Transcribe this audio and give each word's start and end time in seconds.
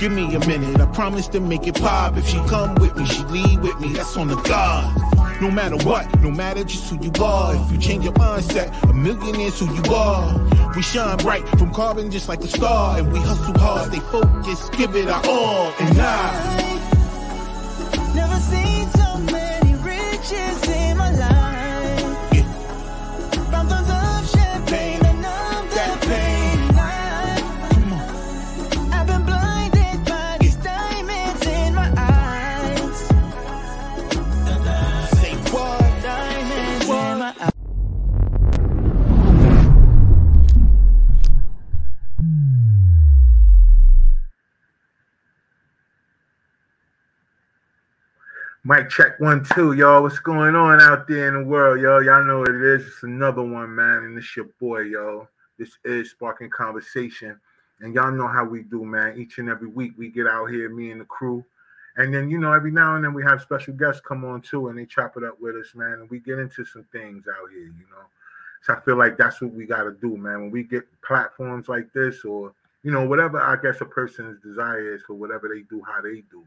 Give 0.00 0.12
me 0.12 0.34
a 0.34 0.40
minute, 0.46 0.80
I 0.80 0.86
promise 0.86 1.28
to 1.28 1.40
make 1.40 1.66
it 1.66 1.74
pop. 1.74 2.16
If 2.16 2.26
she 2.26 2.38
come 2.48 2.74
with 2.76 2.96
me, 2.96 3.04
she 3.04 3.22
leave 3.24 3.60
with 3.60 3.78
me, 3.80 3.92
that's 3.92 4.16
on 4.16 4.28
the 4.28 4.36
God. 4.36 5.42
No 5.42 5.50
matter 5.50 5.76
what, 5.86 6.18
no 6.22 6.30
matter 6.30 6.64
just 6.64 6.88
who 6.88 6.98
you 7.04 7.12
are. 7.22 7.54
If 7.54 7.70
you 7.70 7.76
change 7.76 8.04
your 8.04 8.14
mindset, 8.14 8.72
a 8.88 8.94
million 8.94 9.34
who 9.34 9.74
you 9.74 9.94
are. 9.94 10.72
We 10.74 10.80
shine 10.80 11.18
bright 11.18 11.46
from 11.50 11.74
carbon 11.74 12.10
just 12.10 12.30
like 12.30 12.40
a 12.40 12.48
star. 12.48 12.98
And 12.98 13.12
we 13.12 13.18
hustle 13.18 13.58
hard, 13.58 13.92
stay 13.92 14.00
focused, 14.00 14.72
give 14.72 14.96
it 14.96 15.06
our 15.06 15.22
all. 15.26 15.74
And 15.78 16.00
I 16.00 16.80
never 18.14 18.36
seen 18.36 18.88
so 18.92 19.18
many 19.18 19.74
riches 19.84 20.79
Mic 48.70 48.88
check 48.88 49.18
one, 49.18 49.44
two, 49.52 49.72
y'all. 49.72 50.00
What's 50.00 50.20
going 50.20 50.54
on 50.54 50.80
out 50.80 51.08
there 51.08 51.26
in 51.26 51.34
the 51.34 51.42
world, 51.42 51.80
yo? 51.80 51.98
Y'all 51.98 52.22
know 52.22 52.38
what 52.38 52.50
it 52.50 52.62
is. 52.62 52.86
It's 52.86 53.02
another 53.02 53.42
one, 53.42 53.74
man. 53.74 54.04
And 54.04 54.16
this 54.16 54.36
your 54.36 54.46
boy, 54.60 54.82
yo. 54.82 55.26
This 55.58 55.70
is 55.84 56.12
Spark-N-Conversation. 56.12 57.40
And 57.80 57.92
y'all 57.92 58.12
know 58.12 58.28
how 58.28 58.44
we 58.44 58.62
do, 58.62 58.84
man. 58.84 59.18
Each 59.18 59.38
and 59.38 59.48
every 59.48 59.66
week 59.66 59.94
we 59.98 60.08
get 60.08 60.28
out 60.28 60.52
here, 60.52 60.68
me 60.68 60.92
and 60.92 61.00
the 61.00 61.04
crew. 61.04 61.44
And 61.96 62.14
then, 62.14 62.30
you 62.30 62.38
know, 62.38 62.52
every 62.52 62.70
now 62.70 62.94
and 62.94 63.04
then 63.04 63.12
we 63.12 63.24
have 63.24 63.42
special 63.42 63.74
guests 63.74 64.00
come 64.06 64.24
on 64.24 64.40
too, 64.40 64.68
and 64.68 64.78
they 64.78 64.86
chop 64.86 65.16
it 65.16 65.24
up 65.24 65.40
with 65.40 65.56
us, 65.56 65.74
man. 65.74 65.94
And 65.94 66.08
we 66.08 66.20
get 66.20 66.38
into 66.38 66.64
some 66.64 66.84
things 66.92 67.24
out 67.26 67.50
here, 67.50 67.64
you 67.64 67.86
know. 67.90 68.06
So 68.62 68.74
I 68.74 68.80
feel 68.82 68.96
like 68.96 69.18
that's 69.18 69.40
what 69.40 69.52
we 69.52 69.66
got 69.66 69.82
to 69.82 69.96
do, 70.00 70.16
man. 70.16 70.42
When 70.42 70.50
we 70.52 70.62
get 70.62 70.84
platforms 71.02 71.68
like 71.68 71.92
this, 71.92 72.24
or, 72.24 72.52
you 72.84 72.92
know, 72.92 73.04
whatever 73.04 73.40
I 73.40 73.56
guess 73.60 73.80
a 73.80 73.84
person's 73.84 74.40
desire 74.40 74.94
is 74.94 75.02
for 75.02 75.14
whatever 75.14 75.48
they 75.48 75.62
do, 75.62 75.82
how 75.84 76.00
they 76.00 76.22
do. 76.30 76.44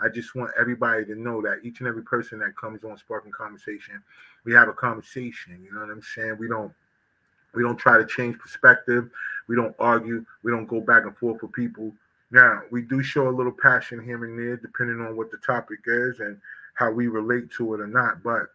I 0.00 0.08
just 0.08 0.34
want 0.34 0.50
everybody 0.58 1.04
to 1.06 1.14
know 1.14 1.42
that 1.42 1.60
each 1.64 1.80
and 1.80 1.88
every 1.88 2.02
person 2.02 2.38
that 2.38 2.56
comes 2.56 2.84
on 2.84 2.96
Spark-N-Conversation, 2.96 4.02
we 4.44 4.52
have 4.52 4.68
a 4.68 4.72
conversation. 4.72 5.60
You 5.64 5.72
know 5.72 5.80
what 5.80 5.90
I'm 5.90 6.02
saying? 6.02 6.36
We 6.38 6.48
don't 6.48 6.72
we 7.54 7.62
don't 7.62 7.78
try 7.78 7.98
to 7.98 8.06
change 8.06 8.38
perspective. 8.38 9.10
We 9.48 9.56
don't 9.56 9.74
argue. 9.78 10.24
We 10.42 10.52
don't 10.52 10.66
go 10.66 10.80
back 10.80 11.04
and 11.04 11.16
forth 11.16 11.42
with 11.42 11.52
people. 11.52 11.92
Now 12.30 12.62
we 12.70 12.82
do 12.82 13.02
show 13.02 13.28
a 13.28 13.30
little 13.30 13.52
passion 13.52 14.04
here 14.04 14.24
and 14.24 14.38
there, 14.38 14.56
depending 14.56 15.00
on 15.00 15.16
what 15.16 15.30
the 15.30 15.38
topic 15.38 15.80
is 15.86 16.20
and 16.20 16.38
how 16.74 16.90
we 16.92 17.08
relate 17.08 17.50
to 17.52 17.74
it 17.74 17.80
or 17.80 17.86
not. 17.86 18.22
But 18.22 18.48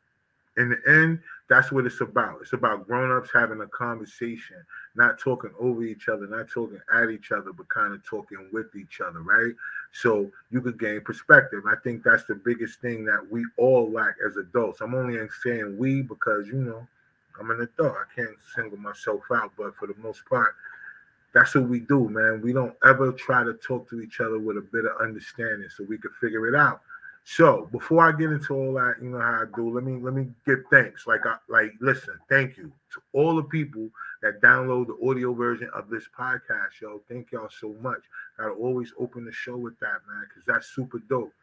in 0.58 0.69
the 0.69 0.80
end, 0.88 1.19
that's 1.49 1.71
what 1.71 1.86
it's 1.86 2.02
about. 2.02 2.39
It's 2.42 2.54
about 2.54 2.87
grown-ups 2.87 3.31
having 3.33 3.61
a 3.61 3.67
conversation, 3.67 4.58
not 4.95 5.20
talking 5.20 5.52
over 5.60 5.83
each 5.83 6.08
other, 6.08 6.27
not 6.27 6.49
talking 6.49 6.80
at 6.93 7.10
each 7.10 7.31
other, 7.31 7.52
but 7.52 7.67
kind 7.70 7.93
of 7.93 8.04
talking 8.05 8.48
with 8.52 8.75
each 8.75 9.02
other, 9.02 9.21
right? 9.21 9.54
So 9.93 10.31
you 10.49 10.59
could 10.59 10.80
gain 10.80 11.02
perspective. 11.02 11.64
I 11.67 11.76
think 11.83 12.04
that's 12.04 12.26
the 12.26 12.36
biggest 12.36 12.81
thing 12.81 13.05
that 13.05 13.26
we 13.30 13.45
all 13.58 13.92
lack 13.92 14.15
as 14.27 14.37
adults. 14.37 14.81
I'm 14.81 14.95
only 14.95 15.17
saying 15.43 15.77
we 15.77 16.02
because 16.02 16.48
you 16.48 16.55
know 16.55 16.87
I'm 17.39 17.52
an 17.52 17.61
adult. 17.61 17.95
I 17.95 18.15
can't 18.15 18.36
single 18.55 18.80
myself 18.80 19.21
out, 19.33 19.52
but 19.55 19.76
for 19.76 19.87
the 19.87 19.95
most 20.02 20.26
part, 20.26 20.55
that's 21.31 21.54
what 21.54 21.65
we 21.65 21.80
do, 21.80 22.09
man. 22.09 22.42
We 22.42 22.54
don't 22.54 22.76
ever 22.83 23.11
try 23.11 23.43
to 23.43 23.54
talk 23.54 23.87
to 23.92 24.02
each 24.02 24.20
other 24.20 24.39
with 24.39 24.58
a 24.58 24.61
bit 24.61 24.86
of 24.86 24.99
understanding 24.99 25.70
so 25.70 25.83
we 25.83 25.99
can 25.99 26.11
figure 26.20 26.48
it 26.48 26.55
out. 26.55 26.81
So 27.26 27.70
before 27.72 28.08
I 28.08 28.11
get 28.11 28.32
into 28.32 28.54
all 28.54 28.73
that, 28.73 28.95
you 29.02 29.10
know 29.10 29.20
how 29.20 29.44
I 29.44 29.45
do. 29.56 29.73
Let 29.73 29.86
me 29.86 30.00
let 30.02 30.14
me 30.14 30.28
give 30.45 30.60
thanks. 30.70 31.08
Like 31.08 31.26
I 31.26 31.36
like 31.48 31.72
listen, 31.80 32.20
thank 32.30 32.58
you 32.58 32.72
to 32.94 33.02
all 33.14 33.36
the 33.36 33.44
people 33.44 33.89
that 34.22 34.42
download 34.42 34.88
the 34.88 35.10
audio 35.10 35.34
version 35.34 35.70
of 35.73 35.89
this 35.89 36.04
podcast, 36.17 36.82
yo. 36.82 37.02
Thank 37.10 37.32
y'all 37.32 37.50
so 37.50 37.76
much. 37.82 38.02
Gotta 38.38 38.52
always 38.52 38.94
open 39.00 39.23
the 39.23 39.32
show 39.32 39.56
with 39.56 39.80
that, 39.80 40.02
man, 40.08 40.26
because 40.28 40.44
that's 40.45 40.67
super 40.67 41.00
dope. 41.10 41.34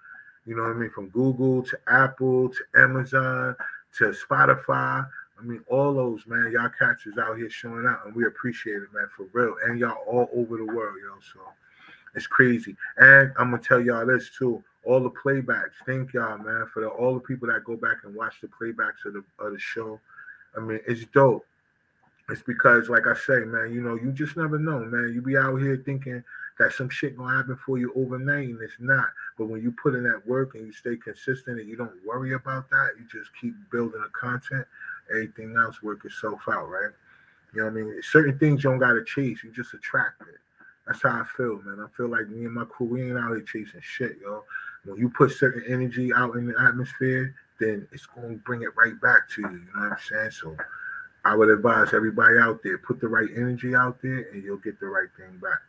You 0.47 0.57
know 0.57 0.63
what 0.65 0.73
I 0.73 0.75
mean? 0.75 0.91
From 0.91 1.09
Google 1.09 1.63
to 1.63 1.79
Apple 1.89 2.51
to 2.51 2.81
Amazon 2.81 3.57
to 3.99 4.15
Spotify. 4.29 5.09
I 5.39 5.43
mean, 5.43 5.65
all 5.69 5.95
those, 5.95 6.27
man. 6.27 6.53
Y'all 6.53 6.71
cats 6.79 7.07
is 7.07 7.17
out 7.17 7.39
here 7.39 7.49
showing 7.49 7.87
out, 7.87 8.05
and 8.05 8.15
we 8.15 8.27
appreciate 8.27 8.77
it, 8.77 8.93
man, 8.93 9.09
for 9.17 9.27
real. 9.33 9.55
And 9.65 9.79
y'all 9.79 10.05
all 10.07 10.29
over 10.35 10.59
the 10.59 10.67
world, 10.67 10.97
yo. 11.03 11.15
So 11.33 11.41
it's 12.15 12.27
crazy. 12.27 12.77
And 12.99 13.33
I'm 13.39 13.51
gonna 13.51 13.63
tell 13.63 13.81
y'all 13.81 14.07
this 14.07 14.31
too. 14.37 14.63
All 14.85 15.01
the 15.01 15.11
playbacks, 15.11 15.73
thank 15.87 16.15
y'all, 16.15 16.39
man, 16.39 16.67
for 16.73 16.81
the, 16.81 16.89
all 16.89 17.15
the 17.15 17.21
people 17.21 17.49
that 17.49 17.65
go 17.65 17.77
back 17.77 17.99
and 18.05 18.15
watch 18.15 18.41
the 18.41 18.49
playbacks 18.49 19.05
of 19.05 19.15
the 19.15 19.25
of 19.39 19.53
the 19.53 19.59
show. 19.59 20.01
I 20.57 20.61
mean, 20.61 20.81
it's 20.87 21.05
dope. 21.13 21.45
It's 22.31 22.43
because, 22.43 22.89
like 22.89 23.07
I 23.07 23.15
say, 23.15 23.41
man, 23.45 23.73
you 23.73 23.83
know, 23.83 23.97
you 23.97 24.13
just 24.13 24.37
never 24.37 24.59
know, 24.59 24.81
man. 24.81 25.13
You 25.13 25.21
be 25.21 25.37
out 25.37 25.57
here 25.57 25.83
thinking 25.85 26.23
that 26.59 26.73
some 26.73 26.89
shit 26.89 27.17
gonna 27.17 27.37
happen 27.37 27.57
for 27.65 27.79
you 27.79 27.93
overnight, 27.97 28.49
and 28.49 28.61
it's 28.63 28.77
not. 28.79 29.09
But 29.37 29.47
when 29.47 29.63
you 29.63 29.73
put 29.73 29.95
in 29.95 30.05
that 30.05 30.27
work 30.27 30.55
and 30.55 30.67
you 30.67 30.73
stay 30.73 30.97
consistent 30.97 31.59
and 31.59 31.69
you 31.69 31.77
don't 31.77 32.07
worry 32.07 32.35
about 32.35 32.71
that, 32.71 32.91
you 32.99 33.07
just 33.11 33.31
keep 33.41 33.55
building 33.73 34.01
the 34.01 34.09
content. 34.09 34.67
Everything 35.11 35.57
else 35.57 35.83
work 35.83 36.05
itself 36.05 36.41
out, 36.49 36.69
right? 36.69 36.93
You 37.55 37.63
know 37.63 37.67
what 37.67 37.81
I 37.81 37.83
mean? 37.83 38.01
Certain 38.03 38.39
things 38.39 38.63
you 38.63 38.71
don't 38.71 38.79
gotta 38.79 39.05
chase, 39.05 39.43
you 39.43 39.51
just 39.51 39.75
attract 39.75 40.23
it. 40.23 40.40
That's 40.91 41.03
how 41.05 41.21
I 41.21 41.25
feel, 41.37 41.63
man. 41.63 41.79
I 41.79 41.97
feel 41.97 42.09
like 42.09 42.29
me 42.31 42.47
and 42.47 42.55
my 42.55 42.65
crew, 42.65 42.89
we 42.89 43.03
ain't 43.03 43.17
out 43.17 43.29
here 43.29 43.43
chasing 43.43 43.81
shit, 43.81 44.19
yo. 44.21 44.43
When 44.85 44.99
you 44.99 45.09
put 45.09 45.31
certain 45.31 45.63
energy 45.69 46.13
out 46.13 46.35
in 46.35 46.49
the 46.49 46.61
atmosphere, 46.61 47.33
then 47.61 47.87
it's 47.93 48.07
gonna 48.07 48.35
bring 48.45 48.63
it 48.63 48.71
right 48.77 49.01
back 49.01 49.29
to 49.37 49.43
you. 49.43 49.51
You 49.51 49.67
know 49.73 49.83
what 49.83 49.93
I'm 49.93 49.99
saying? 50.09 50.33
So 50.33 50.57
I 51.25 51.37
would 51.37 51.49
advise 51.49 51.95
everybody 51.95 52.39
out 52.39 52.61
there, 52.65 52.77
put 52.79 53.01
the 53.01 53.07
right 53.07 53.29
energy 53.37 53.73
out 53.73 54.03
there 54.03 54.31
and 54.33 54.43
you'll 54.43 54.57
get 54.57 54.81
the 54.81 54.87
right 54.87 55.07
thing 55.17 55.39
back. 55.39 55.61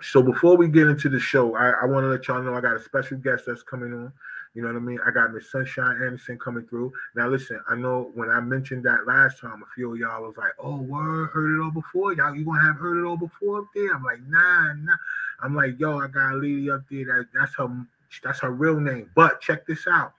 So 0.00 0.22
before 0.22 0.56
we 0.56 0.68
get 0.68 0.86
into 0.86 1.08
the 1.08 1.18
show, 1.18 1.56
I, 1.56 1.70
I 1.82 1.86
want 1.86 2.04
to 2.04 2.08
let 2.08 2.28
y'all 2.28 2.44
know 2.44 2.54
I 2.54 2.60
got 2.60 2.76
a 2.76 2.80
special 2.80 3.18
guest 3.18 3.42
that's 3.48 3.64
coming 3.64 3.92
on. 3.92 4.12
You 4.54 4.60
know 4.60 4.68
what 4.68 4.76
I 4.76 4.80
mean? 4.80 4.98
I 5.06 5.10
got 5.10 5.32
Miss 5.32 5.50
Sunshyne 5.50 6.04
Anderson 6.04 6.38
coming 6.38 6.66
through. 6.66 6.92
Now 7.14 7.28
listen, 7.28 7.60
I 7.70 7.74
know 7.74 8.10
when 8.14 8.28
I 8.28 8.40
mentioned 8.40 8.84
that 8.84 9.06
last 9.06 9.40
time, 9.40 9.62
a 9.62 9.74
few 9.74 9.94
of 9.94 9.98
y'all 9.98 10.22
was 10.22 10.36
like, 10.36 10.52
"Oh, 10.58 10.76
word, 10.76 11.30
heard 11.30 11.58
it 11.58 11.62
all 11.62 11.70
before." 11.70 12.12
Y'all, 12.12 12.34
you 12.34 12.44
gonna 12.44 12.60
have 12.60 12.76
heard 12.76 13.02
it 13.02 13.06
all 13.06 13.16
before 13.16 13.60
up 13.60 13.66
there? 13.74 13.94
I'm 13.94 14.04
like, 14.04 14.20
nah, 14.28 14.74
nah. 14.74 14.96
I'm 15.42 15.56
like, 15.56 15.80
yo, 15.80 15.98
I 15.98 16.08
got 16.08 16.34
a 16.34 16.36
lady 16.36 16.70
up 16.70 16.82
there 16.90 17.04
that 17.06 17.28
that's 17.34 17.54
her, 17.56 17.86
that's 18.22 18.40
her 18.40 18.50
real 18.50 18.78
name. 18.78 19.10
But 19.14 19.40
check 19.40 19.66
this 19.66 19.86
out. 19.86 20.12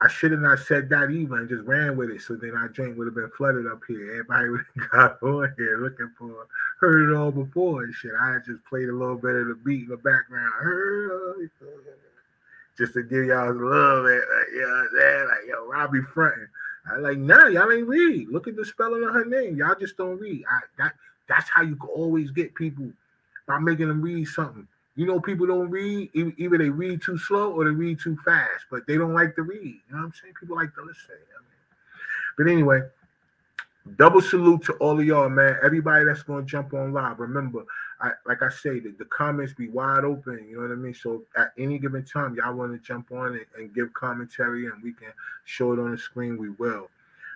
I 0.00 0.08
should 0.08 0.32
have 0.32 0.40
not 0.40 0.58
said 0.58 0.88
that 0.90 1.10
even 1.10 1.38
and 1.38 1.48
just 1.48 1.64
ran 1.64 1.96
with 1.96 2.10
it. 2.10 2.20
So 2.20 2.36
then 2.36 2.54
our 2.54 2.68
joint 2.68 2.96
would 2.98 3.06
have 3.06 3.14
been 3.14 3.30
flooded 3.30 3.66
up 3.66 3.80
here. 3.88 4.10
Everybody 4.12 4.48
would 4.50 4.64
have 4.78 4.90
got 4.90 5.22
on 5.22 5.54
here 5.56 5.78
looking 5.78 6.12
for 6.18 6.46
heard 6.80 7.10
it 7.10 7.16
all 7.16 7.30
before 7.30 7.84
and 7.84 7.94
shit. 7.94 8.12
I 8.18 8.38
just 8.46 8.64
played 8.64 8.88
a 8.88 8.92
little 8.92 9.16
bit 9.16 9.34
of 9.36 9.48
the 9.48 9.54
beat 9.64 9.84
in 9.84 9.88
the 9.88 9.96
background. 9.96 10.52
Heard. 10.60 11.50
Just 12.78 12.92
to 12.94 13.02
give 13.02 13.24
y'all 13.24 13.50
a 13.50 13.52
little 13.52 14.04
bit, 14.04 14.22
like, 14.28 14.48
you 14.52 14.60
know 14.60 14.68
what 14.68 14.76
I'm 14.76 14.88
saying? 14.92 15.28
Like, 15.28 15.48
yo, 15.48 15.66
Robbie 15.66 16.02
fronting. 16.02 16.48
I 16.88 16.98
like, 16.98 17.18
nah, 17.18 17.46
y'all 17.46 17.72
ain't 17.72 17.88
read. 17.88 18.28
Look 18.28 18.46
at 18.46 18.56
the 18.56 18.64
spelling 18.64 19.02
of 19.02 19.14
her 19.14 19.24
name. 19.24 19.56
Y'all 19.56 19.74
just 19.78 19.96
don't 19.96 20.20
read. 20.20 20.44
I, 20.48 20.60
that 20.78 20.94
that's 21.28 21.48
how 21.48 21.62
you 21.62 21.76
can 21.76 21.88
always 21.88 22.30
get 22.30 22.54
people 22.54 22.88
by 23.46 23.58
making 23.58 23.88
them 23.88 24.02
read 24.02 24.26
something. 24.26 24.66
You 24.94 25.06
know, 25.06 25.20
people 25.20 25.46
don't 25.46 25.68
read, 25.68 26.10
either 26.14 26.56
they 26.56 26.70
read 26.70 27.02
too 27.02 27.18
slow 27.18 27.52
or 27.52 27.64
they 27.64 27.70
read 27.70 28.00
too 28.00 28.16
fast, 28.24 28.64
but 28.70 28.86
they 28.86 28.96
don't 28.96 29.14
like 29.14 29.34
to 29.36 29.42
read. 29.42 29.60
You 29.60 29.80
know 29.90 29.98
what 29.98 30.04
I'm 30.04 30.12
saying? 30.20 30.34
People 30.40 30.56
like 30.56 30.74
to 30.74 30.82
listen. 30.82 31.10
you 31.10 31.16
know 31.34 31.38
I 31.38 31.42
mean? 31.42 31.56
But 32.38 32.48
anyway, 32.48 32.88
double 33.96 34.20
salute 34.20 34.62
to 34.64 34.72
all 34.74 34.98
of 34.98 35.06
y'all, 35.06 35.28
man. 35.28 35.56
Everybody 35.62 36.04
that's 36.04 36.22
gonna 36.22 36.44
jump 36.44 36.74
on 36.74 36.92
live. 36.92 37.18
Remember, 37.18 37.64
I 38.00 38.10
like 38.26 38.42
I 38.42 38.50
say, 38.50 38.80
the, 38.80 38.94
the 38.98 39.04
comments 39.06 39.54
be 39.54 39.68
wide 39.68 40.04
open. 40.04 40.46
You 40.48 40.56
know 40.56 40.62
what 40.62 40.72
I 40.72 40.74
mean? 40.74 40.94
So 40.94 41.22
at 41.36 41.52
any 41.58 41.78
given 41.78 42.04
time, 42.04 42.34
y'all 42.34 42.54
want 42.54 42.72
to 42.72 42.86
jump 42.86 43.12
on 43.12 43.28
and, 43.28 43.46
and 43.56 43.74
give 43.74 43.92
commentary, 43.94 44.66
and 44.66 44.82
we 44.82 44.92
can 44.92 45.12
show 45.44 45.72
it 45.72 45.78
on 45.78 45.92
the 45.92 45.98
screen. 45.98 46.36
We 46.36 46.50
will. 46.50 46.88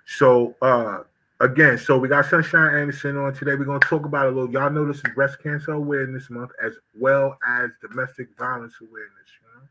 So 0.06 0.54
uh 0.60 1.04
again, 1.40 1.78
so 1.78 1.98
we 1.98 2.08
got 2.08 2.26
Sunshyne 2.26 2.80
Anderson 2.80 3.16
on 3.16 3.32
today. 3.34 3.54
We're 3.54 3.64
gonna 3.64 3.80
talk 3.80 4.04
about 4.04 4.26
a 4.26 4.30
little. 4.30 4.50
Y'all 4.50 4.70
know 4.70 4.86
this 4.86 4.96
is 4.96 5.14
Breast 5.14 5.42
Cancer 5.42 5.72
Awareness 5.72 6.30
Month 6.30 6.50
as 6.62 6.74
well 6.98 7.38
as 7.46 7.70
Domestic 7.80 8.28
Violence 8.38 8.74
Awareness. 8.80 9.30
You 9.40 9.60
know? 9.60 9.66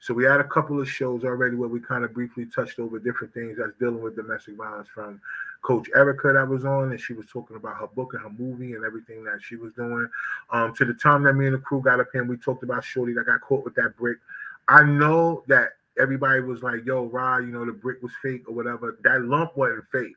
So 0.00 0.14
we 0.14 0.24
had 0.24 0.40
a 0.40 0.44
couple 0.44 0.80
of 0.80 0.88
shows 0.88 1.24
already 1.24 1.56
where 1.56 1.68
we 1.68 1.80
kind 1.80 2.04
of 2.04 2.14
briefly 2.14 2.46
touched 2.46 2.78
over 2.78 2.98
different 2.98 3.34
things 3.34 3.58
that's 3.58 3.72
dealing 3.80 4.00
with 4.00 4.14
domestic 4.14 4.56
violence 4.56 4.88
from 4.94 5.20
Coach 5.62 5.88
Erica 5.94 6.32
that 6.32 6.48
was 6.48 6.64
on, 6.64 6.90
and 6.90 7.00
she 7.00 7.12
was 7.12 7.26
talking 7.26 7.56
about 7.56 7.76
her 7.76 7.88
book 7.88 8.14
and 8.14 8.22
her 8.22 8.30
movie 8.30 8.74
and 8.74 8.84
everything 8.84 9.24
that 9.24 9.40
she 9.42 9.56
was 9.56 9.72
doing. 9.72 10.08
Um, 10.50 10.74
to 10.74 10.84
the 10.84 10.94
time 10.94 11.24
that 11.24 11.34
me 11.34 11.46
and 11.46 11.54
the 11.54 11.58
crew 11.58 11.82
got 11.82 12.00
up 12.00 12.08
here, 12.12 12.22
and 12.22 12.30
we 12.30 12.36
talked 12.36 12.62
about 12.62 12.84
Shorty 12.84 13.12
that 13.14 13.26
got 13.26 13.40
caught 13.40 13.64
with 13.64 13.74
that 13.74 13.96
brick. 13.96 14.18
I 14.68 14.82
know 14.84 15.42
that 15.48 15.70
everybody 15.98 16.40
was 16.40 16.62
like, 16.62 16.84
"Yo, 16.84 17.06
Rod, 17.06 17.38
you 17.38 17.52
know 17.52 17.64
the 17.64 17.72
brick 17.72 18.02
was 18.02 18.12
fake 18.22 18.48
or 18.48 18.54
whatever." 18.54 18.98
That 19.02 19.22
lump 19.22 19.56
wasn't 19.56 19.84
fake, 19.90 20.16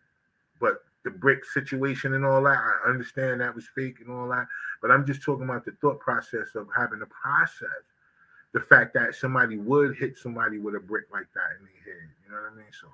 but 0.59 0.83
the 1.03 1.11
brick 1.11 1.43
situation 1.45 2.13
and 2.13 2.25
all 2.25 2.43
that. 2.43 2.57
I 2.57 2.89
understand 2.89 3.41
that 3.41 3.55
was 3.55 3.67
fake 3.75 3.97
and 4.01 4.11
all 4.11 4.27
that, 4.29 4.47
but 4.81 4.91
I'm 4.91 5.05
just 5.05 5.23
talking 5.23 5.45
about 5.45 5.65
the 5.65 5.71
thought 5.81 5.99
process 5.99 6.55
of 6.55 6.67
having 6.75 6.99
to 6.99 7.07
process 7.07 7.67
the 8.53 8.59
fact 8.59 8.93
that 8.93 9.15
somebody 9.15 9.57
would 9.57 9.95
hit 9.95 10.17
somebody 10.17 10.57
with 10.57 10.75
a 10.75 10.79
brick 10.79 11.05
like 11.11 11.27
that 11.33 11.57
in 11.59 11.65
their 11.65 11.95
head. 11.95 12.09
You 12.25 12.31
know 12.31 12.41
what 12.41 12.51
I 12.51 12.55
mean? 12.55 12.65
So, 12.79 12.88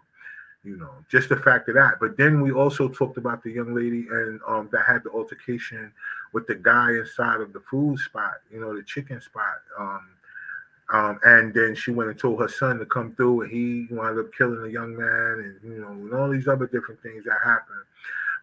you 0.64 0.76
know, 0.78 0.92
just 1.10 1.30
the 1.30 1.38
fact 1.38 1.70
of 1.70 1.76
that. 1.76 1.96
But 2.00 2.18
then 2.18 2.42
we 2.42 2.52
also 2.52 2.90
talked 2.90 3.18
about 3.18 3.44
the 3.44 3.52
young 3.52 3.74
lady 3.74 4.08
and 4.10 4.40
um 4.48 4.70
that 4.72 4.86
had 4.86 5.04
the 5.04 5.12
altercation 5.12 5.92
with 6.34 6.48
the 6.48 6.56
guy 6.56 6.92
inside 6.92 7.42
of 7.42 7.54
the 7.54 7.62
food 7.62 8.00
spot, 8.00 8.36
you 8.52 8.60
know, 8.60 8.76
the 8.76 8.84
chicken 8.84 9.22
spot. 9.22 9.62
Um, 9.80 10.08
um, 10.90 11.20
and 11.24 11.54
then 11.54 11.76
she 11.76 11.92
went 11.92 12.10
and 12.10 12.20
told 12.20 12.40
her 12.40 12.48
son 12.48 12.80
to 12.80 12.86
come 12.86 13.14
through, 13.16 13.42
and 13.42 13.52
he 13.52 13.88
wound 13.94 14.18
up 14.20 14.34
killing 14.34 14.64
a 14.64 14.72
young 14.72 14.96
man, 14.96 15.60
and 15.64 15.72
you 15.74 15.82
know, 15.82 15.90
and 15.90 16.14
all 16.14 16.30
these 16.30 16.48
other 16.48 16.68
different 16.68 17.02
things 17.02 17.26
that 17.26 17.38
happened. 17.44 17.84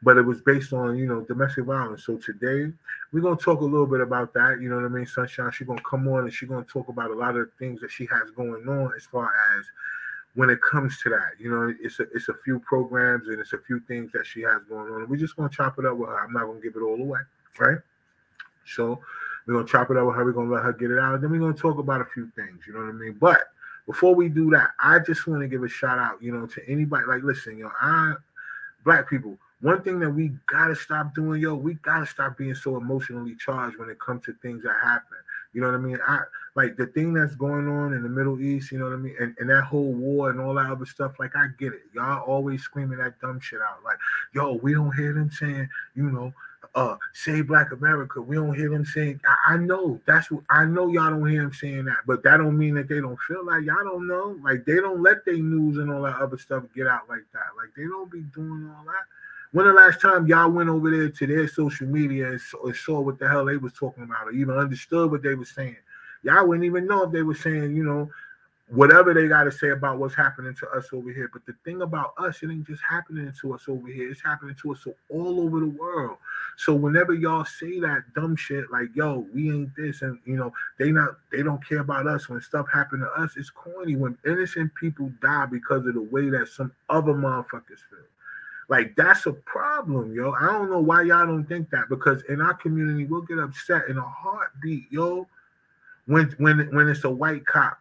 But 0.03 0.19
it 0.19 0.23
was 0.23 0.43
based 0.43 0.75
on 0.75 0.99
you 0.99 1.07
know 1.07 1.23
domestic 1.23 1.65
violence. 1.65 2.05
So 2.05 2.19
today 2.19 2.71
we're 3.13 3.23
gonna 3.23 3.37
talk 3.37 3.61
a 3.61 3.65
little 3.65 3.87
bit 3.87 4.03
about 4.03 4.35
that. 4.35 4.59
You 4.61 4.69
know 4.69 4.77
what 4.77 4.85
I 4.85 4.89
mean? 4.89 5.07
Sunshyne, 5.07 5.53
she's 5.55 5.67
gonna 5.67 5.81
come 5.89 6.07
on 6.09 6.25
and 6.25 6.33
she's 6.33 6.49
gonna 6.49 6.65
talk 6.65 6.89
about 6.89 7.11
a 7.11 7.15
lot 7.15 7.37
of 7.37 7.49
things 7.59 7.81
that 7.81 7.91
she 7.91 8.07
has 8.07 8.31
going 8.31 8.69
on 8.69 8.93
as 8.95 9.05
far 9.05 9.33
as 9.57 9.65
when 10.35 10.51
it 10.51 10.61
comes 10.63 10.99
to 11.03 11.11
that. 11.11 11.33
You 11.39 11.51
know, 11.51 11.75
it's 11.81 12.01
a 12.01 12.05
it's 12.15 12.29
a 12.29 12.35
few 12.45 12.59
programs 12.61 13.29
and 13.29 13.39
it's 13.39 13.53
a 13.53 13.59
few 13.59 13.81
things 13.81 14.13
that 14.13 14.27
she 14.27 14.43
has 14.43 14.63
going 14.69 14.93
on. 14.93 15.09
We're 15.09 15.17
just 15.17 15.37
gonna 15.37 15.49
chop 15.49 15.79
it 15.79 15.87
up 15.87 15.97
with 15.97 16.09
her. 16.09 16.19
I'm 16.19 16.33
not 16.33 16.47
gonna 16.47 16.61
give 16.61 16.77
it 16.77 16.83
all 16.83 17.01
away, 17.01 17.21
right? 17.59 17.79
So 18.67 19.01
we're 19.47 19.55
gonna 19.55 19.67
chop 19.67 19.91
it 19.91 19.97
up 19.97 20.07
with 20.07 20.17
her. 20.17 20.25
We're 20.25 20.33
gonna 20.33 20.53
let 20.53 20.65
her 20.65 20.73
get 20.73 20.91
it 20.91 20.99
out. 20.99 21.21
Then 21.21 21.31
we're 21.31 21.41
gonna 21.41 21.55
talk 21.55 21.79
about 21.79 22.01
a 22.01 22.07
few 22.07 22.31
things. 22.35 22.65
You 22.67 22.75
know 22.75 22.81
what 22.81 22.89
I 22.89 22.93
mean? 22.93 23.17
But 23.21 23.45
before 23.87 24.15
we 24.15 24.29
do 24.29 24.51
that, 24.51 24.71
I 24.79 24.99
just 24.99 25.27
want 25.27 25.43
to 25.43 25.49
give 25.49 25.63
a 25.63 25.69
shout 25.69 25.99
out, 25.99 26.23
you 26.23 26.33
know, 26.33 26.47
to 26.47 26.69
anybody. 26.69 27.05
Like, 27.07 27.23
listen, 27.23 27.59
yo, 27.59 27.71
I 27.81 28.15
black 28.85 29.09
people. 29.09 29.39
One 29.61 29.83
thing 29.83 29.99
that 30.01 30.11
we 30.11 30.33
gotta 30.47 30.75
stop 30.75 31.15
doing, 31.15 31.41
yo, 31.41 31.55
we 31.55 31.75
gotta 31.75 32.07
stop 32.07 32.37
being 32.37 32.55
so 32.55 32.77
emotionally 32.77 33.37
charged 33.37 33.79
when 33.79 33.89
it 33.89 33.99
comes 34.01 34.25
to 34.27 34.35
things 34.43 34.63
that 34.65 34.75
happen. 34.83 35.17
You 35.53 35.61
know 35.61 35.69
what 35.69 35.77
I 35.77 35.79
mean? 35.79 35.99
I 36.07 36.23
like 36.57 36.77
the 36.77 36.87
thing 36.87 37.13
that's 37.13 37.35
going 37.35 37.69
on 37.69 37.93
in 37.95 38.03
the 38.03 38.09
Middle 38.09 38.41
East, 38.41 38.71
you 38.71 38.79
know 38.79 38.85
what 38.85 38.95
I 38.95 38.97
mean? 38.97 39.17
And, 39.19 39.35
and 39.39 39.51
that 39.51 39.65
whole 39.65 39.93
war 39.93 40.31
and 40.31 40.41
all 40.41 40.55
that 40.55 40.71
other 40.71 40.87
stuff, 40.87 41.13
like 41.19 41.35
I 41.35 41.49
get 41.59 41.73
it. 41.73 41.83
Y'all 41.93 42.23
always 42.23 42.63
screaming 42.63 42.99
that 42.99 43.21
dumb 43.21 43.41
shit 43.41 43.61
out. 43.61 43.83
Like, 43.85 43.99
yo, 44.35 44.55
we 44.63 44.73
don't 44.73 44.95
hear 44.95 45.13
them 45.13 45.31
saying, 45.31 45.69
you 45.95 46.11
know, 46.11 46.33
uh 46.75 46.97
save 47.13 47.47
black 47.47 47.71
america. 47.73 48.21
We 48.21 48.37
don't 48.37 48.55
hear 48.55 48.69
them 48.69 48.85
saying 48.85 49.21
I, 49.25 49.55
I, 49.55 49.57
know. 49.59 50.01
That's 50.07 50.31
what 50.31 50.43
i 50.51 50.65
know 50.65 50.89
y'all 50.89 51.11
don't 51.11 51.29
hear 51.29 51.43
them 51.43 51.53
saying 51.53 51.85
that. 51.85 51.99
But 52.07 52.23
that 52.25 52.39
don't 52.39 52.59
mean 52.59 52.75
that 52.75 52.89
they 52.89 53.01
don't 53.01 53.19
feel 53.29 53.45
like 53.45 53.65
y'all 53.65 53.85
don't 53.85 54.09
know. 54.09 54.39
Like 54.43 54.65
they 54.65 54.77
don't 54.77 55.03
let 55.03 55.25
their 55.25 55.37
news 55.37 55.79
and 55.79 55.93
all 55.93 56.03
that 56.03 56.17
other 56.17 56.39
stuff 56.39 56.65
get 56.75 56.87
out 56.87 57.09
like 57.09 57.25
that. 57.33 57.55
Like 57.57 57.71
they 57.77 57.85
don't 57.85 58.11
be 58.11 58.23
doing 58.35 58.71
all 58.77 58.85
that. 58.85 59.05
When 59.53 59.67
the 59.67 59.73
last 59.73 60.01
time 60.01 60.27
y'all 60.27 60.51
went 60.51 60.69
over 60.69 60.91
there 60.91 61.11
to 61.11 61.27
their 61.29 61.47
social 61.47 61.87
media 61.87 62.31
and 62.31 62.41
saw, 62.41 62.67
and 62.67 62.75
saw 62.75 63.01
what 63.01 63.21
the 63.21 63.29
hell 63.29 63.45
they 63.45 63.57
was 63.57 63.73
talking 63.73 64.03
about 64.03 64.27
or 64.27 64.33
even 64.33 64.57
understood 64.57 65.13
what 65.13 65.23
they 65.23 65.35
were 65.35 65.45
saying 65.45 65.77
y'all 66.25 66.47
wouldn't 66.47 66.65
even 66.65 66.87
know 66.87 67.05
if 67.05 67.13
they 67.13 67.23
were 67.23 67.35
saying 67.35 67.77
you 67.77 67.85
know 67.85 68.11
whatever 68.69 69.13
they 69.13 69.29
got 69.29 69.45
to 69.45 69.53
say 69.53 69.71
about 69.71 69.99
what's 69.99 70.15
happening 70.15 70.55
to 70.55 70.69
us 70.71 70.89
over 70.93 71.13
here. 71.13 71.29
But 71.33 71.45
the 71.47 71.55
thing 71.65 71.83
about 71.83 72.15
us, 72.19 72.43
it 72.43 72.51
ain't 72.51 72.67
just 72.67 72.83
happening 72.83 73.31
to 73.41 73.55
us 73.55 73.65
over 73.69 73.87
here. 73.89 74.11
It's 74.11 74.23
happening 74.23 74.57
to 74.63 74.73
us 74.73 74.87
all 75.11 75.41
over 75.41 75.61
the 75.61 75.69
world. 75.69 76.17
So 76.57 76.75
whenever 76.75 77.13
y'all 77.13 77.45
say 77.45 77.79
that 77.81 78.05
dumb 78.15 78.37
shit, 78.37 78.71
like 78.71 78.89
yo, 78.95 79.27
we 79.35 79.51
ain't 79.51 79.77
this, 79.77 80.03
and 80.03 80.19
you 80.25 80.37
know, 80.37 80.53
they 80.79 80.91
not 80.93 81.17
they 81.31 81.43
don't 81.43 81.67
care 81.67 81.81
about 81.81 82.07
us 82.07 82.29
when 82.29 82.41
stuff 82.41 82.67
happen 82.73 83.01
to 83.01 83.11
us, 83.11 83.33
it's 83.37 83.51
corny 83.51 83.97
when 83.97 84.17
innocent 84.25 84.75
people 84.75 85.13
die 85.21 85.47
because 85.47 85.87
of 85.87 85.95
the 85.95 86.03
way 86.03 86.31
that 86.31 86.49
some 86.49 86.73
other 86.89 87.13
motherfuckers 87.13 87.83
feel. 87.91 87.99
Like 88.69 88.95
that's 88.97 89.27
a 89.27 89.33
problem, 89.33 90.15
yo. 90.15 90.33
I 90.33 90.47
don't 90.47 90.71
know 90.71 90.81
why 90.81 91.03
y'all 91.03 91.27
don't 91.27 91.45
think 91.45 91.69
that 91.71 91.89
because 91.91 92.23
in 92.29 92.41
our 92.41 92.55
community 92.55 93.05
we'll 93.05 93.23
get 93.23 93.39
upset 93.39 93.89
in 93.89 93.99
a 93.99 94.03
heartbeat, 94.03 94.85
yo. 94.91 95.27
When 96.07 96.35
when 96.39 96.69
when 96.75 96.89
it's 96.89 97.05
a 97.05 97.11
white 97.11 97.47
cop 97.47 97.79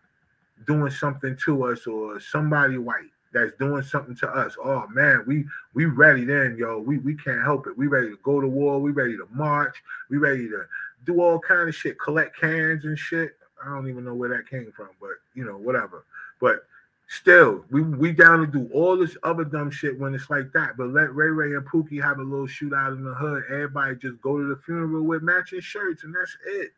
doing 0.65 0.91
something 0.91 1.37
to 1.45 1.65
us 1.65 1.85
or 1.87 2.19
somebody 2.19 2.77
white 2.77 3.09
that's 3.33 3.53
doing 3.55 3.81
something 3.81 4.15
to 4.15 4.29
us. 4.29 4.55
Oh 4.63 4.85
man, 4.87 5.23
we 5.27 5.45
we 5.73 5.85
ready 5.85 6.23
then, 6.23 6.55
yo. 6.57 6.79
We 6.79 6.99
we 6.99 7.15
can't 7.15 7.43
help 7.43 7.67
it. 7.67 7.77
We 7.77 7.87
ready 7.87 8.09
to 8.09 8.17
go 8.23 8.39
to 8.39 8.47
war. 8.47 8.79
We 8.79 8.91
ready 8.91 9.17
to 9.17 9.27
march. 9.31 9.75
We 10.09 10.17
ready 10.17 10.47
to 10.49 10.65
do 11.05 11.21
all 11.21 11.39
kind 11.39 11.67
of 11.67 11.75
shit, 11.75 11.99
collect 11.99 12.39
cans 12.39 12.85
and 12.85 12.97
shit. 12.97 13.37
I 13.63 13.69
don't 13.69 13.89
even 13.89 14.05
know 14.05 14.13
where 14.13 14.29
that 14.29 14.49
came 14.49 14.71
from, 14.75 14.89
but 15.01 15.11
you 15.33 15.45
know, 15.45 15.57
whatever. 15.57 16.05
But 16.39 16.65
still, 17.07 17.65
we 17.71 17.81
we 17.81 18.11
down 18.11 18.39
to 18.39 18.47
do 18.47 18.69
all 18.73 18.97
this 18.97 19.17
other 19.23 19.43
dumb 19.43 19.71
shit 19.71 19.99
when 19.99 20.13
it's 20.13 20.29
like 20.29 20.51
that. 20.53 20.77
But 20.77 20.89
let 20.89 21.13
Ray 21.13 21.29
Ray 21.29 21.55
and 21.55 21.65
Pookie 21.65 22.01
have 22.01 22.19
a 22.19 22.23
little 22.23 22.47
shootout 22.47 22.95
in 22.95 23.03
the 23.03 23.13
hood. 23.13 23.43
Everybody 23.49 23.95
just 23.95 24.21
go 24.21 24.37
to 24.37 24.47
the 24.47 24.61
funeral 24.61 25.03
with 25.03 25.23
matching 25.23 25.61
shirts, 25.61 26.03
and 26.03 26.15
that's 26.15 26.37
it. 26.45 26.71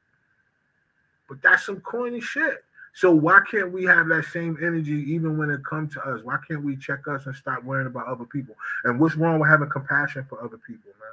But 1.27 1.41
that's 1.41 1.65
some 1.65 1.81
corny 1.81 2.21
shit. 2.21 2.63
So 2.93 3.11
why 3.11 3.41
can't 3.49 3.73
we 3.73 3.83
have 3.85 4.07
that 4.07 4.25
same 4.31 4.57
energy 4.61 5.03
even 5.11 5.37
when 5.37 5.49
it 5.49 5.65
comes 5.65 5.93
to 5.95 6.01
us? 6.01 6.23
Why 6.23 6.37
can't 6.47 6.63
we 6.63 6.77
check 6.77 7.07
us 7.09 7.25
and 7.25 7.35
stop 7.35 7.61
worrying 7.63 7.87
about 7.87 8.07
other 8.07 8.23
people? 8.23 8.55
And 8.85 8.99
what's 8.99 9.15
wrong 9.15 9.39
with 9.39 9.49
having 9.49 9.69
compassion 9.69 10.25
for 10.29 10.41
other 10.41 10.57
people, 10.57 10.91
man? 10.99 11.09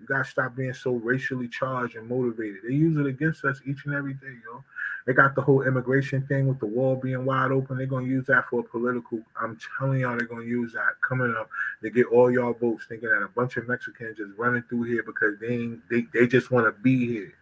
You 0.00 0.06
gotta 0.06 0.24
stop 0.24 0.56
being 0.56 0.72
so 0.72 0.92
racially 0.92 1.48
charged 1.48 1.96
and 1.96 2.08
motivated. 2.08 2.60
They 2.66 2.72
use 2.72 2.96
it 2.96 3.06
against 3.06 3.44
us 3.44 3.60
each 3.66 3.84
and 3.84 3.94
every 3.94 4.14
day, 4.14 4.36
yo. 4.46 4.64
They 5.06 5.12
got 5.12 5.34
the 5.34 5.42
whole 5.42 5.62
immigration 5.62 6.26
thing 6.26 6.46
with 6.46 6.60
the 6.60 6.66
wall 6.66 6.96
being 6.96 7.24
wide 7.24 7.50
open. 7.50 7.76
They're 7.76 7.86
gonna 7.86 8.06
use 8.06 8.26
that 8.26 8.48
for 8.48 8.60
a 8.60 8.62
political. 8.62 9.20
I'm 9.40 9.58
telling 9.78 10.00
y'all, 10.00 10.16
they're 10.16 10.28
gonna 10.28 10.44
use 10.44 10.72
that 10.74 11.00
coming 11.06 11.34
up 11.38 11.50
to 11.82 11.90
get 11.90 12.06
all 12.06 12.30
y'all 12.30 12.54
votes, 12.54 12.84
thinking 12.88 13.08
that 13.08 13.24
a 13.24 13.28
bunch 13.28 13.56
of 13.56 13.68
Mexicans 13.68 14.16
just 14.16 14.32
running 14.38 14.62
through 14.62 14.84
here 14.84 15.02
because 15.02 15.38
they 15.40 15.48
ain't, 15.48 15.80
they, 15.90 16.06
they 16.14 16.26
just 16.26 16.50
want 16.50 16.66
to 16.66 16.72
be 16.82 17.06
here. 17.06 17.34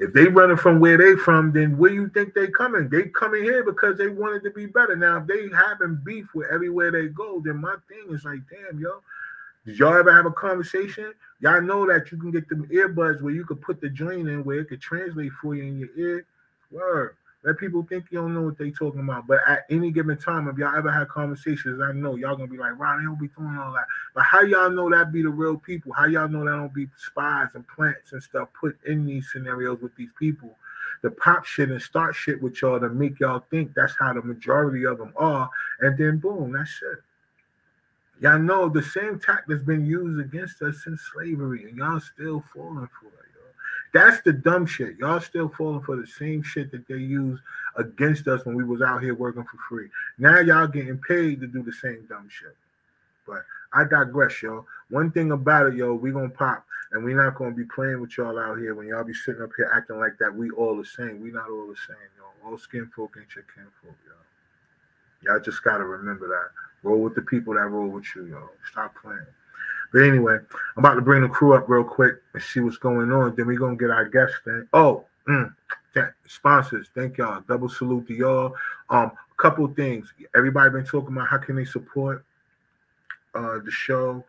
If 0.00 0.14
they 0.14 0.28
running 0.28 0.56
from 0.56 0.80
where 0.80 0.96
they 0.96 1.14
from, 1.14 1.52
then 1.52 1.76
where 1.76 1.92
you 1.92 2.08
think 2.08 2.32
they 2.32 2.46
coming? 2.46 2.88
They 2.88 3.02
coming 3.08 3.42
here 3.42 3.62
because 3.62 3.98
they 3.98 4.08
wanted 4.08 4.42
to 4.44 4.50
be 4.50 4.64
better. 4.64 4.96
Now, 4.96 5.18
if 5.18 5.26
they 5.26 5.54
having 5.54 6.00
beef 6.02 6.26
with 6.34 6.48
everywhere 6.50 6.90
they 6.90 7.08
go, 7.08 7.42
then 7.44 7.58
my 7.58 7.74
thing 7.86 8.14
is 8.14 8.24
like, 8.24 8.40
damn, 8.48 8.80
yo, 8.80 9.02
did 9.66 9.78
y'all 9.78 9.94
ever 9.94 10.10
have 10.10 10.24
a 10.24 10.32
conversation? 10.32 11.12
Y'all 11.40 11.60
know 11.60 11.86
that 11.86 12.10
you 12.10 12.16
can 12.16 12.30
get 12.30 12.48
them 12.48 12.66
earbuds 12.68 13.20
where 13.20 13.34
you 13.34 13.44
could 13.44 13.60
put 13.60 13.82
the 13.82 13.90
joint 13.90 14.26
in 14.26 14.42
where 14.42 14.60
it 14.60 14.70
could 14.70 14.80
translate 14.80 15.32
for 15.32 15.54
you 15.54 15.64
in 15.64 15.78
your 15.78 15.90
ear. 15.98 16.24
Word. 16.70 17.16
Let 17.42 17.56
people 17.56 17.86
think 17.88 18.06
you 18.10 18.18
don't 18.20 18.34
know 18.34 18.42
what 18.42 18.58
they 18.58 18.70
talking 18.70 19.00
about. 19.00 19.26
But 19.26 19.40
at 19.46 19.64
any 19.70 19.90
given 19.90 20.18
time, 20.18 20.46
if 20.48 20.58
y'all 20.58 20.76
ever 20.76 20.90
had 20.90 21.08
conversations, 21.08 21.80
I 21.80 21.92
know 21.92 22.16
y'all 22.16 22.36
gonna 22.36 22.50
be 22.50 22.58
like, 22.58 22.78
wow, 22.78 22.98
they 22.98 23.04
don't 23.04 23.18
be 23.18 23.28
doing 23.28 23.56
all 23.56 23.72
that. 23.72 23.86
But 24.14 24.24
how 24.24 24.42
y'all 24.42 24.70
know 24.70 24.90
that 24.90 25.10
be 25.10 25.22
the 25.22 25.30
real 25.30 25.56
people? 25.56 25.92
How 25.92 26.04
y'all 26.04 26.28
know 26.28 26.44
that 26.44 26.50
don't 26.50 26.74
be 26.74 26.88
spies 26.98 27.48
and 27.54 27.66
plants 27.66 28.12
and 28.12 28.22
stuff 28.22 28.48
put 28.58 28.76
in 28.84 29.06
these 29.06 29.30
scenarios 29.32 29.80
with 29.80 29.96
these 29.96 30.10
people? 30.18 30.54
The 31.02 31.10
pop 31.12 31.46
shit 31.46 31.70
and 31.70 31.80
start 31.80 32.14
shit 32.14 32.42
with 32.42 32.60
y'all 32.60 32.78
to 32.78 32.90
make 32.90 33.20
y'all 33.20 33.42
think 33.50 33.72
that's 33.74 33.94
how 33.98 34.12
the 34.12 34.20
majority 34.20 34.84
of 34.84 34.98
them 34.98 35.14
are, 35.16 35.48
and 35.80 35.96
then 35.96 36.18
boom, 36.18 36.52
that's 36.52 36.78
it. 36.92 36.98
Y'all 38.20 38.38
know 38.38 38.68
the 38.68 38.82
same 38.82 39.18
tact 39.18 39.48
that's 39.48 39.62
been 39.62 39.86
used 39.86 40.20
against 40.20 40.60
us 40.60 40.84
since 40.84 41.00
slavery, 41.10 41.64
and 41.64 41.78
y'all 41.78 42.00
still 42.00 42.44
falling 42.52 42.88
for 43.00 43.06
it. 43.06 43.29
That's 43.92 44.20
the 44.22 44.32
dumb 44.32 44.66
shit. 44.66 44.98
Y'all 44.98 45.20
still 45.20 45.48
falling 45.48 45.82
for 45.82 45.96
the 45.96 46.06
same 46.06 46.42
shit 46.42 46.70
that 46.70 46.86
they 46.86 46.96
used 46.96 47.42
against 47.76 48.28
us 48.28 48.44
when 48.44 48.54
we 48.54 48.64
was 48.64 48.82
out 48.82 49.02
here 49.02 49.14
working 49.14 49.44
for 49.44 49.58
free. 49.68 49.88
Now 50.18 50.40
y'all 50.40 50.68
getting 50.68 50.98
paid 50.98 51.40
to 51.40 51.46
do 51.46 51.62
the 51.62 51.72
same 51.72 52.06
dumb 52.08 52.28
shit. 52.30 52.56
But 53.26 53.44
I 53.72 53.84
digress, 53.84 54.42
yo. 54.42 54.66
One 54.90 55.10
thing 55.10 55.32
about 55.32 55.68
it, 55.68 55.74
yo, 55.74 55.94
we 55.94 56.12
gonna 56.12 56.28
pop, 56.28 56.64
and 56.92 57.04
we 57.04 57.14
not 57.14 57.36
gonna 57.36 57.52
be 57.52 57.64
playing 57.64 58.00
with 58.00 58.16
y'all 58.16 58.38
out 58.38 58.58
here 58.58 58.74
when 58.74 58.86
y'all 58.86 59.04
be 59.04 59.14
sitting 59.14 59.42
up 59.42 59.50
here 59.56 59.70
acting 59.74 59.98
like 59.98 60.18
that. 60.18 60.34
We 60.34 60.50
all 60.50 60.76
the 60.76 60.84
same. 60.84 61.20
We 61.20 61.30
not 61.30 61.48
all 61.50 61.66
the 61.66 61.76
same, 61.86 61.96
yo. 62.16 62.50
All 62.50 62.58
skin 62.58 62.90
folk 62.94 63.14
ain't 63.18 63.34
your 63.34 63.44
kinfolk, 63.54 63.96
yo. 64.06 65.32
Y'all 65.32 65.40
just 65.40 65.62
gotta 65.62 65.84
remember 65.84 66.28
that. 66.28 66.50
Roll 66.82 67.00
with 67.02 67.14
the 67.14 67.22
people 67.22 67.54
that 67.54 67.66
roll 67.66 67.88
with 67.88 68.06
you, 68.14 68.26
yo. 68.26 68.48
Stop 68.70 68.94
playing. 69.00 69.20
But 69.92 70.02
anyway, 70.02 70.36
I'm 70.76 70.84
about 70.84 70.94
to 70.94 71.00
bring 71.00 71.22
the 71.22 71.28
crew 71.28 71.54
up 71.54 71.68
real 71.68 71.84
quick 71.84 72.16
and 72.34 72.42
see 72.42 72.60
what's 72.60 72.78
going 72.78 73.10
on. 73.12 73.34
Then 73.34 73.46
we're 73.46 73.58
gonna 73.58 73.76
get 73.76 73.90
our 73.90 74.08
guest 74.08 74.34
thing. 74.44 74.66
Oh, 74.72 75.04
mm, 75.28 75.52
sponsors, 76.26 76.88
thank 76.94 77.18
y'all. 77.18 77.42
Double 77.48 77.68
salute 77.68 78.06
to 78.08 78.14
y'all. 78.14 78.54
Um, 78.88 79.12
a 79.12 79.42
couple 79.42 79.66
things. 79.68 80.12
Everybody 80.36 80.70
been 80.70 80.84
talking 80.84 81.16
about 81.16 81.28
how 81.28 81.38
can 81.38 81.56
they 81.56 81.64
support 81.64 82.24
uh 83.34 83.58
the 83.64 83.70
show. 83.70 84.24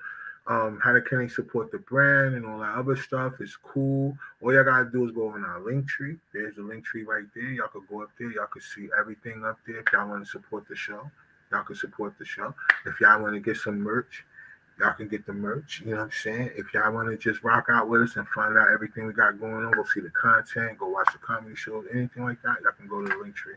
Um, 0.47 0.79
how 0.83 0.99
can 0.99 1.19
they 1.19 1.27
support 1.27 1.71
the 1.71 1.77
brand 1.77 2.33
and 2.33 2.45
all 2.45 2.59
that 2.59 2.75
other 2.75 2.95
stuff? 2.95 3.33
It's 3.39 3.55
cool. 3.55 4.17
All 4.41 4.53
y'all 4.53 4.63
gotta 4.63 4.89
do 4.89 5.05
is 5.05 5.11
go 5.11 5.29
on 5.29 5.45
our 5.45 5.61
link 5.61 5.87
tree. 5.87 6.17
There's 6.33 6.57
a 6.57 6.61
link 6.61 6.83
tree 6.83 7.03
right 7.03 7.25
there. 7.35 7.51
Y'all 7.51 7.67
could 7.67 7.87
go 7.87 8.01
up 8.01 8.09
there. 8.17 8.31
Y'all 8.31 8.47
could 8.47 8.63
see 8.63 8.89
everything 8.99 9.45
up 9.45 9.59
there. 9.67 9.79
If 9.79 9.93
y'all 9.93 10.09
want 10.09 10.25
to 10.25 10.29
support 10.29 10.67
the 10.67 10.75
show, 10.75 11.09
y'all 11.51 11.63
can 11.63 11.75
support 11.75 12.15
the 12.17 12.25
show. 12.25 12.55
If 12.87 12.99
y'all 12.99 13.21
want 13.21 13.35
to 13.35 13.39
get 13.39 13.57
some 13.57 13.79
merch, 13.79 14.25
Y'all 14.81 14.93
can 14.93 15.07
get 15.07 15.27
the 15.27 15.33
merch. 15.33 15.81
You 15.85 15.91
know 15.91 15.97
what 15.97 16.03
I'm 16.05 16.11
saying? 16.11 16.49
If 16.55 16.73
y'all 16.73 16.91
want 16.91 17.07
to 17.09 17.15
just 17.17 17.43
rock 17.43 17.67
out 17.69 17.87
with 17.87 18.01
us 18.01 18.15
and 18.15 18.27
find 18.29 18.57
out 18.57 18.69
everything 18.73 19.05
we 19.05 19.13
got 19.13 19.39
going 19.39 19.63
on, 19.63 19.71
go 19.73 19.83
see 19.93 19.99
the 20.01 20.09
content, 20.09 20.79
go 20.79 20.89
watch 20.89 21.07
the 21.13 21.19
comedy 21.19 21.55
shows, 21.55 21.85
anything 21.93 22.23
like 22.23 22.41
that, 22.41 22.57
y'all 22.63 22.71
can 22.75 22.87
go 22.87 22.99
to 23.01 23.07
the 23.07 23.15
link 23.21 23.35
tree. 23.35 23.53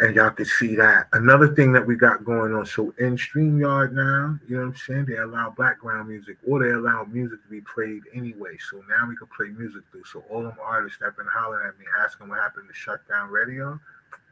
and 0.00 0.16
y'all 0.16 0.30
can 0.30 0.46
see 0.46 0.74
that. 0.74 1.06
Another 1.12 1.54
thing 1.54 1.72
that 1.72 1.86
we 1.86 1.96
got 1.96 2.24
going 2.24 2.54
on. 2.54 2.64
So 2.64 2.94
in 2.98 3.16
StreamYard 3.16 3.92
now, 3.92 4.38
you 4.48 4.56
know 4.56 4.62
what 4.62 4.68
I'm 4.70 4.76
saying? 4.76 5.04
They 5.06 5.16
allow 5.18 5.50
background 5.50 6.08
music 6.08 6.38
or 6.48 6.64
they 6.64 6.70
allow 6.70 7.04
music 7.04 7.42
to 7.42 7.48
be 7.48 7.60
played 7.60 8.02
anyway. 8.14 8.56
So 8.70 8.82
now 8.88 9.06
we 9.06 9.16
can 9.16 9.28
play 9.36 9.48
music 9.48 9.82
through. 9.92 10.04
So 10.04 10.24
all 10.30 10.42
them 10.42 10.56
artists 10.64 10.98
that 11.00 11.16
been 11.16 11.26
hollering 11.30 11.68
at 11.68 11.78
me 11.78 11.84
asking 12.02 12.28
what 12.28 12.38
happened 12.38 12.68
to 12.68 12.74
shut 12.74 13.06
down 13.08 13.30
radio, 13.30 13.78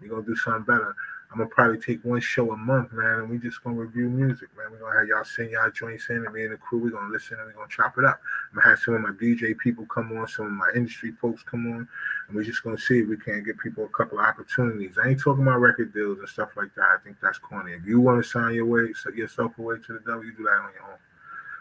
we 0.00 0.08
gonna 0.08 0.22
do 0.22 0.36
something 0.36 0.62
better. 0.62 0.94
I'm 1.32 1.38
gonna 1.38 1.48
probably 1.50 1.78
take 1.78 2.04
one 2.04 2.20
show 2.20 2.50
a 2.50 2.56
month, 2.56 2.92
man, 2.92 3.20
and 3.20 3.30
we 3.30 3.38
just 3.38 3.62
gonna 3.62 3.76
review 3.76 4.08
music, 4.08 4.48
man. 4.56 4.66
We're 4.72 4.78
gonna 4.78 4.98
have 4.98 5.06
y'all 5.06 5.24
send 5.24 5.52
y'all 5.52 5.70
joints 5.70 6.10
in, 6.10 6.24
and 6.24 6.34
me 6.34 6.42
and 6.42 6.52
the 6.52 6.56
crew, 6.56 6.80
we're 6.80 6.90
gonna 6.90 7.12
listen 7.12 7.36
and 7.38 7.46
we're 7.46 7.52
gonna 7.52 7.68
chop 7.68 7.96
it 7.98 8.04
up. 8.04 8.20
I'm 8.50 8.58
gonna 8.58 8.70
have 8.70 8.80
some 8.80 8.94
of 8.94 9.00
my 9.02 9.10
DJ 9.10 9.56
people 9.56 9.86
come 9.86 10.10
on, 10.18 10.26
some 10.26 10.46
of 10.46 10.52
my 10.52 10.70
industry 10.74 11.12
folks 11.20 11.44
come 11.44 11.70
on, 11.72 11.88
and 12.26 12.36
we're 12.36 12.42
just 12.42 12.64
gonna 12.64 12.78
see 12.78 12.98
if 12.98 13.08
we 13.08 13.16
can't 13.16 13.44
get 13.44 13.58
people 13.60 13.84
a 13.84 13.88
couple 13.88 14.18
of 14.18 14.26
opportunities. 14.26 14.96
I 15.02 15.10
ain't 15.10 15.20
talking 15.20 15.44
about 15.44 15.60
record 15.60 15.94
deals 15.94 16.18
and 16.18 16.28
stuff 16.28 16.50
like 16.56 16.74
that. 16.74 16.82
I 16.82 16.96
think 17.04 17.16
that's 17.22 17.38
corny. 17.38 17.74
If 17.74 17.86
you 17.86 18.00
want 18.00 18.22
to 18.22 18.28
sign 18.28 18.54
your 18.54 18.66
way, 18.66 18.92
set 18.92 19.14
yourself 19.14 19.56
away 19.58 19.76
to 19.86 19.92
the 19.92 20.00
devil, 20.00 20.24
you 20.24 20.32
do 20.32 20.42
that 20.42 20.50
on 20.50 20.72
your 20.74 20.90
own. 20.90 20.98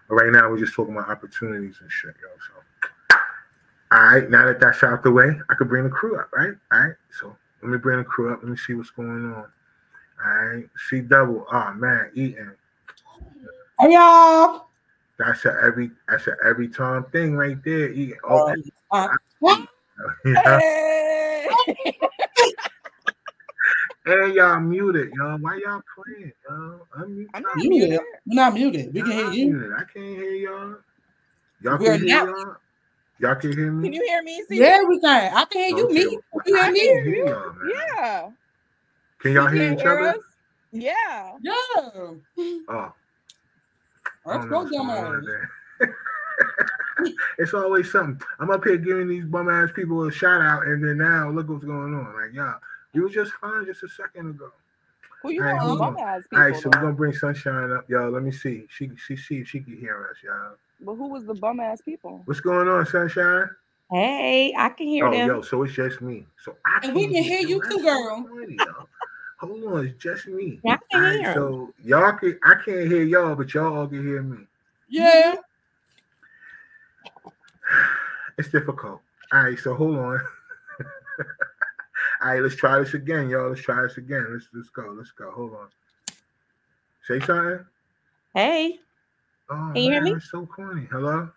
But 0.08 0.16
right 0.16 0.32
now, 0.32 0.50
we're 0.50 0.58
just 0.58 0.74
talking 0.74 0.96
about 0.96 1.10
opportunities 1.10 1.78
and 1.80 1.92
shit, 1.92 2.16
yo. 2.20 2.30
So, 2.48 3.18
all 3.92 4.04
right, 4.04 4.28
now 4.28 4.48
that 4.48 4.60
that's 4.60 4.84
out 4.84 5.04
the 5.04 5.12
way, 5.12 5.40
I 5.48 5.54
could 5.54 5.70
bring 5.70 5.84
the 5.84 5.92
crew 5.92 6.20
up, 6.20 6.30
right? 6.34 6.56
All 6.72 6.80
right, 6.80 6.96
so 7.20 7.36
let 7.62 7.70
me 7.70 7.78
bring 7.78 8.00
the 8.00 8.04
crew 8.04 8.34
up. 8.34 8.40
Let 8.42 8.50
me 8.50 8.58
see 8.58 8.74
what's 8.74 8.90
going 8.90 9.32
on. 9.32 9.46
All 10.24 10.32
right, 10.32 10.70
C 10.90 11.02
double. 11.02 11.46
Oh 11.52 11.74
man, 11.74 12.12
eating. 12.14 12.52
Hey 13.80 13.94
y'all. 13.94 14.68
That's 15.18 15.46
a 15.46 15.56
every 15.64 15.92
that's 16.08 16.28
a 16.28 16.36
every 16.46 16.68
time 16.68 17.06
thing 17.12 17.36
right 17.36 17.62
there. 17.64 17.90
Eating. 17.90 18.18
Oh, 18.24 18.54
Uh, 18.92 19.08
what? 19.40 19.68
yeah. 20.26 20.60
Hey! 20.60 21.48
and 24.06 24.34
y'all 24.34 24.60
muted, 24.60 25.12
yo. 25.14 25.38
Why 25.38 25.62
y'all 25.66 25.82
playing, 25.96 26.32
yo? 26.50 26.88
Unmute. 26.98 27.28
I'm 27.34 27.44
y'all. 27.44 27.52
not 27.56 27.56
muted. 27.58 27.90
muted. 27.90 28.00
We're 28.26 28.36
not 28.36 28.54
muted. 28.54 28.94
We 28.94 29.02
can 29.02 29.12
hear 29.12 29.24
Y'all 29.26 29.34
you. 29.34 29.76
I 29.78 29.84
can't 29.84 30.06
hear 30.06 30.32
y'all. 30.34 30.76
Y'all 31.62 31.78
We're 31.78 31.98
can 31.98 32.08
hear 32.08 32.26
not- 32.26 32.28
y'all. 32.28 32.56
Y'all 33.22 33.36
can 33.36 33.52
hear 33.52 33.72
me. 33.72 33.84
Can 33.90 33.94
you 33.94 34.04
hear 34.08 34.24
me? 34.24 34.44
See? 34.48 34.60
Yeah, 34.60 34.80
we 34.88 34.98
can. 35.02 35.34
I 35.36 35.44
can 35.46 35.62
hear 35.62 35.78
you. 35.78 35.86
Okay, 35.86 35.94
Me. 35.94 36.20
well, 36.32 36.44
You 36.46 36.56
hear 36.56 36.72
me? 36.72 36.80
can 36.80 37.04
hear 37.06 37.26
y'all. 37.26 37.54
Yeah. 37.98 38.30
Can 39.20 39.34
y'all 39.34 39.48
hear 39.48 39.74
each 39.74 39.86
other? 39.86 40.16
Yeah. 40.72 41.32
Yeah. 41.42 41.54
Oh, 42.70 42.94
I 44.26 44.34
That's 44.34 44.38
don't 44.38 44.50
know 44.50 44.58
what's 44.60 44.72
program 44.72 44.90
going 44.90 45.06
on 45.06 45.16
on. 45.16 45.26
there. 45.26 45.52
it's 47.38 47.54
always 47.54 47.92
something. 47.92 48.22
I'm 48.40 48.52
up 48.52 48.64
here 48.64 48.78
giving 48.78 49.08
these 49.08 49.26
bum 49.26 49.50
ass 49.50 49.70
people 49.76 50.04
a 50.04 50.12
shout 50.12 50.42
out, 50.42 50.68
and 50.68 50.84
then 50.84 50.98
now 51.00 51.30
look 51.30 51.50
what's 51.50 51.66
going 51.66 51.94
on. 51.96 52.14
Like, 52.16 52.34
y'all, 52.34 52.60
you 52.94 53.04
was 53.04 53.14
just 53.14 53.34
fine 53.34 53.66
just 53.66 53.84
a 53.84 53.90
second 53.90 54.30
ago. 54.30 54.52
Who 55.22 55.32
you 55.32 55.42
All 55.42 55.48
right, 55.48 55.60
calling 55.60 55.78
hold 55.80 55.82
on. 55.82 55.96
bum 55.96 56.04
ass 56.08 56.22
people? 56.30 56.44
right, 56.46 56.56
so 56.56 56.70
we're 56.70 56.82
gonna 56.82 56.94
bring 56.94 57.12
Sunshyne 57.12 57.78
up, 57.78 57.90
y'all. 57.90 58.10
Let 58.10 58.24
me 58.24 58.32
see. 58.32 58.68
She 58.70 58.92
she 59.06 59.18
see 59.18 59.40
if 59.40 59.48
she 59.50 59.60
can 59.60 59.78
hear 59.78 60.08
us, 60.10 60.18
y'all. 60.24 60.56
But 60.80 60.96
who 60.96 61.10
was 61.10 61.26
the 61.26 61.34
bum 61.34 61.60
ass 61.60 61.82
people? 61.82 62.22
What's 62.26 62.40
going 62.40 62.68
on, 62.68 62.86
Sunshyne? 62.86 63.50
Hey, 63.92 64.54
I 64.56 64.70
can 64.70 64.88
hear 64.88 65.10
Oh, 65.10 65.12
them. 65.12 65.28
yo, 65.28 65.42
so 65.42 65.64
it's 65.64 65.74
just 65.74 66.00
me. 66.02 66.26
So 66.44 66.56
I 66.66 66.80
And 66.84 66.96
we 66.96 67.02
can't 67.02 67.16
can 67.16 67.24
hear 67.24 67.40
you 67.42 67.62
too, 67.70 67.80
girl. 67.84 68.26
funny, 68.30 68.56
yo. 68.56 68.88
Hold 69.40 69.64
on, 69.64 69.86
it's 69.88 70.04
just 70.04 70.28
me. 70.28 70.60
I 70.68 70.78
can 70.78 70.80
All 70.94 71.00
right, 71.02 71.20
hear 71.20 71.30
'em. 71.32 71.34
so 71.34 71.74
y'all 71.84 72.12
can 72.14 72.38
I 72.44 72.56
can't 72.56 72.88
hear 72.92 73.04
y'all, 73.04 73.36
but 73.36 73.54
y'all 73.54 73.78
all 73.78 73.88
can 73.88 74.06
hear 74.06 74.22
me. 74.22 74.46
Yeah. 74.88 75.36
It's 78.38 78.50
difficult. 78.50 79.02
All 79.34 79.44
right, 79.44 79.60
so 79.60 79.74
hold 79.76 79.98
on. 79.98 80.18
all 82.22 82.30
right, 82.30 82.42
let's 82.42 82.56
try 82.56 82.80
this 82.80 82.94
again, 82.94 83.28
y'all. 83.30 83.50
Let's 83.50 83.60
try 83.62 83.82
this 83.82 83.98
again. 83.98 84.28
Let's 84.32 84.48
let's 84.54 84.70
go. 84.70 84.94
Let's 84.98 85.12
go. 85.12 85.30
Hold 85.32 85.56
on. 85.56 85.68
Say 87.06 87.20
something. 87.20 87.66
Hey, 88.34 88.80
Oh 89.50 89.72
Can 89.74 89.84
you 89.84 89.92
hear 89.92 90.02
me? 90.02 90.14
that's 90.14 90.32
so 90.32 90.46
corny. 90.46 90.88
Hello. 90.92 91.30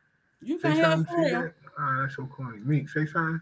You 0.43 0.59
Say 0.59 0.69
can 0.69 0.73
hear 0.75 0.85
us 0.85 0.93
something. 0.93 1.07
for 1.15 1.31
that? 1.43 1.55
Oh, 1.79 2.03
that's 2.03 2.15
so 2.17 2.27
corny. 2.27 2.59
Meek, 2.59 2.89
say 2.89 3.07
something. 3.07 3.41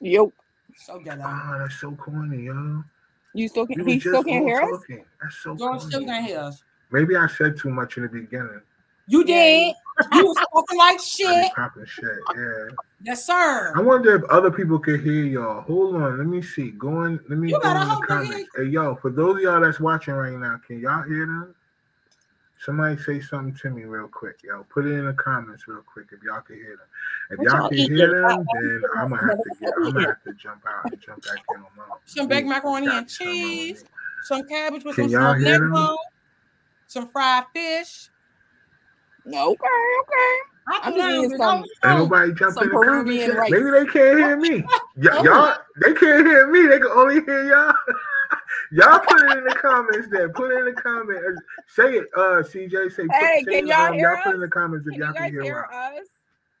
Yo. 0.00 0.32
So 0.76 0.98
ghetto. 1.00 1.22
Oh, 1.22 1.26
ah, 1.26 1.56
that's 1.58 1.80
so 1.80 1.92
corny, 1.92 2.44
yo. 2.44 2.84
You 3.34 3.48
still 3.48 3.66
can 3.66 3.82
was 3.82 3.94
he 3.94 4.00
still 4.00 4.14
just 4.14 4.26
can't 4.26 4.42
all 4.42 4.48
hear 4.48 4.60
us? 4.60 4.70
talking. 4.70 5.04
That's 5.20 5.36
so 5.36 5.56
George 5.56 5.80
corny. 5.80 5.86
still 5.86 6.04
can't 6.04 6.26
hear 6.26 6.38
us. 6.40 6.62
Maybe 6.90 7.16
I 7.16 7.26
said 7.26 7.56
too 7.56 7.70
much 7.70 7.96
in 7.96 8.02
the 8.02 8.08
beginning. 8.08 8.60
You 9.06 9.24
did. 9.24 9.74
You 10.12 10.26
was 10.26 10.36
talking 10.36 10.78
like 10.78 11.00
shit. 11.00 11.52
popping 11.54 11.84
shit. 11.86 12.04
Yeah. 12.34 12.76
Yes, 13.02 13.26
sir. 13.26 13.72
I 13.74 13.80
wonder 13.80 14.14
if 14.14 14.24
other 14.30 14.50
people 14.50 14.78
could 14.78 15.00
hear 15.00 15.24
y'all. 15.24 15.62
Hold 15.62 15.96
on, 15.96 16.18
let 16.18 16.26
me 16.26 16.40
see. 16.40 16.70
Going. 16.70 17.18
let 17.28 17.38
me 17.38 17.50
You 17.50 17.60
go 17.60 17.68
in 17.68 17.74
the 17.74 17.80
hope 17.80 18.06
they 18.08 18.14
hear 18.14 18.24
comments. 18.24 18.50
Hey, 18.56 18.64
yo, 18.64 18.94
for 18.96 19.10
those 19.10 19.36
of 19.36 19.42
y'all 19.42 19.60
that's 19.60 19.80
watching 19.80 20.14
right 20.14 20.38
now, 20.38 20.60
can 20.66 20.80
y'all 20.80 21.02
hear 21.02 21.26
them? 21.26 21.54
Somebody 22.64 22.96
say 22.96 23.20
something 23.20 23.54
to 23.62 23.70
me 23.70 23.82
real 23.84 24.06
quick, 24.06 24.38
yo. 24.44 24.64
Put 24.72 24.86
it 24.86 24.92
in 24.92 25.06
the 25.06 25.12
comments 25.14 25.66
real 25.66 25.82
quick 25.82 26.06
if 26.12 26.22
y'all 26.22 26.40
can 26.42 26.56
hear 26.56 26.76
them. 26.76 26.86
If 27.32 27.38
What 27.38 27.44
y'all 27.46 27.56
y'all 27.62 27.68
can 27.70 27.78
hear 27.78 28.22
Why- 28.22 28.36
them, 28.36 28.46
then 28.52 28.82
I'm 28.96 29.08
gonna 29.10 29.22
have 29.22 29.38
to 29.42 29.50
get. 29.60 29.72
I'm 29.76 29.92
gonna 29.92 30.06
have 30.06 30.22
to 30.22 30.34
jump 30.34 30.62
out 30.68 30.92
and 30.92 31.00
jump 31.00 31.22
back 31.24 31.38
in 31.50 31.56
on 31.56 31.66
my 31.76 31.82
own. 31.82 31.98
Some 32.04 32.28
baked 32.28 32.46
macaroni 32.46 32.86
and 32.88 33.06
be 33.06 33.12
something 33.12 33.26
wrong 33.26 33.40
with 33.42 33.58
cheese, 33.78 33.84
some 34.22 34.42
cabbage 34.48 34.84
with 34.84 34.94
Can 34.94 35.08
some 35.08 35.20
y'all 35.20 35.34
hear 35.34 35.58
them? 35.58 35.96
some 36.86 37.08
fried 37.08 37.44
fish. 37.52 38.08
Okay, 39.26 39.34
okay. 39.40 40.36
I 40.68 40.80
I'm 40.84 40.92
threw 40.92 41.02
just 41.02 41.24
eating 41.26 41.36
some- 41.38 41.64
Ain't 41.84 41.98
nobody 41.98 42.32
jump 42.34 42.54
Some 42.54 42.62
in 42.64 42.68
the 42.70 42.74
comments 42.76 42.86
Peruvian 42.86 43.28
yet? 43.30 43.36
rice. 43.38 43.50
Maybe 43.50 43.70
they 43.70 43.86
can't 43.86 44.18
hear 44.18 44.36
me. 44.36 44.64
Y- 44.96 45.22
y'all, 45.24 45.54
they 45.84 45.94
can't 45.94 46.26
hear 46.26 46.46
me. 46.48 46.66
They 46.68 46.78
can 46.78 46.90
only 46.94 47.20
hear 47.24 47.44
y'all. 47.48 47.74
y'all 48.72 48.98
put 49.00 49.20
it 49.22 49.38
in 49.38 49.44
the 49.44 49.54
comments 49.60 50.08
there. 50.10 50.28
Put 50.30 50.52
it 50.52 50.58
in 50.60 50.64
the 50.74 50.80
comments. 50.80 51.42
Say 51.68 51.94
it, 51.94 52.08
uh, 52.16 52.42
CJ. 52.42 52.92
Say, 52.92 53.04
put, 53.04 53.14
Hey, 53.14 53.44
say 53.44 53.52
can 53.52 53.66
it, 53.66 53.66
y'all 53.68 53.88
um, 53.88 53.94
hear 53.94 54.10
y'all 54.12 54.22
put 54.24 54.30
it 54.32 54.34
in 54.36 54.40
us? 54.42 54.46
the 54.48 54.48
comments 54.48 54.86
if 54.86 54.92
Can 54.92 55.00
y'all 55.00 55.08
you 55.08 55.14
can 55.14 55.32
hear 55.32 55.42
hear 55.42 55.68
wow. 55.70 55.90
us? 55.98 56.06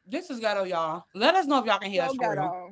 This 0.06 0.30
is 0.30 0.40
ghetto, 0.40 0.64
y'all. 0.64 1.04
Let 1.14 1.34
us 1.36 1.46
know 1.46 1.58
if 1.58 1.66
y'all 1.66 1.78
can 1.78 1.90
hear 1.90 2.02
So 2.02 2.10
us 2.10 2.16
for 2.16 2.30
real. 2.32 2.70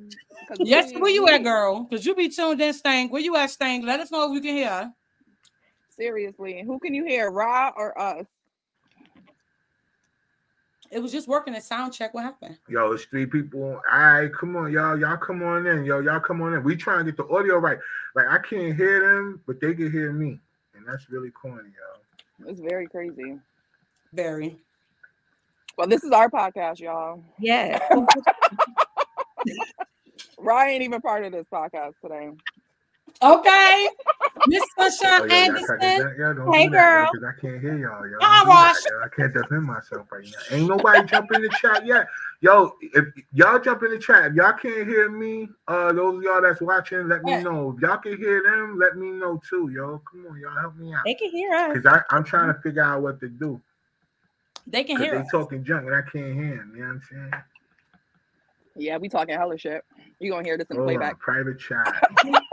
Yes, 0.59 0.93
we- 0.95 1.01
where 1.01 1.11
you 1.11 1.29
at, 1.29 1.43
girl? 1.45 1.85
Because 1.85 2.05
you 2.05 2.15
be 2.15 2.29
tuned 2.29 2.61
in, 2.61 2.73
Stank. 2.73 3.13
Where 3.13 3.23
you 3.23 3.37
at, 3.37 3.51
Stank? 3.51 3.85
Let 3.85 4.01
us 4.01 4.11
know 4.11 4.29
if 4.29 4.35
you 4.35 4.41
can 4.41 4.57
hear. 4.57 4.93
Seriously, 5.91 6.63
who 6.67 6.79
can 6.81 6.95
you 6.95 7.05
hear, 7.05 7.31
Ra 7.31 7.73
or 7.77 7.99
us? 8.01 8.27
It 10.91 11.01
was 11.01 11.13
just 11.13 11.29
working 11.29 11.55
at 11.55 11.63
sound 11.63 11.93
check. 11.93 12.15
What 12.15 12.25
happened? 12.25 12.59
Yo, 12.69 12.91
it's 12.93 13.05
three 13.05 13.27
people. 13.27 13.81
All 13.93 13.99
right, 13.99 14.33
come 14.33 14.57
on, 14.57 14.73
y'all. 14.73 14.99
Y'all 14.99 15.17
come 15.17 15.43
on 15.43 15.67
in. 15.67 15.85
Yo, 15.85 16.01
y'all 16.01 16.19
come 16.19 16.43
on 16.43 16.55
in. 16.55 16.65
We 16.65 16.75
trying 16.77 17.05
to 17.05 17.13
get 17.13 17.17
the 17.17 17.33
audio 17.33 17.59
right. 17.59 17.79
Like 18.17 18.27
I 18.29 18.39
can't 18.39 18.75
hear 18.77 19.01
them, 19.01 19.41
but 19.47 19.61
they 19.61 19.73
can 19.75 19.93
hear 19.93 20.13
me. 20.13 20.41
And 20.75 20.85
that's 20.87 21.09
really 21.09 21.31
corny, 21.31 21.71
y'all. 21.71 22.51
It's 22.51 22.61
very 22.61 22.89
crazy. 22.89 23.39
Very. 24.13 24.59
Well, 25.79 25.87
this 25.87 26.03
is 26.03 26.11
our 26.11 26.29
podcast, 26.29 26.81
y'all. 26.81 27.23
Yeah. 27.39 27.79
Ryan 30.39 30.71
ain't 30.71 30.83
even 30.83 31.01
part 31.01 31.25
of 31.25 31.33
this 31.33 31.47
podcast 31.53 31.93
today. 32.03 32.31
Okay. 33.23 33.89
Miss 34.47 34.65
Oh, 35.19 35.25
Sunshyne 35.25 35.25
yo, 35.25 35.41
y'all, 35.41 35.59
Anderson. 35.59 35.81
that, 35.97 36.17
y'all 36.19 36.35
don't 36.35 36.55
Hey, 36.55 36.69
do 36.69 36.71
that, 36.71 36.91
yo, 36.93 37.05
girl. 37.05 37.11
because 37.11 37.25
I 37.25 37.41
can't 37.41 37.61
hear 37.61 37.77
y'all, 37.77 38.09
yo. 38.09 38.25
Don't 38.27 38.43
do 38.45 38.59
that, 38.59 38.73
Ross. 38.73 38.87
yo. 38.87 39.01
I 39.05 39.09
can't 39.15 39.35
defend 39.35 39.65
myself 39.65 40.07
right 40.13 40.25
now. 40.25 40.57
Ain't 40.57 40.67
nobody 40.69 41.05
jump 41.05 41.33
in 41.33 41.43
the 41.43 41.51
chat 41.51 41.87
yet. 41.87 42.07
Yo, 42.41 42.73
if 42.83 43.07
y'all 43.35 43.59
jump 43.61 43.83
in 43.85 43.93
the 43.93 43.99
chat, 43.99 44.27
if 44.27 44.35
y'all 44.35 44.53
can't 44.55 44.89
hear 44.89 45.11
me, 45.11 45.49
uh, 45.69 45.93
those 45.93 46.19
of 46.19 46.23
y'all 46.23 46.43
that's 46.43 46.61
watching, 46.63 47.09
let 47.09 47.25
me 47.25 47.37
know. 47.37 47.75
If 47.77 47.83
y'all 47.83 47.99
can 47.99 48.17
hear 48.19 48.43
them, 48.43 48.79
let 48.79 48.97
me 48.97 49.11
know 49.11 49.41
too, 49.49 49.71
yo. 49.75 50.03
Come 50.11 50.27
on, 50.31 50.41
y'all, 50.41 50.59
help 50.61 50.77
me 50.77 50.95
out. 50.95 51.05
They 51.05 51.15
can 51.15 51.31
hear 51.31 51.53
us. 51.53 51.79
Because 51.79 52.03
I'm 52.11 52.25
trying 52.25 52.55
to 52.55 52.61
figure 52.63 52.83
out 52.85 53.03
what 53.03 53.21
to 53.21 53.29
do. 53.29 53.61
They 54.67 54.85
can 54.85 54.97
Because 54.97 55.07
hear 55.07 55.13
they 55.13 55.23
us. 55.23 55.31
talking 55.31 55.65
junk 55.65 55.87
and 55.87 55.95
I 55.95 56.03
can't 56.03 56.35
hear 56.35 56.57
them. 56.57 56.73
You 56.77 56.83
know 56.83 56.89
what 56.89 56.95
I'm 56.95 57.03
saying? 57.11 57.33
Yeah, 58.77 58.99
we 58.99 59.09
talking 59.09 59.37
hella 59.37 59.59
shit. 59.59 59.85
You 60.21 60.31
gonna 60.33 60.45
hear 60.45 60.59
this 60.59 60.71
in 60.71 60.79
Hold 60.79 60.87
playback? 60.87 61.17
private 61.21 61.59
chat. 61.61 61.89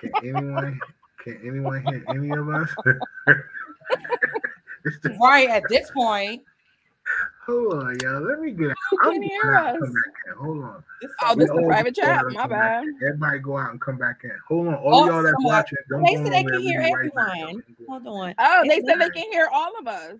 can 0.00 0.14
anyone 0.22 0.80
can 1.22 1.40
anyone 1.44 1.82
hear 1.82 2.04
any 2.08 2.32
of 2.34 2.48
us? 2.48 2.70
The- 2.84 3.02
Right 5.20 5.48
at 5.48 5.68
this 5.68 5.90
point. 5.90 6.42
hold 7.46 7.72
on, 7.74 8.00
y'all. 8.00 8.20
Let 8.22 8.40
me 8.40 8.52
get 8.52 8.70
out. 8.70 8.76
Who 8.90 8.98
I'm 9.02 9.12
can 9.14 9.22
hear 9.22 9.54
us? 9.54 9.76
come 9.78 9.92
back 9.92 10.12
in. 10.26 10.32
Hold 10.44 10.64
on. 10.64 10.84
This 11.00 11.10
Oh, 11.22 11.34
We 11.34 11.42
this 11.42 11.48
the 11.48 11.54
all 11.54 11.66
private 11.66 11.94
chat. 11.94 12.26
My 12.32 12.46
bad. 12.46 12.84
Everybody 13.02 13.38
go 13.38 13.58
out 13.58 13.70
and 13.70 13.80
come 13.80 13.98
back 13.98 14.20
in. 14.24 14.32
Hold 14.48 14.68
on. 14.68 14.74
All 14.74 14.92
Oh, 14.92 15.06
y'all 15.06 15.22
that's 15.22 15.34
watching, 15.44 15.78
don't 15.90 16.02
They 16.04 16.16
said 16.16 16.32
they 16.32 16.42
can 16.44 16.60
hear 16.60 16.80
be 16.80 16.94
right 16.94 17.10
everyone. 17.10 17.62
Hold 17.88 18.06
on. 18.06 18.34
Oh, 18.38 18.64
they 18.68 18.76
It's 18.76 18.88
said 18.88 19.00
they 19.00 19.10
can 19.10 19.32
hear 19.32 19.48
all 19.52 19.72
of 19.80 19.86
us. 19.86 20.14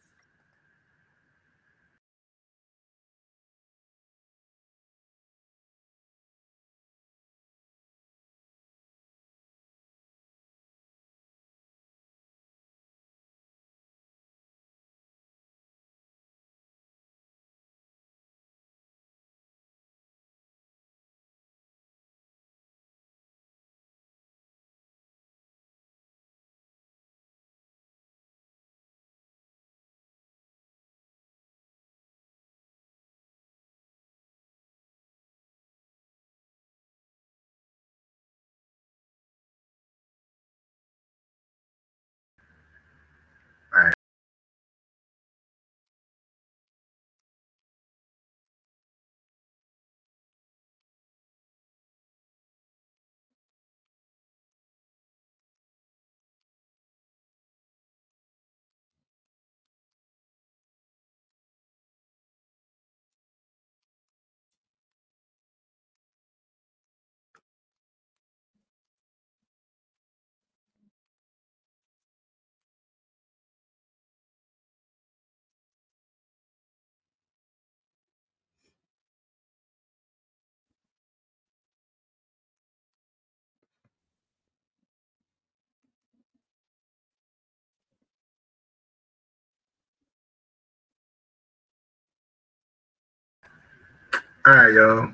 All 94.47 94.55
right, 94.55 94.73
y'all. 94.73 95.13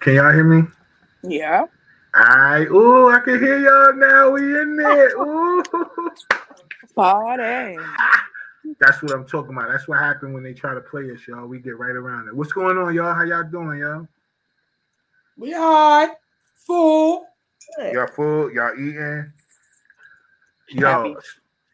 Can 0.00 0.14
y'all 0.14 0.32
hear 0.32 0.42
me? 0.42 0.66
Yeah. 1.22 1.66
All 2.16 2.36
right. 2.36 2.68
Ooh, 2.68 3.10
I 3.10 3.20
can 3.20 3.38
hear 3.38 3.60
y'all 3.60 3.94
now. 3.94 4.30
We 4.30 4.60
in 4.60 4.76
there. 4.76 5.16
Ooh. 5.20 5.62
Party. 6.96 7.78
That's 8.80 9.00
what 9.00 9.12
I'm 9.12 9.24
talking 9.24 9.56
about. 9.56 9.68
That's 9.70 9.86
what 9.86 10.00
happened 10.00 10.34
when 10.34 10.42
they 10.42 10.52
try 10.52 10.74
to 10.74 10.80
play 10.80 11.08
us, 11.12 11.20
y'all. 11.28 11.46
We 11.46 11.60
get 11.60 11.78
right 11.78 11.94
around 11.94 12.26
it. 12.26 12.34
What's 12.34 12.52
going 12.52 12.76
on, 12.76 12.92
y'all? 12.92 13.14
How 13.14 13.22
y'all 13.22 13.44
doing, 13.44 13.78
y'all? 13.78 14.08
We 15.36 15.54
all 15.54 16.06
right. 16.06 16.16
Full. 16.56 17.24
Y'all 17.92 18.08
full? 18.08 18.52
Y'all 18.52 18.74
eating? 18.74 19.32
Y'all, 20.70 21.14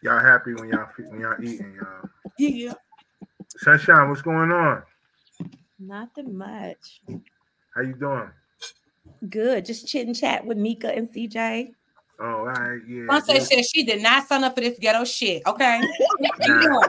y'all 0.03 0.21
happy 0.21 0.53
when 0.53 0.69
y'all 0.69 0.89
when 1.09 1.21
y'all 1.21 1.43
eating, 1.43 1.75
y'all? 1.75 2.11
Yeah. 2.37 2.75
Sunshyne, 3.65 4.11
what's 4.11 4.21
going 4.21 4.53
on? 4.53 4.83
Nothing 5.79 6.37
much. 6.37 7.01
How 7.75 7.83
you 7.83 7.95
doing? 7.95 8.31
Good. 9.29 9.65
Just 9.65 9.87
chit 9.87 10.07
and 10.07 10.17
chat 10.17 10.45
with 10.45 10.59
Mika 10.59 10.95
and 10.95 11.09
CJ. 11.09 11.73
Oh, 12.21 12.25
all 12.27 12.45
right, 12.47 12.81
yeah. 12.89 13.07
Sunset 13.11 13.37
good. 13.37 13.47
said 13.47 13.65
she 13.65 13.85
did 13.85 14.03
not 14.03 14.27
sign 14.27 14.43
up 14.43 14.57
for 14.57 14.61
this 14.61 14.79
ghetto 14.79 15.05
shit. 15.05 15.43
Okay. 15.47 15.81
Nah. 16.41 16.89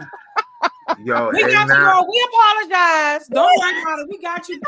Yo, 1.02 1.32
We 1.32 1.44
hey 1.44 1.52
got 1.54 1.70
you, 1.70 1.76
girl. 1.76 2.08
We 2.10 2.28
apologize. 2.28 3.28
Don't 3.28 3.60
worry 3.60 3.80
about 3.80 4.00
it. 4.00 4.08
We 4.10 4.22
got 4.22 4.48
you. 4.50 4.60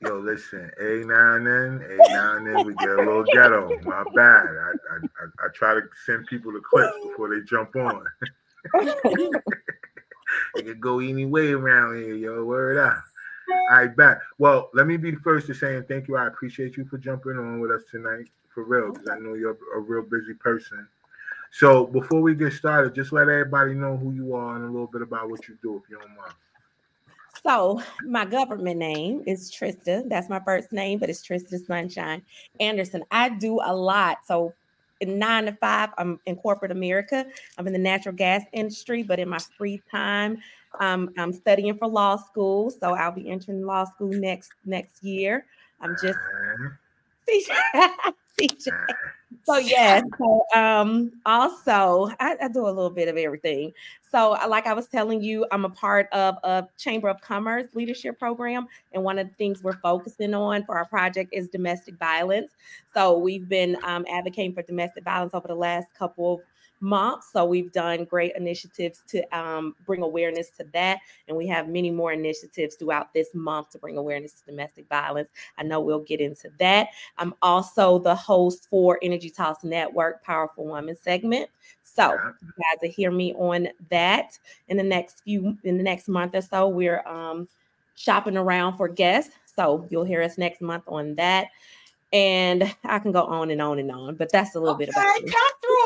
yo, 0.00 0.18
listen. 0.18 0.70
A 0.80 1.04
now 1.04 1.34
and 1.34 1.46
then, 1.46 1.86
a 1.90 2.12
now 2.12 2.36
and 2.36 2.46
then, 2.46 2.64
we 2.64 2.74
get 2.74 2.88
a 2.88 2.96
little 2.96 3.24
ghetto. 3.24 3.76
My 3.84 4.04
bad. 4.14 4.46
I, 4.46 4.70
I, 4.70 4.96
I, 4.96 5.46
I 5.46 5.48
try 5.54 5.74
to 5.74 5.82
send 6.06 6.26
people 6.26 6.52
the 6.52 6.60
clips 6.60 6.92
before 7.04 7.28
they 7.34 7.42
jump 7.44 7.76
on. 7.76 8.04
it 10.56 10.64
could 10.64 10.80
go 10.80 11.00
any 11.00 11.26
way 11.26 11.50
around 11.52 11.96
here, 11.96 12.14
yo. 12.14 12.44
Word 12.44 12.78
up. 12.78 13.02
Right, 13.70 13.96
back. 13.96 14.20
Well, 14.38 14.70
let 14.74 14.86
me 14.86 14.96
be 14.96 15.10
the 15.10 15.20
first 15.20 15.46
to 15.48 15.54
saying 15.54 15.84
thank 15.88 16.08
you. 16.08 16.16
I 16.16 16.26
appreciate 16.26 16.76
you 16.76 16.84
for 16.84 16.98
jumping 16.98 17.38
on 17.38 17.60
with 17.60 17.70
us 17.70 17.82
tonight, 17.90 18.28
for 18.52 18.64
real, 18.64 18.92
because 18.92 19.08
I 19.08 19.18
know 19.18 19.34
you're 19.34 19.56
a 19.74 19.80
real 19.80 20.02
busy 20.02 20.34
person. 20.34 20.86
So 21.50 21.86
before 21.86 22.20
we 22.20 22.34
get 22.34 22.52
started, 22.52 22.94
just 22.94 23.12
let 23.12 23.28
everybody 23.28 23.74
know 23.74 23.96
who 23.96 24.12
you 24.12 24.34
are 24.34 24.56
and 24.56 24.64
a 24.64 24.68
little 24.68 24.86
bit 24.86 25.02
about 25.02 25.30
what 25.30 25.46
you 25.48 25.56
do, 25.62 25.80
if 25.82 25.88
you 25.88 25.98
don't 25.98 26.16
mind. 26.16 26.34
So 27.44 27.82
my 28.06 28.24
government 28.24 28.78
name 28.78 29.22
is 29.26 29.52
Trista. 29.52 30.08
That's 30.08 30.28
my 30.28 30.40
first 30.40 30.72
name, 30.72 30.98
but 30.98 31.10
it's 31.10 31.26
Trista 31.26 31.54
Sunshyne 31.64 32.22
Anderson. 32.58 33.04
I 33.10 33.28
do 33.28 33.60
a 33.62 33.74
lot. 33.74 34.18
So 34.26 34.54
nine 35.02 35.46
to 35.46 35.52
five, 35.60 35.90
I'm 35.98 36.18
in 36.26 36.36
corporate 36.36 36.70
America. 36.72 37.26
I'm 37.58 37.66
in 37.66 37.72
the 37.72 37.78
natural 37.78 38.14
gas 38.14 38.42
industry, 38.52 39.02
but 39.02 39.18
in 39.18 39.28
my 39.28 39.42
free 39.56 39.82
time, 39.90 40.38
um, 40.80 41.10
I'm 41.18 41.32
studying 41.32 41.76
for 41.76 41.88
law 41.88 42.16
school. 42.16 42.70
So 42.70 42.94
I'll 42.94 43.12
be 43.12 43.30
entering 43.30 43.64
law 43.64 43.84
school 43.84 44.12
next 44.12 44.52
next 44.64 45.02
year. 45.02 45.46
I'm 45.80 45.96
just 45.96 46.20
Uh, 47.74 47.88
CJ. 48.40 48.70
So 49.42 49.58
yeah, 49.58 50.00
so 50.18 50.44
um 50.54 51.12
also 51.26 52.10
I, 52.20 52.36
I 52.40 52.48
do 52.48 52.66
a 52.66 52.68
little 52.68 52.90
bit 52.90 53.08
of 53.08 53.16
everything. 53.16 53.72
So 54.10 54.36
uh, 54.36 54.46
like 54.48 54.66
I 54.66 54.74
was 54.74 54.86
telling 54.86 55.22
you, 55.22 55.46
I'm 55.50 55.64
a 55.64 55.70
part 55.70 56.08
of 56.12 56.36
a 56.44 56.68
Chamber 56.78 57.08
of 57.08 57.20
Commerce 57.20 57.66
leadership 57.74 58.18
program, 58.18 58.66
and 58.92 59.02
one 59.02 59.18
of 59.18 59.28
the 59.28 59.34
things 59.34 59.62
we're 59.62 59.78
focusing 59.78 60.34
on 60.34 60.64
for 60.64 60.78
our 60.78 60.84
project 60.86 61.30
is 61.32 61.48
domestic 61.48 61.98
violence. 61.98 62.52
So 62.94 63.18
we've 63.18 63.48
been 63.48 63.76
um, 63.84 64.06
advocating 64.08 64.54
for 64.54 64.62
domestic 64.62 65.04
violence 65.04 65.34
over 65.34 65.48
the 65.48 65.56
last 65.56 65.88
couple 65.98 66.40
of 66.76 66.82
months. 66.82 67.30
So 67.32 67.44
we've 67.44 67.72
done 67.72 68.04
great 68.04 68.32
initiatives 68.36 69.02
to 69.08 69.22
um, 69.36 69.74
bring 69.86 70.02
awareness 70.02 70.50
to 70.58 70.64
that, 70.72 70.98
and 71.28 71.36
we 71.36 71.46
have 71.48 71.68
many 71.68 71.90
more 71.90 72.12
initiatives 72.12 72.76
throughout 72.76 73.12
this 73.12 73.28
month 73.34 73.70
to 73.70 73.78
bring 73.78 73.96
awareness 73.96 74.32
to 74.34 74.46
domestic 74.46 74.88
violence. 74.88 75.30
I 75.58 75.62
know 75.62 75.80
we'll 75.80 76.00
get 76.00 76.20
into 76.20 76.50
that. 76.58 76.88
I'm 77.18 77.34
also 77.42 77.98
the 77.98 78.14
host 78.14 78.68
for 78.68 78.98
Energy 79.02 79.30
Talks 79.30 79.64
Network 79.64 80.22
Powerful 80.22 80.66
Woman 80.66 80.96
segment. 80.96 81.48
So 81.82 82.12
you 82.12 82.52
guys 82.58 82.78
will 82.82 82.90
hear 82.90 83.10
me 83.10 83.34
on 83.34 83.68
that 83.90 84.38
in 84.68 84.76
the 84.76 84.82
next 84.82 85.22
few 85.24 85.56
in 85.64 85.76
the 85.76 85.82
next 85.84 86.08
month 86.08 86.34
or 86.34 86.42
so. 86.42 86.68
We're 86.68 87.06
um 87.06 87.48
shopping 87.94 88.36
around 88.36 88.76
for 88.76 88.88
guests. 88.88 89.32
So 89.54 89.86
you'll 89.90 90.04
hear 90.04 90.22
us 90.22 90.38
next 90.38 90.60
month 90.60 90.84
on 90.86 91.14
that. 91.16 91.48
And 92.12 92.74
I 92.84 92.98
can 93.00 93.12
go 93.12 93.24
on 93.24 93.50
and 93.50 93.60
on 93.60 93.78
and 93.78 93.90
on, 93.90 94.14
but 94.14 94.30
that's 94.30 94.54
a 94.54 94.60
little 94.60 94.76
bit 94.76 94.88
about 94.88 95.16
Okay, 95.16 95.26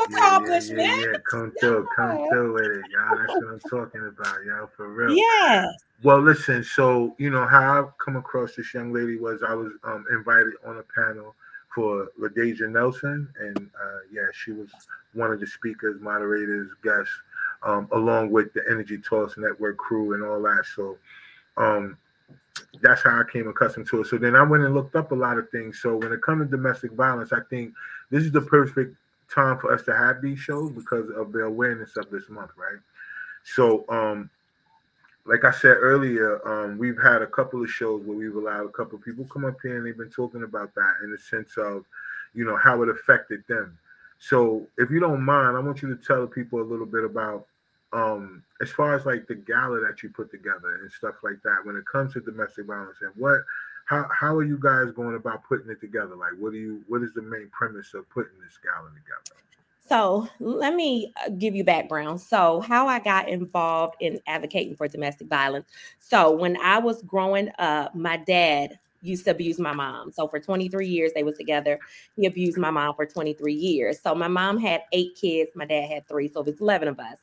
me. 0.09 0.15
come 0.17 0.45
through 0.45 0.53
Yeah, 0.53 0.59
yeah, 0.59 0.95
yeah, 0.95 1.11
yeah. 1.11 1.17
Come 1.29 1.53
through, 1.59 1.87
come 1.95 2.27
through 2.29 2.53
with 2.53 2.63
it, 2.63 2.85
y'all. 2.91 3.17
That's 3.17 3.33
what 3.41 3.53
I'm 3.53 3.59
talking 3.59 4.07
about, 4.07 4.43
y'all, 4.45 4.69
for 4.75 4.89
real. 4.89 5.15
Yeah. 5.15 5.71
Well, 6.03 6.21
listen. 6.21 6.63
So 6.63 7.15
you 7.17 7.29
know 7.29 7.45
how 7.45 7.79
I've 7.79 7.97
come 7.97 8.15
across 8.15 8.55
this 8.55 8.73
young 8.73 8.93
lady 8.93 9.17
was 9.17 9.41
I 9.47 9.53
was 9.53 9.71
um, 9.83 10.05
invited 10.11 10.53
on 10.65 10.77
a 10.77 10.83
panel 10.83 11.35
for 11.73 12.07
LaDeja 12.19 12.69
Nelson, 12.69 13.27
and 13.39 13.57
uh, 13.57 13.99
yeah, 14.11 14.27
she 14.33 14.51
was 14.51 14.69
one 15.13 15.31
of 15.31 15.39
the 15.39 15.47
speakers, 15.47 16.01
moderators, 16.01 16.69
guests, 16.83 17.11
um, 17.63 17.87
along 17.91 18.31
with 18.31 18.53
the 18.53 18.63
Energy 18.69 18.97
Talks 18.97 19.37
Network 19.37 19.77
crew 19.77 20.13
and 20.13 20.23
all 20.23 20.41
that. 20.41 20.65
So 20.73 20.97
um, 21.57 21.97
that's 22.81 23.01
how 23.01 23.19
I 23.19 23.23
came 23.31 23.47
accustomed 23.47 23.87
to 23.87 24.01
it. 24.01 24.07
So 24.07 24.17
then 24.17 24.35
I 24.35 24.43
went 24.43 24.63
and 24.63 24.73
looked 24.73 24.95
up 24.95 25.11
a 25.11 25.15
lot 25.15 25.37
of 25.37 25.49
things. 25.49 25.79
So 25.81 25.97
when 25.97 26.11
it 26.13 26.21
comes 26.21 26.49
to 26.49 26.57
domestic 26.57 26.93
violence, 26.93 27.33
I 27.33 27.41
think 27.49 27.73
this 28.09 28.23
is 28.23 28.31
the 28.31 28.41
perfect 28.41 28.95
time 29.33 29.57
for 29.59 29.73
us 29.73 29.83
to 29.83 29.95
have 29.95 30.21
these 30.21 30.39
shows 30.39 30.71
because 30.71 31.09
of 31.11 31.31
the 31.31 31.39
awareness 31.39 31.97
of 31.97 32.09
this 32.09 32.29
month, 32.29 32.51
right? 32.57 32.79
So 33.43 33.85
um, 33.89 34.29
like 35.25 35.45
I 35.45 35.51
said 35.51 35.77
earlier, 35.79 36.41
um, 36.47 36.77
we've 36.77 37.01
had 37.01 37.21
a 37.21 37.27
couple 37.27 37.63
of 37.63 37.69
shows 37.69 38.03
where 38.03 38.17
we've 38.17 38.35
allowed 38.35 38.65
a 38.65 38.69
couple 38.69 38.97
of 38.97 39.05
people 39.05 39.25
come 39.25 39.45
up 39.45 39.57
here 39.61 39.77
and 39.77 39.85
they've 39.85 39.97
been 39.97 40.09
talking 40.09 40.43
about 40.43 40.73
that 40.75 40.93
in 41.03 41.11
the 41.11 41.17
sense 41.17 41.55
of, 41.57 41.85
you 42.33 42.45
know, 42.45 42.57
how 42.57 42.81
it 42.81 42.89
affected 42.89 43.43
them. 43.47 43.77
So 44.19 44.67
if 44.77 44.89
you 44.89 44.99
don't 44.99 45.21
mind, 45.21 45.55
I 45.55 45.59
want 45.59 45.81
you 45.81 45.95
to 45.95 46.03
tell 46.03 46.25
people 46.27 46.61
a 46.61 46.63
little 46.63 46.85
bit 46.85 47.03
about, 47.03 47.45
um, 47.93 48.43
as 48.61 48.69
far 48.69 48.95
as 48.95 49.05
like 49.05 49.27
the 49.27 49.35
gala 49.35 49.79
that 49.81 50.03
you 50.03 50.09
put 50.09 50.31
together 50.31 50.79
and 50.81 50.91
stuff 50.91 51.15
like 51.23 51.41
that, 51.43 51.63
when 51.63 51.75
it 51.75 51.85
comes 51.85 52.13
to 52.13 52.21
domestic 52.21 52.65
violence 52.65 52.97
and 53.01 53.11
what, 53.15 53.39
how, 53.89 54.07
how 54.17 54.35
are 54.35 54.43
you 54.43 54.59
guys 54.61 54.91
going 54.91 55.15
about 55.15 55.43
putting 55.43 55.71
it 55.71 55.81
together? 55.81 56.15
Like, 56.15 56.33
what 56.37 56.51
do 56.51 56.59
you, 56.59 56.83
what 56.87 57.01
is 57.01 57.11
the 57.15 57.23
main 57.23 57.49
premise 57.51 57.95
of 57.95 58.07
putting 58.11 58.39
this 58.39 58.57
gala 58.63 58.89
together? 58.89 59.41
So 59.87 60.27
let 60.39 60.75
me 60.75 61.11
uh, 61.25 61.29
give 61.29 61.55
you 61.55 61.63
background. 61.63 62.21
So 62.21 62.59
how 62.59 62.87
I 62.87 62.99
got 62.99 63.27
involved 63.27 63.95
in 63.99 64.19
advocating 64.27 64.75
for 64.75 64.87
domestic 64.87 65.27
violence. 65.27 65.67
So 65.97 66.31
when 66.31 66.55
I 66.61 66.77
was 66.77 67.01
growing 67.01 67.49
up, 67.57 67.95
my 67.95 68.17
dad 68.17 68.77
used 69.01 69.25
to 69.25 69.31
abuse 69.31 69.59
my 69.59 69.73
mom. 69.73 70.11
So 70.11 70.27
for 70.27 70.39
23 70.39 70.87
years 70.87 71.11
they 71.13 71.23
was 71.23 71.37
together. 71.37 71.79
He 72.15 72.25
abused 72.25 72.57
my 72.57 72.71
mom 72.71 72.95
for 72.95 73.05
23 73.05 73.53
years. 73.53 73.99
So 74.01 74.13
my 74.15 74.27
mom 74.27 74.57
had 74.57 74.81
eight 74.91 75.15
kids, 75.15 75.51
my 75.55 75.65
dad 75.65 75.89
had 75.89 76.07
three, 76.07 76.27
so 76.27 76.41
it 76.41 76.47
was 76.47 76.61
11 76.61 76.87
of 76.87 76.99
us. 76.99 77.17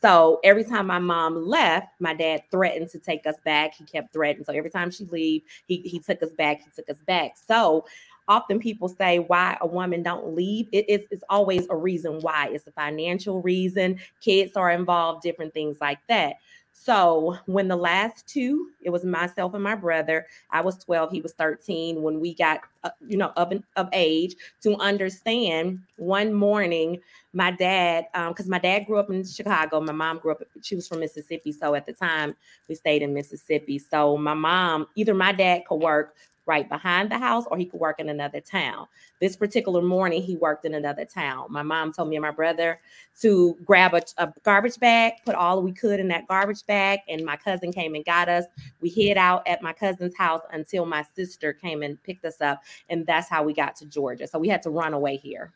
So 0.00 0.40
every 0.44 0.64
time 0.64 0.86
my 0.86 0.98
mom 0.98 1.46
left, 1.46 1.88
my 2.00 2.14
dad 2.14 2.42
threatened 2.50 2.90
to 2.90 2.98
take 2.98 3.26
us 3.26 3.36
back. 3.44 3.74
He 3.74 3.84
kept 3.84 4.12
threatening. 4.12 4.44
So 4.44 4.52
every 4.52 4.70
time 4.70 4.90
she 4.90 5.04
leave, 5.06 5.42
he, 5.66 5.78
he 5.78 5.98
took 5.98 6.22
us 6.22 6.32
back. 6.32 6.58
He 6.58 6.70
took 6.74 6.88
us 6.88 7.02
back. 7.06 7.32
So 7.46 7.84
often 8.28 8.58
people 8.58 8.88
say 8.88 9.18
why 9.18 9.56
a 9.60 9.66
woman 9.66 10.02
don't 10.02 10.34
leave 10.34 10.68
it 10.72 10.88
is 10.88 11.00
it's 11.10 11.24
always 11.28 11.66
a 11.70 11.76
reason 11.76 12.20
why 12.20 12.48
it's 12.52 12.66
a 12.66 12.72
financial 12.72 13.40
reason 13.42 13.98
kids 14.20 14.54
are 14.54 14.70
involved 14.70 15.22
different 15.22 15.52
things 15.54 15.78
like 15.80 15.98
that 16.08 16.36
so 16.84 17.36
when 17.46 17.68
the 17.68 17.76
last 17.76 18.26
two 18.26 18.68
it 18.82 18.90
was 18.90 19.04
myself 19.04 19.54
and 19.54 19.62
my 19.62 19.74
brother 19.74 20.26
i 20.50 20.60
was 20.60 20.76
12 20.78 21.10
he 21.10 21.20
was 21.20 21.32
13 21.32 22.02
when 22.02 22.20
we 22.20 22.34
got 22.34 22.60
uh, 22.84 22.90
you 23.06 23.16
know 23.16 23.32
of, 23.36 23.52
of 23.76 23.88
age 23.92 24.36
to 24.60 24.76
understand 24.76 25.80
one 25.96 26.32
morning 26.32 26.98
my 27.32 27.50
dad 27.50 28.06
because 28.28 28.48
my 28.48 28.58
dad 28.58 28.86
grew 28.86 28.98
up 28.98 29.10
in 29.10 29.24
chicago 29.24 29.80
my 29.80 29.92
mom 29.92 30.18
grew 30.18 30.32
up 30.32 30.42
she 30.62 30.74
was 30.74 30.86
from 30.86 31.00
mississippi 31.00 31.52
so 31.52 31.74
at 31.74 31.86
the 31.86 31.92
time 31.92 32.34
we 32.68 32.74
stayed 32.74 33.02
in 33.02 33.14
mississippi. 33.14 33.78
So 33.78 34.16
my 34.16 34.34
mom 34.34 34.86
either 34.94 35.14
my 35.14 35.32
dad 35.32 35.62
could 35.66 35.76
work 35.76 36.14
right 36.48 36.68
behind 36.68 37.10
the 37.10 37.18
house 37.18 37.44
or 37.50 37.58
he 37.58 37.66
could 37.66 37.78
work 37.78 38.00
in 38.00 38.08
another 38.08 38.40
town. 38.40 38.86
This 39.20 39.36
particular 39.36 39.82
morning, 39.82 40.22
he 40.22 40.36
worked 40.36 40.64
in 40.64 40.74
another 40.74 41.04
town. 41.04 41.46
My 41.50 41.62
mom 41.62 41.92
told 41.92 42.08
me 42.08 42.16
and 42.16 42.22
my 42.22 42.30
brother 42.30 42.80
to 43.20 43.56
grab 43.64 43.92
a, 43.94 44.02
a, 44.16 44.32
garbage 44.42 44.80
bag, 44.80 45.12
put 45.26 45.34
all 45.34 45.62
we 45.62 45.72
could 45.72 46.00
in 46.00 46.08
that 46.08 46.26
garbage 46.26 46.64
bag, 46.66 47.00
and 47.08 47.24
my 47.24 47.36
cousin 47.36 47.70
came 47.70 47.94
and 47.94 48.04
got 48.04 48.28
us. 48.28 48.46
We 48.80 48.88
hid 48.88 49.18
out 49.18 49.46
at 49.46 49.62
my 49.62 49.74
cousin's 49.74 50.16
house 50.16 50.40
until 50.52 50.86
my 50.86 51.04
sister 51.14 51.52
came 51.52 51.82
and 51.82 52.02
picked 52.02 52.24
us 52.24 52.40
up, 52.40 52.62
and 52.88 53.06
that's 53.06 53.28
how 53.28 53.42
we 53.42 53.52
got 53.52 53.76
to 53.76 53.86
Georgia. 53.86 54.26
So 54.26 54.38
we 54.38 54.48
had 54.48 54.62
to 54.62 54.70
run 54.70 54.94
away 54.94 55.16
here. 55.16 55.52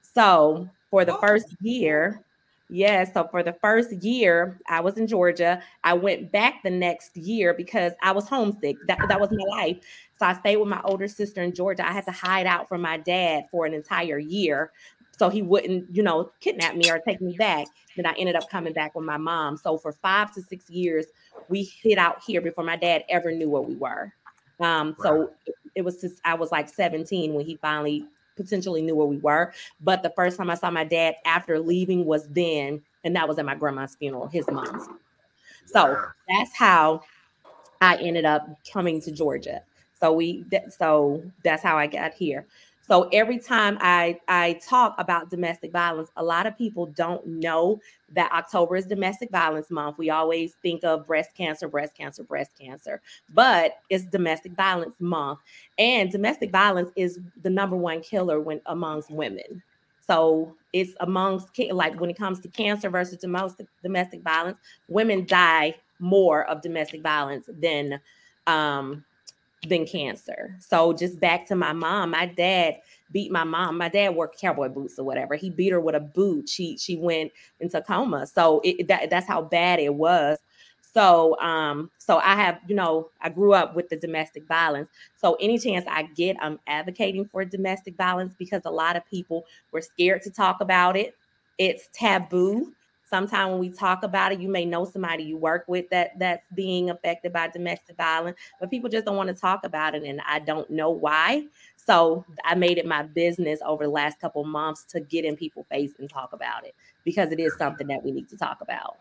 So 0.00 0.68
for 0.90 1.04
the 1.04 1.16
oh. 1.16 1.20
first 1.20 1.54
year, 1.60 2.24
yeah, 2.70 3.04
so 3.04 3.26
for 3.30 3.42
the 3.42 3.52
first 3.52 3.92
year, 3.92 4.60
I 4.68 4.80
was 4.80 4.96
in 4.96 5.06
Georgia. 5.06 5.62
I 5.84 5.94
went 5.94 6.30
back 6.30 6.62
the 6.62 6.70
next 6.70 7.16
year 7.16 7.52
because 7.54 7.92
I 8.02 8.12
was 8.12 8.28
homesick. 8.28 8.76
That, 8.86 8.98
that 9.08 9.20
was 9.20 9.30
my 9.30 9.44
life. 9.44 9.78
So 10.18 10.26
I 10.26 10.34
stayed 10.34 10.56
with 10.56 10.68
my 10.68 10.80
older 10.84 11.08
sister 11.08 11.42
in 11.42 11.54
Georgia. 11.54 11.88
I 11.88 11.92
had 11.92 12.04
to 12.06 12.12
hide 12.12 12.46
out 12.46 12.68
from 12.68 12.82
my 12.82 12.98
dad 12.98 13.46
for 13.50 13.66
an 13.66 13.74
entire 13.74 14.18
year 14.18 14.70
so 15.20 15.28
he 15.28 15.42
wouldn't, 15.42 15.94
you 15.94 16.02
know, 16.02 16.32
kidnap 16.40 16.76
me 16.76 16.90
or 16.90 16.98
take 16.98 17.20
me 17.20 17.36
back. 17.36 17.66
Then 17.94 18.06
I 18.06 18.12
ended 18.12 18.36
up 18.36 18.48
coming 18.48 18.72
back 18.72 18.94
with 18.94 19.04
my 19.04 19.18
mom. 19.18 19.58
So 19.58 19.76
for 19.76 19.92
five 19.92 20.32
to 20.32 20.40
six 20.40 20.70
years, 20.70 21.04
we 21.50 21.70
hid 21.82 21.98
out 21.98 22.22
here 22.26 22.40
before 22.40 22.64
my 22.64 22.76
dad 22.76 23.04
ever 23.10 23.30
knew 23.30 23.50
where 23.50 23.60
we 23.60 23.74
were. 23.74 24.14
Um, 24.60 24.96
so 25.02 25.30
it, 25.74 25.82
was 25.82 26.00
since 26.00 26.20
I 26.24 26.32
was 26.32 26.50
like 26.50 26.70
17 26.70 27.34
when 27.34 27.44
he 27.44 27.56
finally 27.56 28.06
potentially 28.36 28.82
knew 28.82 28.96
where 28.96 29.06
we 29.06 29.18
were. 29.18 29.52
But 29.80 30.02
the 30.02 30.10
first 30.10 30.36
time 30.36 30.50
I 30.50 30.54
saw 30.54 30.70
my 30.70 30.84
dad 30.84 31.16
after 31.24 31.58
leaving 31.58 32.04
was 32.04 32.28
then, 32.28 32.82
and 33.04 33.14
that 33.16 33.28
was 33.28 33.38
at 33.38 33.44
my 33.44 33.54
grandma's 33.54 33.94
funeral, 33.94 34.28
his 34.28 34.46
mom's. 34.50 34.88
So 35.66 35.96
that's 36.28 36.54
how 36.56 37.02
I 37.80 37.96
ended 37.96 38.24
up 38.24 38.48
coming 38.70 39.00
to 39.02 39.12
Georgia. 39.12 39.62
So 40.00 40.12
we 40.12 40.44
that, 40.50 40.72
so 40.72 41.22
that's 41.44 41.62
how 41.62 41.76
I 41.76 41.86
got 41.86 42.14
here. 42.14 42.46
So 42.90 43.08
every 43.12 43.38
time 43.38 43.78
I 43.80 44.18
I 44.26 44.54
talk 44.68 44.96
about 44.98 45.30
domestic 45.30 45.70
violence, 45.70 46.10
a 46.16 46.24
lot 46.24 46.48
of 46.48 46.58
people 46.58 46.86
don't 46.86 47.24
know 47.24 47.80
that 48.14 48.32
October 48.32 48.74
is 48.74 48.84
domestic 48.86 49.30
violence 49.30 49.70
month. 49.70 49.96
We 49.96 50.10
always 50.10 50.56
think 50.60 50.82
of 50.82 51.06
breast 51.06 51.30
cancer, 51.36 51.68
breast 51.68 51.96
cancer, 51.96 52.24
breast 52.24 52.50
cancer, 52.60 53.00
but 53.32 53.74
it's 53.90 54.06
domestic 54.06 54.54
violence 54.54 54.96
month. 54.98 55.38
And 55.78 56.10
domestic 56.10 56.50
violence 56.50 56.90
is 56.96 57.20
the 57.42 57.50
number 57.50 57.76
one 57.76 58.00
killer 58.00 58.40
when 58.40 58.60
amongst 58.66 59.08
women. 59.08 59.62
So 60.04 60.56
it's 60.72 60.94
amongst 60.98 61.56
like 61.70 62.00
when 62.00 62.10
it 62.10 62.18
comes 62.18 62.40
to 62.40 62.48
cancer 62.48 62.90
versus 62.90 63.18
domestic 63.18 63.68
domestic 63.84 64.22
violence, 64.22 64.58
women 64.88 65.26
die 65.26 65.76
more 66.00 66.44
of 66.50 66.60
domestic 66.60 67.02
violence 67.02 67.48
than 67.60 68.00
um 68.48 69.04
than 69.68 69.86
cancer. 69.86 70.56
So 70.60 70.92
just 70.92 71.20
back 71.20 71.46
to 71.48 71.54
my 71.54 71.72
mom, 71.72 72.10
my 72.10 72.26
dad 72.26 72.76
beat 73.12 73.30
my 73.30 73.44
mom. 73.44 73.76
My 73.76 73.88
dad 73.88 74.14
wore 74.14 74.28
cowboy 74.28 74.68
boots 74.68 74.98
or 74.98 75.04
whatever. 75.04 75.34
He 75.34 75.50
beat 75.50 75.72
her 75.72 75.80
with 75.80 75.94
a 75.94 76.00
boot. 76.00 76.48
She 76.48 76.78
she 76.78 76.96
went 76.96 77.32
into 77.60 77.80
coma. 77.82 78.26
So 78.26 78.60
it, 78.64 78.88
that, 78.88 79.10
that's 79.10 79.26
how 79.26 79.42
bad 79.42 79.78
it 79.78 79.94
was. 79.94 80.38
So 80.92 81.38
um 81.40 81.90
so 81.98 82.18
I 82.18 82.34
have 82.34 82.60
you 82.66 82.74
know 82.74 83.10
I 83.20 83.28
grew 83.28 83.52
up 83.52 83.76
with 83.76 83.88
the 83.90 83.96
domestic 83.96 84.46
violence. 84.46 84.88
So 85.16 85.36
any 85.40 85.58
chance 85.58 85.84
I 85.88 86.04
get, 86.04 86.36
I'm 86.40 86.58
advocating 86.66 87.26
for 87.26 87.44
domestic 87.44 87.96
violence 87.96 88.34
because 88.38 88.62
a 88.64 88.70
lot 88.70 88.96
of 88.96 89.06
people 89.06 89.44
were 89.72 89.82
scared 89.82 90.22
to 90.22 90.30
talk 90.30 90.60
about 90.60 90.96
it. 90.96 91.14
It's 91.58 91.88
taboo. 91.92 92.72
Sometimes 93.10 93.50
when 93.50 93.58
we 93.58 93.70
talk 93.70 94.04
about 94.04 94.30
it, 94.30 94.40
you 94.40 94.48
may 94.48 94.64
know 94.64 94.84
somebody 94.84 95.24
you 95.24 95.36
work 95.36 95.64
with 95.66 95.90
that 95.90 96.16
that's 96.20 96.46
being 96.54 96.90
affected 96.90 97.32
by 97.32 97.48
domestic 97.48 97.96
violence, 97.96 98.38
but 98.60 98.70
people 98.70 98.88
just 98.88 99.04
don't 99.04 99.16
want 99.16 99.28
to 99.28 99.34
talk 99.34 99.64
about 99.64 99.96
it, 99.96 100.04
and 100.04 100.20
I 100.28 100.38
don't 100.38 100.70
know 100.70 100.90
why. 100.90 101.46
So 101.74 102.24
I 102.44 102.54
made 102.54 102.78
it 102.78 102.86
my 102.86 103.02
business 103.02 103.58
over 103.66 103.82
the 103.82 103.90
last 103.90 104.20
couple 104.20 104.44
months 104.44 104.84
to 104.90 105.00
get 105.00 105.24
in 105.24 105.36
people's 105.36 105.66
face 105.66 105.92
and 105.98 106.08
talk 106.08 106.32
about 106.32 106.64
it 106.64 106.76
because 107.04 107.32
it 107.32 107.40
is 107.40 107.52
something 107.58 107.88
that 107.88 108.04
we 108.04 108.12
need 108.12 108.28
to 108.28 108.36
talk 108.36 108.60
about. 108.60 108.96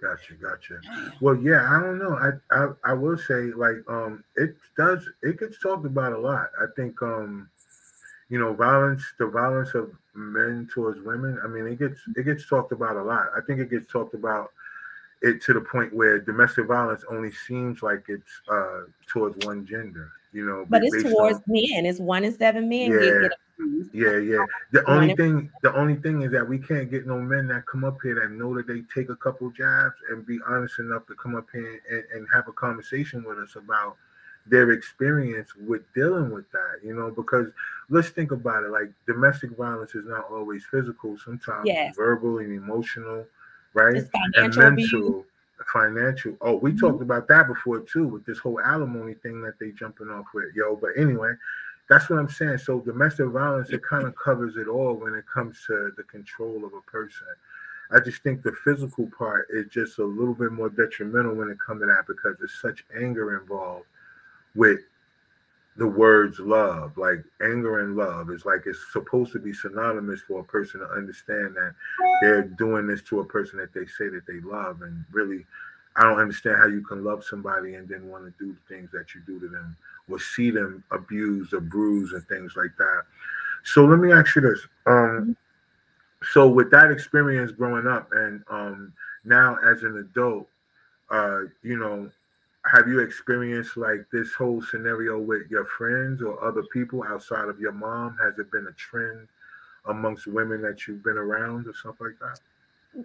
Gotcha, 0.00 0.34
gotcha. 0.34 0.80
Well, 1.20 1.34
yeah, 1.34 1.66
I 1.68 1.80
don't 1.80 1.98
know. 1.98 2.16
I, 2.16 2.54
I 2.54 2.68
I 2.84 2.92
will 2.92 3.18
say 3.18 3.50
like 3.56 3.78
um 3.88 4.22
it 4.36 4.54
does 4.76 5.08
it 5.22 5.40
gets 5.40 5.58
talked 5.58 5.84
about 5.84 6.12
a 6.12 6.18
lot. 6.18 6.50
I 6.60 6.66
think 6.76 7.02
um 7.02 7.50
you 8.28 8.38
know 8.38 8.52
violence 8.52 9.02
the 9.18 9.26
violence 9.26 9.74
of 9.74 9.92
men 10.14 10.68
towards 10.72 11.00
women. 11.00 11.38
I 11.44 11.48
mean 11.48 11.66
it 11.66 11.78
gets 11.78 12.00
it 12.16 12.24
gets 12.24 12.48
talked 12.48 12.72
about 12.72 12.96
a 12.96 13.02
lot. 13.02 13.26
I 13.36 13.40
think 13.46 13.60
it 13.60 13.70
gets 13.70 13.86
talked 13.90 14.14
about 14.14 14.50
it 15.22 15.42
to 15.42 15.52
the 15.52 15.60
point 15.60 15.92
where 15.92 16.20
domestic 16.20 16.66
violence 16.66 17.04
only 17.10 17.32
seems 17.32 17.82
like 17.82 18.04
it's 18.08 18.40
uh 18.50 18.82
towards 19.06 19.44
one 19.46 19.66
gender. 19.66 20.12
You 20.32 20.44
know, 20.46 20.66
But 20.68 20.84
it's 20.84 21.02
towards 21.02 21.38
on- 21.38 21.44
men. 21.48 21.86
It's 21.86 22.00
one 22.00 22.22
in 22.24 22.36
seven 22.36 22.68
men 22.68 22.92
Yeah. 22.92 23.28
get. 23.28 23.32
Yeah, 23.92 24.18
yeah. 24.18 24.44
The 24.70 24.88
only 24.88 25.16
thing, 25.16 25.50
the 25.62 25.74
only 25.74 25.96
thing 25.96 26.22
is 26.22 26.30
that 26.30 26.46
we 26.48 26.58
can't 26.58 26.88
get 26.90 27.06
no 27.08 27.18
men 27.20 27.48
that 27.48 27.66
come 27.66 27.82
up 27.82 27.96
here 28.02 28.14
that 28.16 28.30
know 28.30 28.54
that 28.54 28.68
they 28.68 28.82
take 28.94 29.08
a 29.08 29.16
couple 29.16 29.50
jabs 29.50 29.96
and 30.10 30.24
be 30.24 30.38
honest 30.46 30.78
enough 30.78 31.06
to 31.06 31.14
come 31.14 31.34
up 31.34 31.46
here 31.52 31.80
and, 31.90 32.04
and 32.14 32.28
have 32.32 32.46
a 32.46 32.52
conversation 32.52 33.24
with 33.24 33.38
us 33.38 33.56
about 33.56 33.96
their 34.50 34.70
experience 34.72 35.54
with 35.54 35.82
dealing 35.94 36.30
with 36.30 36.50
that. 36.52 36.80
You 36.84 36.94
know, 36.94 37.10
because 37.10 37.48
let's 37.90 38.08
think 38.10 38.30
about 38.32 38.64
it. 38.64 38.70
Like 38.70 38.90
domestic 39.06 39.56
violence 39.56 39.94
is 39.94 40.06
not 40.06 40.30
always 40.30 40.64
physical. 40.64 41.16
Sometimes 41.18 41.66
Yes. 41.66 41.94
verbal 41.96 42.38
and 42.38 42.52
emotional, 42.52 43.26
right? 43.74 43.96
And 43.96 44.10
financial 44.10 44.62
abuse. 44.66 44.92
mental, 44.92 45.26
financial. 45.72 46.36
Oh, 46.40 46.56
we 46.56 46.72
Mhm. 46.72 46.80
talked 46.80 47.02
about 47.02 47.28
that 47.28 47.46
before 47.48 47.80
too, 47.80 48.06
with 48.06 48.24
this 48.24 48.38
whole 48.38 48.60
alimony 48.60 49.14
thing 49.14 49.40
that 49.42 49.58
they 49.58 49.70
jumping 49.72 50.10
off 50.10 50.26
with, 50.34 50.54
yo. 50.54 50.76
But 50.76 50.90
anyway, 50.96 51.34
that's 51.88 52.08
what 52.10 52.18
I'm 52.18 52.28
saying. 52.28 52.58
So 52.58 52.80
domestic 52.80 53.26
violence, 53.26 53.70
it 53.70 53.82
kind 53.82 54.06
of 54.06 54.14
covers 54.16 54.56
it 54.56 54.68
all 54.68 54.94
when 54.94 55.14
it 55.14 55.24
comes 55.26 55.64
to 55.66 55.92
the 55.96 56.02
control 56.04 56.64
of 56.64 56.72
a 56.74 56.80
person. 56.82 57.26
I 57.90 58.00
just 58.00 58.22
think 58.22 58.42
the 58.42 58.52
physical 58.52 59.06
part 59.16 59.48
is 59.50 59.66
just 59.68 59.98
a 59.98 60.04
little 60.04 60.34
bit 60.34 60.52
more 60.52 60.68
detrimental 60.68 61.34
when 61.34 61.48
it 61.48 61.58
comes 61.58 61.80
to 61.80 61.86
that 61.86 62.06
because 62.06 62.36
there's 62.38 62.60
such 62.60 62.84
anger 62.94 63.38
involved 63.40 63.86
with 64.54 64.80
the 65.76 65.86
words 65.86 66.40
love. 66.40 66.96
Like 66.98 67.24
anger 67.40 67.80
and 67.80 67.96
love 67.96 68.30
is 68.30 68.44
like 68.44 68.62
it's 68.66 68.84
supposed 68.92 69.32
to 69.32 69.38
be 69.38 69.52
synonymous 69.52 70.20
for 70.22 70.40
a 70.40 70.44
person 70.44 70.80
to 70.80 70.86
understand 70.86 71.54
that 71.54 71.74
they're 72.20 72.42
doing 72.42 72.86
this 72.86 73.02
to 73.04 73.20
a 73.20 73.24
person 73.24 73.58
that 73.58 73.72
they 73.72 73.86
say 73.86 74.08
that 74.08 74.26
they 74.26 74.40
love. 74.40 74.82
And 74.82 75.04
really, 75.12 75.46
I 75.96 76.02
don't 76.02 76.20
understand 76.20 76.58
how 76.58 76.66
you 76.66 76.84
can 76.84 77.04
love 77.04 77.24
somebody 77.24 77.74
and 77.74 77.88
then 77.88 78.08
want 78.08 78.24
to 78.24 78.44
do 78.44 78.52
the 78.52 78.74
things 78.74 78.90
that 78.92 79.14
you 79.14 79.20
do 79.26 79.38
to 79.40 79.48
them 79.48 79.76
or 80.10 80.18
see 80.18 80.50
them 80.50 80.82
abused 80.90 81.54
or 81.54 81.60
bruised 81.60 82.12
and 82.12 82.26
things 82.26 82.54
like 82.56 82.76
that. 82.78 83.02
So 83.64 83.84
let 83.84 83.98
me 83.98 84.12
ask 84.12 84.34
you 84.34 84.42
this. 84.42 84.60
Um, 84.86 85.36
so 86.32 86.48
with 86.48 86.70
that 86.72 86.90
experience 86.90 87.52
growing 87.52 87.86
up 87.86 88.08
and 88.12 88.42
um, 88.50 88.92
now 89.24 89.56
as 89.64 89.82
an 89.82 89.98
adult, 89.98 90.48
uh, 91.10 91.42
you 91.62 91.78
know, 91.78 92.10
have 92.72 92.88
you 92.88 93.00
experienced 93.00 93.76
like 93.76 94.06
this 94.12 94.32
whole 94.34 94.62
scenario 94.62 95.18
with 95.18 95.50
your 95.50 95.64
friends 95.64 96.22
or 96.22 96.42
other 96.44 96.62
people 96.72 97.02
outside 97.04 97.48
of 97.48 97.58
your 97.60 97.72
mom? 97.72 98.16
Has 98.22 98.38
it 98.38 98.50
been 98.50 98.66
a 98.66 98.72
trend 98.72 99.28
amongst 99.86 100.26
women 100.26 100.62
that 100.62 100.86
you've 100.86 101.02
been 101.02 101.16
around 101.16 101.66
or 101.66 101.74
stuff 101.74 101.96
like 102.00 102.18
that? 102.20 102.38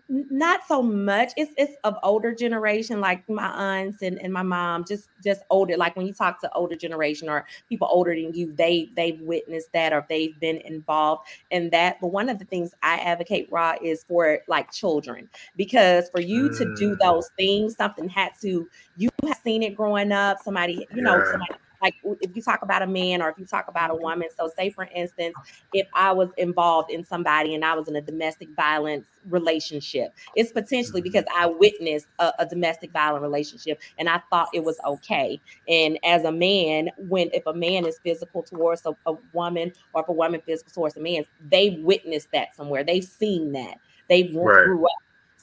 Not 0.10 0.62
so 0.68 0.82
much 0.82 1.34
it's 1.36 1.52
it's 1.58 1.74
of 1.84 1.96
older 2.04 2.34
generation 2.34 3.00
like 3.02 3.30
my 3.30 3.46
aunts 3.46 4.02
and, 4.02 4.18
and 4.22 4.34
my 4.34 4.42
mom 4.42 4.86
just 4.88 5.10
just 5.22 5.42
older 5.50 5.76
like 5.78 5.96
when 5.96 6.08
you 6.08 6.14
talk 6.14 6.40
to 6.42 6.52
older 6.54 6.76
generation 6.76 7.30
or 7.30 7.46
people 7.70 7.88
older 7.92 8.16
than 8.16 8.34
you 8.34 8.54
they 8.56 8.90
they've 8.96 9.20
witnessed 9.22 9.72
that 9.74 9.92
or 9.94 10.06
they've 10.10 10.40
been 10.40 10.58
involved 10.66 11.28
in 11.52 11.70
that 11.72 11.98
but 12.02 12.08
one 12.08 12.30
of 12.30 12.40
the 12.40 12.46
things 12.46 12.74
i 12.82 12.96
advocate 13.00 13.48
raw 13.52 13.76
is 13.84 14.04
for 14.08 14.40
like 14.48 14.72
children 14.72 15.30
because 15.58 16.10
for 16.10 16.22
you 16.22 16.50
to 16.50 16.74
do 16.76 16.96
Mm. 16.96 17.00
those 17.00 17.30
things 17.38 17.76
something 17.76 18.08
had 18.10 18.32
to 18.42 18.68
you 18.96 19.10
have 19.28 19.40
seen 19.44 19.64
it 19.64 19.76
growing 19.76 20.12
up 20.12 20.38
somebody 20.44 20.88
you 20.92 21.02
know 21.02 21.18
Yeah. 21.18 21.32
somebody 21.32 21.54
like 21.82 21.96
if 22.22 22.34
you 22.34 22.42
talk 22.42 22.62
about 22.62 22.82
a 22.82 22.88
man 22.88 23.22
or 23.22 23.30
if 23.30 23.38
you 23.38 23.46
talk 23.46 23.68
about 23.68 23.92
a 23.92 23.96
woman 23.96 24.28
so 24.36 24.50
say 24.58 24.70
for 24.70 24.88
instance 24.96 25.36
if 25.74 25.86
i 25.94 26.12
was 26.14 26.30
involved 26.38 26.90
in 26.92 27.04
somebody 27.04 27.54
and 27.54 27.66
i 27.66 27.74
was 27.74 27.88
in 27.90 27.96
a 27.98 28.02
domestic 28.02 28.48
violence 28.56 29.08
relationship 29.26 30.14
it's 30.36 30.52
potentially 30.54 31.02
Mhm. 31.02 31.06
because 31.06 31.26
i 31.36 31.46
witnessed 31.46 32.08
a, 32.20 32.32
a 32.40 32.46
domestic 32.46 32.92
violent 32.94 33.22
relationship 33.22 33.82
and 33.98 34.08
i 34.08 34.22
thought 34.30 34.48
it 34.54 34.64
was 34.64 34.80
okay 34.86 35.42
and 35.68 36.00
as 36.06 36.24
a 36.24 36.32
man 36.32 36.90
when 36.98 37.30
if 37.34 37.46
a 37.48 37.54
man 37.54 37.86
is 37.86 38.00
physical 38.04 38.44
towards 38.44 38.86
a, 38.86 38.94
a 39.06 39.14
woman 39.34 39.72
or 39.94 40.02
if 40.04 40.08
a 40.08 40.14
woman 40.14 40.42
physical 40.46 40.72
towards 40.72 40.96
a 40.96 41.02
man 41.02 41.26
they 41.50 41.82
witnessed 41.82 42.30
that 42.32 42.56
somewhere 42.56 42.84
they've 42.84 43.04
seen 43.04 43.52
that 43.52 43.76
they 44.08 44.24
Right. 44.34 44.64
grew 44.66 44.86
up 44.86 44.92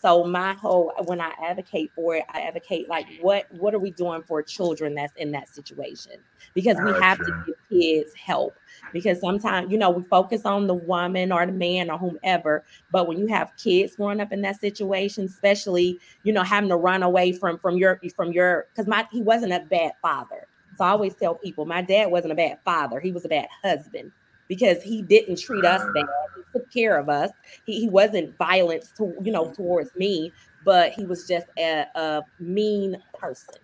so 0.00 0.24
my 0.24 0.54
whole 0.54 0.92
when 1.04 1.20
I 1.20 1.32
advocate 1.44 1.90
for 1.94 2.16
it, 2.16 2.24
I 2.32 2.40
advocate 2.42 2.88
like 2.88 3.06
what 3.20 3.46
what 3.52 3.74
are 3.74 3.78
we 3.78 3.90
doing 3.90 4.22
for 4.22 4.42
children 4.42 4.94
that's 4.94 5.12
in 5.16 5.30
that 5.32 5.48
situation? 5.48 6.12
Because 6.54 6.78
we 6.84 6.92
have 7.00 7.18
to 7.18 7.44
give 7.46 7.54
kids 7.68 8.14
help. 8.14 8.54
Because 8.92 9.20
sometimes, 9.20 9.70
you 9.70 9.76
know, 9.76 9.90
we 9.90 10.02
focus 10.04 10.46
on 10.46 10.66
the 10.66 10.74
woman 10.74 11.32
or 11.32 11.44
the 11.44 11.52
man 11.52 11.90
or 11.90 11.98
whomever, 11.98 12.64
but 12.90 13.08
when 13.08 13.18
you 13.18 13.26
have 13.26 13.52
kids 13.56 13.96
growing 13.96 14.20
up 14.20 14.32
in 14.32 14.40
that 14.42 14.58
situation, 14.58 15.26
especially, 15.26 16.00
you 16.22 16.32
know, 16.32 16.42
having 16.42 16.70
to 16.70 16.76
run 16.76 17.02
away 17.02 17.32
from 17.32 17.58
from 17.58 17.76
your 17.76 18.00
from 18.16 18.32
your 18.32 18.68
because 18.72 18.86
my 18.86 19.06
he 19.12 19.20
wasn't 19.20 19.52
a 19.52 19.60
bad 19.60 19.92
father. 20.00 20.46
So 20.78 20.84
I 20.84 20.90
always 20.90 21.14
tell 21.14 21.34
people 21.34 21.66
my 21.66 21.82
dad 21.82 22.10
wasn't 22.10 22.32
a 22.32 22.36
bad 22.36 22.58
father, 22.64 23.00
he 23.00 23.12
was 23.12 23.26
a 23.26 23.28
bad 23.28 23.48
husband 23.62 24.12
because 24.50 24.82
he 24.82 25.00
didn't 25.00 25.38
treat 25.38 25.64
us 25.64 25.80
bad. 25.94 26.04
He 26.36 26.58
took 26.58 26.70
care 26.72 26.98
of 26.98 27.08
us. 27.08 27.30
He, 27.64 27.80
he 27.82 27.88
wasn't 27.88 28.36
violent 28.36 28.84
to 28.96 29.14
you 29.22 29.30
know 29.32 29.52
towards 29.52 29.94
me, 29.94 30.32
but 30.64 30.92
he 30.92 31.06
was 31.06 31.26
just 31.26 31.46
a, 31.56 31.86
a 31.94 32.22
mean 32.40 33.00
person. 33.14 33.54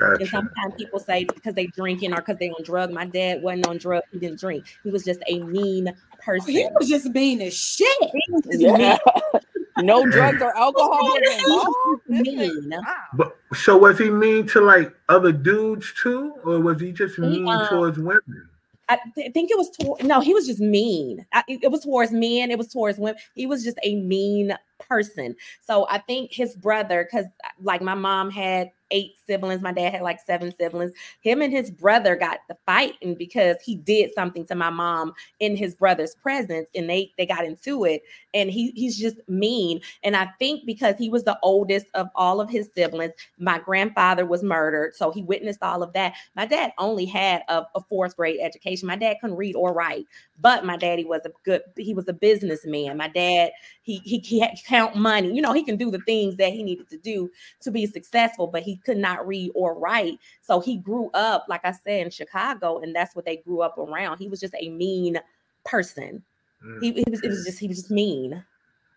And 0.00 0.26
sometimes 0.28 0.74
people 0.76 0.98
say 0.98 1.22
because 1.24 1.54
they 1.54 1.66
drinking 1.68 2.12
or 2.12 2.16
because 2.16 2.36
they 2.38 2.50
on 2.50 2.64
drug. 2.64 2.90
My 2.90 3.06
dad 3.06 3.40
wasn't 3.40 3.68
on 3.68 3.78
drugs. 3.78 4.04
He 4.10 4.18
didn't 4.18 4.40
drink. 4.40 4.64
He 4.82 4.90
was 4.90 5.04
just 5.04 5.20
a 5.28 5.38
mean 5.44 5.94
person. 6.20 6.50
He 6.52 6.66
was 6.74 6.88
just 6.88 7.12
being 7.12 7.40
as 7.40 7.54
shit. 7.54 7.96
He 8.02 8.22
was 8.32 8.42
just 8.44 8.60
Yeah. 8.60 8.98
no 9.78 10.04
drugs 10.10 10.42
or 10.42 10.56
alcohol 10.58 11.08
mean. 11.14 11.32
involved. 11.38 12.02
This 12.08 12.22
mean. 12.22 12.64
nigga- 12.64 12.78
wow. 12.84 12.94
But 13.14 13.36
so 13.54 13.76
was 13.76 13.96
he 13.96 14.10
mean 14.10 14.48
to 14.48 14.60
like 14.60 14.92
other 15.08 15.30
dudes 15.30 15.92
too, 16.02 16.34
or 16.44 16.58
was 16.58 16.80
he 16.80 16.90
just 16.90 17.14
He, 17.14 17.22
mean 17.22 17.48
um, 17.48 17.68
towards 17.68 17.96
women? 17.98 18.48
I 18.88 18.98
th- 19.14 19.32
think 19.32 19.50
it 19.50 19.56
was 19.58 19.70
toward, 19.70 20.04
no, 20.04 20.20
he 20.20 20.34
was 20.34 20.46
just 20.46 20.60
mean. 20.60 21.24
I, 21.32 21.42
it 21.48 21.70
was 21.70 21.82
towards 21.82 22.12
men, 22.12 22.50
it 22.50 22.58
was 22.58 22.68
towards 22.68 22.98
women. 22.98 23.20
He 23.34 23.46
was 23.46 23.64
just 23.64 23.78
a 23.82 23.96
mean 23.96 24.54
person. 24.78 25.36
So 25.60 25.86
I 25.88 25.98
think 25.98 26.32
his 26.32 26.56
brother, 26.56 27.04
because 27.04 27.26
uh, 27.44 27.48
like 27.62 27.82
my 27.82 27.94
mom 27.94 28.30
had 28.30 28.70
eight 28.90 29.14
siblings, 29.26 29.60
my 29.60 29.72
dad 29.72 29.92
had 29.92 30.02
like 30.02 30.20
seven 30.20 30.54
siblings. 30.56 30.92
Him 31.20 31.42
and 31.42 31.52
his 31.52 31.70
brother 31.70 32.14
got 32.16 32.40
the 32.48 32.56
fighting 32.66 33.14
because 33.14 33.56
he 33.64 33.76
did 33.76 34.12
something 34.14 34.46
to 34.46 34.54
my 34.54 34.70
mom 34.70 35.14
in 35.40 35.56
his 35.56 35.74
brother's 35.74 36.14
presence, 36.14 36.68
and 36.74 36.88
they 36.88 37.12
they 37.18 37.26
got 37.26 37.44
into 37.44 37.84
it. 37.84 38.02
And 38.34 38.50
he 38.50 38.72
he's 38.74 38.98
just 38.98 39.16
mean. 39.28 39.80
And 40.02 40.16
I 40.16 40.30
think 40.38 40.64
because 40.66 40.96
he 40.96 41.08
was 41.08 41.24
the 41.24 41.38
oldest 41.42 41.86
of 41.94 42.08
all 42.14 42.40
of 42.40 42.50
his 42.50 42.68
siblings, 42.74 43.14
my 43.38 43.58
grandfather 43.58 44.26
was 44.26 44.42
murdered, 44.42 44.94
so 44.94 45.10
he 45.10 45.22
witnessed 45.22 45.62
all 45.62 45.82
of 45.82 45.92
that. 45.94 46.14
My 46.36 46.46
dad 46.46 46.72
only 46.78 47.06
had 47.06 47.42
a, 47.48 47.64
a 47.74 47.80
fourth 47.88 48.16
grade 48.16 48.38
education. 48.40 48.86
My 48.86 48.96
dad 48.96 49.16
couldn't 49.20 49.36
read 49.36 49.56
or 49.56 49.72
write, 49.72 50.06
but 50.40 50.64
my 50.64 50.76
daddy 50.76 51.04
was 51.04 51.22
a 51.24 51.30
good. 51.44 51.62
He 51.76 51.94
was 51.94 52.08
a 52.08 52.12
businessman. 52.12 52.96
My 52.96 53.08
dad 53.08 53.52
he 53.82 53.98
he, 53.98 54.18
he 54.18 54.40
had 54.40 54.58
count 54.66 54.96
money. 54.96 55.32
You 55.34 55.42
know, 55.42 55.52
he 55.52 55.62
can 55.64 55.76
do 55.76 55.90
the 55.90 56.00
things 56.00 56.36
that 56.36 56.52
he 56.52 56.62
needed 56.62 56.88
to 56.90 56.98
do 56.98 57.30
to 57.60 57.70
be 57.70 57.86
successful, 57.86 58.46
but 58.46 58.62
he 58.62 58.76
could 58.78 58.96
not 58.98 59.26
read 59.26 59.52
or 59.54 59.78
write. 59.78 60.18
So 60.42 60.60
he 60.60 60.76
grew 60.76 61.10
up, 61.14 61.46
like 61.48 61.64
I 61.64 61.72
said, 61.72 62.04
in 62.06 62.10
Chicago, 62.10 62.80
and 62.80 62.94
that's 62.94 63.14
what 63.14 63.24
they 63.24 63.36
grew 63.38 63.60
up 63.62 63.78
around. 63.78 64.18
He 64.18 64.28
was 64.28 64.40
just 64.40 64.54
a 64.58 64.68
mean 64.68 65.18
person. 65.64 66.22
Mm, 66.64 66.80
He, 66.80 66.92
he 66.92 67.04
was 67.10 67.20
it 67.20 67.28
was 67.28 67.44
just 67.44 67.58
he 67.58 67.68
was 67.68 67.78
just 67.78 67.90
mean. 67.90 68.44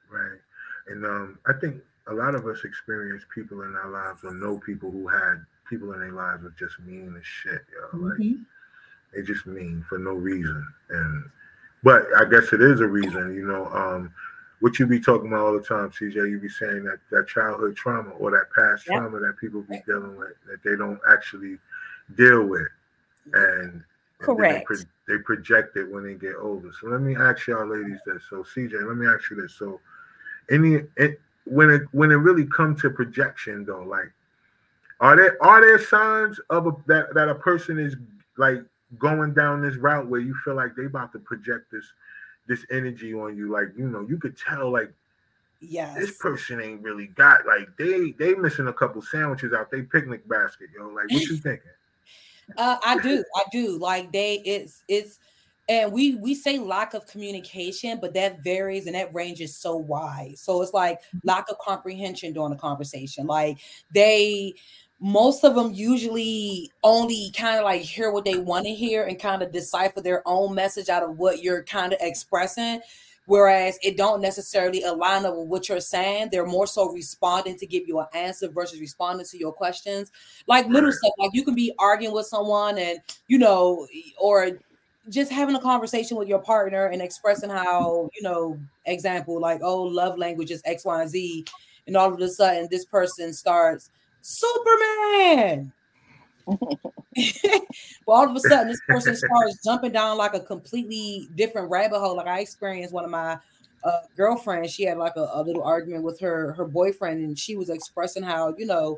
right. 0.09 0.39
And 0.87 1.05
um, 1.05 1.39
I 1.45 1.53
think 1.53 1.81
a 2.07 2.13
lot 2.13 2.35
of 2.35 2.45
us 2.47 2.63
experience 2.63 3.23
people 3.33 3.63
in 3.63 3.75
our 3.75 3.89
lives 3.89 4.23
or 4.23 4.33
know 4.33 4.57
people 4.59 4.89
who 4.89 5.07
had 5.07 5.45
people 5.69 5.93
in 5.93 5.99
their 5.99 6.13
lives 6.13 6.43
were 6.43 6.53
just 6.57 6.79
mean 6.79 7.13
as 7.17 7.25
shit, 7.25 7.61
yo. 7.73 7.97
Like 7.99 8.17
Mhm. 8.17 8.45
They 9.17 9.23
just 9.23 9.47
mean 9.47 9.83
for 9.89 9.97
no 9.97 10.11
reason. 10.13 10.65
And 10.89 11.25
but 11.83 12.05
I 12.17 12.25
guess 12.25 12.53
it 12.53 12.61
is 12.61 12.81
a 12.81 12.87
reason, 12.87 13.35
you 13.35 13.47
know. 13.47 13.65
Um, 13.67 14.13
what 14.59 14.79
you 14.79 14.87
be 14.87 14.99
talking 14.99 15.27
about 15.27 15.45
all 15.45 15.53
the 15.53 15.63
time, 15.63 15.89
CJ, 15.91 16.29
you 16.29 16.39
be 16.39 16.49
saying 16.49 16.83
that 16.83 16.99
that 17.11 17.27
childhood 17.27 17.75
trauma 17.75 18.11
or 18.11 18.31
that 18.31 18.47
past 18.55 18.85
Yep. 18.87 18.95
trauma 18.95 19.19
that 19.19 19.37
people 19.39 19.61
be 19.63 19.81
dealing 19.85 20.15
with 20.17 20.33
that 20.47 20.63
they 20.63 20.75
don't 20.75 20.99
actually 21.09 21.57
deal 22.15 22.43
with, 22.43 22.67
and, 23.33 23.71
and 23.73 23.83
they, 24.21 24.25
Correct. 24.25 24.65
pro- 24.65 24.77
they 25.07 25.17
project 25.23 25.77
it 25.77 25.91
when 25.91 26.03
they 26.03 26.13
get 26.13 26.35
older. 26.39 26.71
So 26.79 26.87
let 26.87 27.01
me 27.01 27.15
ask 27.15 27.47
y'all 27.47 27.67
ladies 27.67 27.99
this. 28.05 28.23
So 28.29 28.43
CJ, 28.43 28.87
let 28.87 28.97
me 28.97 29.07
ask 29.07 29.29
you 29.31 29.41
this. 29.41 29.53
So 29.53 29.79
any 30.51 30.81
it, 30.95 31.19
when 31.45 31.69
it 31.69 31.83
when 31.91 32.11
it 32.11 32.15
really 32.15 32.45
comes 32.45 32.81
to 32.81 32.89
projection 32.89 33.65
though, 33.65 33.83
like 33.83 34.11
are 34.99 35.15
there 35.15 35.43
are 35.43 35.61
there 35.61 35.79
signs 35.79 36.39
of 36.49 36.67
a, 36.67 36.71
that 36.87 37.13
that 37.13 37.29
a 37.29 37.35
person 37.35 37.79
is 37.79 37.95
like 38.37 38.63
going 38.97 39.33
down 39.33 39.61
this 39.61 39.75
route 39.75 40.07
where 40.07 40.21
you 40.21 40.35
feel 40.45 40.55
like 40.55 40.75
they 40.75 40.85
about 40.85 41.11
to 41.11 41.19
project 41.19 41.71
this 41.71 41.85
this 42.47 42.65
energy 42.71 43.13
on 43.13 43.35
you 43.35 43.51
like 43.51 43.67
you 43.77 43.87
know 43.89 44.01
you 44.01 44.17
could 44.17 44.37
tell 44.37 44.71
like 44.71 44.91
Yes. 45.59 45.97
this 45.97 46.11
person 46.17 46.61
ain't 46.61 46.81
really 46.83 47.07
got 47.07 47.45
like 47.47 47.67
they 47.77 48.11
they 48.11 48.35
missing 48.35 48.67
a 48.67 48.73
couple 48.73 49.01
sandwiches 49.01 49.53
out 49.53 49.71
they 49.71 49.81
picnic 49.81 50.27
basket 50.29 50.69
yo 50.75 50.87
like 50.87 51.09
what 51.11 51.23
you 51.23 51.37
thinking 51.43 51.71
Uh, 52.55 52.77
I 52.85 52.99
do, 52.99 53.23
I 53.35 53.43
do. 53.51 53.77
Like 53.77 54.11
they, 54.11 54.35
it's 54.45 54.83
it's, 54.87 55.19
and 55.69 55.91
we 55.91 56.15
we 56.15 56.33
say 56.33 56.59
lack 56.59 56.93
of 56.93 57.05
communication, 57.07 57.99
but 57.99 58.13
that 58.13 58.41
varies 58.41 58.85
and 58.85 58.95
that 58.95 59.13
range 59.13 59.41
is 59.41 59.55
so 59.55 59.75
wide. 59.75 60.37
So 60.37 60.61
it's 60.61 60.73
like 60.73 61.01
lack 61.23 61.49
of 61.49 61.57
comprehension 61.59 62.31
during 62.31 62.53
a 62.53 62.57
conversation. 62.57 63.27
Like 63.27 63.59
they, 63.93 64.53
most 64.99 65.43
of 65.43 65.55
them 65.55 65.73
usually 65.73 66.71
only 66.83 67.31
kind 67.37 67.57
of 67.57 67.63
like 67.63 67.81
hear 67.81 68.11
what 68.11 68.25
they 68.25 68.39
want 68.39 68.65
to 68.65 68.73
hear 68.73 69.03
and 69.03 69.19
kind 69.19 69.43
of 69.43 69.51
decipher 69.51 70.01
their 70.01 70.23
own 70.25 70.55
message 70.55 70.89
out 70.89 71.03
of 71.03 71.19
what 71.19 71.43
you're 71.43 71.63
kind 71.63 71.93
of 71.93 71.99
expressing. 72.01 72.81
Whereas 73.27 73.77
it 73.83 73.97
don't 73.97 74.21
necessarily 74.21 74.83
align 74.83 75.25
up 75.25 75.35
with 75.35 75.47
what 75.47 75.69
you're 75.69 75.81
saying. 75.81 76.29
They're 76.31 76.45
more 76.45 76.65
so 76.65 76.89
responding 76.89 77.57
to 77.59 77.67
give 77.67 77.85
you 77.85 77.99
an 77.99 78.07
answer 78.13 78.47
versus 78.47 78.79
responding 78.79 79.25
to 79.27 79.37
your 79.37 79.51
questions 79.51 80.11
like 80.47 80.65
little 80.67 80.91
stuff 80.91 81.11
like 81.19 81.31
you 81.33 81.43
can 81.43 81.53
be 81.53 81.73
arguing 81.77 82.13
with 82.13 82.25
someone 82.25 82.77
and 82.77 82.99
you 83.27 83.37
know 83.37 83.85
or 84.17 84.51
just 85.09 85.31
having 85.31 85.55
a 85.55 85.61
conversation 85.61 86.17
with 86.17 86.27
your 86.27 86.39
partner 86.39 86.87
and 86.87 87.01
expressing 87.01 87.49
how 87.49 88.09
you 88.15 88.21
know 88.21 88.57
example 88.85 89.39
like 89.39 89.59
oh 89.61 89.83
love 89.83 90.17
language 90.17 90.51
is 90.51 90.61
x 90.65 90.85
y 90.85 91.01
and 91.01 91.09
z 91.09 91.45
and 91.85 91.95
all 91.95 92.13
of 92.13 92.19
a 92.19 92.29
sudden 92.29 92.67
this 92.71 92.85
person 92.85 93.33
starts 93.33 93.89
superman 94.27 95.71
well 98.05 98.17
all 98.17 98.29
of 98.29 98.35
a 98.35 98.39
sudden 98.39 98.67
this 98.67 98.81
person 98.87 99.15
starts 99.15 99.57
jumping 99.63 99.91
down 99.91 100.17
like 100.17 100.33
a 100.33 100.39
completely 100.39 101.27
different 101.35 101.69
rabbit 101.69 101.99
hole 101.99 102.15
like 102.15 102.27
i 102.27 102.39
experienced 102.39 102.93
one 102.93 103.03
of 103.05 103.11
my 103.11 103.37
uh, 103.83 103.99
girlfriends 104.15 104.71
she 104.71 104.83
had 104.83 104.97
like 104.97 105.15
a, 105.15 105.29
a 105.33 105.41
little 105.43 105.63
argument 105.63 106.03
with 106.03 106.19
her 106.19 106.51
her 106.53 106.65
boyfriend 106.65 107.23
and 107.23 107.39
she 107.39 107.55
was 107.55 107.69
expressing 107.69 108.23
how 108.23 108.53
you 108.57 108.65
know 108.65 108.97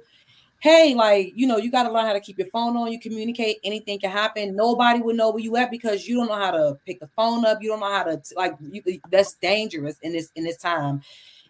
hey, 0.60 0.94
like, 0.94 1.32
you 1.36 1.48
know, 1.48 1.58
you 1.58 1.72
got 1.72 1.84
to 1.84 1.92
learn 1.92 2.06
how 2.06 2.14
to 2.14 2.20
keep 2.20 2.38
your 2.38 2.48
phone 2.48 2.76
on. 2.76 2.92
You 2.92 3.00
communicate, 3.00 3.58
anything 3.64 4.00
can 4.00 4.12
happen. 4.12 4.56
Nobody 4.56 5.00
will 5.00 5.16
know 5.16 5.32
where 5.32 5.42
you 5.42 5.56
at 5.56 5.72
because 5.72 6.08
you 6.08 6.16
don't 6.16 6.28
know 6.28 6.36
how 6.36 6.52
to 6.52 6.78
pick 6.86 7.00
the 7.00 7.08
phone 7.08 7.46
up. 7.46 7.60
You 7.62 7.70
don't 7.70 7.80
know 7.80 7.92
how 7.92 8.04
to 8.04 8.22
like. 8.36 8.56
You, 8.60 8.82
that's 9.10 9.34
dangerous 9.36 9.98
in 10.02 10.14
this 10.14 10.32
in 10.36 10.44
this 10.44 10.58
time. 10.58 11.02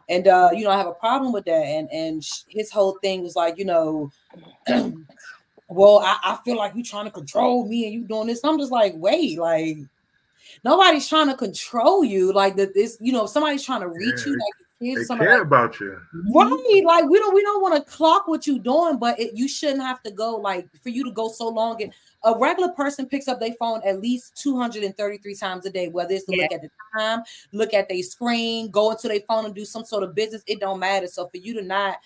And 0.10 0.28
uh, 0.28 0.50
you 0.54 0.65
know, 0.65 0.72
I 0.72 0.78
have 0.78 0.88
a 0.88 0.93
problem 0.93 1.32
with 1.34 1.45
that. 1.45 1.65
And 1.65 1.89
and 1.91 2.24
his 2.48 2.72
whole 2.72 2.98
thing 3.02 3.24
was 3.24 3.36
like, 3.36 3.58
you 3.58 3.65
know, 3.65 4.12
well, 5.69 6.00
I, 6.00 6.17
I 6.24 6.39
feel 6.43 6.58
like 6.58 6.74
you're 6.76 6.84
trying 6.84 7.06
to 7.06 7.12
control 7.12 7.67
me 7.67 7.86
and 7.86 7.93
you 7.93 8.04
doing 8.08 8.28
this. 8.28 8.43
I'm 8.43 8.60
just 8.60 8.72
like, 8.72 8.93
wait, 8.98 9.39
like 9.39 9.78
nobody's 10.63 11.08
trying 11.08 11.28
to 11.28 11.36
control 11.36 12.04
you. 12.04 12.34
Like 12.34 12.56
that, 12.58 12.74
this, 12.74 12.98
you 13.02 13.13
know, 13.13 13.26
somebody's 13.26 13.63
trying 13.63 13.82
to 13.82 13.89
reach 13.89 14.26
Yeah, 14.26 14.34
you. 14.34 14.34
Like 14.34 14.68
here's 14.79 15.07
somebody 15.07 15.27
care 15.27 15.37
like, 15.39 15.47
about 15.47 15.79
you 15.79 15.99
Right, 16.33 16.83
like 16.85 17.05
we 17.05 17.19
don't 17.19 17.33
we 17.33 17.41
don't 17.41 17.61
want 17.61 17.75
to 17.75 17.91
clock 17.91 18.27
what 18.27 18.47
you're 18.47 18.59
doing, 18.59 18.97
but 18.97 19.19
it, 19.19 19.35
you 19.35 19.47
shouldn't 19.47 19.81
have 19.81 20.01
to 20.03 20.11
go 20.11 20.35
like 20.35 20.67
for 20.81 20.89
you 20.89 21.03
to 21.03 21.11
go 21.11 21.29
so 21.29 21.47
long. 21.47 21.81
And 21.81 21.93
a 22.23 22.37
regular 22.37 22.71
person 22.71 23.05
picks 23.05 23.27
up 23.27 23.39
their 23.39 23.53
phone 23.53 23.81
at 23.85 24.01
least 24.01 24.35
233 24.41 25.35
times 25.35 25.65
a 25.65 25.69
day, 25.69 25.87
whether 25.87 26.13
it's 26.13 26.25
to 26.25 26.31
look 26.31 26.51
at 26.51 26.61
the 26.61 26.69
time, 26.97 27.23
look 27.51 27.73
at 27.73 27.89
their 27.89 28.03
screen, 28.03 28.69
go 28.69 28.91
into 28.91 29.07
their 29.07 29.21
phone 29.21 29.45
and 29.45 29.55
do 29.55 29.65
some 29.65 29.85
sort 29.85 30.03
of 30.03 30.15
business. 30.15 30.43
It 30.47 30.59
don't 30.59 30.79
matter. 30.79 31.07
So 31.07 31.27
for 31.27 31.37
you 31.37 31.53
to 31.55 31.61
not 31.61 31.97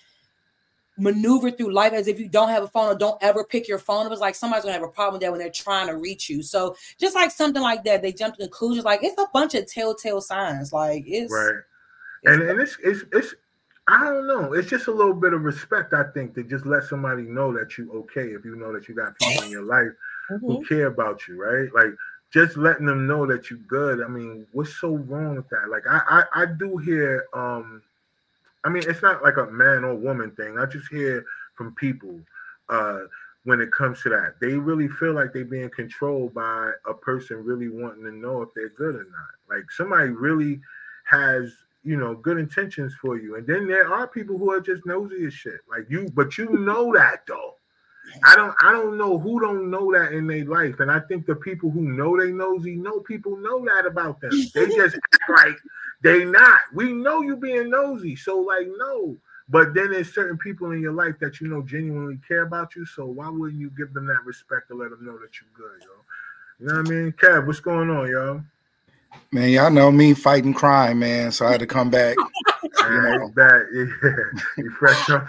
maneuver 0.96 1.50
through 1.50 1.72
life 1.72 1.92
as 1.92 2.06
if 2.06 2.20
you 2.20 2.28
don't 2.28 2.50
have 2.50 2.62
a 2.62 2.68
phone 2.68 2.94
or 2.94 2.96
don't 2.96 3.20
ever 3.22 3.44
pick 3.44 3.66
your 3.66 3.80
phone, 3.80 4.06
it 4.06 4.10
was 4.10 4.20
like 4.20 4.34
somebody's 4.34 4.64
gonna 4.64 4.74
have 4.74 4.82
a 4.82 4.88
problem 4.88 5.14
with 5.14 5.22
that 5.22 5.30
when 5.30 5.40
they're 5.40 5.50
trying 5.50 5.88
to 5.88 5.96
reach 5.96 6.28
you. 6.28 6.42
So 6.42 6.76
just 6.98 7.14
like 7.14 7.30
something 7.30 7.62
like 7.62 7.84
that, 7.84 8.02
they 8.02 8.12
jump 8.12 8.36
to 8.36 8.42
conclusions. 8.42 8.84
Like 8.84 9.02
it's 9.02 9.20
a 9.20 9.26
bunch 9.32 9.54
of 9.54 9.66
telltale 9.66 10.20
signs. 10.20 10.72
Like 10.72 11.04
it's 11.06 11.32
right 11.32 11.62
and 12.26 12.42
and 12.42 12.60
it's 12.60 12.76
it's 12.82 13.04
it's 13.12 13.34
I 13.86 14.04
don't 14.04 14.26
know. 14.26 14.54
It's 14.54 14.68
just 14.70 14.86
a 14.86 14.92
little 14.92 15.14
bit 15.14 15.34
of 15.34 15.42
respect, 15.42 15.92
I 15.92 16.04
think, 16.14 16.34
to 16.34 16.42
just 16.42 16.64
let 16.64 16.84
somebody 16.84 17.22
know 17.24 17.52
that 17.52 17.76
you 17.76 17.92
okay 17.92 18.30
if 18.32 18.44
you 18.44 18.56
know 18.56 18.72
that 18.72 18.88
you 18.88 18.94
got 18.94 19.16
people 19.16 19.42
in 19.42 19.50
your 19.50 19.62
life 19.64 19.92
Mhm. 20.30 20.40
who 20.46 20.58
care 20.66 20.86
about 20.86 21.28
you, 21.28 21.42
right? 21.42 21.72
Like 21.74 21.94
just 22.32 22.56
letting 22.56 22.86
them 22.86 23.06
know 23.06 23.26
that 23.26 23.50
you 23.50 23.58
good. 23.68 24.02
I 24.02 24.08
mean, 24.08 24.46
what's 24.52 24.74
so 24.80 24.96
wrong 24.96 25.36
with 25.36 25.48
that? 25.50 25.68
Like 25.70 25.84
I 25.88 26.24
I, 26.34 26.42
I 26.42 26.46
do 26.46 26.78
hear 26.78 27.26
um 27.34 27.82
I 28.64 28.68
mean 28.70 28.84
it's 28.88 29.02
not 29.02 29.22
like 29.22 29.36
a 29.36 29.46
man 29.46 29.84
or 29.84 29.94
woman 29.94 30.30
thing. 30.32 30.58
I 30.58 30.66
just 30.66 30.88
hear 30.88 31.24
from 31.56 31.74
people 31.74 32.20
uh 32.68 33.00
when 33.44 33.60
it 33.60 33.70
comes 33.72 34.02
to 34.02 34.08
that. 34.10 34.36
They 34.40 34.54
really 34.54 34.88
feel 34.88 35.12
like 35.12 35.32
they're 35.32 35.44
being 35.44 35.70
controlled 35.70 36.32
by 36.34 36.72
a 36.88 36.94
person 36.94 37.44
really 37.44 37.68
wanting 37.68 38.04
to 38.04 38.12
know 38.12 38.42
if 38.42 38.48
they're 38.54 38.70
good 38.70 38.94
or 38.96 39.04
not. 39.04 39.54
Like 39.56 39.70
somebody 39.70 40.10
really 40.10 40.60
has 41.04 41.52
you 41.84 41.96
know 41.96 42.14
good 42.14 42.38
intentions 42.38 42.94
for 43.00 43.18
you. 43.18 43.36
And 43.36 43.46
then 43.46 43.68
there 43.68 43.92
are 43.92 44.08
people 44.08 44.38
who 44.38 44.50
are 44.50 44.60
just 44.60 44.84
nosy 44.86 45.26
as 45.26 45.34
shit. 45.34 45.60
Like 45.70 45.86
you 45.88 46.08
but 46.14 46.36
you 46.38 46.48
know 46.58 46.92
that 46.94 47.26
though. 47.28 47.54
I 48.22 48.36
don't 48.36 48.54
i 48.62 48.70
don't 48.70 48.98
know 48.98 49.18
who 49.18 49.40
don't 49.40 49.70
know 49.70 49.92
that 49.92 50.12
in 50.12 50.26
their 50.26 50.44
life. 50.44 50.80
And 50.80 50.90
i 50.90 51.00
think 51.00 51.26
the 51.26 51.36
people 51.36 51.70
who 51.70 51.82
know 51.82 52.18
they 52.18 52.32
nosy 52.32 52.74
know 52.74 53.00
people 53.00 53.36
know 53.36 53.64
that 53.66 53.86
about 53.86 54.20
them. 54.20 54.32
They 54.54 54.66
just 54.66 54.96
act 54.96 55.28
like 55.30 55.56
they 56.02 56.24
not. 56.24 56.60
We 56.74 56.92
know 56.92 57.22
you 57.22 57.36
being 57.36 57.70
nosy. 57.70 58.16
So 58.16 58.38
like 58.38 58.66
no. 58.76 59.16
But 59.46 59.74
then 59.74 59.90
there's 59.90 60.14
certain 60.14 60.38
people 60.38 60.70
in 60.72 60.80
your 60.80 60.92
life 60.92 61.16
that 61.20 61.38
you 61.40 61.48
know 61.48 61.62
genuinely 61.62 62.18
care 62.26 62.42
about 62.42 62.74
you. 62.74 62.86
So 62.86 63.04
why 63.04 63.28
wouldn't 63.28 63.60
you 63.60 63.70
give 63.76 63.92
them 63.92 64.06
that 64.06 64.24
respect 64.24 64.68
to 64.68 64.74
let 64.74 64.88
them 64.88 65.04
know 65.04 65.18
that 65.18 65.30
you're 65.40 65.52
good 65.54 65.82
yo? 65.82 65.90
You 66.60 66.66
know 66.66 66.80
what 66.80 66.86
i 66.86 66.90
mean? 66.90 67.12
Kev 67.12 67.46
what's 67.46 67.60
going 67.60 67.90
on 67.90 68.10
yo 68.10 68.42
Man, 69.32 69.50
y'all 69.50 69.70
know 69.70 69.90
me 69.90 70.14
fighting 70.14 70.54
crime, 70.54 71.00
man. 71.00 71.32
So 71.32 71.46
I 71.46 71.52
had 71.52 71.60
to 71.60 71.66
come 71.66 71.90
back. 71.90 72.16
Man, 72.86 73.18
know. 73.18 73.32
that 73.36 73.66
yeah, 73.72 74.40
you 74.58 74.70
fresh 74.72 75.08
up. 75.08 75.26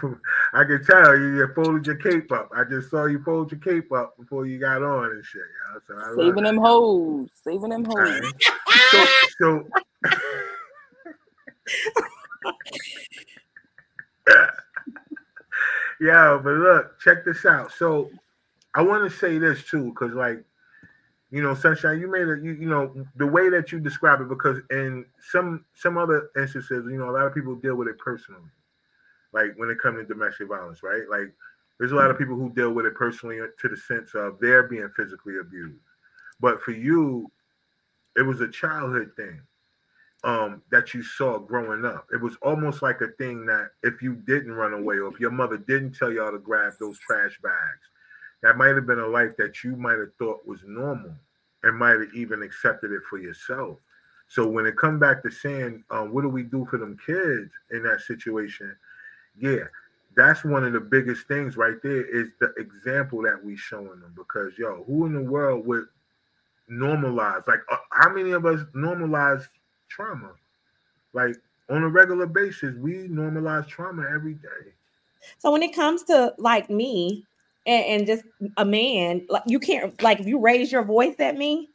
I 0.54 0.64
can 0.66 0.84
tell 0.84 1.18
you, 1.18 1.38
you 1.38 1.48
folded 1.56 1.88
your 1.88 1.96
cape 1.96 2.30
up. 2.32 2.50
I 2.54 2.66
just 2.66 2.90
saw 2.90 3.06
you 3.06 3.24
fold 3.24 3.52
your 3.52 3.62
cape 3.62 3.92
up 3.94 4.18
before 4.18 4.46
you 4.46 4.60
got 4.60 4.84
on 4.84 5.12
and 5.12 5.24
shit. 5.24 5.42
You 5.42 5.74
know? 5.74 5.80
So 5.88 6.22
I 6.22 6.28
Saving 6.28 6.44
them 6.44 6.58
hoes. 6.58 7.30
Saving 7.46 7.70
them 7.70 7.86
All 7.86 7.98
hoes. 7.98 8.22
right. 8.22 8.34
So, 8.92 9.06
so 9.40 9.68
yeah, 16.02 16.40
but 16.44 16.54
look, 16.54 17.00
check 17.00 17.24
this 17.26 17.46
out. 17.46 17.72
So 17.72 18.10
I 18.74 18.82
want 18.82 19.10
to 19.10 19.18
say 19.18 19.38
this 19.38 19.64
too, 19.64 19.92
because 19.92 20.14
like, 20.14 20.44
you 21.36 21.42
know, 21.42 21.54
Sunshyne. 21.54 22.00
You 22.00 22.10
made 22.10 22.30
it. 22.30 22.42
You, 22.42 22.54
you 22.54 22.70
know 22.70 23.06
the 23.18 23.28
way 23.28 23.50
that 23.50 23.70
you 23.70 23.82
describe 23.82 24.22
it 24.22 24.30
because 24.30 24.60
in 24.72 25.06
some 25.20 25.66
some 25.74 25.98
other 25.98 26.30
instances, 26.38 26.86
you 26.90 26.98
know, 26.98 27.10
a 27.10 27.12
lot 27.12 27.26
of 27.26 27.36
people 27.36 27.56
deal 27.56 27.76
with 27.76 27.90
it 27.90 27.98
personally, 28.00 28.50
like 29.34 29.52
when 29.58 29.70
it 29.70 29.78
comes 29.78 29.98
to 29.98 30.06
domestic 30.06 30.48
violence, 30.48 30.82
right? 30.82 31.02
Like 31.10 31.34
there's 31.78 31.92
a 31.92 31.96
lot 31.96 32.10
of 32.10 32.18
people 32.18 32.36
who 32.36 32.54
deal 32.54 32.72
with 32.72 32.86
it 32.86 32.96
personally 32.96 33.40
to 33.40 33.68
the 33.68 33.76
sense 33.76 34.16
of 34.16 34.40
they're 34.40 34.64
being 34.64 34.88
physically 34.96 35.40
abused, 35.42 35.84
but 36.40 36.62
for 36.62 36.72
you, 36.72 37.30
it 38.16 38.22
was 38.22 38.40
a 38.40 38.48
childhood 38.48 39.12
thing 39.18 39.42
um, 40.24 40.62
that 40.72 40.94
you 40.94 41.04
saw 41.04 41.38
growing 41.38 41.84
up. 41.84 42.08
It 42.14 42.22
was 42.22 42.38
almost 42.44 42.82
like 42.82 43.02
a 43.02 43.10
thing 43.20 43.46
that 43.48 43.72
if 43.84 44.02
you 44.02 44.16
didn't 44.16 44.54
run 44.54 44.72
away 44.72 45.00
or 45.00 45.14
if 45.14 45.20
your 45.20 45.32
mother 45.32 45.58
didn't 45.58 45.98
tell 45.98 46.14
y'all 46.14 46.32
to 46.32 46.40
grab 46.40 46.72
those 46.80 46.98
trash 47.00 47.38
bags, 47.44 47.90
that 48.42 48.56
might 48.56 48.76
have 48.76 48.86
been 48.86 49.00
a 49.00 49.08
life 49.08 49.36
that 49.38 49.66
you 49.66 49.76
might 49.76 50.00
have 50.00 50.14
thought 50.18 50.48
was 50.48 50.62
normal 50.66 51.14
and 51.66 51.78
might 51.78 52.00
have 52.00 52.14
even 52.14 52.44
accepted 52.44 52.92
it 52.92 53.02
for 53.10 53.18
yourself. 53.18 53.78
So 54.28 54.48
when 54.48 54.66
it 54.66 54.78
come 54.78 55.00
back 55.00 55.22
to 55.24 55.32
saying, 55.32 55.84
um, 55.92 56.14
what 56.14 56.22
do 56.22 56.30
we 56.30 56.44
do 56.44 56.66
for 56.66 56.78
them 56.78 56.98
kids 57.06 57.52
in 57.72 57.84
that 57.84 58.02
situation? 58.02 58.76
Yeah, 59.38 59.66
that's 60.16 60.46
one 60.46 60.64
of 60.64 60.74
the 60.74 60.80
biggest 60.80 61.28
things 61.28 61.58
right 61.58 61.76
there 61.84 62.06
is 62.06 62.30
the 62.40 62.54
example 62.58 63.22
that 63.24 63.44
we 63.44 63.58
showing 63.58 64.00
them 64.00 64.14
because 64.16 64.58
yo, 64.58 64.84
who 64.88 65.06
in 65.06 65.14
the 65.14 65.22
world 65.22 65.66
would 65.66 65.88
normalize? 66.72 67.46
Like, 67.48 67.62
uh, 67.72 67.78
how 67.92 68.14
many 68.14 68.32
of 68.32 68.46
us 68.46 68.62
normalize 68.74 69.46
trauma? 69.90 70.32
Like 71.14 71.36
on 71.70 71.84
a 71.84 71.90
regular 71.90 72.28
basis, 72.28 72.76
we 72.78 73.08
normalize 73.08 73.68
trauma 73.68 74.06
every 74.14 74.36
day. 74.36 74.72
So 75.40 75.52
when 75.52 75.64
it 75.64 75.76
comes 75.76 76.04
to 76.04 76.34
like 76.38 76.70
me 76.70 77.26
and, 77.66 77.86
and 77.86 78.08
just 78.08 78.24
a 78.58 78.66
man, 78.66 79.26
like 79.30 79.44
you 79.48 79.60
can't 79.60 80.02
like 80.02 80.20
if 80.20 80.28
you 80.28 80.40
raise 80.40 80.72
your 80.72 80.84
voice 80.84 81.16
at 81.20 81.38
me, 81.38 81.70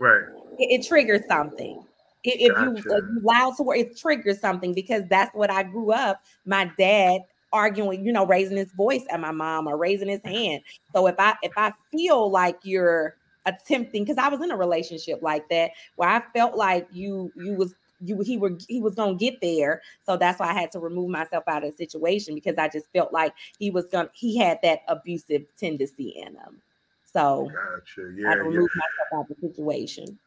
Right. 0.00 0.22
it, 0.58 0.80
it 0.80 0.86
triggers 0.86 1.22
something. 1.28 1.84
If, 2.22 2.34
if 2.34 2.40
you 2.40 2.52
Gotcha. 2.52 2.78
if 2.78 2.84
you 2.84 3.20
loud 3.22 3.56
to 3.56 3.62
where 3.62 3.76
it 3.76 3.96
triggers 3.96 4.40
something 4.40 4.74
because 4.74 5.04
that's 5.08 5.34
what 5.34 5.50
I 5.50 5.62
grew 5.62 5.92
up. 5.92 6.22
My 6.44 6.70
dad 6.78 7.22
arguing, 7.52 8.04
you 8.04 8.12
know, 8.12 8.26
raising 8.26 8.56
his 8.56 8.72
voice 8.72 9.04
at 9.10 9.20
my 9.20 9.32
mom 9.32 9.66
or 9.66 9.76
raising 9.76 10.08
his 10.08 10.20
mm-hmm. 10.20 10.34
hand. 10.34 10.62
So 10.94 11.06
if 11.06 11.16
I 11.18 11.34
if 11.42 11.52
I 11.56 11.72
feel 11.90 12.30
like 12.30 12.58
you're 12.62 13.16
attempting, 13.46 14.04
because 14.04 14.18
I 14.18 14.28
was 14.28 14.40
in 14.42 14.50
a 14.50 14.56
relationship 14.56 15.22
like 15.22 15.48
that 15.48 15.70
where 15.96 16.08
I 16.08 16.22
felt 16.34 16.56
like 16.56 16.86
you 16.92 17.32
you 17.36 17.54
was 17.54 17.74
you 18.04 18.20
he 18.20 18.36
were 18.36 18.56
he 18.68 18.80
was 18.80 18.94
gonna 18.94 19.14
get 19.14 19.40
there. 19.40 19.82
So 20.04 20.16
that's 20.16 20.40
why 20.40 20.50
I 20.50 20.54
had 20.54 20.72
to 20.72 20.80
remove 20.80 21.10
myself 21.10 21.44
out 21.46 21.64
of 21.64 21.76
the 21.76 21.76
situation 21.76 22.34
because 22.34 22.56
I 22.58 22.68
just 22.68 22.90
felt 22.92 23.12
like 23.12 23.34
he 23.58 23.70
was 23.70 23.86
gonna 23.86 24.10
he 24.14 24.36
had 24.36 24.58
that 24.62 24.80
abusive 24.88 25.44
tendency 25.58 26.10
in 26.10 26.34
him. 26.34 26.60
So 27.04 27.50
Gotcha. 27.52 28.02
I 28.02 28.20
Yeah, 28.20 28.28
had 28.30 28.34
to 28.36 28.50
yeah. 28.52 28.60
myself 28.60 29.08
out 29.14 29.30
of 29.30 29.36
the 29.40 29.48
situation. 29.48 30.18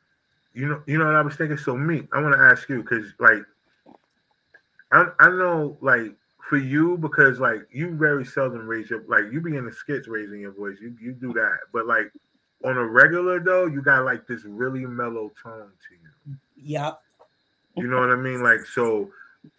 You 0.53 0.67
know, 0.67 0.83
you 0.85 0.97
know 0.99 1.05
what 1.05 1.15
I 1.15 1.21
was 1.21 1.35
thinking. 1.35 1.57
So 1.57 1.75
me, 1.75 2.07
I 2.13 2.21
want 2.21 2.35
to 2.35 2.39
ask 2.41 2.69
you 2.69 2.83
because, 2.83 3.11
like, 3.19 3.43
I 4.91 5.07
I 5.19 5.29
know, 5.29 5.77
like, 5.81 6.13
for 6.47 6.57
you 6.57 6.97
because, 6.97 7.39
like, 7.39 7.67
you 7.71 7.95
very 7.95 8.23
seldom 8.23 8.67
raise 8.67 8.89
your 8.89 9.03
like 9.07 9.31
you 9.31 9.41
be 9.41 9.57
in 9.57 9.65
the 9.65 9.71
skits 9.73 10.07
raising 10.07 10.41
your 10.41 10.51
voice. 10.51 10.77
You 10.79 10.95
you 11.01 11.13
do 11.13 11.33
that, 11.33 11.57
but 11.71 11.87
like 11.87 12.11
on 12.63 12.77
a 12.77 12.85
regular 12.85 13.39
though, 13.39 13.65
you 13.65 13.81
got 13.81 14.05
like 14.05 14.27
this 14.27 14.43
really 14.45 14.85
mellow 14.85 15.31
tone 15.41 15.71
to 15.89 15.95
you. 15.95 16.37
Yep. 16.55 17.01
You 17.75 17.87
know 17.87 17.99
what 17.99 18.09
I 18.11 18.15
mean? 18.15 18.43
Like, 18.43 18.65
so 18.65 19.09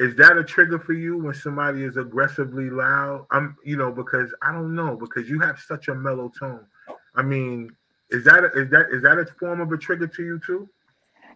is 0.00 0.16
that 0.16 0.36
a 0.36 0.44
trigger 0.44 0.78
for 0.78 0.92
you 0.92 1.18
when 1.18 1.34
somebody 1.34 1.84
is 1.84 1.96
aggressively 1.96 2.70
loud? 2.70 3.26
I'm, 3.30 3.56
you 3.64 3.76
know, 3.76 3.90
because 3.90 4.32
I 4.42 4.52
don't 4.52 4.74
know 4.74 4.96
because 4.96 5.28
you 5.28 5.40
have 5.40 5.58
such 5.58 5.88
a 5.88 5.94
mellow 5.94 6.32
tone. 6.38 6.66
I 7.14 7.22
mean, 7.22 7.70
is 8.10 8.24
that 8.24 8.44
a, 8.44 8.46
is 8.60 8.70
that 8.70 8.86
is 8.92 9.02
that 9.02 9.18
a 9.18 9.26
form 9.26 9.60
of 9.60 9.72
a 9.72 9.76
trigger 9.76 10.06
to 10.06 10.22
you 10.22 10.40
too? 10.44 10.68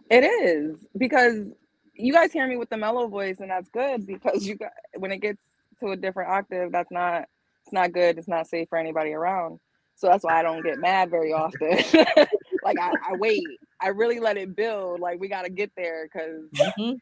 It 0.09 0.23
is 0.23 0.87
because 0.97 1.45
you 1.93 2.13
guys 2.13 2.31
hear 2.31 2.47
me 2.47 2.57
with 2.57 2.69
the 2.69 2.77
mellow 2.77 3.07
voice, 3.07 3.39
and 3.39 3.49
that's 3.49 3.69
good 3.69 4.05
because 4.07 4.47
you 4.47 4.55
got 4.55 4.71
when 4.97 5.11
it 5.11 5.19
gets 5.21 5.43
to 5.81 5.91
a 5.91 5.97
different 5.97 6.31
octave, 6.31 6.71
that's 6.71 6.91
not 6.91 7.25
it's 7.65 7.73
not 7.73 7.91
good. 7.91 8.17
It's 8.17 8.27
not 8.27 8.47
safe 8.47 8.69
for 8.69 8.77
anybody 8.77 9.11
around. 9.11 9.59
So 9.95 10.07
that's 10.07 10.23
why 10.23 10.39
I 10.39 10.43
don't 10.43 10.63
get 10.63 10.79
mad 10.79 11.09
very 11.09 11.33
often. 11.33 11.69
like 12.63 12.79
I, 12.79 12.93
I 13.09 13.15
wait. 13.17 13.45
I 13.81 13.87
really 13.89 14.19
let 14.19 14.37
it 14.37 14.55
build. 14.55 14.99
Like 14.99 15.19
we 15.19 15.27
gotta 15.27 15.49
get 15.49 15.71
there 15.77 16.07
because 16.11 16.49
Mhm. 16.79 16.97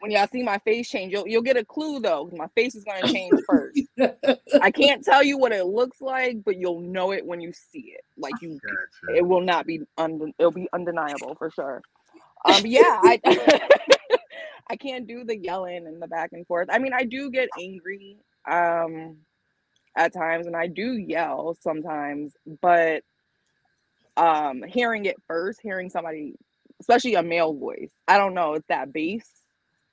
when 0.00 0.10
y'all 0.10 0.28
see 0.30 0.42
my 0.42 0.58
face 0.58 0.88
change, 0.88 1.12
you'll 1.12 1.26
you'll 1.26 1.42
get 1.42 1.56
a 1.56 1.64
clue 1.64 2.00
though. 2.00 2.30
My 2.34 2.48
face 2.54 2.74
is 2.74 2.84
gonna 2.84 3.04
change 3.04 3.40
first. 3.46 3.80
I 4.60 4.70
can't 4.70 5.04
tell 5.04 5.22
you 5.22 5.38
what 5.38 5.52
it 5.52 5.64
looks 5.66 6.00
like, 6.00 6.44
but 6.44 6.56
you'll 6.56 6.80
know 6.80 7.12
it 7.12 7.24
when 7.26 7.40
you 7.40 7.52
see 7.52 7.94
it. 7.96 8.02
Like 8.16 8.34
you 8.40 8.60
Gotcha. 8.62 9.18
it 9.18 9.26
will 9.26 9.40
not 9.40 9.66
be 9.66 9.80
und- 9.98 10.34
it'll 10.38 10.50
be 10.50 10.68
undeniable 10.72 11.34
for 11.36 11.50
sure. 11.50 11.82
Um, 12.44 12.66
yeah, 12.66 13.00
I 13.02 13.20
I 14.70 14.76
can't 14.76 15.06
do 15.06 15.24
the 15.24 15.36
yelling 15.36 15.86
and 15.86 16.00
the 16.00 16.08
back 16.08 16.30
and 16.32 16.46
forth. 16.46 16.68
I 16.70 16.78
mean, 16.78 16.92
I 16.92 17.04
do 17.04 17.30
get 17.30 17.48
angry 17.58 18.16
um 18.50 19.16
at 19.96 20.12
times, 20.12 20.46
and 20.46 20.56
I 20.56 20.66
do 20.66 20.94
yell 20.98 21.56
sometimes, 21.60 22.34
but 22.60 23.02
um, 24.16 24.62
hearing 24.62 25.04
it 25.06 25.16
first, 25.26 25.60
hearing 25.62 25.90
somebody, 25.90 26.34
especially 26.80 27.14
a 27.14 27.22
male 27.22 27.54
voice, 27.54 27.90
I 28.08 28.18
don't 28.18 28.34
know, 28.34 28.54
it's 28.54 28.66
that 28.68 28.92
bass. 28.92 29.28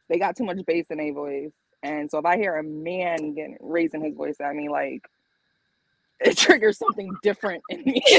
They 0.10 0.18
got 0.20 0.36
too 0.36 0.44
much 0.44 0.58
bass 0.68 0.88
in 0.90 0.98
their 0.98 1.14
voice, 1.14 1.52
and 1.84 2.10
so 2.12 2.18
if 2.20 2.26
I 2.26 2.38
hear 2.38 2.58
a 2.58 2.64
man 2.64 3.34
getting 3.34 3.58
raising 3.62 4.04
his 4.04 4.14
voice 4.16 4.36
at 4.42 4.56
me, 4.56 4.70
like 4.70 5.08
it 6.20 6.38
triggers 6.38 6.78
something 6.78 7.12
different 7.24 7.64
in 7.70 7.84
me. 7.84 8.04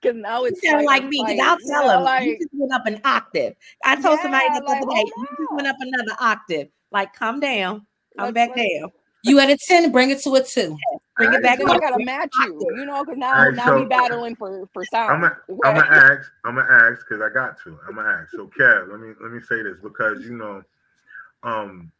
Because 0.00 0.16
now 0.20 0.40
You 0.40 0.46
it's 0.48 0.62
sound 0.62 0.84
like 0.84 1.02
me 1.04 1.22
because 1.26 1.36
flight, 1.36 1.40
I'll 1.40 1.58
you 1.60 1.66
tell 1.66 1.86
know, 1.86 1.96
him 1.98 2.02
like- 2.04 2.24
you 2.26 2.36
just 2.38 2.50
went 2.52 2.72
up 2.72 2.86
an 2.86 3.00
octave. 3.04 3.54
I 3.84 3.96
told 4.00 4.20
somebody 4.20 4.44
Yeah, 4.46 4.54
that 4.60 4.66
the 4.66 4.72
other 4.72 4.86
like, 4.86 4.96
day, 5.06 5.12
you 5.16 5.26
just 5.38 5.52
went 5.52 5.66
up. 5.66 5.76
up 5.76 5.80
another 5.80 6.16
octave. 6.20 6.68
Like, 6.92 7.14
calm 7.14 7.40
down, 7.40 7.86
come 8.18 8.26
Let's- 8.26 8.34
back 8.34 8.54
down, 8.54 8.92
You 9.24 9.38
at 9.40 9.48
a 9.50 9.56
10, 9.66 9.90
bring 9.92 10.10
it 10.10 10.20
to 10.24 10.34
a 10.34 10.42
two. 10.42 10.76
Bring 11.16 11.32
it 11.32 11.42
back 11.42 11.58
So 11.60 11.68
I 11.68 11.78
gotta 11.78 12.04
match 12.04 12.34
you, 12.38 12.66
you 12.76 12.84
know, 12.86 13.04
because 13.04 13.18
now 13.18 13.34
Alright, 13.38 13.54
now 13.54 13.74
we 13.74 13.82
so- 13.82 13.88
battling 13.88 14.36
for 14.36 14.68
for 14.72 14.82
I'm 14.84 14.86
sound. 14.86 15.22
gonna 15.22 15.36
I'm 15.64 15.74
gonna 15.74 15.86
ask 15.90 16.30
I'm 16.44 16.54
gonna 16.56 16.72
ask 16.72 17.06
because 17.08 17.22
I 17.22 17.32
got 17.32 17.58
to 17.64 17.78
I'm 17.88 17.96
gonna 17.96 18.08
ask. 18.08 18.30
So 18.32 18.50
Kev, 18.58 18.90
let 18.90 19.00
me 19.00 19.14
let 19.20 19.30
me 19.32 19.40
say 19.40 19.62
this 19.62 19.76
because 19.82 20.24
you 20.24 20.36
know, 20.36 20.62
um, 21.42 21.90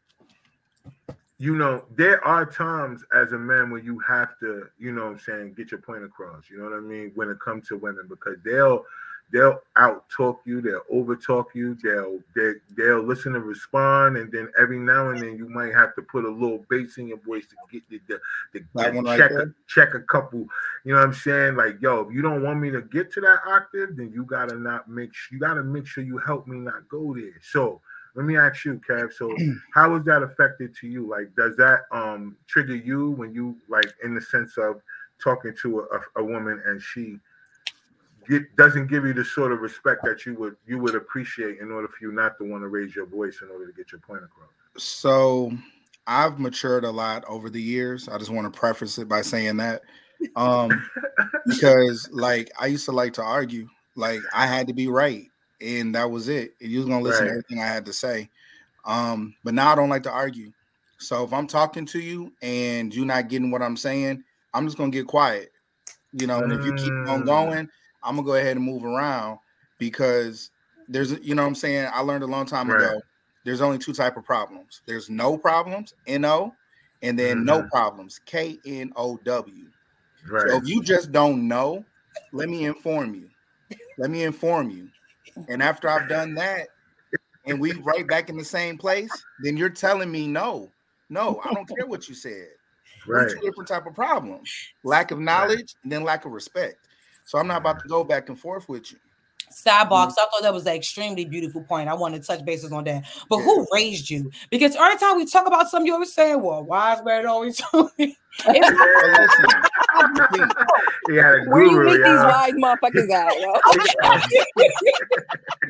you 1.37 1.55
know 1.55 1.83
there 1.95 2.23
are 2.25 2.45
times 2.45 3.03
as 3.13 3.31
a 3.33 3.37
man 3.37 3.69
when 3.69 3.83
you 3.83 3.99
have 3.99 4.37
to 4.39 4.67
you 4.77 4.91
know 4.91 5.03
what 5.05 5.11
I'm 5.13 5.19
saying 5.19 5.53
get 5.55 5.71
your 5.71 5.81
point 5.81 6.03
across. 6.03 6.49
You 6.49 6.57
know 6.57 6.65
what 6.65 6.73
I 6.73 6.79
mean 6.79 7.11
when 7.15 7.29
it 7.29 7.39
comes 7.39 7.67
to 7.69 7.77
women 7.77 8.05
because 8.09 8.37
they'll 8.43 8.83
they'll 9.31 9.59
out 9.75 10.05
talk 10.09 10.41
you, 10.45 10.61
they'll 10.61 10.81
over 10.89 11.15
talk 11.15 11.49
you, 11.53 11.77
they'll 11.83 12.19
they, 12.35 12.53
they'll 12.77 13.01
listen 13.01 13.35
and 13.35 13.43
respond, 13.43 14.17
and 14.17 14.31
then 14.31 14.49
every 14.59 14.79
now 14.79 15.09
and 15.09 15.21
then 15.21 15.37
you 15.37 15.49
might 15.49 15.73
have 15.73 15.95
to 15.95 16.01
put 16.01 16.25
a 16.25 16.29
little 16.29 16.63
bass 16.69 16.97
in 16.97 17.07
your 17.07 17.17
voice 17.19 17.45
to 17.47 17.55
get 17.71 17.83
the, 17.89 17.99
the, 18.07 18.19
the, 18.53 18.65
That 18.75 18.93
the 18.93 19.01
right 19.01 19.17
check 19.17 19.31
a, 19.31 19.53
check 19.67 19.93
a 19.93 20.01
couple. 20.01 20.47
You 20.83 20.93
know 20.93 20.99
what 20.99 21.07
I'm 21.07 21.13
saying? 21.13 21.55
Like, 21.55 21.81
yo, 21.81 22.01
if 22.01 22.13
you 22.13 22.21
don't 22.21 22.43
want 22.43 22.59
me 22.59 22.71
to 22.71 22.81
get 22.81 23.11
to 23.13 23.21
that 23.21 23.39
octave, 23.47 23.97
then 23.97 24.11
you 24.13 24.23
gotta 24.23 24.55
not 24.55 24.89
make 24.89 25.13
sure 25.13 25.35
you 25.35 25.39
gotta 25.39 25.63
make 25.63 25.87
sure 25.87 26.03
you 26.03 26.17
help 26.17 26.47
me 26.47 26.57
not 26.57 26.87
go 26.87 27.13
there. 27.13 27.39
So 27.41 27.81
let 28.15 28.25
me 28.25 28.37
ask 28.37 28.63
you, 28.63 28.79
Kev. 28.87 29.11
So 29.11 29.35
how 29.73 29.95
is 29.95 30.05
that 30.05 30.23
affected 30.23 30.75
to 30.77 30.87
you? 30.87 31.09
Like, 31.09 31.35
does 31.35 31.57
that 31.57 31.81
um 31.91 32.37
trigger 32.47 32.75
you 32.75 33.11
when 33.11 33.33
you 33.33 33.57
like 33.67 33.93
in 34.03 34.15
the 34.15 34.21
sense 34.21 34.57
of 34.57 34.81
talking 35.21 35.53
to 35.61 35.79
a, 35.79 36.21
a 36.21 36.23
woman 36.23 36.61
and 36.65 36.81
she 36.81 37.17
get, 38.27 38.55
doesn't 38.55 38.87
give 38.87 39.05
you 39.05 39.13
the 39.13 39.25
sort 39.25 39.51
of 39.51 39.61
respect 39.61 40.03
that 40.05 40.25
you 40.25 40.35
would 40.35 40.55
you 40.65 40.77
would 40.79 40.95
appreciate 40.95 41.59
in 41.59 41.71
order 41.71 41.87
for 41.87 41.97
you 42.01 42.11
not 42.11 42.37
to 42.37 42.43
want 42.43 42.63
to 42.63 42.67
raise 42.67 42.95
your 42.95 43.05
voice 43.05 43.39
in 43.41 43.49
order 43.49 43.67
to 43.67 43.73
get 43.73 43.91
your 43.91 44.01
point 44.01 44.23
across? 44.23 44.49
So 44.77 45.51
I've 46.07 46.39
matured 46.39 46.83
a 46.83 46.91
lot 46.91 47.23
over 47.27 47.49
the 47.49 47.61
years. 47.61 48.07
I 48.07 48.17
just 48.17 48.31
want 48.31 48.51
to 48.51 48.57
preface 48.57 48.97
it 48.97 49.07
by 49.07 49.21
saying 49.21 49.57
that. 49.57 49.81
Um, 50.35 50.69
because 51.47 52.09
like 52.11 52.51
I 52.59 52.67
used 52.67 52.85
to 52.85 52.91
like 52.91 53.13
to 53.13 53.23
argue, 53.23 53.67
like 53.95 54.21
I 54.33 54.47
had 54.47 54.67
to 54.67 54.73
be 54.73 54.87
right, 54.87 55.31
and 55.61 55.95
that 55.95 56.09
was 56.09 56.27
it. 56.27 56.55
And 56.61 56.71
you 56.71 56.79
was 56.79 56.87
gonna 56.87 57.01
listen 57.01 57.25
to 57.25 57.31
everything 57.31 57.59
I 57.59 57.67
had 57.67 57.85
to 57.85 57.93
say. 57.93 58.29
Um, 58.85 59.35
but 59.43 59.53
now 59.53 59.71
I 59.71 59.75
don't 59.75 59.89
like 59.89 60.03
to 60.03 60.11
argue. 60.11 60.51
So 60.99 61.23
if 61.23 61.33
I'm 61.33 61.47
talking 61.47 61.85
to 61.87 61.99
you 61.99 62.33
and 62.41 62.93
you're 62.93 63.05
not 63.05 63.29
getting 63.29 63.51
what 63.51 63.61
I'm 63.61 63.77
saying, 63.77 64.23
I'm 64.53 64.65
just 64.65 64.77
gonna 64.77 64.91
get 64.91 65.07
quiet. 65.07 65.51
You 66.11 66.27
know, 66.27 66.39
and 66.39 66.53
if 66.53 66.63
you 66.63 66.73
keep 66.73 66.93
on 67.09 67.23
Mm. 67.23 67.25
going, 67.25 67.69
I'm 68.05 68.15
gonna 68.15 68.25
go 68.25 68.35
ahead 68.35 68.55
and 68.55 68.65
move 68.65 68.85
around 68.85 69.39
because 69.79 70.51
there's 70.87 71.11
you 71.19 71.35
know 71.35 71.41
what 71.41 71.49
I'm 71.49 71.55
saying. 71.55 71.89
I 71.91 72.01
learned 72.01 72.23
a 72.23 72.27
long 72.27 72.45
time 72.45 72.69
Right. 72.69 72.83
ago. 72.83 73.01
There's 73.43 73.61
only 73.61 73.77
two 73.77 73.93
type 73.93 74.17
of 74.17 74.23
problems. 74.23 74.81
There's 74.85 75.09
no 75.09 75.37
problems, 75.37 75.93
N-O, 76.07 76.55
and 77.01 77.17
then 77.17 77.43
no 77.45 77.61
Mhm. 77.63 77.69
problems, 77.69 78.19
K-N-O-W. 78.25 79.67
Right. 80.27 80.49
So 80.49 80.57
if 80.57 80.67
you 80.67 80.81
just 80.81 81.11
don't 81.11 81.47
know, 81.47 81.85
let 82.31 82.49
me 82.49 82.65
inform 82.65 83.13
you. 83.13 83.29
Let 83.97 84.09
me 84.09 84.23
inform 84.23 84.69
you. 84.71 84.89
And 85.47 85.61
after 85.61 85.89
I've 85.89 86.09
done 86.09 86.33
that, 86.35 86.69
and 87.45 87.59
we 87.59 87.73
right 87.73 88.07
back 88.07 88.29
in 88.29 88.37
the 88.37 88.45
same 88.45 88.77
place, 88.77 89.23
then 89.39 89.57
you're 89.57 89.69
telling 89.69 90.11
me 90.11 90.27
no, 90.27 90.71
no, 91.09 91.39
I 91.43 91.53
don't 91.53 91.67
care 91.67 91.85
what 91.85 92.09
you 92.09 92.15
said. 92.15 92.49
Right. 93.07 93.29
Two 93.29 93.41
different 93.41 93.67
type 93.67 93.85
of 93.85 93.93
problems: 93.93 94.51
lack 94.83 95.11
of 95.11 95.19
knowledge 95.19 95.75
and 95.83 95.91
then 95.91 96.03
lack 96.03 96.25
of 96.25 96.31
respect. 96.31 96.87
So 97.25 97.37
I'm 97.39 97.47
not 97.47 97.57
about 97.57 97.81
to 97.81 97.87
go 97.87 98.03
back 98.03 98.29
and 98.29 98.39
forth 98.39 98.69
with 98.69 98.91
you. 98.91 98.99
Sidebar, 99.51 100.05
'cause 100.05 100.15
mm. 100.15 100.19
I 100.19 100.25
thought 100.25 100.41
that 100.41 100.53
was 100.53 100.65
an 100.65 100.73
extremely 100.73 101.25
beautiful 101.25 101.63
point. 101.63 101.87
I 101.87 101.93
want 101.93 102.13
to 102.15 102.21
touch 102.21 102.43
bases 102.43 102.71
on 102.71 102.83
that. 102.85 103.05
But 103.29 103.39
who 103.39 103.67
raised 103.73 104.09
you? 104.09 104.31
Because 104.49 104.75
every 104.75 104.97
time 104.97 105.17
we 105.17 105.25
talk 105.25 105.47
about 105.47 105.69
something, 105.69 105.87
you 105.87 105.93
always 105.93 106.13
say, 106.13 106.35
"Well, 106.35 106.63
wise 106.63 107.03
man 107.03 107.25
always 107.25 107.57
told 107.57 107.91
me." 107.97 108.17
But 108.45 108.55
listen, 108.55 109.45
please, 109.47 109.69
He 111.07 111.15
had 111.15 111.35
a 111.35 111.39
Where 111.49 111.63
you 111.63 111.79
meet 111.83 111.93
these 111.93 112.01
y'all. 112.01 112.27
wise 112.29 112.53
motherfuckers 112.53 113.11
at, 113.11 113.39
yo? 113.41 113.53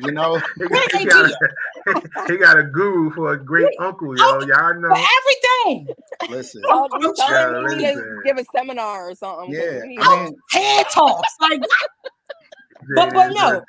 you 0.00 0.12
know, 0.12 0.38
He, 0.58 0.98
he 0.98 1.04
got 1.06 1.26
a, 1.26 1.36
he 2.28 2.36
got 2.38 2.58
a 2.58 2.62
guru 2.64 3.10
for 3.12 3.32
a 3.32 3.38
great 3.44 3.72
uncle, 3.78 4.16
yo. 4.16 4.40
Y'all 4.42 4.74
know. 4.80 4.88
For 4.88 4.96
everything, 4.96 5.88
listen. 6.30 6.62
Oh, 6.68 6.88
you 7.00 7.14
Yeah, 7.18 7.46
telling 7.46 7.64
me 7.64 7.70
we 7.70 7.76
need 7.76 7.86
to 7.86 7.94
listen. 7.94 8.22
give 8.24 8.38
a 8.38 8.44
seminar 8.56 9.10
or 9.10 9.14
something. 9.14 9.52
Yeah, 9.52 9.80
we 9.82 9.98
I 10.00 10.24
mean, 10.24 10.36
oh, 10.52 10.58
head 10.58 10.86
talks. 10.92 11.28
Like 11.40 11.60
But- 12.94 13.12
but 13.12 13.32
no. 13.32 13.62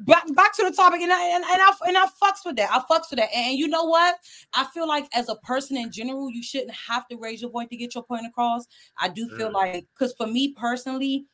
back, 0.00 0.24
back 0.34 0.54
to 0.56 0.64
the 0.64 0.70
topic, 0.70 1.00
and 1.00 1.12
I 1.12 1.22
and, 1.34 1.44
and 1.44 1.60
I 1.62 1.72
and 1.86 1.96
I 1.98 2.06
fucks 2.06 2.44
with 2.44 2.56
that. 2.56 2.70
I 2.70 2.78
fucks 2.80 3.10
with 3.10 3.18
that. 3.18 3.28
And 3.34 3.56
you 3.58 3.68
know 3.68 3.84
what? 3.84 4.16
I 4.54 4.64
feel 4.66 4.86
like 4.86 5.08
as 5.14 5.28
a 5.28 5.36
person 5.36 5.76
in 5.76 5.90
general, 5.90 6.30
you 6.30 6.42
shouldn't 6.42 6.72
have 6.72 7.06
to 7.08 7.16
raise 7.16 7.40
your 7.42 7.50
voice 7.50 7.68
to 7.70 7.76
get 7.76 7.94
your 7.94 8.04
point 8.04 8.26
across. 8.26 8.66
I 8.98 9.08
do 9.08 9.28
feel 9.36 9.50
Mm. 9.50 9.54
like 9.54 9.86
because 9.94 10.14
for 10.14 10.26
me 10.26 10.52
personally, 10.54 11.26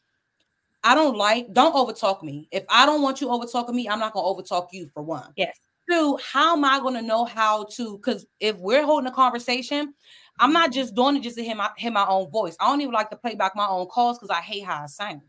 I 0.85 0.95
don't 0.95 1.17
like 1.17 1.53
don't 1.53 1.75
overtalk 1.75 2.23
me. 2.23 2.49
If 2.51 2.65
I 2.69 2.87
don't 2.87 3.03
want 3.03 3.21
you 3.21 3.29
overtalking 3.29 3.75
me, 3.75 3.89
I'm 3.89 3.99
not 3.99 4.13
gonna 4.13 4.27
overtalk 4.27 4.69
you 4.73 4.89
for 4.95 5.03
one. 5.03 5.33
Yes. 5.37 5.57
Two, 5.91 6.19
how 6.23 6.55
am 6.55 6.65
I 6.65 6.79
gonna 6.81 7.03
know 7.03 7.25
how 7.25 7.65
to? 7.77 7.97
Because 7.97 8.27
if 8.41 8.57
we're 8.59 8.85
holding 8.85 9.09
a 9.09 9.15
conversation, 9.15 9.95
I'm 10.39 10.53
not 10.53 10.71
just 10.71 10.95
doing 10.95 11.17
it 11.17 11.23
just 11.23 11.37
to 11.37 11.43
hear 11.43 11.57
my 11.57 11.71
hear 11.77 11.91
my 11.91 12.07
own 12.07 12.31
voice. 12.31 12.57
I 12.61 12.67
don't 12.69 12.81
even 12.81 12.93
like 12.93 13.11
to 13.11 13.17
play 13.17 13.35
back 13.35 13.57
my 13.57 13.67
own 13.67 13.87
calls 13.87 14.19
because 14.19 14.31
I 14.31 14.41
hate 14.41 14.65
how 14.65 14.83
I 14.83 14.87
sound. 14.87 15.23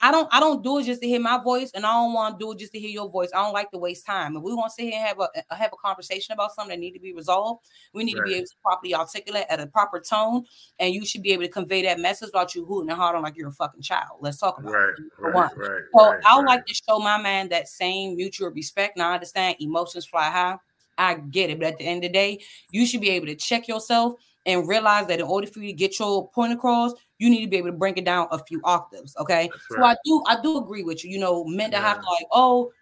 I 0.00 0.10
don't 0.10 0.28
I 0.32 0.40
don't 0.40 0.62
do 0.62 0.78
it 0.78 0.84
just 0.84 1.00
to 1.02 1.08
hear 1.08 1.20
my 1.20 1.42
voice, 1.42 1.70
and 1.74 1.86
I 1.86 1.92
don't 1.92 2.12
want 2.12 2.38
to 2.38 2.44
do 2.44 2.52
it 2.52 2.58
just 2.58 2.72
to 2.72 2.78
hear 2.78 2.90
your 2.90 3.08
voice. 3.08 3.30
I 3.34 3.42
don't 3.42 3.52
like 3.54 3.70
to 3.70 3.78
waste 3.78 4.04
time. 4.04 4.36
If 4.36 4.42
we 4.42 4.52
want 4.52 4.70
to 4.70 4.74
sit 4.74 4.84
here 4.84 4.98
and 4.98 5.06
have 5.06 5.20
a 5.20 5.54
have 5.54 5.70
a 5.72 5.76
conversation 5.76 6.32
about 6.32 6.54
something 6.54 6.76
that 6.76 6.80
need 6.80 6.92
to 6.92 7.00
be 7.00 7.14
resolved, 7.14 7.64
we 7.94 8.04
need 8.04 8.14
to 8.16 8.22
be 8.22 8.34
able 8.34 8.46
to 8.46 8.54
properly 8.62 8.94
articulate 8.94 9.46
at 9.48 9.60
a 9.60 9.66
proper 9.66 10.00
tone, 10.00 10.44
and 10.78 10.92
you 10.92 11.06
should 11.06 11.22
be 11.22 11.32
able 11.32 11.44
to 11.44 11.48
convey 11.48 11.82
that 11.82 12.00
message 12.00 12.28
without 12.28 12.54
you 12.54 12.64
hooting 12.66 12.90
and 12.90 12.98
hollering 12.98 13.22
like 13.22 13.36
you're 13.36 13.48
a 13.48 13.52
fucking 13.52 13.82
child. 13.82 14.18
Let's 14.20 14.38
talk 14.38 14.58
about 14.58 14.72
Right, 14.72 14.94
it. 14.98 15.04
right, 15.20 15.34
right. 15.34 15.82
So 15.96 16.10
right, 16.10 16.20
I 16.26 16.36
would 16.36 16.42
right. 16.42 16.56
like 16.56 16.66
to 16.66 16.74
show 16.74 16.98
my 16.98 17.20
man 17.20 17.48
that 17.50 17.68
same 17.68 18.16
mutual 18.16 18.50
respect. 18.50 18.96
Now 18.96 19.10
I 19.10 19.14
understand 19.14 19.56
emotions 19.60 20.06
fly 20.06 20.30
high. 20.30 20.58
I 20.98 21.14
get 21.14 21.50
it, 21.50 21.58
but 21.58 21.68
at 21.68 21.78
the 21.78 21.86
end 21.86 22.04
of 22.04 22.10
the 22.10 22.12
day, 22.12 22.40
you 22.70 22.86
should 22.86 23.00
be 23.00 23.10
able 23.10 23.26
to 23.26 23.34
check 23.34 23.66
yourself 23.68 24.14
and 24.46 24.68
realize 24.68 25.06
that 25.06 25.20
in 25.20 25.26
order 25.26 25.46
for 25.46 25.60
you 25.60 25.68
to 25.68 25.72
get 25.72 25.98
your 25.98 26.28
point 26.30 26.52
across, 26.52 26.92
you 27.18 27.30
need 27.30 27.42
to 27.42 27.48
be 27.50 27.56
able 27.56 27.68
to 27.68 27.76
break 27.76 27.96
it 27.96 28.04
down 28.04 28.28
a 28.30 28.38
few 28.44 28.60
octaves. 28.64 29.14
Okay. 29.18 29.48
That's 29.50 29.66
So 29.70 29.76
right. 29.76 29.96
I 29.96 29.96
do 30.04 30.22
I 30.26 30.40
do 30.42 30.58
agree 30.58 30.82
with 30.82 31.04
you. 31.04 31.10
You 31.10 31.18
know, 31.18 31.44
men 31.44 31.70
that 31.70 31.82
have 31.82 32.00
to 32.00 32.06
like, 32.10 32.26
oh, 32.32 32.72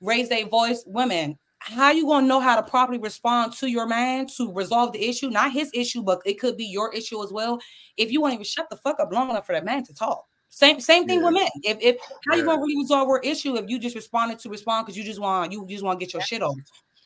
raise 0.00 0.28
their 0.28 0.46
voice, 0.46 0.84
women. 0.86 1.38
How 1.58 1.90
you 1.90 2.06
gonna 2.06 2.26
know 2.26 2.40
how 2.40 2.56
to 2.56 2.62
properly 2.62 2.98
respond 2.98 3.52
to 3.54 3.68
your 3.68 3.86
man 3.86 4.26
to 4.38 4.50
resolve 4.52 4.92
the 4.92 5.06
issue? 5.06 5.28
Not 5.28 5.52
his 5.52 5.70
issue, 5.74 6.02
but 6.02 6.22
it 6.24 6.40
could 6.40 6.56
be 6.56 6.64
your 6.64 6.92
issue 6.94 7.22
as 7.22 7.32
well. 7.32 7.58
If 7.98 8.10
you 8.10 8.20
won't 8.20 8.32
even 8.32 8.44
shut 8.44 8.70
the 8.70 8.76
fuck 8.76 8.98
up 8.98 9.12
long 9.12 9.28
enough 9.28 9.46
for 9.46 9.52
that 9.52 9.64
man 9.64 9.84
to 9.84 9.94
talk. 9.94 10.24
Same 10.48 10.80
same 10.80 11.06
thing 11.06 11.22
with 11.22 11.34
men. 11.34 11.48
If 11.62 11.78
if 11.80 11.96
how 12.28 12.36
you 12.36 12.44
gonna 12.44 12.60
really 12.60 12.78
resolve 12.78 13.08
our 13.08 13.20
issue 13.20 13.56
if 13.56 13.68
you 13.68 13.78
just 13.78 13.94
responded 13.94 14.38
to 14.40 14.48
respond 14.48 14.86
because 14.86 14.96
you 14.96 15.04
just 15.04 15.20
want 15.20 15.52
you 15.52 15.66
just 15.68 15.84
want 15.84 16.00
to 16.00 16.04
get 16.06 16.14
your 16.14 16.22
shit 16.22 16.42
off. 16.42 16.56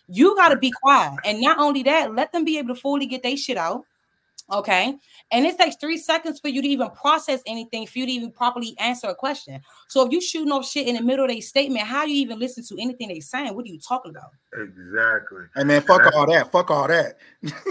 You 0.06 0.36
got 0.36 0.50
to 0.50 0.56
be 0.56 0.70
quiet, 0.70 1.18
and 1.24 1.40
not 1.40 1.58
only 1.58 1.82
that, 1.84 2.14
let 2.14 2.30
them 2.30 2.44
be 2.44 2.58
able 2.58 2.74
to 2.74 2.80
fully 2.80 3.06
get 3.06 3.22
their 3.22 3.36
shit 3.36 3.56
out. 3.56 3.84
Okay, 4.52 4.94
and 5.32 5.46
it 5.46 5.56
takes 5.56 5.76
three 5.76 5.96
seconds 5.96 6.38
for 6.38 6.48
you 6.48 6.60
to 6.60 6.68
even 6.68 6.90
process 6.90 7.40
anything, 7.46 7.86
for 7.86 8.00
you 8.00 8.06
to 8.06 8.12
even 8.12 8.30
properly 8.30 8.74
answer 8.78 9.06
a 9.06 9.14
question. 9.14 9.58
So 9.88 10.04
if 10.04 10.12
you 10.12 10.20
shooting 10.20 10.52
off 10.52 10.68
shit 10.68 10.86
in 10.86 10.96
the 10.96 11.02
middle 11.02 11.24
of 11.24 11.30
a 11.30 11.40
statement, 11.40 11.86
how 11.86 12.04
you 12.04 12.16
even 12.16 12.38
listen 12.38 12.62
to 12.64 12.82
anything 12.82 13.08
they 13.08 13.20
saying? 13.20 13.54
What 13.54 13.64
are 13.64 13.68
you 13.68 13.78
talking 13.78 14.10
about? 14.10 14.30
Exactly. 14.52 15.44
hey 15.56 15.64
man, 15.64 15.80
fuck 15.80 16.14
all 16.14 16.26
that. 16.26 16.52
Fuck 16.52 16.70
all 16.70 16.86
that. 16.88 17.16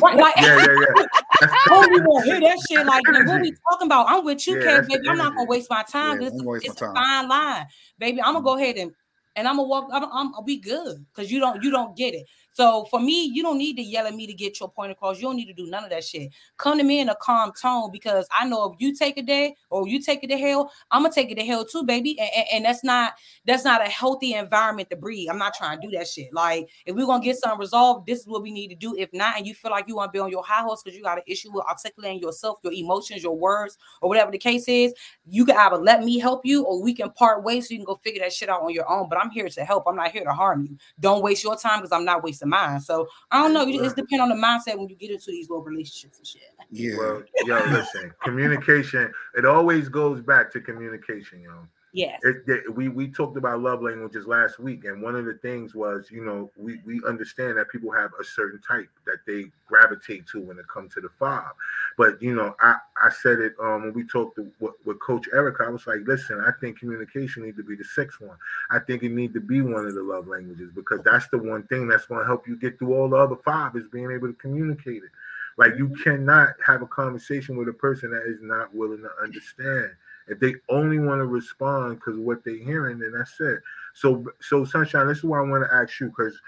Right, 0.02 0.18
like, 0.18 0.36
Yeah, 0.38 0.58
yeah, 0.58 0.66
yeah. 0.66 1.06
That's 1.42 1.54
oh, 1.70 1.88
we 1.92 2.00
gonna 2.00 2.26
hear 2.26 2.40
that 2.40 2.58
shit. 2.68 2.86
Like, 2.86 3.04
man, 3.08 3.26
what 3.28 3.42
we 3.42 3.48
Energy. 3.50 3.58
talking 3.70 3.88
about? 3.88 4.08
I'm 4.10 4.26
with 4.26 4.48
you, 4.48 4.60
Yeah, 4.60 4.80
Kev, 4.80 4.88
baby. 4.88 5.10
I'm 5.10 5.18
not 5.18 5.36
gonna 5.36 5.48
waste 5.48 5.70
my 5.70 5.84
time. 5.84 6.22
Yeah, 6.22 6.28
it's 6.28 6.42
don't 6.42 6.56
it's 6.56 6.82
my 6.82 6.88
a 6.88 6.94
time. 6.94 6.96
fine 6.96 7.30
line, 7.30 7.66
baby. 8.00 8.22
I'm 8.22 8.34
gonna 8.34 8.44
go 8.44 8.52
mm-hmm. 8.56 8.64
ahead 8.64 8.78
and 8.78 8.92
and 9.36 9.48
I'm 9.48 9.58
gonna 9.58 9.68
walk. 9.68 9.90
I'm, 9.92 10.04
I'm 10.04 10.36
I'll 10.36 10.44
be 10.44 10.58
good 10.58 11.06
because 11.14 11.32
you 11.32 11.40
don't 11.40 11.62
you 11.64 11.72
don't 11.72 11.96
get 11.96 12.14
it. 12.14 12.26
So 12.54 12.86
for 12.86 13.00
me, 13.00 13.26
you 13.26 13.42
don't 13.42 13.58
need 13.58 13.76
to 13.78 13.82
yell 13.82 14.06
at 14.06 14.16
me 14.16 14.28
to 14.28 14.34
get 14.34 14.60
your 14.60 14.70
point 14.70 14.92
across. 14.92 15.18
You 15.18 15.24
don't 15.24 15.36
need 15.36 15.48
to 15.48 15.54
do 15.54 15.66
none 15.66 15.84
of 15.84 15.90
that 15.90 16.04
shit. 16.04 16.32
Come 16.58 16.78
to 16.78 16.84
me 16.84 17.00
in 17.00 17.10
a 17.10 17.16
calm 17.16 17.52
tone 17.60 17.92
because 17.92 18.28
I 18.32 18.46
know 18.46 18.72
if 18.72 18.76
you 18.80 18.96
take 18.96 19.18
a 19.18 19.24
day 19.24 19.56
or 19.72 19.88
you 19.88 20.00
take 20.00 20.24
it 20.24 20.28
to 20.28 20.38
hell, 20.38 20.72
I'm 20.92 21.02
gonna 21.02 21.14
take 21.14 21.32
it 21.32 21.36
to 21.36 21.46
hell 21.46 21.66
too, 21.66 21.84
baby. 21.84 22.18
And, 22.20 22.30
and, 22.36 22.46
and 22.54 22.66
that's 22.66 22.84
not 22.84 23.14
that's 23.46 23.66
not 23.66 23.82
a 23.82 23.90
healthy 23.90 24.36
environment 24.36 24.90
to 24.92 24.96
breathe. 24.96 25.30
I'm 25.30 25.40
not 25.40 25.56
trying 25.56 25.82
to 25.82 25.88
do 25.88 25.98
that 25.98 26.08
shit. 26.08 26.32
Like 26.32 26.70
if 26.86 26.96
we're 26.96 27.08
gonna 27.08 27.24
get 27.24 27.38
something 27.38 27.60
resolved, 27.60 28.06
this 28.06 28.20
is 28.20 28.28
what 28.28 28.44
we 28.44 28.52
need 28.52 28.68
to 28.68 28.76
do. 28.76 28.96
If 28.96 29.12
not, 29.14 29.38
and 29.38 29.48
you 29.48 29.56
feel 29.56 29.72
like 29.72 29.88
you 29.88 29.96
want 29.96 30.14
to 30.14 30.16
be 30.16 30.20
on 30.20 30.30
your 30.30 30.44
high 30.44 30.62
horse 30.62 30.84
because 30.84 30.96
you 30.96 31.04
got 31.04 31.18
an 31.18 31.24
issue 31.26 31.52
with 31.52 31.66
articulating 31.66 32.22
yourself, 32.22 32.60
your 32.64 32.74
emotions, 32.74 33.24
your 33.24 33.36
words, 33.36 33.80
or 34.02 34.10
whatever 34.10 34.30
the 34.30 34.38
case 34.38 34.68
is, 34.68 34.94
you 35.26 35.44
can 35.44 35.58
either 35.58 35.78
let 35.78 36.04
me 36.04 36.20
help 36.20 36.46
you 36.46 36.64
or 36.66 36.82
we 36.84 36.94
can 36.94 37.10
part 37.12 37.44
ways 37.44 37.68
so 37.68 37.74
you 37.74 37.80
can 37.80 37.86
go 37.86 37.96
figure 37.96 38.22
that 38.22 38.32
shit 38.32 38.50
out 38.50 38.62
on 38.62 38.74
your 38.74 38.90
own. 38.90 39.10
But 39.10 39.18
I'm 39.18 39.32
here 39.32 39.50
to 39.50 39.66
help. 39.66 39.86
I'm 39.88 39.96
not 39.96 40.12
here 40.12 40.24
to 40.24 40.34
harm 40.34 40.68
you. 40.70 40.78
Don't 41.00 41.24
waste 41.24 41.44
your 41.44 41.56
time 41.56 41.80
because 41.80 41.92
I'm 41.92 42.06
not 42.06 42.24
wasting 42.24 42.43
mine. 42.46 42.80
So 42.80 43.08
I 43.32 43.42
don't 43.42 43.54
know. 43.54 43.68
It 43.68 43.96
depends 43.96 44.22
on 44.22 44.30
the 44.30 44.36
mindset 44.36 44.78
when 44.78 44.90
you 44.90 44.96
get 44.96 45.12
into 45.12 45.28
these 45.28 45.50
little 45.50 45.64
relationships 45.64 46.18
and 46.18 46.28
shit. 46.28 46.42
Yeah. 46.70 46.98
Well, 46.98 47.24
yo, 47.46 47.64
listen, 47.72 48.12
communication, 48.24 49.12
it 49.36 49.46
always 49.46 49.90
goes 49.90 50.22
back 50.22 50.52
to 50.54 50.62
communication, 50.62 51.42
yo. 51.42 51.68
Yes. 51.94 52.20
It, 52.24 52.38
it- 52.48 52.76
we 52.76 52.90
we 52.90 53.08
talked 53.08 53.38
about 53.38 53.62
love 53.62 53.84
languages 53.84 54.26
last 54.26 54.60
week, 54.60 54.84
and 54.86 55.02
one 55.02 55.16
of 55.16 55.26
the 55.26 55.36
things 55.36 55.76
was, 55.76 56.10
you 56.10 56.26
know, 56.26 56.52
we 56.58 56.80
we 56.86 57.00
understand 57.08 57.58
that 57.58 57.70
people 57.70 57.92
have 57.92 58.10
a 58.20 58.24
certain 58.24 58.60
type 58.62 58.90
that 59.06 59.20
they 59.28 59.46
gravitate 59.68 60.26
to 60.28 60.42
when 60.42 60.58
it 60.58 60.68
comes 60.68 60.94
to 60.96 61.02
the 61.02 61.10
five. 61.20 61.52
But 61.98 62.20
you 62.22 62.34
know, 62.34 62.56
I 62.60 62.78
I 63.02 63.12
said 63.12 63.40
it 63.40 63.54
um 63.62 63.84
when 63.84 63.94
we 63.94 64.06
talked 64.08 64.38
to, 64.38 64.52
with, 64.60 64.74
with 64.86 65.00
Coach 65.02 65.28
Erica. 65.34 65.66
I 65.66 65.70
was 65.70 65.86
like, 65.86 66.00
listen, 66.08 66.44
I 66.46 66.52
think 66.60 66.80
communication 66.80 67.44
needs 67.44 67.58
to 67.58 67.64
be 67.64 67.76
the 67.76 67.84
sixth 67.84 68.20
one. 68.22 68.38
I 68.72 68.80
think 68.80 69.04
it 69.04 69.12
needs 69.12 69.34
to 69.36 69.40
be 69.42 69.62
one 69.62 69.86
of 69.86 69.94
the 69.94 70.02
love 70.04 70.28
languages 70.28 70.72
because 70.74 71.02
that's 71.04 71.28
the 71.28 71.38
one 71.38 71.64
thing 71.68 71.88
that's 71.88 72.08
going 72.08 72.22
to 72.22 72.26
help 72.28 72.48
you 72.48 72.56
get 72.56 72.80
through 72.80 72.96
all 72.96 73.08
the 73.10 73.18
other 73.18 73.36
five 73.36 73.76
is 73.76 73.88
being 73.88 74.12
able 74.12 74.28
to 74.30 74.34
communicate 74.34 75.04
it. 75.04 75.12
Like 75.58 75.74
you 75.78 75.90
cannot 76.04 76.56
have 76.66 76.82
a 76.82 76.88
conversation 76.88 77.56
with 77.56 77.68
a 77.68 77.74
person 77.74 78.10
that 78.12 78.24
is 78.26 78.40
not 78.42 78.74
willing 78.74 79.04
to 79.04 79.10
understand. 79.22 79.92
If 80.28 80.40
they 80.40 80.56
only 80.70 81.00
want 81.00 81.20
to 81.20 81.26
respond 81.26 81.96
because 81.96 82.16
of 82.16 82.24
what 82.24 82.44
they're 82.44 82.56
hearing, 82.56 83.00
then 83.00 83.14
that's 83.18 83.40
it. 83.40 83.60
So, 83.94 84.26
so 84.42 84.64
Sunshyne. 84.64 85.08
This 85.08 85.20
is 85.20 85.24
why 85.24 85.40
I 85.40 85.42
want 85.42 85.64
to 85.70 85.76
ask 85.76 86.00
you 86.00 86.08
because, 86.08 86.40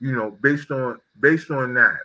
you 0.00 0.12
know, 0.12 0.32
based 0.42 0.70
on 0.70 1.00
based 1.20 1.50
on 1.50 1.74
that, 1.74 2.00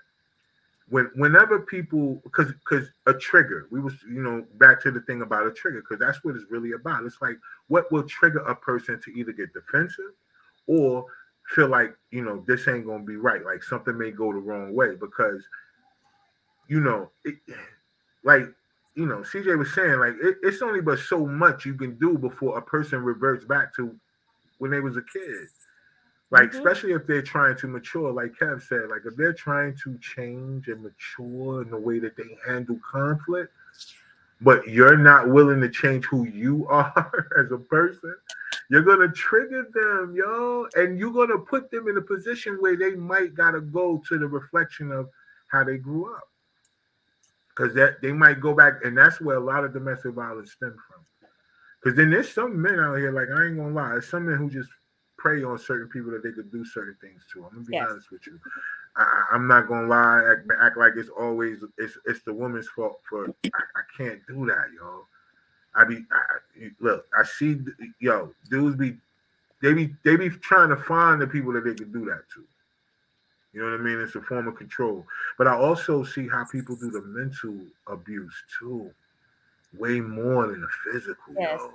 when 0.89 1.09
whenever 1.15 1.59
people 1.59 2.19
because 2.23 2.51
because 2.51 2.89
a 3.05 3.13
trigger, 3.13 3.67
we 3.71 3.79
was 3.79 3.93
you 4.03 4.21
know 4.21 4.43
back 4.55 4.81
to 4.83 4.91
the 4.91 5.01
thing 5.01 5.21
about 5.21 5.45
a 5.45 5.51
trigger 5.51 5.81
because 5.81 5.99
that's 5.99 6.23
what 6.23 6.35
it's 6.35 6.49
really 6.49 6.71
about. 6.71 7.03
It's 7.03 7.21
like 7.21 7.37
what 7.67 7.91
will 7.91 8.03
trigger 8.03 8.39
a 8.39 8.55
person 8.55 8.99
to 9.03 9.11
either 9.11 9.31
get 9.31 9.53
defensive 9.53 10.13
or 10.67 11.05
feel 11.55 11.67
like 11.67 11.95
you 12.11 12.23
know 12.23 12.43
this 12.47 12.67
ain't 12.67 12.85
gonna 12.85 13.03
be 13.03 13.17
right, 13.17 13.43
like 13.45 13.63
something 13.63 13.97
may 13.97 14.11
go 14.11 14.31
the 14.33 14.39
wrong 14.39 14.73
way 14.73 14.95
because 14.95 15.43
you 16.67 16.79
know 16.79 17.09
it, 17.23 17.35
like 18.23 18.45
you 18.95 19.05
know, 19.05 19.17
CJ 19.17 19.57
was 19.57 19.73
saying 19.73 19.99
like 19.99 20.15
it, 20.21 20.37
it's 20.43 20.61
only 20.61 20.81
but 20.81 20.99
so 20.99 21.25
much 21.25 21.65
you 21.65 21.73
can 21.73 21.97
do 21.97 22.17
before 22.17 22.57
a 22.57 22.61
person 22.61 23.03
reverts 23.03 23.45
back 23.45 23.73
to 23.75 23.95
when 24.57 24.71
they 24.71 24.79
was 24.79 24.97
a 24.97 25.01
kid. 25.01 25.47
Like, 26.31 26.51
Mhm. 26.51 26.53
especially 26.53 26.91
if 26.91 27.07
they're 27.07 27.21
trying 27.23 27.55
to 27.57 27.67
mature, 27.67 28.11
like 28.11 28.33
Kev 28.33 28.61
said, 28.61 28.89
like 28.89 29.01
if 29.05 29.15
they're 29.15 29.33
trying 29.33 29.75
to 29.83 29.97
change 29.97 30.67
and 30.67 30.83
mature 30.83 31.61
in 31.63 31.71
the 31.71 31.77
way 31.77 31.99
that 31.99 32.15
they 32.15 32.37
handle 32.45 32.79
conflict, 32.89 33.51
but 34.41 34.67
you're 34.67 34.97
not 34.97 35.29
willing 35.29 35.59
to 35.61 35.69
change 35.69 36.05
who 36.05 36.25
you 36.25 36.67
are 36.69 37.27
as 37.37 37.51
a 37.51 37.57
person, 37.57 38.15
you're 38.69 38.83
gonna 38.83 39.11
trigger 39.11 39.67
them, 39.73 40.13
yo, 40.15 40.67
and 40.75 40.99
you're 40.99 41.11
gonna 41.11 41.39
put 41.39 41.71
them 41.71 41.87
in 41.87 41.97
a 41.97 42.01
position 42.01 42.57
where 42.59 42.77
they 42.77 42.95
might 42.95 43.33
gotta 43.33 43.61
go 43.61 44.01
to 44.07 44.19
the 44.19 44.27
reflection 44.27 44.91
of 44.91 45.09
how 45.47 45.63
they 45.63 45.77
grew 45.77 46.13
up 46.15 46.28
because 47.59 47.73
that 47.75 48.01
they 48.01 48.13
might 48.13 48.39
go 48.39 48.53
back, 48.53 48.85
and 48.85 48.97
that's 48.97 49.19
where 49.19 49.35
a 49.35 49.39
lot 49.43 49.65
of 49.65 49.73
domestic 49.73 50.13
violence 50.13 50.53
stem 50.53 50.75
from. 50.87 51.05
Because 51.83 51.97
then 51.97 52.09
there's 52.09 52.31
some 52.31 52.61
men 52.61 52.79
out 52.79 52.95
here, 52.95 53.11
like 53.11 53.27
I 53.35 53.47
ain't 53.47 53.57
gonna 53.57 53.73
lie, 53.73 53.89
there's 53.89 54.07
some 54.07 54.25
men 54.27 54.37
who 54.37 54.49
just 54.49 54.69
prey 55.17 55.43
on 55.43 55.57
certain 55.59 55.89
people 55.89 56.11
that 56.11 56.23
they 56.23 56.31
could 56.31 56.51
do 56.51 56.63
certain 56.63 56.95
things 57.01 57.21
to. 57.33 57.43
I'm 57.43 57.51
gonna 57.51 57.65
be 57.65 57.73
Yes. 57.73 57.87
honest 57.89 58.11
with 58.11 58.25
you. 58.27 58.39
I, 58.95 59.25
I'm 59.33 59.47
not 59.47 59.67
gonna 59.67 59.87
lie, 59.87 60.23
act, 60.31 60.49
act 60.61 60.77
like 60.77 60.93
it's 60.95 61.09
always 61.09 61.63
it's 61.77 61.97
it's 62.05 62.23
the 62.23 62.33
woman's 62.33 62.69
fault 62.69 63.01
for 63.09 63.27
I, 63.53 63.59
I 63.75 63.81
can't 63.97 64.25
do 64.27 64.45
that, 64.45 64.67
yo. 64.75 65.05
I 65.75 65.83
be 65.83 66.05
I, 66.11 66.63
I- 66.65 66.71
look, 66.79 67.07
I 67.17 67.23
see 67.25 67.57
yo 67.99 68.33
dudes 68.49 68.77
be 68.77 68.97
they 69.61 69.73
be 69.73 69.93
they 70.05 70.15
be 70.15 70.29
trying 70.29 70.69
to 70.69 70.77
find 70.77 71.21
the 71.21 71.27
people 71.27 71.51
that 71.53 71.65
they 71.65 71.73
can 71.73 71.91
do 71.91 72.05
that 72.05 72.23
to. 72.35 72.45
You 73.53 73.61
know 73.63 73.71
what 73.71 73.79
I 73.79 73.83
mean? 73.83 73.99
It's 73.99 74.15
a 74.15 74.21
form 74.21 74.47
of 74.47 74.55
control. 74.55 75.05
But 75.37 75.47
I 75.47 75.55
also 75.55 76.03
see 76.03 76.27
how 76.27 76.45
people 76.45 76.75
do 76.75 76.91
the 76.91 77.01
mental 77.01 77.57
abuse 77.87 78.33
too, 78.59 78.91
way 79.77 79.99
more 79.99 80.47
than 80.47 80.61
the 80.61 80.67
physical, 80.91 81.33
Yes. 81.37 81.59
yo. 81.59 81.73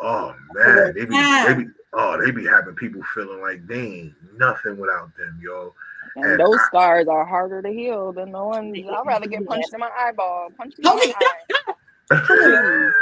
Oh 0.00 0.34
man, 0.52 0.92
they 0.94 1.04
be, 1.04 1.14
they 1.46 1.54
be 1.54 1.70
oh 1.92 2.20
they 2.20 2.32
be 2.32 2.44
having 2.44 2.74
people 2.74 3.00
feeling 3.14 3.40
like 3.40 3.64
they 3.68 3.80
ain't 3.80 4.14
nothing 4.36 4.76
without 4.76 5.16
them, 5.16 5.38
yo. 5.40 5.72
And 6.16 6.24
And 6.32 6.40
those 6.40 6.56
I- 6.58 6.64
scars 6.66 7.06
are 7.06 7.24
harder 7.24 7.62
to 7.62 7.68
heal 7.70 8.12
than 8.12 8.32
the 8.32 8.42
ones. 8.42 8.76
I'd 8.76 9.06
rather 9.06 9.28
get 9.28 9.46
punched 9.46 9.72
in 9.72 9.78
my 9.78 9.90
eyeball. 9.96 10.48
Punch 10.58 10.74
me 10.78 10.90
in 10.90 10.96
the 10.98 11.14
eye. 11.16 12.24
Please. 12.26 12.92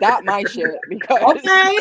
Got 0.00 0.24
my 0.24 0.42
shit 0.44 0.76
because 0.88 1.22
Okay. 1.36 1.78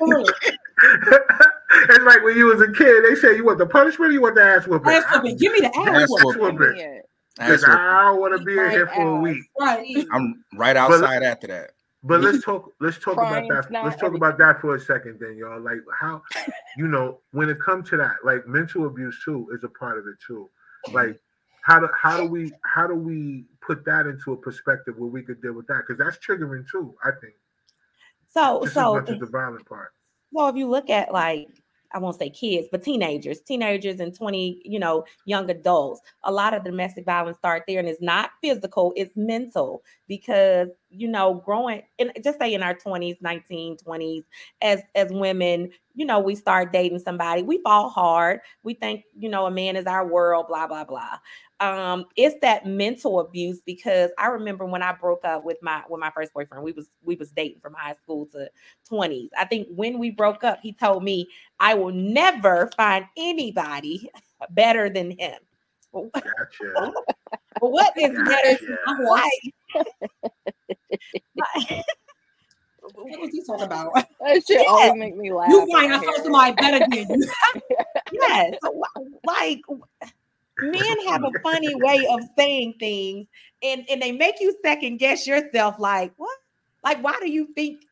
it's 1.88 2.04
like 2.04 2.22
when 2.22 2.36
you 2.36 2.46
was 2.46 2.60
a 2.60 2.72
kid, 2.72 3.04
they 3.08 3.14
say 3.14 3.36
you 3.36 3.44
want 3.44 3.58
the 3.58 3.66
punishment 3.66 4.10
or 4.10 4.12
you 4.12 4.22
want 4.22 4.34
the 4.34 4.42
ass 4.42 4.66
whooping. 4.66 4.90
Ass 4.92 5.04
whooping. 5.12 5.36
Give 5.36 5.52
me 5.52 5.60
the 5.60 5.76
ass 5.76 6.02
Ass 6.02 6.08
whooping. 6.10 6.42
whooping. 6.42 6.58
whooping. 6.58 7.02
Because 7.36 7.64
I 7.64 8.02
don't 8.04 8.20
want 8.20 8.38
to 8.38 8.44
be 8.44 8.58
in 8.58 8.70
here 8.70 8.88
for 8.88 9.16
a 9.16 9.20
week. 9.20 9.44
Right. 9.60 10.06
I'm 10.12 10.44
right 10.54 10.76
outside 10.76 11.22
after 11.22 11.46
that. 11.48 11.70
But 12.02 12.20
let's 12.20 12.44
talk. 12.44 12.72
Let's 12.80 12.98
talk 12.98 13.14
about 13.14 13.48
that. 13.48 13.70
Let's 13.70 14.00
talk 14.00 14.14
about 14.14 14.38
that 14.38 14.60
for 14.60 14.74
a 14.74 14.80
second, 14.80 15.18
then, 15.20 15.36
y'all. 15.36 15.60
Like 15.60 15.78
how, 16.00 16.22
you 16.76 16.88
know, 16.88 17.20
when 17.32 17.48
it 17.48 17.60
comes 17.60 17.88
to 17.90 17.96
that, 17.96 18.16
like 18.24 18.46
mental 18.46 18.86
abuse 18.86 19.20
too 19.24 19.48
is 19.52 19.64
a 19.64 19.68
part 19.68 19.98
of 19.98 20.06
it 20.06 20.16
too. 20.26 20.48
Like 20.92 21.18
how 21.68 21.78
do 21.80 21.88
how 21.94 22.16
do 22.16 22.26
we 22.26 22.50
how 22.64 22.86
do 22.86 22.94
we 22.94 23.44
put 23.60 23.84
that 23.84 24.06
into 24.06 24.32
a 24.32 24.36
perspective 24.36 24.96
where 24.96 25.10
we 25.10 25.22
could 25.22 25.42
deal 25.42 25.52
with 25.52 25.66
that? 25.66 25.82
Because 25.86 25.98
that's 26.02 26.16
triggering 26.24 26.64
too. 26.70 26.94
I 27.04 27.10
think 27.20 27.34
So 28.28 28.62
just 28.62 28.74
so 28.74 28.96
as 28.96 29.02
much 29.02 29.10
as 29.14 29.20
the 29.20 29.26
violent 29.26 29.66
part. 29.66 29.92
So 30.34 30.48
if 30.48 30.56
you 30.56 30.66
look 30.66 30.88
at 30.88 31.12
like 31.12 31.48
I 31.92 31.98
won't 31.98 32.18
say 32.18 32.30
kids, 32.30 32.68
but 32.70 32.82
teenagers, 32.82 33.40
teenagers 33.40 34.00
and 34.00 34.14
20, 34.14 34.60
you 34.64 34.78
know, 34.78 35.04
young 35.24 35.50
adults, 35.50 36.00
a 36.24 36.32
lot 36.32 36.54
of 36.54 36.64
domestic 36.64 37.04
violence 37.04 37.38
start 37.38 37.64
there 37.66 37.78
and 37.78 37.88
it's 37.88 38.02
not 38.02 38.30
physical, 38.42 38.92
it's 38.96 39.16
mental 39.16 39.82
because, 40.06 40.68
you 40.90 41.08
know, 41.08 41.42
growing 41.44 41.82
in 41.98 42.12
just 42.22 42.38
say 42.38 42.52
in 42.52 42.62
our 42.62 42.74
20s, 42.74 43.16
19, 43.20 43.76
20s, 43.76 44.24
as 44.62 44.82
as 44.94 45.08
women, 45.10 45.70
you 45.94 46.04
know, 46.06 46.20
we 46.20 46.34
start 46.34 46.72
dating 46.72 46.98
somebody, 47.00 47.42
we 47.42 47.60
fall 47.62 47.88
hard. 47.88 48.40
We 48.62 48.74
think, 48.74 49.04
you 49.18 49.28
know, 49.28 49.46
a 49.46 49.50
man 49.50 49.76
is 49.76 49.86
our 49.86 50.06
world, 50.06 50.46
blah, 50.48 50.66
blah, 50.66 50.84
blah. 50.84 51.18
Um, 51.60 52.06
it's 52.16 52.36
that 52.42 52.66
mental 52.66 53.18
abuse 53.20 53.60
because 53.64 54.10
I 54.18 54.28
remember 54.28 54.64
when 54.64 54.82
I 54.82 54.92
broke 54.92 55.24
up 55.24 55.44
with 55.44 55.56
my 55.60 55.82
with 55.88 56.00
my 56.00 56.10
first 56.10 56.32
boyfriend, 56.32 56.62
we 56.62 56.72
was 56.72 56.88
we 57.02 57.16
was 57.16 57.30
dating 57.32 57.60
from 57.60 57.74
high 57.74 57.94
school 57.94 58.26
to 58.32 58.48
20s. 58.90 59.28
I 59.38 59.44
think 59.44 59.66
when 59.70 59.98
we 59.98 60.10
broke 60.10 60.44
up, 60.44 60.60
he 60.62 60.72
told 60.72 61.02
me 61.02 61.28
I 61.58 61.74
will 61.74 61.92
never 61.92 62.70
find 62.76 63.06
anybody 63.16 64.08
better 64.50 64.88
than 64.88 65.10
him. 65.18 65.38
Gotcha. 65.92 66.92
but 67.60 67.72
what 67.72 67.92
is 67.98 68.10
better? 68.26 68.52
Gotcha. 68.52 68.76
I'm 68.86 68.96
Why? 69.04 69.30
What 72.80 73.20
was 73.20 73.30
he 73.32 73.42
talking 73.44 73.64
about? 73.66 73.92
That 74.20 74.44
shit 74.46 74.60
Yeah. 74.60 74.66
always 74.68 74.98
make 74.98 75.16
me 75.16 75.32
laugh. 75.32 75.50
You 75.50 75.60
when 75.60 75.68
find 75.70 75.92
I 75.92 75.96
out 75.96 76.02
hear 76.02 76.12
somebody 76.22 76.56
better 76.56 76.78
than 76.80 76.92
you. 76.92 77.26
yes, 78.12 78.54
like 79.24 79.60
men 80.60 81.06
have 81.06 81.24
a 81.24 81.38
funny 81.40 81.74
way 81.74 82.06
of 82.10 82.20
saying 82.36 82.74
things, 82.78 83.26
and 83.62 83.84
and 83.90 84.02
they 84.02 84.12
make 84.12 84.40
you 84.40 84.54
second 84.64 84.98
guess 84.98 85.26
yourself. 85.26 85.78
Like 85.78 86.12
what? 86.16 86.38
Like 86.84 87.02
why 87.02 87.16
do 87.20 87.30
you 87.30 87.48
think 87.54 87.82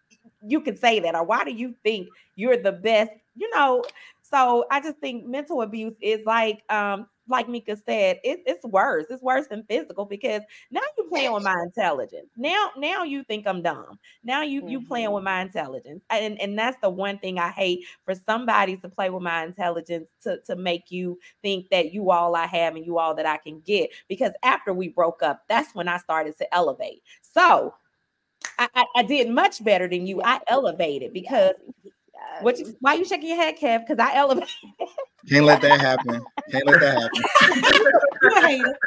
you 0.47 0.61
can 0.61 0.77
say 0.77 1.01
that, 1.01 1.15
or 1.15 1.25
why 1.25 1.45
do 1.45 1.53
you 1.53 1.75
think 1.83 2.09
you're 2.37 2.57
the 2.57 2.73
best? 2.73 3.11
You 3.37 3.51
know. 3.55 3.85
So 4.31 4.65
I 4.71 4.81
just 4.81 4.99
think 4.99 5.27
mental 5.27 5.63
abuse 5.63 5.95
is 6.01 6.21
like 6.27 6.63
um 6.71 7.07
like 7.29 7.49
Mika 7.49 7.77
said, 7.77 8.21
it, 8.23 8.41
it's 8.47 8.65
worse. 8.65 9.07
It's 9.11 9.23
worse 9.23 9.47
than 9.49 9.65
physical 9.65 10.05
because 10.05 10.43
now 10.71 10.81
you're 10.97 11.09
playing 11.09 11.33
with 11.33 11.43
my 11.43 11.57
intelligence. 11.65 12.29
Now, 12.37 12.71
now 12.77 13.03
you 13.03 13.25
think 13.25 13.47
I'm 13.47 13.63
dumb. 13.63 13.99
Now 14.23 14.43
you 14.43 14.67
you 14.69 14.81
playing 14.87 15.11
with 15.13 15.25
my 15.25 15.43
intelligence. 15.43 16.03
And 16.11 16.41
and 16.41 16.59
that's 16.59 16.77
the 16.83 16.91
one 16.91 17.19
thing 17.19 17.39
I 17.39 17.51
hate 17.51 17.85
for 18.05 18.15
somebody 18.15 18.77
to 18.79 18.89
play 18.89 19.11
with 19.11 19.23
my 19.23 19.45
intelligence 19.45 20.07
to, 20.23 20.39
to 20.47 20.57
make 20.57 20.91
you 20.91 21.19
think 21.43 21.69
that 21.71 21.93
you 21.93 22.11
all 22.11 22.37
I 22.37 22.47
have 22.47 22.77
and 22.77 22.87
you 22.87 22.99
all 22.99 23.15
that 23.15 23.27
I 23.27 23.39
can 23.39 23.61
get. 23.61 23.91
Because 24.09 24.33
after 24.43 24.73
we 24.73 24.89
broke 24.89 25.23
up, 25.23 25.43
that's 25.49 25.75
when 25.75 25.89
I 25.89 25.99
started 25.99 26.39
to 26.39 26.55
elevate. 26.55 27.03
So 27.23 27.75
I, 28.59 28.87
I, 28.95 29.03
did 29.03 29.29
much 29.29 29.63
better 29.65 29.89
than 29.89 30.07
you. 30.07 30.23
I 30.23 30.41
elevated 30.49 31.13
because. 31.13 31.55
What 32.41 32.59
you, 32.59 32.77
why 32.81 32.95
you 32.95 33.05
shaking 33.05 33.29
your 33.29 33.39
head, 33.39 33.57
Kev? 33.59 33.87
Because 33.87 33.99
I 34.05 34.15
elevate. 34.17 34.49
Can't 35.29 35.45
let 35.45 35.61
that 35.63 35.81
happen. 35.81 36.21
Can't 36.51 36.67
let 36.67 36.81
that 36.81 37.01
happen. 37.03 37.23
You 38.23 38.35
a 38.35 38.41
hater. 38.41 38.79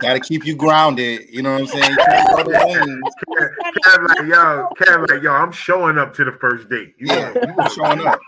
Got 0.00 0.14
to 0.14 0.20
keep 0.20 0.46
you 0.46 0.54
grounded. 0.56 1.28
You 1.30 1.42
know 1.42 1.52
what 1.52 1.60
I'm 1.62 1.66
saying? 1.66 1.90
You 1.90 1.96
can't 1.96 2.28
go. 2.30 2.44
Kev 2.44 4.08
like 4.08 4.28
yo, 4.28 4.68
Kev 4.78 5.08
like 5.10 5.22
yo, 5.22 5.32
I'm 5.32 5.52
showing 5.52 5.98
up 5.98 6.14
to 6.14 6.24
the 6.24 6.32
first 6.32 6.68
date. 6.68 6.94
You 6.98 7.08
Yeah, 7.08 7.32
know, 7.34 7.54
you 7.62 7.68
showing 7.70 8.00
up. 8.06 8.18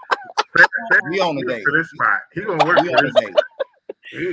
Fred- 0.53 0.67
We 1.11 1.21
on 1.21 1.37
the 1.37 1.45
date. 1.45 1.65
for 1.65 1.73
this 1.73 1.91
spot. 1.91 2.21
He 2.35 2.43
gonna 2.43 2.65
work 2.67 2.81
We 2.81 2.89
for 2.89 2.99
on 2.99 3.05
this. 3.05 3.15
the 3.15 3.21
date. 3.21 3.35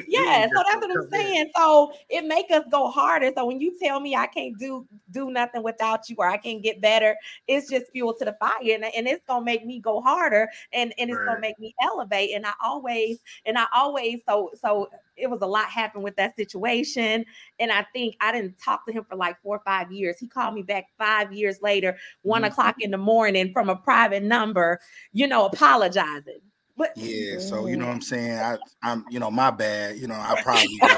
Yeah, 0.07 0.47
so 0.55 0.63
that's 0.67 0.81
what 0.81 0.91
I'm 0.91 1.03
saying. 1.11 1.51
So 1.55 1.91
it 2.09 2.25
make 2.25 2.49
us 2.51 2.63
go 2.71 2.89
harder. 2.89 3.31
So 3.35 3.45
when 3.45 3.61
you 3.61 3.77
tell 3.79 3.99
me 3.99 4.15
I 4.15 4.25
can't 4.27 4.57
do 4.57 4.87
do 5.11 5.29
nothing 5.31 5.63
without 5.63 6.09
you 6.09 6.15
or 6.17 6.27
I 6.27 6.37
can't 6.37 6.63
get 6.63 6.81
better, 6.81 7.15
it's 7.47 7.69
just 7.69 7.91
fuel 7.91 8.13
to 8.15 8.25
the 8.25 8.35
fire, 8.39 8.53
and, 8.63 8.83
and 8.85 9.07
it's 9.07 9.23
gonna 9.27 9.45
make 9.45 9.65
me 9.65 9.79
go 9.79 10.01
harder, 10.01 10.49
and 10.73 10.93
and 10.97 11.09
it's 11.09 11.19
Right. 11.19 11.25
gonna 11.25 11.39
make 11.39 11.59
me 11.59 11.75
elevate. 11.81 12.31
And 12.35 12.45
I 12.45 12.53
always 12.63 13.19
and 13.45 13.57
I 13.57 13.65
always 13.73 14.21
so 14.27 14.49
so 14.59 14.89
it 15.15 15.29
was 15.29 15.41
a 15.41 15.45
lot 15.47 15.65
happened 15.67 16.03
with 16.03 16.15
that 16.15 16.35
situation, 16.35 17.25
and 17.59 17.71
I 17.71 17.85
think 17.93 18.15
I 18.21 18.31
didn't 18.31 18.57
talk 18.63 18.85
to 18.87 18.91
him 18.93 19.05
for 19.07 19.15
like 19.15 19.39
four 19.41 19.57
or 19.57 19.61
five 19.65 19.91
years. 19.91 20.17
He 20.19 20.27
called 20.27 20.55
me 20.55 20.63
back 20.63 20.85
five 20.97 21.31
years 21.33 21.61
later, 21.61 21.97
one 22.23 22.43
Mhm. 22.43 22.45
o'clock 22.45 22.75
in 22.79 22.91
the 22.91 22.97
morning 22.97 23.51
from 23.53 23.69
a 23.69 23.75
private 23.75 24.23
number, 24.23 24.79
you 25.13 25.27
know, 25.27 25.45
apologizing. 25.45 26.39
But 26.79 26.93
Yeah, 26.95 27.37
so 27.39 27.67
you 27.67 27.75
know 27.75 27.85
what 27.87 27.95
I'm 27.95 28.01
saying. 28.13 28.39
I, 28.39 28.57
I'm, 28.81 29.05
you 29.09 29.19
know, 29.19 29.29
my 29.29 29.51
bad. 29.51 29.97
You 29.97 30.07
know, 30.07 30.15
I 30.15 30.35
probably. 30.41 30.79
Yeah, 30.81 30.97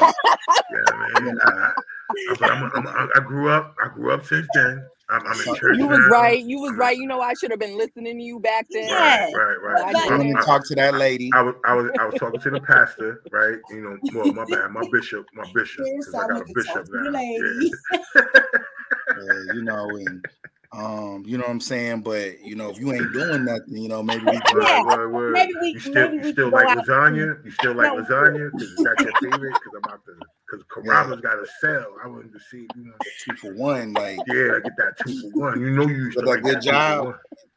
man. 1.19 1.39
I, 1.43 1.49
I, 1.49 2.47
I'm, 2.49 2.71
I'm, 2.75 2.87
I'm, 2.87 3.09
I 3.15 3.19
grew 3.19 3.49
up. 3.49 3.75
I 3.83 3.87
grew 3.89 4.11
up 4.13 4.23
since 4.25 4.47
then. 4.53 4.85
I'm, 5.09 5.25
I'm 5.25 5.41
in 5.41 5.55
church. 5.55 5.77
You 5.77 5.87
was 5.87 5.99
now. 5.99 6.07
right. 6.09 6.41
You 6.41 6.61
was 6.61 6.73
right. 6.77 6.95
You 6.95 7.07
know 7.07 7.19
I 7.19 7.33
should 7.33 7.49
have 7.51 7.59
been 7.59 7.77
listening 7.77 8.15
to 8.17 8.23
you 8.23 8.39
back 8.39 8.67
then. 8.71 8.87
Yeah. 8.89 9.23
Right, 9.25 9.33
right, 9.33 9.57
right. 9.81 9.93
But- 9.93 10.11
I 10.13 10.17
want 10.17 10.37
to 10.37 10.45
talk 10.45 10.65
to 10.67 10.75
that 10.75 10.93
lady. 10.93 11.31
I 11.33 11.41
was, 11.41 11.55
I 11.65 11.73
was, 11.73 11.91
I 11.99 12.05
was 12.05 12.15
talking 12.19 12.39
to 12.41 12.49
the 12.51 12.61
pastor, 12.61 13.23
right? 13.31 13.57
You 13.71 13.81
know, 13.81 13.97
well, 14.13 14.31
my 14.33 14.45
bad, 14.45 14.69
my 14.71 14.83
bishop, 14.91 15.25
my 15.33 15.43
bishop, 15.53 15.85
Yes, 15.85 16.05
'cause 16.05 16.15
I 16.15 16.23
I 16.25 16.27
got 16.27 16.41
a 16.43 16.53
bishop 16.53 16.73
talk 16.75 16.85
to 16.85 16.91
the 16.91 17.11
now. 17.11 17.19
lady. 17.19 17.71
Yeah. 18.15 18.21
uh, 19.17 19.53
you 19.55 19.63
know, 19.63 19.89
and 19.89 20.25
um, 20.73 21.23
you 21.25 21.37
know 21.37 21.43
what 21.43 21.51
I'm 21.51 21.59
saying. 21.59 22.01
But 22.01 22.41
you 22.41 22.55
know, 22.55 22.69
if 22.69 22.79
you 22.79 22.93
ain't 22.93 23.11
doing 23.13 23.45
nothing, 23.45 23.77
you 23.77 23.89
know, 23.89 24.01
maybe 24.01 24.25
we 24.25 24.31
Yeah. 24.31 24.83
Word, 24.83 24.85
word, 24.85 25.13
word. 25.13 25.33
Maybe 25.33 25.53
we- 25.59 25.73
you 25.73 25.79
still, 25.79 25.93
maybe 25.93 26.17
you 26.17 26.31
still 26.31 26.49
can 26.49 26.51
go 26.51 26.55
like 26.57 26.77
out 26.77 26.85
lasagna? 26.85 27.45
You 27.45 27.51
still 27.51 27.73
like 27.73 27.93
No. 27.93 28.01
lasagna? 28.03 28.51
Because 28.51 28.83
that's 28.83 29.03
your 29.03 29.13
favorite? 29.21 29.53
Because 29.53 29.73
I'm 29.75 29.83
about 29.83 30.05
to, 30.05 30.13
because 30.49 30.65
Carrabba's 30.67 31.21
got 31.21 31.39
a 31.39 31.45
sale. 31.59 31.95
I 32.03 32.07
wanted 32.07 32.33
to 32.33 32.39
see, 32.39 32.67
you 32.75 32.85
know, 32.85 32.93
two 33.23 33.35
for 33.35 33.53
one. 33.53 33.93
Like, 33.93 34.19
yeah, 34.27 34.59
get 34.63 34.77
that 34.77 34.93
two 35.05 35.19
for 35.21 35.27
one. 35.39 35.61
You 35.61 35.71
know, 35.71 35.87
you 35.87 35.95
used 35.95 36.17
to 36.19 36.25
like 36.25 36.43
like 36.43 36.43
good 36.43 36.55
that 36.55 36.63
job. 36.63 37.15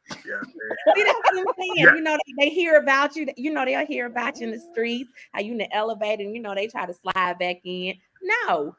Yeah. 0.08 0.42
See, 0.94 1.02
that's 1.02 1.18
what 1.30 1.38
I'm 1.38 1.46
saying. 1.58 1.74
Yeah. 1.76 1.94
You 1.94 2.00
know, 2.02 2.18
they, 2.26 2.44
they 2.44 2.50
hear 2.50 2.76
about 2.76 3.16
you. 3.16 3.26
You 3.36 3.52
know, 3.52 3.64
they'll 3.64 3.86
hear 3.86 4.06
about 4.06 4.38
you 4.38 4.48
in 4.48 4.52
the 4.52 4.60
streets, 4.72 5.10
how 5.32 5.40
you 5.40 5.52
in 5.52 5.58
the 5.58 5.74
elevator, 5.74 6.22
and 6.22 6.34
you 6.34 6.42
know, 6.42 6.54
they 6.54 6.66
try 6.66 6.84
to 6.84 6.92
slide 6.94 7.38
back 7.38 7.56
in. 7.64 7.94
No? 8.48 8.76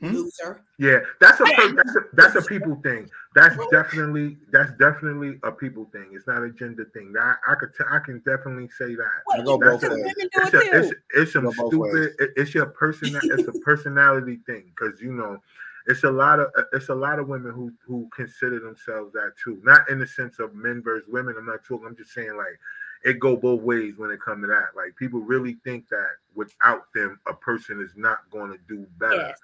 Hmm? 0.00 0.12
Loser. 0.14 0.62
Yeah, 0.78 1.00
that's 1.20 1.40
a 1.40 1.44
that's 1.76 1.94
a 1.96 2.00
that's 2.14 2.34
a 2.36 2.42
people 2.42 2.74
thing. 2.82 3.10
That's 3.34 3.54
definitely 3.70 4.38
that's 4.50 4.72
definitely 4.78 5.38
a 5.42 5.52
people 5.52 5.84
thing. 5.92 6.08
It's 6.12 6.26
not 6.26 6.42
a 6.42 6.50
gender 6.50 6.86
thing. 6.94 7.12
I 7.20 7.34
I 7.46 7.54
could 7.56 7.74
t- 7.76 7.84
I 7.90 7.98
can 7.98 8.18
definitely 8.20 8.68
say 8.78 8.94
that. 8.94 9.22
I 9.32 9.42
go 9.42 9.58
That's 9.58 9.82
both 9.82 9.92
a- 9.92 9.94
ways. 9.94 10.04
women 10.04 10.14
do 10.32 10.40
It's 10.42 10.54
a, 10.54 10.78
it's 10.78 10.94
it's 11.14 11.32
some 11.34 11.44
Go 11.44 11.52
both 11.52 11.68
stupid. 11.90 12.14
it- 12.18 12.30
It's 12.36 12.54
your 12.54 12.66
person. 12.66 13.14
It's 13.22 13.46
a 13.48 13.52
personality 13.64 14.40
thing 14.46 14.72
because 14.74 15.02
you 15.02 15.12
know 15.12 15.42
it's 15.86 16.04
a 16.04 16.10
lot 16.10 16.40
of 16.40 16.48
uh, 16.56 16.62
it's 16.72 16.88
a 16.88 16.94
lot 16.94 17.18
of 17.18 17.28
women 17.28 17.52
who 17.52 17.70
who 17.86 18.08
consider 18.14 18.58
themselves 18.58 19.12
that 19.12 19.32
too. 19.44 19.60
Not 19.64 19.88
in 19.90 19.98
the 19.98 20.06
sense 20.06 20.38
of 20.38 20.54
men 20.54 20.82
versus 20.82 21.06
women. 21.08 21.34
I'm 21.38 21.44
not 21.46 21.62
talking. 21.62 21.86
I'm 21.86 21.96
just 21.96 22.14
saying 22.14 22.36
like 22.38 22.58
it 23.04 23.18
go 23.18 23.36
both 23.36 23.60
ways 23.60 23.94
when 23.98 24.10
it 24.10 24.20
comes 24.22 24.44
to 24.44 24.46
that. 24.46 24.74
Like 24.74 24.96
people 24.96 25.20
really 25.20 25.58
think 25.62 25.88
that 25.90 26.08
without 26.34 26.84
them, 26.94 27.20
a 27.26 27.34
person 27.34 27.82
is 27.82 27.92
not 27.96 28.18
going 28.30 28.50
to 28.52 28.58
do 28.66 28.86
better. 28.98 29.16
Yes. 29.28 29.38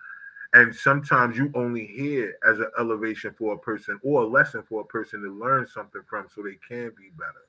And 0.56 0.74
sometimes 0.74 1.36
you 1.36 1.52
only 1.54 1.86
hear 1.86 2.34
as 2.48 2.58
an 2.58 2.70
elevation 2.78 3.34
for 3.36 3.52
a 3.52 3.58
person 3.58 4.00
or 4.02 4.22
a 4.22 4.26
lesson 4.26 4.62
for 4.62 4.80
a 4.80 4.84
person 4.86 5.20
to 5.20 5.28
learn 5.28 5.66
something 5.66 6.00
from 6.08 6.28
so 6.34 6.42
they 6.42 6.56
can 6.66 6.92
be 6.96 7.10
better. 7.18 7.44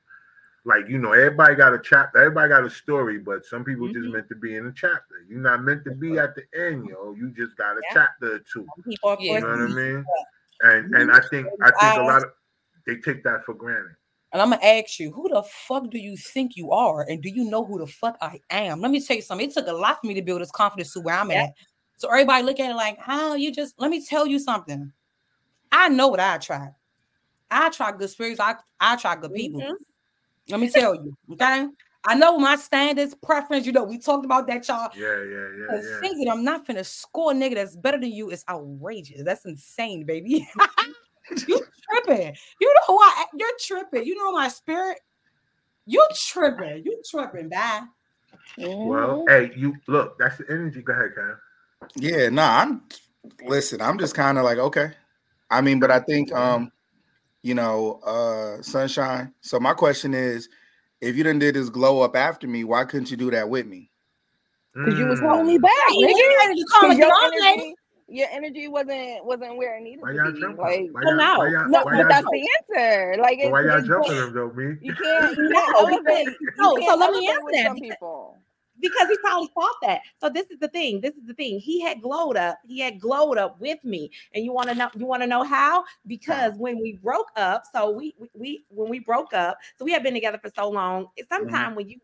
Like, 0.65 0.89
you 0.89 0.97
know, 0.97 1.13
everybody 1.13 1.55
got 1.55 1.73
a 1.73 1.79
chapter, 1.79 2.17
everybody 2.19 2.49
got 2.49 2.65
a 2.65 2.69
story, 2.69 3.17
but 3.17 3.45
some 3.45 3.63
people 3.63 3.87
just 3.87 4.09
Mhm. 4.09 4.11
meant 4.11 4.27
to 4.27 4.35
be 4.35 4.57
in 4.57 4.65
a 4.65 4.73
chapter. 4.73 5.23
You're 5.29 5.39
not 5.39 5.63
meant 5.63 5.85
to 5.85 5.91
be 5.91 6.17
at 6.19 6.35
the 6.35 6.43
end, 6.53 6.85
yo. 6.85 7.13
You 7.13 7.29
just 7.31 7.55
got 7.55 7.77
a 7.77 7.81
Yeah. 7.83 7.93
chapter 7.93 8.33
or 8.35 8.39
two. 8.39 8.67
People, 8.83 9.11
of 9.11 9.21
Yeah. 9.21 9.35
You 9.35 9.39
know 9.39 9.47
what 9.51 9.61
I 9.61 9.67
mean? 9.67 10.05
And 10.63 10.95
and 10.95 11.11
I 11.13 11.21
think 11.29 11.47
I 11.61 11.71
think 11.71 11.95
a 11.95 12.01
lot 12.01 12.23
of 12.23 12.33
they 12.85 12.97
take 12.97 13.23
that 13.23 13.45
for 13.45 13.53
granted. 13.53 13.95
And 14.33 14.41
I'm 14.41 14.49
gonna 14.49 14.65
ask 14.65 14.99
you, 14.99 15.13
who 15.13 15.29
the 15.29 15.43
fuck 15.43 15.89
do 15.89 15.97
you 15.97 16.17
think 16.17 16.57
you 16.57 16.71
are? 16.71 17.03
And 17.09 17.23
do 17.23 17.29
you 17.29 17.49
know 17.49 17.63
who 17.63 17.79
the 17.79 17.87
fuck 17.87 18.17
I 18.19 18.41
am? 18.49 18.81
Let 18.81 18.91
me 18.91 18.99
tell 18.99 19.15
you 19.15 19.21
something. 19.21 19.47
It 19.49 19.53
took 19.53 19.67
a 19.67 19.71
lot 19.71 20.01
for 20.01 20.07
me 20.07 20.13
to 20.15 20.21
build 20.21 20.41
this 20.41 20.51
confidence 20.51 20.91
to 20.93 20.99
where 20.99 21.15
I'm 21.15 21.31
Yeah. 21.31 21.43
at. 21.43 21.49
So 21.97 22.09
everybody 22.09 22.43
look 22.43 22.59
at 22.59 22.71
it 22.71 22.75
like, 22.75 22.99
how 22.99 23.33
you 23.35 23.51
just 23.51 23.75
let 23.77 23.89
me 23.91 24.05
tell 24.05 24.25
you 24.27 24.39
something. 24.39 24.91
I 25.71 25.89
know 25.89 26.07
what 26.07 26.19
I 26.19 26.37
tried. 26.37 26.73
I 27.49 27.67
attract 27.67 27.99
good 27.99 28.09
spirits. 28.09 28.39
I 28.39 28.55
I 28.79 28.95
attract 28.95 29.21
good 29.21 29.33
people. 29.33 29.61
Mhm. 29.61 29.73
Let 30.49 30.59
me 30.59 30.69
tell 30.69 30.95
you, 30.95 31.17
okay. 31.33 31.67
I 32.05 32.15
know 32.15 32.37
my 32.37 32.55
standards, 32.55 33.13
preference. 33.15 33.65
You 33.65 33.73
know, 33.73 33.83
we 33.83 33.97
talked 33.97 34.23
about 34.23 34.47
that, 34.47 34.65
y'all. 34.67 34.89
Yeah, 34.95 35.23
yeah, 35.23 35.47
yeah, 35.57 35.75
And 35.75 35.83
yeah. 35.83 35.99
thinking 35.99 36.29
I'm 36.29 36.43
not 36.43 36.65
finna 36.65 36.85
score 36.85 37.31
a 37.31 37.35
nigga 37.35 37.55
that's 37.55 37.75
better 37.75 37.99
than 37.99 38.11
you 38.11 38.29
is 38.29 38.45
outrageous. 38.47 39.23
That's 39.23 39.43
insane, 39.45 40.05
baby. 40.05 40.47
you 41.47 41.61
tripping. 41.91 42.35
You 42.61 42.73
know 42.73 42.95
who 42.95 42.99
I 43.01 43.25
you're 43.33 43.49
tripping. 43.59 44.05
You 44.05 44.15
know 44.15 44.31
my 44.31 44.47
spirit. 44.47 44.99
You 45.85 46.05
tripping. 46.15 46.83
You 46.85 47.01
tripping, 47.09 47.49
bye. 47.49 47.81
Well, 48.57 49.25
hey, 49.27 49.51
you 49.55 49.75
look. 49.87 50.17
That's 50.17 50.37
the 50.37 50.45
energy. 50.49 50.81
Go 50.81 50.93
ahead, 50.93 51.11
Kev. 51.17 51.37
Yeah, 51.95 52.29
nah, 52.29 52.59
I'm 52.61 52.81
listen, 53.45 53.81
I'm 53.81 53.97
just 53.97 54.15
kind 54.15 54.37
of 54.37 54.43
like, 54.43 54.57
okay. 54.57 54.91
I 55.49 55.61
mean, 55.61 55.79
but 55.79 55.91
I 55.91 55.99
think 55.99 56.33
um, 56.33 56.71
you 57.43 57.53
know, 57.55 57.99
uh 58.05 58.61
Sunshyne. 58.61 59.33
So 59.41 59.59
my 59.59 59.73
question 59.73 60.13
is, 60.13 60.49
if 61.01 61.15
you 61.15 61.23
didn't 61.23 61.39
did 61.39 61.55
this 61.55 61.69
glow 61.69 62.01
up 62.01 62.15
after 62.15 62.47
me, 62.47 62.63
why 62.63 62.83
couldn't 62.85 63.11
you 63.11 63.17
do 63.17 63.31
that 63.31 63.49
with 63.49 63.65
me? 63.67 63.89
Cause 64.75 64.97
you 64.97 65.07
was 65.07 65.19
Mm. 65.19 65.29
holding 65.29 65.47
me 65.47 65.57
back, 65.57 65.71
You 65.91 66.07
nigga. 66.07 66.47
ready 66.47 66.61
to 66.61 66.65
call 66.67 66.81
'Cause 66.89 66.97
me 66.97 67.03
your 67.03 67.13
energy, 67.23 67.75
your 68.09 68.27
energy 68.31 68.67
wasn't 68.67 69.25
wasn't 69.25 69.57
where 69.57 69.77
it 69.77 69.81
needed 69.81 70.01
Why 70.03 70.13
to 70.13 70.31
be. 70.31 70.39
jumping? 70.39 70.57
Like, 70.57 70.87
Why 70.91 71.01
Well, 71.03 71.17
y'all, 71.17 71.33
no, 71.33 71.39
why 71.39 71.49
no, 71.67 71.83
why 71.83 71.91
but 71.91 71.97
y'all, 71.97 72.07
that's 72.09 72.27
the 72.29 72.49
answer. 72.77 73.17
Like, 73.21 73.39
but 73.41 73.51
why 73.51 73.61
y'all 73.61 73.81
jumping 73.81 74.17
it's, 74.17 74.33
though, 74.35 74.51
me? 74.53 74.75
you 74.81 74.93
can't, 74.93 75.37
you 75.37 75.49
No, 75.49 75.59
can't 75.61 75.77
elevate. 75.77 76.05
because- 76.05 76.27
You 76.27 76.47
no, 76.57 76.75
so 76.75 76.81
can't 76.81 76.99
let 76.99 77.11
me 77.11 77.27
elevate 77.27 77.29
answer 77.29 77.43
with 77.45 77.55
that 77.55 77.65
some 77.67 77.79
people. 77.79 78.37
Because 78.79 79.07
he 79.07 79.17
probably 79.17 79.49
thought 79.53 79.75
that. 79.83 80.01
So 80.19 80.29
this 80.29 80.47
is 80.49 80.59
the 80.59 80.67
thing. 80.67 81.01
This 81.01 81.15
is 81.15 81.25
the 81.25 81.33
thing. 81.33 81.59
He 81.59 81.81
had 81.81 82.01
glowed 82.01 82.37
up. 82.37 82.59
He 82.65 82.79
had 82.79 82.99
glowed 82.99 83.37
up 83.37 83.59
with 83.59 83.83
me. 83.83 84.11
And 84.33 84.43
you 84.43 84.53
want 84.53 84.69
to 84.69 84.75
know? 84.75 84.89
You 84.95 85.05
want 85.05 85.23
to 85.23 85.27
know 85.27 85.43
how? 85.43 85.83
Because 86.05 86.53
when 86.57 86.81
we 86.81 86.93
broke 86.93 87.29
up, 87.35 87.63
so 87.71 87.89
we, 87.89 88.15
we 88.19 88.29
we 88.33 88.65
when 88.69 88.89
we 88.89 88.99
broke 88.99 89.33
up, 89.33 89.57
so 89.77 89.85
we 89.85 89.91
had 89.91 90.03
been 90.03 90.13
together 90.13 90.39
for 90.41 90.51
so 90.55 90.69
long. 90.69 91.07
It's 91.15 91.27
mm-hmm. 91.29 91.45
sometime 91.45 91.75
when 91.75 91.89
you 91.89 91.99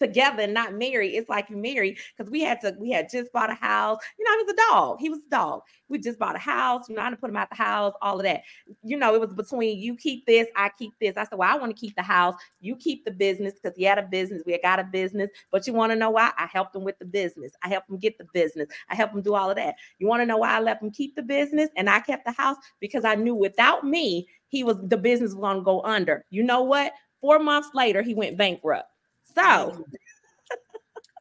together 0.00 0.42
and 0.42 0.54
not 0.54 0.74
married, 0.74 1.14
it's 1.14 1.28
like 1.28 1.50
you 1.50 1.56
married 1.56 1.98
because 2.16 2.30
we 2.30 2.40
had 2.40 2.60
to. 2.62 2.74
We 2.78 2.90
had 2.90 3.08
just 3.10 3.32
bought 3.32 3.50
a 3.50 3.54
house. 3.54 3.98
You 4.18 4.24
know, 4.24 4.38
he 4.38 4.44
was 4.44 4.52
a 4.52 4.72
dog. 4.72 5.00
He 5.00 5.10
was 5.10 5.20
a 5.26 5.30
dog. 5.30 5.62
We 5.88 5.98
just 5.98 6.18
bought 6.18 6.36
a 6.36 6.40
house. 6.40 6.88
You 6.88 6.96
know, 6.96 7.02
I 7.02 7.04
had 7.04 7.10
to 7.10 7.16
put 7.16 7.30
him 7.30 7.36
out 7.36 7.50
the 7.50 7.56
house. 7.56 7.94
All 8.02 8.18
of 8.18 8.24
that. 8.24 8.42
You 8.82 8.96
know, 8.96 9.14
it 9.14 9.20
was 9.20 9.34
between 9.34 9.78
you 9.78 9.96
keep 9.96 10.26
this, 10.26 10.46
I 10.56 10.70
keep 10.78 10.92
this. 11.00 11.16
I 11.16 11.24
said, 11.24 11.38
well, 11.38 11.52
I 11.52 11.58
want 11.58 11.74
to 11.74 11.80
keep 11.80 11.96
the 11.96 12.02
house. 12.02 12.34
You 12.60 12.76
keep 12.76 13.04
the 13.04 13.10
business 13.10 13.54
because 13.54 13.76
he 13.76 13.84
had 13.84 13.98
a 13.98 14.02
business. 14.02 14.42
We 14.46 14.52
had 14.52 14.62
got 14.62 14.78
a 14.78 14.84
business. 14.84 15.30
But 15.50 15.66
you 15.66 15.72
want 15.72 15.92
to 15.92 15.96
know 15.96 16.10
why? 16.10 16.32
I 16.36 16.46
helped 16.46 16.74
him 16.76 16.84
with 16.84 16.98
the 16.98 17.04
business. 17.04 17.52
I 17.62 17.68
helped 17.68 17.90
him 17.90 17.98
get 17.98 18.18
the 18.18 18.26
business. 18.32 18.68
I 18.88 18.94
helped 18.94 19.14
him 19.14 19.22
do 19.22 19.34
all 19.34 19.50
of 19.50 19.56
that. 19.56 19.76
You 19.98 20.06
want 20.06 20.22
to 20.22 20.26
know 20.26 20.38
why 20.38 20.56
I 20.56 20.60
let 20.60 20.82
him 20.82 20.90
keep 20.90 21.16
the 21.16 21.22
business 21.22 21.70
and 21.76 21.88
I 21.88 22.00
kept 22.00 22.24
the 22.24 22.32
house? 22.32 22.56
Because 22.80 23.04
I 23.04 23.14
knew 23.14 23.34
without 23.34 23.84
me, 23.84 24.28
he 24.48 24.64
was 24.64 24.76
the 24.82 24.96
business 24.96 25.34
was 25.34 25.40
going 25.40 25.58
to 25.58 25.62
go 25.62 25.82
under. 25.82 26.24
You 26.30 26.42
know 26.42 26.62
what? 26.62 26.92
Four 27.20 27.38
months 27.38 27.70
later, 27.74 28.02
he 28.02 28.14
went 28.14 28.36
bankrupt. 28.36 28.88
So, 29.34 29.84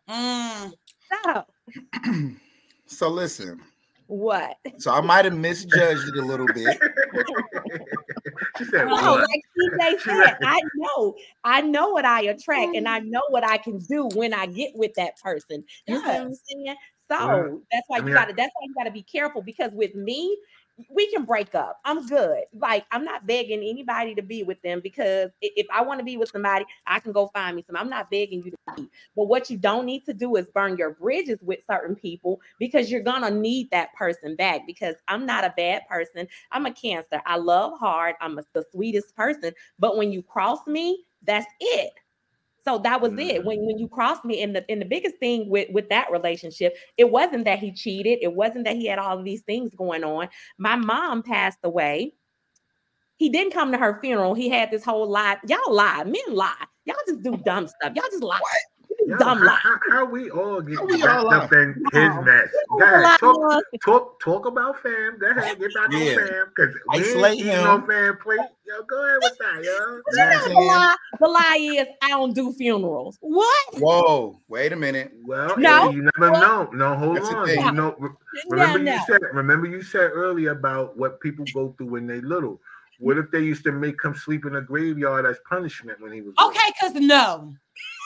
Mm. 0.10 0.74
so 1.26 1.46
so 2.86 3.10
listen, 3.10 3.60
what? 4.08 4.56
so 4.78 4.92
I 4.92 5.02
might 5.02 5.26
have 5.26 5.36
misjudged 5.36 6.08
it 6.08 6.16
a 6.16 6.22
little 6.22 6.48
bit. 6.48 6.82
she 8.58 8.64
said, 8.66 8.86
No, 8.86 8.96
what? 8.96 9.20
like 9.22 9.42
CJ 9.58 10.00
said, 10.02 10.38
I 10.44 10.60
know, 10.76 11.16
I 11.44 11.62
know 11.62 11.90
what 11.90 12.06
I 12.06 12.22
attract, 12.24 12.76
and 12.76 12.88
I 12.88 13.00
know 13.00 13.22
what 13.30 13.44
I 13.44 13.58
can 13.58 13.80
do 13.80 14.08
when 14.08 14.34
I 14.34 14.46
get 14.46 14.72
with 14.76 14.94
that 14.96 15.18
person. 15.22 15.64
You 15.88 15.98
see 15.98 16.06
what 16.06 16.22
I'm 16.22 16.34
saying? 16.34 16.76
So 17.10 17.28
Well, 17.28 17.62
that's 17.72 17.84
why 17.88 17.98
I 17.98 18.00
you 18.00 18.06
mean, 18.06 18.18
I- 18.18 18.22
gotta. 18.22 18.34
That's 18.34 18.52
why 18.56 18.66
you 18.68 18.74
gotta 18.76 18.92
be 18.92 19.04
careful 19.04 19.42
because 19.42 19.72
with 19.74 19.96
me, 19.96 20.38
we 20.90 21.10
can 21.12 21.26
break 21.26 21.56
up. 21.56 21.80
I'm 21.86 22.06
good. 22.06 22.44
Like 22.54 22.86
I'm 22.92 23.04
not 23.04 23.26
begging 23.26 23.64
anybody 23.64 24.14
to 24.16 24.22
be 24.22 24.44
with 24.44 24.62
them 24.62 24.80
because 24.84 25.32
if 25.42 25.66
I 25.74 25.82
want 25.82 26.00
to 26.00 26.04
be 26.04 26.18
with 26.18 26.30
somebody, 26.30 26.66
I 26.86 27.00
can 27.00 27.12
go 27.12 27.28
find 27.34 27.56
me 27.56 27.64
some. 27.66 27.76
I'm 27.76 27.90
not 27.90 28.12
begging 28.12 28.44
you 28.44 28.52
to 28.52 28.58
be. 28.76 28.90
But 29.16 29.26
what 29.26 29.50
you 29.50 29.58
don't 29.58 29.86
need 29.86 30.06
to 30.06 30.14
do 30.14 30.36
is 30.36 30.48
burn 30.54 30.78
your 30.78 30.92
bridges 30.92 31.40
with 31.42 31.60
certain 31.70 31.96
people 31.96 32.40
because 32.60 32.92
you're 32.92 33.02
gonna 33.02 33.32
need 33.32 33.72
that 33.72 33.94
person 33.96 34.36
back. 34.36 34.62
Because 34.68 34.96
I'm 35.08 35.26
not 35.26 35.44
a 35.44 35.54
bad 35.58 35.88
person. 35.88 36.28
I'm 36.52 36.66
a 36.66 36.74
cancer. 36.74 37.22
I 37.26 37.38
love 37.38 37.78
hard. 37.80 38.16
I'm 38.22 38.38
a, 38.38 38.44
the 38.54 38.64
sweetest 38.72 39.16
person. 39.16 39.54
But 39.80 39.98
when 39.98 40.12
you 40.12 40.22
cross 40.22 40.66
me, 40.68 41.06
that's 41.24 41.48
it. 41.60 41.94
So 42.68 42.80
that 42.80 43.00
was 43.00 43.14
it. 43.14 43.42
Mm. 43.42 43.46
When 43.46 43.66
when 43.66 43.78
you 43.78 43.88
crossed 43.88 44.26
me, 44.26 44.42
and 44.42 44.54
the 44.54 44.70
and 44.70 44.82
the 44.82 44.86
biggest 44.86 45.16
thing 45.18 45.50
with 45.50 45.70
with 45.72 45.88
that 45.90 46.12
relationship, 46.12 46.76
it 46.98 47.10
wasn't 47.10 47.46
that 47.46 47.60
he 47.60 47.72
cheated. 47.72 48.20
It 48.22 48.34
wasn't 48.34 48.66
that 48.66 48.76
he 48.76 48.88
had 48.88 49.00
all 49.00 49.18
of 49.18 49.24
these 49.24 49.42
things 49.44 49.72
going 49.74 50.04
on. 50.04 50.28
My 50.58 50.76
mom 50.76 51.24
passed 51.24 51.60
away. 51.64 52.14
He 53.16 53.30
didn't 53.30 53.54
come 53.54 53.72
to 53.72 53.78
her 53.78 54.00
funeral. 54.02 54.34
He 54.34 54.50
had 54.50 54.70
this 54.70 54.84
whole 54.84 55.10
lie. 55.10 55.38
Y'all 55.48 55.74
lie. 55.74 56.04
Men 56.04 56.36
lie. 56.36 56.66
Y'all 56.84 56.98
just 57.08 57.24
do 57.24 57.38
dumb 57.38 57.68
stuff. 57.68 57.96
Y'all 57.96 58.06
just 58.12 58.24
lie. 58.24 58.40
You 58.77 58.77
do 59.00 59.06
Yo, 59.12 59.18
dumb 59.18 59.40
how, 59.40 59.56
how, 59.56 59.80
how 59.90 60.06
we 60.06 60.30
all 60.30 60.62
get 60.62 60.78
How 60.78 60.86
we 60.86 61.02
wrapped 61.04 61.26
all 61.26 61.34
up 61.34 61.54
in 61.54 61.74
his 61.92 62.10
mess? 62.26 62.50
You 62.54 62.66
Go 62.72 62.78
know, 62.80 62.86
ahead, 62.86 63.04
lie 63.04 63.18
talk, 63.20 63.64
talk, 63.84 64.20
talk 64.20 64.46
about 64.46 64.82
fam. 64.82 65.18
Go 65.20 65.30
ahead, 65.30 65.60
get 65.60 65.74
back 65.74 65.90
Yeah. 65.92 66.00
on 66.00 66.16
fam 66.28 66.46
because 66.56 66.76
we 66.94 67.00
Isolate 67.00 67.32
ain't 67.32 67.40
eating 67.42 67.52
him. 67.54 67.64
no 67.64 67.82
fam 67.88 68.18
please. 68.22 68.40
Yo, 68.66 68.84
go 68.84 69.06
ahead 69.06 69.20
with 69.24 69.38
that, 69.40 69.56
yo. 69.56 69.62
You 69.62 69.70
know 69.70 70.02
what 70.04 70.16
You 70.16 70.24
I'm 70.24 70.54
know 70.54 70.62
the 70.62 70.68
lie. 70.68 70.96
The 71.20 71.28
lie 71.28 71.82
is 71.82 71.88
I 72.02 72.10
don't 72.10 72.34
do 72.34 72.54
funerals. 72.54 73.18
What? 73.22 73.66
Whoa, 73.80 74.42
wait 74.48 74.74
a 74.74 74.76
minute. 74.76 75.12
Well, 75.26 75.56
No. 75.58 75.90
hey, 75.90 75.96
you 75.96 76.10
never 76.18 76.32
know. 76.32 76.70
No, 76.74 76.96
hold 76.96 77.18
That's 77.18 77.30
on. 77.30 77.46
thing. 77.48 77.62
You 77.66 77.72
know, 77.72 77.96
re- 78.00 78.10
No, 78.10 78.58
remember 78.58 78.80
no. 78.80 78.94
you 78.94 79.00
said. 79.08 79.22
Remember 79.34 79.68
you 79.68 79.82
said 79.82 80.12
earlier 80.14 80.52
about 80.52 80.98
what 80.98 81.20
people 81.22 81.46
go 81.54 81.74
through 81.78 81.88
when 81.88 82.08
they 82.08 82.22
little. 82.22 82.60
What 83.00 83.18
if 83.20 83.30
they 83.32 83.42
used 83.42 83.64
to 83.66 83.72
make 83.72 84.04
him 84.04 84.16
sleep 84.16 84.46
in 84.46 84.56
a 84.56 84.62
graveyard 84.62 85.26
as 85.28 85.38
punishment 85.48 86.02
when 86.02 86.12
he 86.12 86.22
was? 86.22 86.34
Okay, 86.42 86.72
because 86.74 86.96
no. 86.96 87.54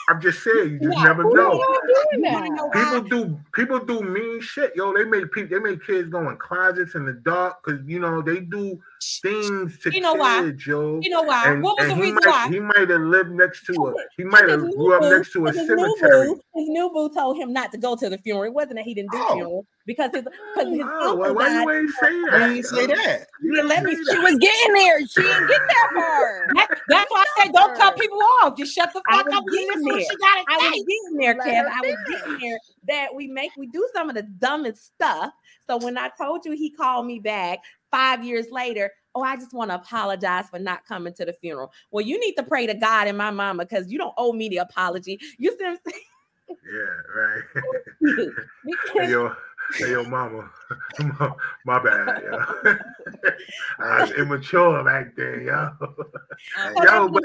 I'm 0.08 0.20
just 0.20 0.42
saying, 0.42 0.70
you 0.70 0.80
just 0.80 0.98
No. 0.98 1.04
never 1.04 1.24
know. 1.24 1.52
y'all 1.52 1.80
doing 1.86 2.24
You 2.24 2.32
wanna 2.32 2.48
that? 2.48 2.56
know 2.56 2.66
why? 2.66 2.84
People 2.84 3.02
do 3.08 3.40
people 3.54 3.78
do 3.80 4.02
mean 4.02 4.40
shit, 4.40 4.74
yo. 4.76 4.92
They 4.94 5.04
make 5.04 5.30
people 5.32 5.58
they 5.58 5.62
make 5.62 5.84
kids 5.86 6.08
go 6.10 6.28
in 6.30 6.36
closets 6.38 6.94
in 6.94 7.06
the 7.06 7.14
dark 7.14 7.62
because 7.64 7.80
you 7.86 8.00
know 8.00 8.22
they 8.22 8.40
do 8.40 8.80
things 9.22 9.78
to 9.80 9.92
You 9.94 10.00
know 10.00 10.14
why? 10.14 10.52
yo. 10.66 11.00
You 11.02 11.10
know 11.10 11.22
why? 11.22 11.52
And, 11.52 11.62
what 11.62 11.78
was 11.78 11.88
the 11.88 11.94
he 11.94 12.00
reason 12.02 12.14
might 12.16 12.26
why? 12.26 12.48
he 12.48 12.60
might 12.60 12.88
have 12.90 13.00
lived 13.00 13.30
next 13.30 13.64
to 13.66 13.72
a 13.88 13.94
he 14.16 14.24
might 14.24 14.48
have 14.48 14.60
grew 14.60 14.94
up 14.94 15.02
next 15.02 15.32
to 15.32 15.46
a 15.46 15.52
his 15.52 15.56
new 15.68 15.96
cemetery. 15.98 16.26
boo- 16.28 16.40
His 16.54 16.68
new 16.68 16.90
boo 16.90 17.08
told 17.12 17.36
him 17.38 17.52
not 17.52 17.72
to 17.72 17.78
go 17.78 17.96
to 17.96 18.08
the 18.08 18.18
funeral. 18.18 18.44
It 18.44 18.54
wasn't 18.54 18.76
that 18.76 18.84
he 18.84 18.94
didn't 18.94 19.12
do 19.12 19.18
Oh. 19.20 19.32
funeral 19.34 19.66
because 19.86 20.10
his 20.14 20.22
because 20.22 20.70
his 20.72 20.82
Oh, 20.82 21.10
uncle 21.10 21.16
well, 21.18 21.34
why 21.34 21.48
died. 21.48 21.62
you 21.62 21.70
ain't 21.70 21.90
say 21.90 22.10
that? 22.30 22.48
didn't 22.48 22.62
say 22.64 22.86
that. 22.86 23.26
You 23.42 23.54
didn't 23.56 23.68
let 23.68 23.82
me- 23.84 23.94
She 23.96 24.18
was 24.18 24.36
getting 24.38 24.72
there. 24.74 25.06
She 25.06 25.22
didn't 25.22 25.48
get 25.48 25.60
that 25.68 25.88
far. 25.94 26.46
That- 26.54 26.78
that's 26.88 27.10
why 27.10 27.24
I 27.38 27.42
said 27.42 27.52
don't 27.52 27.76
cut 27.76 27.98
people 27.98 28.18
off. 28.42 28.56
Just 28.56 28.74
shut 28.74 28.92
the 28.92 29.02
fuck 29.10 29.26
up 29.32 29.44
getting 29.50 29.66
listen 29.68 29.84
to 29.84 29.84
what 29.84 29.94
there. 29.94 30.06
she 30.10 30.16
got 30.16 30.44
I 30.48 30.56
was 30.70 30.84
getting 30.86 31.18
there, 31.18 31.34
Kev. 31.34 31.68
I 31.70 31.80
was 31.80 31.96
getting 32.08 32.38
there 32.38 32.58
that 32.88 33.14
we 33.14 33.26
make 33.28 33.50
we 33.56 33.66
do 33.66 33.86
some 33.94 34.08
of 34.08 34.14
the 34.14 34.22
dumbest 34.22 34.84
stuff. 34.86 35.32
So 35.68 35.76
when 35.78 35.96
I 35.96 36.10
told 36.20 36.44
you 36.44 36.52
he 36.52 36.70
called 36.70 37.06
me 37.06 37.18
back 37.20 37.60
five 37.92 38.24
years 38.24 38.46
later, 38.50 38.90
oh, 39.14 39.22
I 39.22 39.36
just 39.36 39.52
want 39.52 39.70
to 39.70 39.76
apologize 39.76 40.48
for 40.48 40.58
not 40.58 40.84
coming 40.84 41.12
to 41.14 41.24
the 41.24 41.32
funeral. 41.32 41.70
Well, 41.92 42.04
you 42.04 42.18
need 42.18 42.34
to 42.34 42.42
pray 42.42 42.66
to 42.66 42.74
God 42.74 43.06
and 43.06 43.16
my 43.16 43.30
mama 43.30 43.64
because 43.64 43.92
you 43.92 43.98
don't 43.98 44.14
owe 44.16 44.32
me 44.32 44.48
the 44.48 44.56
apology. 44.56 45.20
You 45.38 45.50
see 45.50 45.64
what 45.64 45.70
I'm 45.70 45.78
saying? 45.86 46.58
Yeah, 46.72 47.12
right. 47.14 47.42
Because 48.64 49.10
yo, 49.10 49.32
hey, 49.78 49.90
yo, 49.90 50.04
mama, 50.04 50.48
my, 50.98 51.32
my 51.66 51.82
bad, 51.82 52.22
yo. 52.22 52.74
I 53.80 54.02
was 54.02 54.12
immature 54.12 54.84
back 54.84 55.16
then, 55.16 55.42
yo. 55.44 55.70
yo, 56.84 57.08
but 57.08 57.22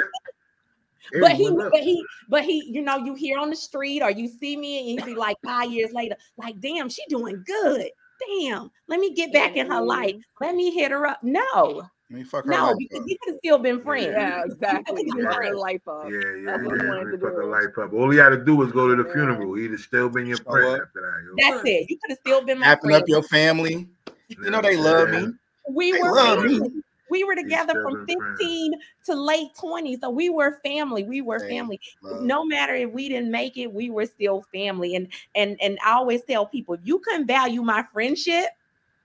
but 1.22 1.32
he, 1.34 1.50
but 1.52 1.80
he, 1.80 2.06
but 2.28 2.44
he, 2.44 2.66
you 2.72 2.82
know, 2.82 2.98
you 2.98 3.14
hear 3.14 3.38
on 3.38 3.50
the 3.50 3.56
street 3.56 4.02
or 4.02 4.12
you 4.12 4.28
see 4.28 4.58
me 4.58 4.80
and 4.80 4.90
you 4.90 5.06
be 5.06 5.16
like 5.16 5.38
five 5.46 5.72
years 5.72 5.92
later, 5.94 6.16
like, 6.38 6.60
damn, 6.60 6.90
she 6.90 7.04
doing 7.08 7.44
good. 7.46 7.90
Damn, 8.20 8.72
let 8.88 9.00
me 9.00 9.14
get 9.14 9.32
back 9.34 9.56
in 9.56 9.70
her 9.70 9.82
life. 9.82 10.16
Mm-hmm. 10.16 10.44
Let 10.46 10.56
me 10.56 10.72
hit 10.72 10.92
her 10.92 11.06
up. 11.06 11.20
No, 11.24 11.84
Let 12.10 12.18
me 12.20 12.24
fuck 12.24 12.46
her 12.46 12.52
no, 12.52 12.66
life 12.68 12.76
because 12.80 13.00
up. 13.02 13.06
you 13.08 13.18
could 13.24 13.34
have 13.34 13.40
still 13.40 13.58
been 13.60 13.82
friends. 13.82 14.08
Yeah, 14.08 14.44
exactly. 14.46 15.04
Yeah. 15.18 15.34
Her 15.34 15.56
life 15.56 15.88
up. 15.88 16.06
Yeah, 16.10 16.18
yeah, 16.18 16.46
That's 16.46 16.64
what 16.66 16.78
he 16.80 16.84
yeah. 16.84 16.90
wanted 16.90 17.06
we 17.06 17.12
to 17.12 17.18
fuck 17.20 17.34
her 17.36 17.46
life 17.46 17.78
up. 17.80 17.94
All 17.94 18.10
he 18.10 18.18
had 18.18 18.30
to 18.30 18.44
do 18.44 18.56
was 18.56 18.72
go 18.72 18.88
to 18.88 19.02
the 19.02 19.08
Yeah. 19.08 19.14
funeral. 19.14 19.54
He'd 19.56 19.72
have 19.72 19.80
still 19.80 20.10
been 20.10 20.26
your 20.26 20.38
friend 20.38 20.82
after 20.82 21.02
that. 21.02 21.36
That's 21.52 21.62
it. 21.66 21.90
You 21.90 21.98
could 22.00 22.10
have 22.12 22.20
still 22.26 22.42
been 22.44 22.60
my 22.60 22.68
Wrapping 22.68 22.90
friend. 22.90 23.04
up 23.04 23.10
your 23.10 23.24
family. 23.24 23.88
You 24.30 24.50
know 24.50 24.62
they 24.62 24.78
love 24.78 25.14
yeah. 25.14 25.20
me. 25.28 25.34
we 25.70 25.92
they 25.92 26.02
were 26.02 26.12
love 26.16 26.44
me. 26.44 26.62
We 27.10 27.24
were 27.24 27.36
together 27.36 27.76
from 27.82 27.98
been 28.06 28.18
friends. 28.18 28.40
15 28.40 28.74
to 29.06 29.16
late 29.16 29.50
20. 29.60 29.98
So 30.00 30.10
we 30.10 30.30
were 30.30 30.60
family. 30.66 31.04
We 31.04 31.22
were 31.22 31.40
family. 31.48 31.80
love. 32.02 32.22
No 32.22 32.46
matter 32.46 32.76
if 32.76 32.92
we 32.92 33.10
didn't 33.10 33.32
make 33.32 33.58
it, 33.58 33.74
we 33.74 33.90
were 33.90 34.06
still 34.06 34.44
family. 34.54 34.96
And 34.96 35.08
and 35.36 35.58
and 35.62 35.78
I 35.86 35.94
always 35.94 36.24
tell 36.24 36.46
people, 36.46 36.76
if 36.76 36.82
you 36.84 37.00
couldn't 37.00 37.28
value 37.28 37.62
my 37.62 37.84
friendship, 37.94 38.46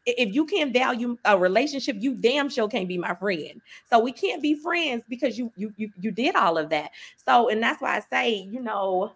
if 0.07 0.35
you 0.35 0.47
can't 0.47 0.73
value 0.73 1.17
a 1.25 1.39
relationship, 1.39 1.97
you 2.01 2.15
damn 2.15 2.49
sure 2.49 2.69
can't 2.69 2.89
be 2.89 2.99
my 2.99 3.15
friend. 3.15 3.61
So 3.91 4.01
we 4.01 4.13
can't 4.13 4.43
be 4.43 4.55
friends 4.55 5.05
because 5.09 5.39
you 5.39 5.53
you 5.57 5.73
you 5.77 5.91
you 5.99 6.11
did 6.11 6.35
all 6.35 6.59
of 6.59 6.71
that. 6.71 6.91
So 7.17 7.49
and 7.49 7.63
that's 7.63 7.81
why 7.81 7.97
I 7.97 8.01
say, 8.11 8.35
you 8.51 8.61
know, 8.61 9.13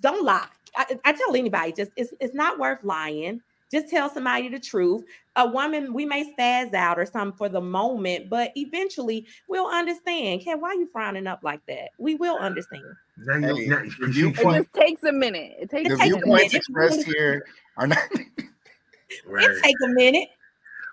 don't 0.00 0.24
lie. 0.24 0.46
I, 0.76 0.98
I 1.04 1.12
tell 1.12 1.34
anybody, 1.34 1.72
just 1.72 1.92
it's 1.96 2.12
it's 2.20 2.34
not 2.34 2.58
worth 2.58 2.82
lying. 2.82 3.40
Just 3.70 3.88
tell 3.90 4.08
somebody 4.08 4.48
the 4.48 4.58
truth. 4.58 5.02
A 5.36 5.46
woman, 5.46 5.92
we 5.92 6.04
may 6.06 6.32
spaz 6.32 6.72
out 6.74 6.98
or 6.98 7.04
something 7.06 7.36
for 7.36 7.48
the 7.48 7.60
moment, 7.60 8.30
but 8.30 8.50
eventually 8.56 9.26
we'll 9.48 9.68
understand. 9.68 10.40
Ken, 10.42 10.60
why 10.60 10.70
are 10.70 10.74
you 10.74 10.88
frowning 10.92 11.26
up 11.26 11.40
like 11.42 11.60
that? 11.68 11.90
We 11.98 12.14
will 12.14 12.38
understand. 12.38 12.84
Now 13.18 13.36
you, 13.36 13.54
Hey, 13.56 13.66
now, 13.66 13.78
the 13.78 13.84
you- 13.84 14.06
It 14.06 14.10
viewpoint- 14.12 14.56
just 14.56 14.72
takes 14.74 15.02
a 15.04 15.12
minute. 15.12 15.56
It 15.60 15.70
takes 15.70 15.88
The 15.88 15.94
a 15.94 15.98
minute. 15.98 16.22
viewpoints 16.22 16.54
expressed 16.54 17.02
here 17.04 17.44
are 17.76 17.86
not. 17.86 17.98
right. 19.26 19.44
It 19.50 19.62
take 19.62 19.76
a 19.84 19.88
minute. 19.88 20.28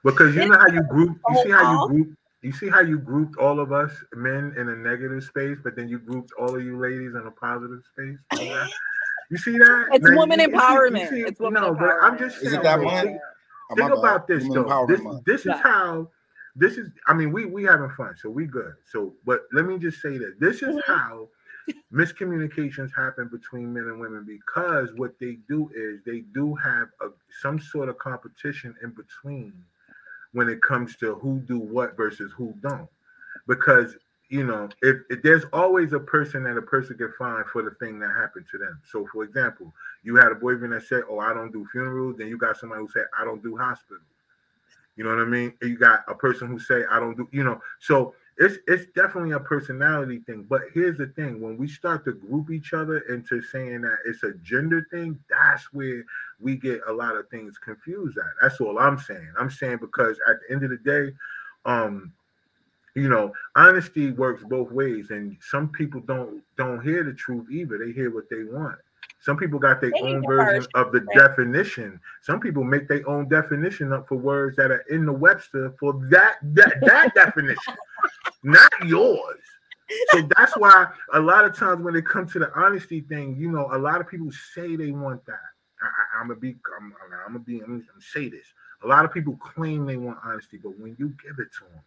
Because 0.03 0.35
you 0.35 0.45
know 0.47 0.57
how 0.59 0.67
you 0.67 0.83
group, 0.83 1.17
you 1.29 1.43
see 1.43 1.49
how 1.51 1.71
you 1.71 1.87
group, 1.87 2.17
you 2.43 2.51
see 2.51 2.69
how 2.69 2.81
you 2.81 2.99
grouped 2.99 3.37
all 3.39 3.59
of 3.59 3.71
us 3.71 3.91
men 4.13 4.53
in 4.57 4.69
a 4.69 4.75
negative 4.75 5.23
space, 5.23 5.57
but 5.63 5.75
then 5.75 5.87
you 5.89 5.97
grouped 5.97 6.31
all 6.37 6.55
of 6.55 6.63
you 6.63 6.77
ladies 6.77 7.15
in 7.15 7.25
a 7.25 7.31
positive 7.31 7.81
space. 7.91 8.19
You 9.29 9.37
see 9.37 9.51
that? 9.51 9.57
You 9.57 9.57
see 9.57 9.57
that? 9.59 9.87
It's 9.95 10.05
Now, 10.09 10.17
woman 10.17 10.39
you 10.39 10.45
see- 10.45 10.51
you 10.51 10.57
empowerment. 10.57 11.09
see- 11.09 11.21
It's 11.21 11.39
woman 11.39 11.63
no, 11.63 11.73
but 11.73 11.89
I'm 12.01 12.15
empowerment. 12.15 12.19
just 12.19 12.37
Is 12.37 12.49
saying, 12.49 12.59
it 12.59 12.63
that 12.63 12.75
bro, 12.77 12.85
month? 12.85 13.03
think- 13.07 13.21
Oh, 13.71 13.75
think 13.75 13.89
bad. 13.89 13.97
about 13.97 14.27
this 14.27 14.43
Women 14.47 14.67
though. 14.67 14.85
This, 14.87 15.01
this 15.25 15.41
is 15.41 15.47
Right. 15.47 15.61
how 15.61 16.11
this 16.55 16.77
is. 16.77 16.89
I 17.07 17.13
mean, 17.13 17.31
we 17.31 17.45
we 17.45 17.63
having 17.63 17.89
fun, 17.89 18.15
so 18.15 18.29
we 18.29 18.45
good. 18.45 18.75
So, 18.83 19.15
but 19.25 19.47
let 19.53 19.65
me 19.65 19.79
just 19.79 20.01
say 20.01 20.17
that 20.19 20.39
this 20.39 20.61
is 20.61 20.75
Mhm. 20.75 20.81
how 20.85 21.29
miscommunications 21.91 22.93
happen 22.95 23.27
between 23.27 23.73
men 23.73 23.85
and 23.85 23.99
women 23.99 24.23
because 24.23 24.93
what 24.93 25.17
they 25.19 25.39
do 25.49 25.69
is 25.73 25.99
they 26.03 26.19
do 26.19 26.53
have 26.55 26.89
a, 27.01 27.07
some 27.41 27.59
sort 27.59 27.89
of 27.89 27.97
competition 27.97 28.75
in 28.83 28.91
between 28.91 29.51
when 30.33 30.47
it 30.47 30.61
comes 30.61 30.95
to 30.97 31.15
who 31.15 31.39
do 31.39 31.57
what 31.57 31.97
versus 31.97 32.31
who 32.33 32.53
don't. 32.61 32.87
Because 33.47 33.97
you 34.29 34.43
know, 34.43 34.69
if, 34.81 34.97
if 35.09 35.21
there's 35.21 35.45
always 35.53 35.93
a 35.93 35.99
person 35.99 36.43
that 36.43 36.57
a 36.57 36.61
person 36.61 36.97
can 36.97 37.13
find 37.17 37.45
for 37.45 37.61
the 37.61 37.71
thing 37.71 37.99
that 37.99 38.11
happened 38.15 38.45
to 38.51 38.57
them. 38.57 38.79
So, 38.91 39.07
for 39.11 39.23
example, 39.23 39.73
you 40.03 40.15
had 40.15 40.31
a 40.31 40.35
boyfriend 40.35 40.73
that 40.73 40.83
said, 40.83 41.03
"Oh, 41.09 41.19
I 41.19 41.33
don't 41.33 41.51
do 41.51 41.67
funerals," 41.71 42.17
then 42.17 42.27
you 42.27 42.37
got 42.37 42.57
somebody 42.57 42.81
who 42.81 42.89
said, 42.89 43.05
"I 43.17 43.23
don't 43.23 43.43
do 43.43 43.55
hospitals." 43.55 44.01
You 44.95 45.03
know 45.03 45.11
what 45.11 45.19
I 45.19 45.25
mean? 45.25 45.53
You 45.61 45.77
got 45.77 46.03
a 46.07 46.15
person 46.15 46.47
who 46.47 46.59
say, 46.59 46.85
"I 46.89 46.99
don't 46.99 47.15
do," 47.15 47.27
you 47.31 47.43
know. 47.43 47.61
So 47.79 48.15
it's 48.37 48.57
it's 48.67 48.85
definitely 48.95 49.31
a 49.31 49.39
personality 49.39 50.19
thing. 50.25 50.43
But 50.49 50.61
here's 50.73 50.97
the 50.97 51.07
thing: 51.07 51.39
when 51.39 51.57
we 51.57 51.67
start 51.67 52.03
to 52.05 52.13
group 52.13 52.49
each 52.49 52.73
other 52.73 52.99
into 53.09 53.41
saying 53.41 53.81
that 53.81 53.97
it's 54.05 54.23
a 54.23 54.33
gender 54.41 54.87
thing, 54.91 55.19
that's 55.29 55.71
where 55.71 56.03
we 56.39 56.55
get 56.55 56.81
a 56.87 56.93
lot 56.93 57.15
of 57.15 57.29
things 57.29 57.57
confused 57.57 58.17
at. 58.17 58.25
That's 58.41 58.59
all 58.59 58.79
I'm 58.79 58.97
saying. 58.97 59.31
I'm 59.37 59.51
saying 59.51 59.77
because 59.81 60.17
at 60.27 60.37
the 60.41 60.55
end 60.55 60.63
of 60.63 60.71
the 60.71 60.77
day, 60.77 61.13
um, 61.65 62.11
you 62.95 63.09
know, 63.09 63.33
honesty 63.55 64.11
works 64.11 64.43
both 64.43 64.71
ways, 64.71 65.11
and 65.11 65.37
some 65.41 65.69
people 65.69 66.01
don't 66.01 66.41
don't 66.57 66.81
hear 66.81 67.03
the 67.03 67.13
truth 67.13 67.47
either. 67.51 67.77
They 67.77 67.91
hear 67.91 68.13
what 68.13 68.29
they 68.29 68.43
want. 68.43 68.77
Some 69.21 69.37
people 69.37 69.59
got 69.59 69.81
their 69.81 69.91
own 70.01 70.23
version 70.25 70.65
of 70.75 70.91
the 70.91 71.01
right? 71.01 71.17
definition. 71.17 71.99
Some 72.21 72.39
people 72.39 72.63
make 72.63 72.87
their 72.87 73.07
own 73.09 73.27
definition 73.27 73.91
up 73.91 74.07
for 74.07 74.15
words 74.15 74.55
that 74.57 74.71
are 74.71 74.85
in 74.89 75.05
the 75.05 75.11
Webster 75.11 75.73
for 75.79 75.93
that 76.09 76.35
that, 76.53 76.75
that 76.81 77.13
definition, 77.15 77.75
not 78.43 78.71
yours. 78.85 79.41
So 80.11 80.27
that's 80.35 80.55
why 80.57 80.87
a 81.13 81.19
lot 81.19 81.45
of 81.45 81.55
times 81.55 81.83
when 81.83 81.95
it 81.95 82.05
comes 82.05 82.33
to 82.33 82.39
the 82.39 82.51
honesty 82.55 83.01
thing, 83.01 83.35
you 83.37 83.51
know, 83.51 83.69
a 83.71 83.77
lot 83.77 83.99
of 83.99 84.07
people 84.07 84.29
say 84.53 84.75
they 84.75 84.91
want 84.91 85.25
that. 85.25 85.39
I, 85.81 86.21
am 86.21 86.29
gonna 86.29 86.39
be, 86.39 86.55
I'm, 86.79 86.93
I'm 87.25 87.33
gonna 87.33 87.39
be, 87.39 87.61
I'm 87.61 87.79
gonna 87.79 87.83
say 87.99 88.29
this. 88.29 88.45
A 88.83 88.87
lot 88.87 89.05
of 89.05 89.13
people 89.13 89.37
claim 89.37 89.85
they 89.85 89.97
want 89.97 90.17
honesty, 90.23 90.57
but 90.57 90.79
when 90.79 90.95
you 90.97 91.09
give 91.23 91.39
it 91.39 91.49
to 91.59 91.65
them, 91.71 91.83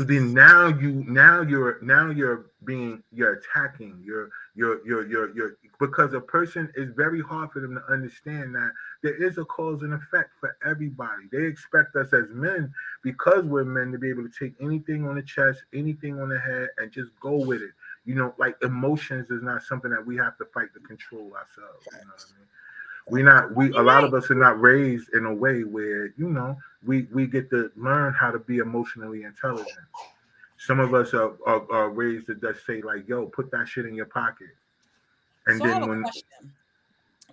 so 0.00 0.04
then 0.04 0.32
now 0.32 0.68
you 0.68 1.04
now 1.06 1.42
you're 1.42 1.78
now 1.82 2.08
you're 2.08 2.46
being 2.64 3.02
you're 3.12 3.34
attacking 3.34 4.02
you're 4.02 4.30
you're 4.54 4.80
you're 4.86 5.06
you're 5.06 5.36
you're 5.36 5.56
because 5.78 6.14
a 6.14 6.20
person 6.20 6.72
is 6.74 6.88
very 6.96 7.20
hard 7.20 7.50
for 7.50 7.60
them 7.60 7.74
to 7.74 7.92
understand 7.92 8.54
that 8.54 8.70
there 9.02 9.22
is 9.22 9.36
a 9.36 9.44
cause 9.44 9.82
and 9.82 9.92
effect 9.92 10.30
for 10.40 10.56
everybody. 10.66 11.24
They 11.30 11.44
expect 11.44 11.96
us 11.96 12.14
as 12.14 12.30
men 12.30 12.72
because 13.02 13.44
we're 13.44 13.64
men 13.64 13.92
to 13.92 13.98
be 13.98 14.08
able 14.08 14.22
to 14.22 14.32
take 14.38 14.54
anything 14.58 15.06
on 15.06 15.16
the 15.16 15.22
chest, 15.22 15.64
anything 15.74 16.18
on 16.18 16.30
the 16.30 16.38
head, 16.38 16.68
and 16.78 16.90
just 16.90 17.10
go 17.20 17.36
with 17.36 17.60
it. 17.60 17.72
You 18.06 18.14
know, 18.14 18.34
like 18.38 18.56
emotions 18.62 19.30
is 19.30 19.42
not 19.42 19.62
something 19.62 19.90
that 19.90 20.06
we 20.06 20.16
have 20.16 20.38
to 20.38 20.46
fight 20.54 20.68
to 20.74 20.80
control 20.80 21.32
ourselves. 21.34 21.86
You 21.92 21.98
know? 22.06 22.44
We 23.10 23.22
not 23.22 23.54
we 23.54 23.72
a 23.72 23.82
lot 23.82 24.04
of 24.04 24.14
us 24.14 24.30
are 24.30 24.34
not 24.34 24.60
raised 24.60 25.12
in 25.14 25.26
a 25.26 25.34
way 25.34 25.64
where 25.64 26.06
you 26.16 26.28
know 26.28 26.56
we 26.86 27.06
we 27.12 27.26
get 27.26 27.50
to 27.50 27.70
learn 27.76 28.14
how 28.14 28.30
to 28.30 28.38
be 28.38 28.58
emotionally 28.58 29.24
intelligent. 29.24 29.68
Some 30.58 30.78
of 30.78 30.94
us 30.94 31.14
are, 31.14 31.32
are, 31.46 31.72
are 31.72 31.90
raised 31.90 32.26
to 32.26 32.34
just 32.34 32.66
say 32.66 32.82
like, 32.82 33.08
"Yo, 33.08 33.26
put 33.26 33.50
that 33.50 33.68
shit 33.68 33.86
in 33.86 33.94
your 33.94 34.06
pocket," 34.06 34.48
and 35.46 35.58
so 35.58 35.66
then 35.66 35.88
when 35.88 36.02
question. 36.02 36.52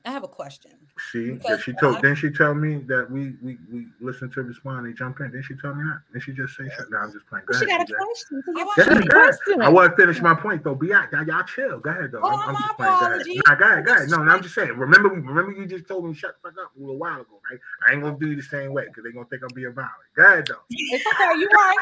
I 0.08 0.12
have 0.12 0.24
a 0.24 0.28
question. 0.28 0.72
she 1.12 1.32
Because 1.32 1.62
she 1.62 1.74
told 1.74 1.98
I- 1.98 2.02
didn't 2.02 2.16
she 2.18 2.30
tell 2.32 2.56
me 2.56 2.78
that 2.88 3.12
we 3.12 3.34
we 3.44 3.58
we 3.72 3.88
listen 4.00 4.32
to 4.32 4.42
respond 4.42 4.86
and 4.88 4.96
jump 4.96 5.20
in 5.20 5.32
didn't 5.32 5.44
she 5.44 5.56
tell 5.62 5.76
me 5.76 5.84
that 5.84 6.00
didn't 6.14 6.24
she 6.24 6.32
just 6.32 6.56
say 6.56 6.64
shit 6.76 6.90
no 6.90 6.98
I'm 7.00 7.12
just 7.12 7.28
playing 7.28 7.46
go 7.46 7.58
She 7.60 7.66
ahead 7.66 7.88
got 7.88 7.90
a 7.90 7.94
question. 7.94 8.42
So 8.46 8.52
I 8.56 8.60
you- 8.62 8.66
want 8.66 8.78
Go 8.78 8.84
to. 9.02 9.10
Question 9.10 9.62
I 9.62 9.70
want 9.70 9.92
to 9.92 10.02
finish 10.02 10.22
my 10.22 10.34
point 10.34 10.64
though. 10.64 10.76
Be 10.76 10.94
out, 10.94 11.12
y'all, 11.12 11.28
y'all 11.28 11.44
chill. 11.44 11.80
Go 11.80 11.90
ahead 11.90 12.12
though. 12.14 12.22
Oh, 12.24 12.30
I'm, 12.30 12.40
I'm 12.50 12.54
my 12.54 12.60
just 12.62 12.78
playing. 12.78 12.94
Go 12.94 13.06
ahead. 13.06 13.12
apologies. 13.12 13.42
Nah, 13.48 13.56
go 13.56 13.66
ahead, 13.66 13.86
go 13.86 13.92
ahead. 13.94 14.10
No, 14.10 14.24
no, 14.24 14.32
I'm 14.32 14.42
just 14.42 14.56
saying. 14.56 14.70
Remember, 14.78 15.10
remember, 15.10 15.52
you 15.52 15.66
just 15.68 15.88
told 15.88 16.06
me 16.06 16.14
shut 16.14 16.36
the 16.42 16.50
fuck 16.50 16.58
up 16.64 16.72
a 16.76 16.80
little 16.80 16.98
while 16.98 17.20
ago, 17.22 17.42
right? 17.52 17.60
I 17.88 17.94
ain't 17.94 18.02
gonna 18.04 18.18
do 18.18 18.28
you 18.30 18.36
the 18.38 18.42
same 18.44 18.72
way 18.72 18.86
because 18.88 19.04
they 19.04 19.12
gonna 19.12 19.26
think 19.30 19.44
I'm 19.44 19.54
being 19.54 19.74
violent. 19.74 19.92
Go 20.16 20.24
ahead 20.24 20.48
though. 20.48 20.64
It's 20.70 21.06
okay. 21.14 21.40
You 21.40 21.50
right. 21.50 21.76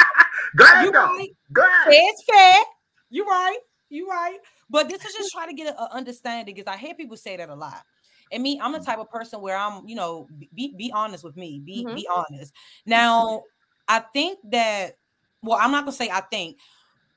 Go 0.56 0.64
ahead 0.64 0.84
You 0.86 0.92
though. 0.92 0.98
right. 1.04 1.28
Go 1.52 1.62
ahead. 1.62 1.86
It's 1.88 2.24
fair. 2.24 2.54
You 3.10 3.24
right. 3.26 3.58
You 3.88 4.08
right. 4.08 4.38
But 4.68 4.88
this 4.88 5.04
is 5.04 5.14
just 5.14 5.32
trying 5.32 5.48
to 5.48 5.54
get 5.54 5.68
an 5.68 5.88
understanding 5.92 6.54
because 6.54 6.72
I 6.72 6.76
hear 6.76 6.94
people 6.94 7.16
say 7.16 7.36
that 7.36 7.48
a 7.48 7.54
lot. 7.54 7.82
And 8.32 8.42
me, 8.42 8.58
I'm 8.60 8.72
the 8.72 8.80
type 8.80 8.98
of 8.98 9.08
person 9.08 9.40
where 9.40 9.56
I'm, 9.56 9.86
you 9.86 9.94
know, 9.94 10.28
be 10.54 10.74
be 10.76 10.90
honest 10.92 11.22
with 11.22 11.36
me. 11.36 11.60
Be 11.64 11.84
Mhm. 11.84 11.94
be 11.94 12.08
honest. 12.12 12.52
Now, 12.84 13.44
I 13.86 14.00
think 14.00 14.40
that 14.50 14.98
well, 15.42 15.58
I'm 15.60 15.70
not 15.70 15.84
gonna 15.84 15.92
say 15.92 16.10
I 16.10 16.22
think 16.22 16.58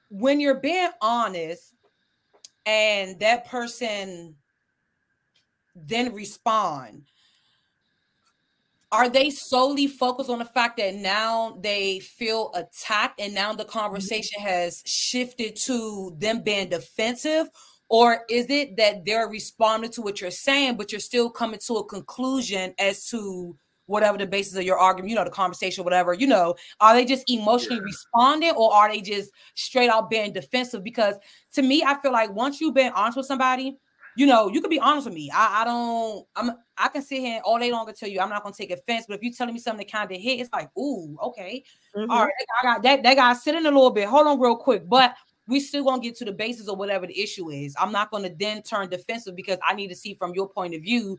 when 0.09 0.39
you're 0.39 0.59
being 0.59 0.91
honest 1.01 1.73
and 2.65 3.19
that 3.19 3.47
person 3.47 4.35
then 5.75 6.13
respond 6.13 7.03
are 8.91 9.09
they 9.09 9.29
solely 9.29 9.87
focused 9.87 10.29
on 10.29 10.39
the 10.39 10.45
fact 10.45 10.77
that 10.77 10.95
now 10.95 11.57
they 11.61 11.99
feel 11.99 12.51
attacked 12.55 13.19
and 13.19 13.33
now 13.33 13.53
the 13.53 13.63
mm-hmm. 13.63 13.77
conversation 13.77 14.41
has 14.41 14.81
shifted 14.85 15.55
to 15.55 16.15
them 16.17 16.41
being 16.41 16.69
defensive? 16.69 17.49
Or 17.89 18.23
is 18.29 18.47
it 18.49 18.77
that 18.77 19.05
they're 19.05 19.27
responding 19.27 19.91
to 19.91 20.01
what 20.01 20.21
you're 20.21 20.31
saying 20.31 20.77
but 20.77 20.91
you're 20.91 20.99
still 20.99 21.29
coming 21.29 21.59
to 21.67 21.75
a 21.75 21.85
conclusion 21.85 22.73
as 22.79 23.05
to 23.07 23.55
whatever 23.87 24.19
the 24.19 24.27
basis 24.27 24.55
of 24.55 24.61
your 24.63 24.77
argument 24.77 25.09
you 25.09 25.15
know 25.15 25.23
the 25.23 25.31
conversation 25.31 25.83
whatever 25.83 26.13
you 26.13 26.27
know 26.27 26.53
are 26.79 26.93
they 26.93 27.03
just 27.03 27.27
emotionally 27.27 27.77
Yeah. 27.77 27.85
responding 27.85 28.51
or 28.51 28.71
are 28.71 28.87
they 28.87 29.01
just 29.01 29.31
straight 29.55 29.89
out 29.89 30.11
being 30.11 30.31
defensive? 30.31 30.83
Because 30.83 31.15
to 31.53 31.63
me 31.63 31.83
i 31.83 31.99
feel 31.99 32.11
like 32.11 32.31
once 32.31 32.61
you've 32.61 32.75
been 32.75 32.93
honest 32.93 33.17
with 33.17 33.25
somebody 33.25 33.79
you 34.19 34.25
know, 34.25 34.49
you 34.49 34.59
can 34.59 34.69
be 34.69 34.79
honest 34.79 35.05
with 35.05 35.13
me. 35.15 35.31
I, 35.33 35.61
I 35.61 35.63
don't, 35.63 36.25
I'm, 36.35 36.51
I 36.77 36.89
can 36.89 37.01
sit 37.01 37.19
here 37.19 37.41
all 37.45 37.57
day 37.57 37.71
long 37.71 37.87
and 37.87 37.97
tell 37.97 38.09
you 38.09 38.19
I'm 38.19 38.29
not 38.29 38.43
gonna 38.43 38.53
take 38.53 38.69
offense. 38.69 39.05
But 39.07 39.15
if 39.15 39.23
you're 39.23 39.31
telling 39.33 39.53
me 39.53 39.61
something 39.61 39.85
that 39.85 39.91
kind 39.91 40.11
of 40.11 40.17
hit, 40.19 40.41
it's 40.41 40.51
like, 40.51 40.69
ooh, 40.77 41.17
okay, 41.23 41.63
Mhm. 41.95 42.09
all 42.09 42.23
right, 42.25 42.33
I 42.61 42.63
got 42.65 42.83
that. 42.83 43.01
That 43.03 43.15
guy 43.15 43.33
sitting 43.33 43.61
a 43.65 43.71
little 43.71 43.89
bit. 43.91 44.09
Hold 44.09 44.27
on, 44.27 44.37
real 44.39 44.57
quick. 44.57 44.89
But 44.89 45.15
we 45.47 45.61
still 45.61 45.85
gonna 45.85 46.01
get 46.01 46.15
to 46.17 46.25
the 46.25 46.33
basis 46.33 46.67
of 46.67 46.77
whatever 46.77 47.07
the 47.07 47.17
issue 47.17 47.49
is. 47.49 47.73
I'm 47.79 47.93
not 47.93 48.11
gonna 48.11 48.29
then 48.37 48.61
turn 48.61 48.89
defensive 48.89 49.35
because 49.37 49.57
I 49.67 49.73
need 49.73 49.87
to 49.87 49.95
see 49.95 50.15
from 50.15 50.33
your 50.35 50.49
point 50.49 50.75
of 50.75 50.81
view 50.81 51.17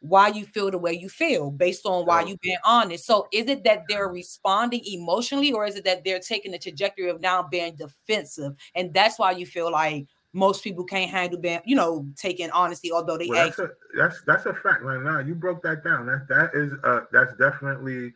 why 0.00 0.28
you 0.28 0.44
feel 0.46 0.70
the 0.70 0.78
way 0.78 0.92
you 0.92 1.08
feel 1.08 1.50
based 1.50 1.84
on 1.86 2.06
why 2.06 2.22
Oh. 2.22 2.26
you 2.26 2.36
being 2.42 2.58
honest. 2.64 3.06
So 3.06 3.26
is 3.32 3.48
it 3.48 3.64
that 3.64 3.84
they're 3.88 4.08
responding 4.08 4.82
emotionally, 4.86 5.52
or 5.52 5.66
is 5.66 5.74
it 5.74 5.84
that 5.84 6.04
they're 6.04 6.20
taking 6.20 6.52
the 6.52 6.58
trajectory 6.58 7.08
of 7.10 7.20
now 7.20 7.42
being 7.42 7.74
defensive, 7.74 8.54
and 8.76 8.94
that's 8.94 9.18
why 9.18 9.32
you 9.32 9.46
feel 9.46 9.72
like 9.72 10.06
most 10.36 10.62
people 10.62 10.84
can't 10.84 11.10
handle 11.10 11.40
being, 11.40 11.60
you 11.64 11.74
know, 11.74 12.06
taking 12.14 12.50
honesty, 12.50 12.92
although 12.92 13.16
they 13.16 13.26
Well, 13.28 13.38
ask. 13.38 13.56
that's 13.56 13.70
a 13.70 13.74
that's 13.96 14.22
that's 14.22 14.46
a 14.46 14.54
fact 14.54 14.82
right 14.82 15.02
now. 15.02 15.18
You 15.18 15.34
broke 15.34 15.62
that 15.62 15.82
down. 15.82 16.06
That 16.06 16.28
that 16.28 16.50
is 16.54 16.72
uh 16.84 17.00
that's 17.10 17.34
definitely 17.36 18.12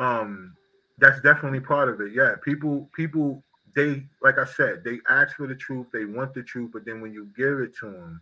um 0.00 0.56
that's 0.98 1.20
definitely 1.20 1.60
part 1.60 1.88
of 1.88 2.00
it. 2.00 2.12
Yeah, 2.12 2.34
people 2.44 2.90
people 2.94 3.44
they 3.76 4.04
like 4.20 4.38
I 4.38 4.44
said 4.44 4.82
they 4.84 4.98
ask 5.08 5.36
for 5.36 5.46
the 5.46 5.54
truth. 5.54 5.86
They 5.92 6.04
want 6.04 6.34
the 6.34 6.42
truth, 6.42 6.70
but 6.72 6.84
then 6.84 7.00
when 7.00 7.12
you 7.12 7.28
give 7.36 7.60
it 7.60 7.76
to 7.76 7.86
them, 7.86 8.20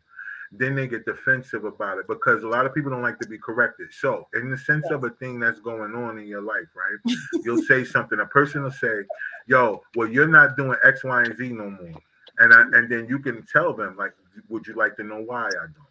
then 0.52 0.74
they 0.74 0.86
get 0.86 1.06
defensive 1.06 1.64
about 1.64 1.96
it 1.96 2.06
because 2.06 2.42
a 2.42 2.48
lot 2.48 2.66
of 2.66 2.74
people 2.74 2.90
don't 2.90 3.02
like 3.02 3.18
to 3.20 3.28
be 3.28 3.38
corrected. 3.38 3.88
So, 3.92 4.26
in 4.34 4.50
the 4.50 4.58
sense 4.58 4.90
of 4.90 5.04
a 5.04 5.10
thing 5.10 5.40
that's 5.40 5.60
going 5.60 5.94
on 5.94 6.18
in 6.18 6.26
your 6.26 6.42
life, 6.42 6.68
right? 6.76 7.16
You'll 7.42 7.62
say 7.62 7.84
something. 7.84 8.20
A 8.20 8.26
person 8.26 8.62
will 8.62 8.70
say, 8.70 9.04
"Yo, 9.46 9.82
well, 9.96 10.08
you're 10.08 10.28
not 10.28 10.58
doing 10.58 10.78
X, 10.84 11.04
Y, 11.04 11.22
and 11.22 11.36
Z 11.36 11.48
no 11.52 11.70
more," 11.70 12.02
and 12.38 12.52
I, 12.52 12.62
and 12.78 12.90
then 12.90 13.06
you 13.08 13.18
can 13.18 13.44
tell 13.46 13.72
them 13.74 13.96
like, 13.96 14.12
"Would 14.48 14.66
you 14.66 14.74
like 14.74 14.96
to 14.96 15.04
know 15.04 15.20
why 15.20 15.46
I 15.48 15.66
don't?" 15.74 15.86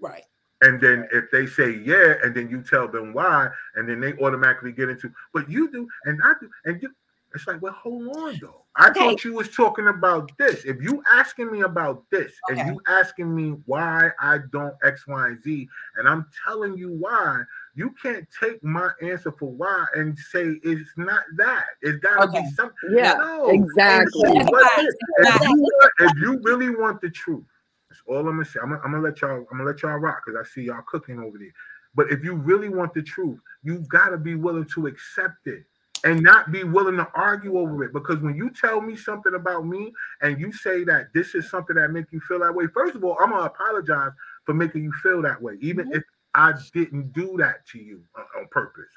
Right. 0.00 0.24
And 0.60 0.80
then 0.80 1.08
if 1.12 1.30
they 1.30 1.46
say 1.46 1.70
yeah, 1.70 2.14
and 2.22 2.34
then 2.34 2.48
you 2.50 2.62
tell 2.62 2.88
them 2.88 3.12
why, 3.12 3.48
and 3.76 3.88
then 3.88 4.00
they 4.00 4.14
automatically 4.14 4.72
get 4.72 4.88
into, 4.88 5.12
but 5.32 5.48
you 5.48 5.70
do, 5.70 5.86
and 6.04 6.20
I 6.24 6.32
do, 6.40 6.50
and 6.64 6.82
you, 6.82 6.90
It's 7.34 7.46
like, 7.46 7.60
well, 7.62 7.74
hold 7.74 8.08
on 8.16 8.38
though. 8.40 8.64
I 8.76 8.90
Okay. 8.90 8.98
thought 8.98 9.22
you 9.24 9.34
was 9.34 9.50
talking 9.54 9.88
about 9.88 10.36
this. 10.38 10.64
If 10.64 10.80
you 10.82 11.02
asking 11.12 11.52
me 11.52 11.60
about 11.62 12.04
this 12.10 12.32
Okay. 12.50 12.60
and 12.60 12.66
you 12.66 12.80
asking 12.88 13.34
me 13.34 13.50
why 13.66 14.10
I 14.20 14.38
don't 14.50 14.74
X, 14.82 15.06
Y, 15.06 15.26
and 15.28 15.42
Z, 15.42 15.68
and 15.96 16.08
I'm 16.08 16.26
telling 16.44 16.76
you 16.76 16.90
why, 16.92 17.42
you 17.78 17.94
can't 18.02 18.26
take 18.42 18.62
my 18.64 18.90
answer 19.00 19.30
for 19.30 19.52
why 19.52 19.86
and 19.94 20.18
say 20.18 20.56
it's 20.64 20.90
not 20.96 21.22
that. 21.36 21.64
It's 21.80 21.98
gotta 22.00 22.24
Okay. 22.28 22.42
be 22.42 22.50
something. 22.50 22.90
Yeah, 22.90 23.12
No. 23.14 23.50
exactly. 23.50 24.30
And 24.30 24.40
That's 24.40 24.50
what 24.50 24.72
fine. 24.72 24.86
is- 24.86 24.96
If 25.20 25.40
you, 25.42 25.54
want- 25.54 25.92
if 26.00 26.18
you 26.18 26.40
really 26.42 26.70
want 26.70 27.00
the 27.00 27.08
truth, 27.08 27.44
that's 27.88 28.02
all 28.06 28.18
I'm 28.18 28.24
gonna 28.34 28.44
say. 28.44 28.58
I'm 28.60 28.70
gonna, 28.70 28.80
I'm 28.84 28.90
gonna 28.90 29.04
let 29.04 29.20
y'all. 29.20 29.46
I'm 29.52 29.58
gonna 29.58 29.64
let 29.64 29.82
y'all 29.82 29.96
rock 29.96 30.22
because 30.26 30.44
I 30.44 30.44
see 30.52 30.62
y'all 30.62 30.82
cooking 30.88 31.20
over 31.20 31.38
there. 31.38 31.52
But 31.94 32.10
if 32.10 32.24
you 32.24 32.34
really 32.34 32.68
want 32.68 32.94
the 32.94 33.02
truth, 33.02 33.38
you 33.62 33.78
gotta 33.88 34.18
be 34.18 34.34
willing 34.34 34.66
to 34.74 34.88
accept 34.88 35.46
it 35.46 35.64
and 36.04 36.20
not 36.20 36.50
be 36.50 36.64
willing 36.64 36.96
to 36.96 37.08
argue 37.14 37.58
over 37.58 37.84
it. 37.84 37.92
Because 37.92 38.18
when 38.18 38.34
you 38.34 38.50
tell 38.50 38.80
me 38.80 38.96
something 38.96 39.34
about 39.34 39.66
me 39.66 39.92
and 40.20 40.40
you 40.40 40.52
say 40.52 40.82
that 40.84 41.12
this 41.14 41.36
is 41.36 41.48
something 41.48 41.76
that 41.76 41.90
make 41.92 42.06
you 42.10 42.20
feel 42.20 42.40
that 42.40 42.54
way, 42.54 42.66
first 42.74 42.96
of 42.96 43.04
all, 43.04 43.16
I'm 43.20 43.30
gonna 43.30 43.44
apologize 43.44 44.12
for 44.44 44.52
making 44.54 44.82
you 44.82 44.92
feel 45.02 45.22
that 45.22 45.40
way, 45.40 45.58
even 45.60 45.86
mm-hmm. 45.86 45.96
if 45.98 46.02
I 46.34 46.52
didn't 46.72 47.12
do 47.12 47.36
that 47.38 47.66
to 47.72 47.78
you 47.78 48.02
on, 48.16 48.24
on 48.42 48.48
purpose. 48.50 48.90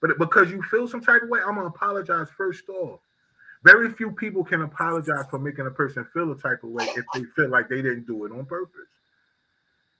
But 0.00 0.18
because 0.18 0.50
you 0.50 0.62
feel 0.62 0.88
some 0.88 1.00
type 1.00 1.22
of 1.22 1.28
way, 1.28 1.40
I'm 1.40 1.54
gonna 1.54 1.66
apologize 1.66 2.28
first 2.36 2.68
off. 2.68 3.00
Very 3.64 3.90
few 3.90 4.12
people 4.12 4.44
can 4.44 4.62
apologize 4.62 5.24
for 5.30 5.38
making 5.38 5.66
a 5.66 5.70
person 5.70 6.06
feel 6.12 6.30
a 6.30 6.38
type 6.38 6.62
of 6.62 6.70
way 6.70 6.84
if 6.94 7.04
they 7.12 7.24
feel 7.34 7.48
like 7.50 7.68
they 7.68 7.82
didn't 7.82 8.06
do 8.06 8.24
it 8.24 8.32
on 8.32 8.46
purpose. 8.46 8.86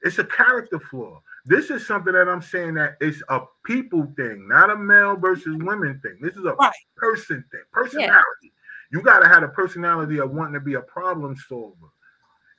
It's 0.02 0.18
a 0.18 0.24
character 0.24 0.78
flaw. 0.78 1.20
This 1.44 1.70
is 1.70 1.84
something 1.86 2.12
that 2.12 2.28
I'm 2.28 2.42
saying 2.42 2.74
that 2.74 2.96
it's 3.00 3.20
a 3.28 3.40
people 3.64 4.12
thing, 4.16 4.46
not 4.48 4.70
a 4.70 4.76
male 4.76 5.16
versus 5.16 5.56
women 5.62 5.98
thing. 6.00 6.18
This 6.20 6.36
is 6.36 6.44
a 6.44 6.54
Right. 6.54 6.72
person 6.96 7.44
thing, 7.50 7.62
personality. 7.72 8.52
You 8.92 9.02
got 9.02 9.20
to 9.20 9.28
have 9.28 9.42
a 9.42 9.48
personality 9.48 10.18
of 10.18 10.30
wanting 10.30 10.54
to 10.54 10.60
be 10.60 10.74
a 10.74 10.80
problem 10.82 11.36
solver. 11.36 11.88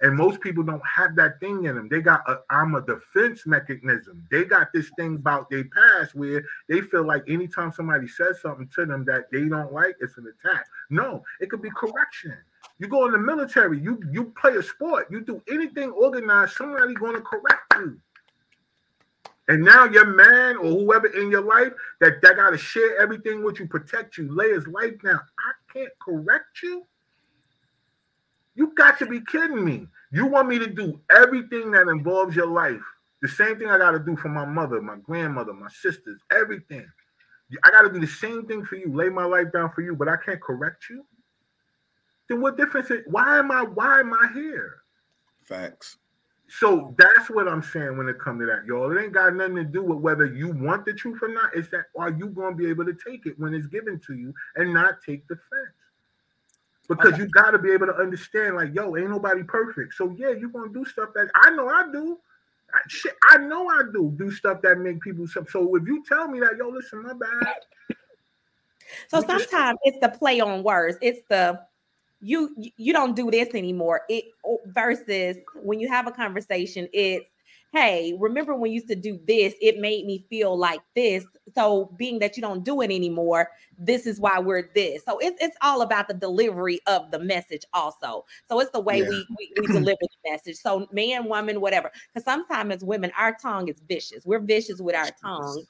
And 0.02 0.16
most 0.16 0.40
people 0.40 0.64
don't 0.64 0.82
have 0.86 1.16
that 1.18 1.40
thing 1.42 1.66
in 1.66 1.76
them. 1.76 1.90
They 1.90 2.02
got 2.02 2.22
a 2.30 2.40
I'm 2.50 2.76
a 2.76 2.82
defense 2.82 3.46
mechanism. 3.46 4.26
They 4.32 4.46
got 4.46 4.72
this 4.74 4.90
thing 4.98 5.16
about 5.16 5.50
their 5.50 5.66
past 5.66 6.16
where 6.16 6.44
they 6.70 6.82
feel 6.82 7.06
like 7.06 7.24
anytime 7.28 7.74
somebody 7.74 8.08
says 8.08 8.40
something 8.42 8.70
to 8.76 8.86
them 8.86 9.04
that 9.06 9.30
they 9.32 9.46
don't 9.46 9.74
like, 9.74 9.98
it's 10.00 10.18
an 10.18 10.26
attack. 10.28 10.66
No, 10.90 11.24
it 11.42 11.50
could 11.50 11.62
be 11.62 11.70
correction. 11.72 12.34
You 12.80 12.88
go 12.88 13.06
in 13.08 13.12
the 13.12 13.18
military, 13.18 13.80
you 13.82 14.02
you 14.10 14.26
play 14.40 14.56
a 14.56 14.64
sport, 14.64 15.08
you 15.12 15.20
do 15.20 15.42
anything 15.52 15.92
organized, 15.92 16.54
somebody 16.54 16.94
gonna 16.94 17.22
correct 17.22 17.74
you. 17.76 18.00
And 19.50 19.66
now 19.66 19.86
your 19.86 20.06
man 20.06 20.58
or 20.58 20.70
whoever 20.70 21.08
in 21.08 21.30
your 21.30 21.42
life 21.42 21.74
that 22.00 22.22
that 22.22 22.38
gotta 22.38 22.58
share 22.58 22.98
everything 23.02 23.44
with 23.44 23.60
you, 23.60 23.68
protect 23.68 24.18
you, 24.18 24.34
lay 24.34 24.52
his 24.52 24.66
life 24.68 24.94
down. 25.04 25.20
I 25.20 25.74
can't 25.74 25.92
correct 26.00 26.62
you. 26.64 26.86
You 28.60 28.74
got 28.76 29.00
to 29.00 29.06
be 29.06 29.22
kidding 29.22 29.64
me. 29.64 29.88
You 30.12 30.26
want 30.26 30.50
me 30.50 30.60
to 30.60 30.68
do 30.68 31.00
everything 31.10 31.72
that 31.72 31.88
involves 31.88 32.36
your 32.36 32.48
life. 32.48 32.82
The 33.22 33.30
same 33.30 33.58
thing 33.58 33.70
I 33.70 33.78
got 33.78 33.92
to 33.92 34.00
do 34.00 34.18
for 34.18 34.28
my 34.28 34.44
mother, 34.44 34.82
my 34.82 34.98
grandmother, 34.98 35.54
my 35.54 35.70
sisters, 35.70 36.20
everything. 36.30 36.86
I 37.64 37.70
got 37.72 37.84
to 37.84 37.90
do 37.90 38.02
the 38.02 38.08
same 38.08 38.46
thing 38.48 38.66
for 38.66 38.76
you, 38.76 38.94
lay 38.94 39.08
my 39.08 39.24
life 39.24 39.54
down 39.54 39.72
for 39.72 39.80
you, 39.80 39.96
but 39.96 40.10
I 40.10 40.18
can't 40.18 40.42
correct 40.42 40.90
you. 40.90 41.06
Then 42.28 42.42
what 42.42 42.58
difference? 42.58 42.92
Is, 42.92 43.00
why 43.08 43.40
am 43.40 43.50
I? 43.50 43.62
Why 43.62 44.02
am 44.02 44.14
I 44.14 44.30
here? 44.34 44.80
Facts. 45.46 45.96
So 46.50 46.94
that's 46.98 47.30
what 47.30 47.48
I'm 47.48 47.64
saying 47.64 47.98
when 47.98 48.10
it 48.10 48.20
comes 48.20 48.42
to 48.42 48.46
that, 48.48 48.66
y'all. 48.66 48.92
It 48.92 49.02
ain't 49.02 49.14
got 49.14 49.36
nothing 49.36 49.56
to 49.56 49.64
do 49.64 49.84
with 49.84 50.00
whether 50.00 50.26
you 50.26 50.52
want 50.52 50.84
the 50.84 50.92
truth 50.92 51.20
or 51.22 51.30
not. 51.30 51.52
It's 51.56 51.70
that 51.70 51.86
are 51.98 52.12
you 52.12 52.28
going 52.28 52.58
to 52.58 52.62
be 52.62 52.70
able 52.70 52.84
to 52.84 52.98
take 53.08 53.26
it 53.26 53.40
when 53.40 53.54
it's 53.54 53.68
given 53.68 54.02
to 54.06 54.16
you 54.16 54.34
and 54.58 54.74
not 54.74 54.96
take 55.06 55.26
the 55.30 55.36
fence? 55.36 55.79
Because 56.90 57.20
you 57.20 57.28
got 57.28 57.52
to 57.52 57.60
be 57.60 57.72
able 57.72 57.86
to 57.86 57.96
understand, 57.96 58.56
like, 58.56 58.74
yo, 58.74 58.98
ain't 58.98 59.12
nobody 59.12 59.44
perfect. 59.44 59.94
So 59.94 60.14
yeah, 60.18 60.32
you're 60.32 60.50
gonna 60.50 60.74
do 60.74 60.84
stuff 60.84 61.10
that 61.14 61.30
I 61.36 61.52
know 61.52 61.70
I 61.70 61.88
do. 61.92 62.18
I, 62.74 62.80
shit, 62.88 63.16
I 63.30 63.38
know 63.38 63.68
I 63.70 63.84
do 63.94 64.14
do 64.18 64.32
stuff 64.32 64.62
that 64.64 64.80
make 64.80 65.00
people. 65.02 65.28
So, 65.28 65.46
so 65.50 65.76
if 65.76 65.88
you 65.88 66.04
tell 66.08 66.28
me 66.28 66.40
that, 66.40 66.58
yo, 66.58 66.70
listen, 66.70 67.04
my 67.04 67.14
bad. 67.14 67.56
So 69.08 69.22
sometimes 69.22 69.78
it's 69.84 70.00
the 70.02 70.10
play 70.10 70.40
on 70.40 70.64
words. 70.64 70.98
It's 71.02 71.22
the 71.30 71.62
you 72.22 72.56
you 72.76 72.92
don't 72.92 73.16
do 73.16 73.30
this 73.30 73.50
anymore. 73.54 74.02
It 74.10 74.26
oh, 74.46 74.60
versus 74.66 75.38
when 75.62 75.80
you 75.80 75.88
have 75.90 76.08
a 76.08 76.12
conversation, 76.12 76.88
it's 76.92 77.30
hey, 77.72 78.16
remember 78.20 78.56
when 78.56 78.72
you 78.72 78.76
used 78.76 78.88
to 78.88 78.96
do 78.96 79.20
this? 79.28 79.54
It 79.62 79.78
made 79.78 80.06
me 80.06 80.26
feel 80.30 80.58
like 80.58 80.82
this. 80.96 81.26
So 81.56 81.94
being 81.98 82.20
that 82.20 82.36
you 82.36 82.42
don't 82.42 82.64
do 82.64 82.82
it 82.82 82.92
anymore, 82.92 83.50
this 83.78 84.06
is 84.08 84.20
why 84.20 84.40
we're 84.40 84.70
this. 84.74 85.04
So 85.06 85.18
it's 85.20 85.42
it's 85.42 85.58
all 85.62 85.82
about 85.82 86.08
the 86.08 86.14
delivery 86.14 86.80
of 86.88 87.12
the 87.12 87.20
message 87.20 87.64
also. 87.74 88.26
So 88.48 88.60
it's 88.60 88.72
the 88.72 88.80
way 88.80 89.02
Yeah. 89.02 89.10
we, 89.10 89.28
we 89.38 89.54
we 89.62 89.68
deliver 89.74 90.00
the 90.02 90.32
message. 90.32 90.58
So 90.58 90.88
man, 90.92 91.26
woman, 91.26 91.62
whatever. 91.62 91.92
Because 92.14 92.26
sometimes 92.26 92.76
as 92.76 92.84
women, 92.84 93.12
our 93.18 93.36
tongue 93.42 93.68
is 93.68 93.80
vicious. 93.88 94.26
We're 94.26 94.40
vicious 94.40 94.82
with 94.82 94.96
our 94.96 95.10
tongue. 95.22 95.64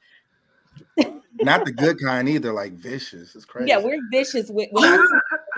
Not 1.42 1.66
the 1.66 1.72
good 1.72 1.98
kind 2.04 2.28
either, 2.30 2.54
like 2.54 2.74
vicious. 2.74 3.36
It's 3.36 3.46
crazy. 3.46 3.70
Yeah, 3.70 3.78
we're 3.80 4.00
vicious 4.12 4.50
with, 4.50 4.70
with 4.72 4.84
our 4.86 5.00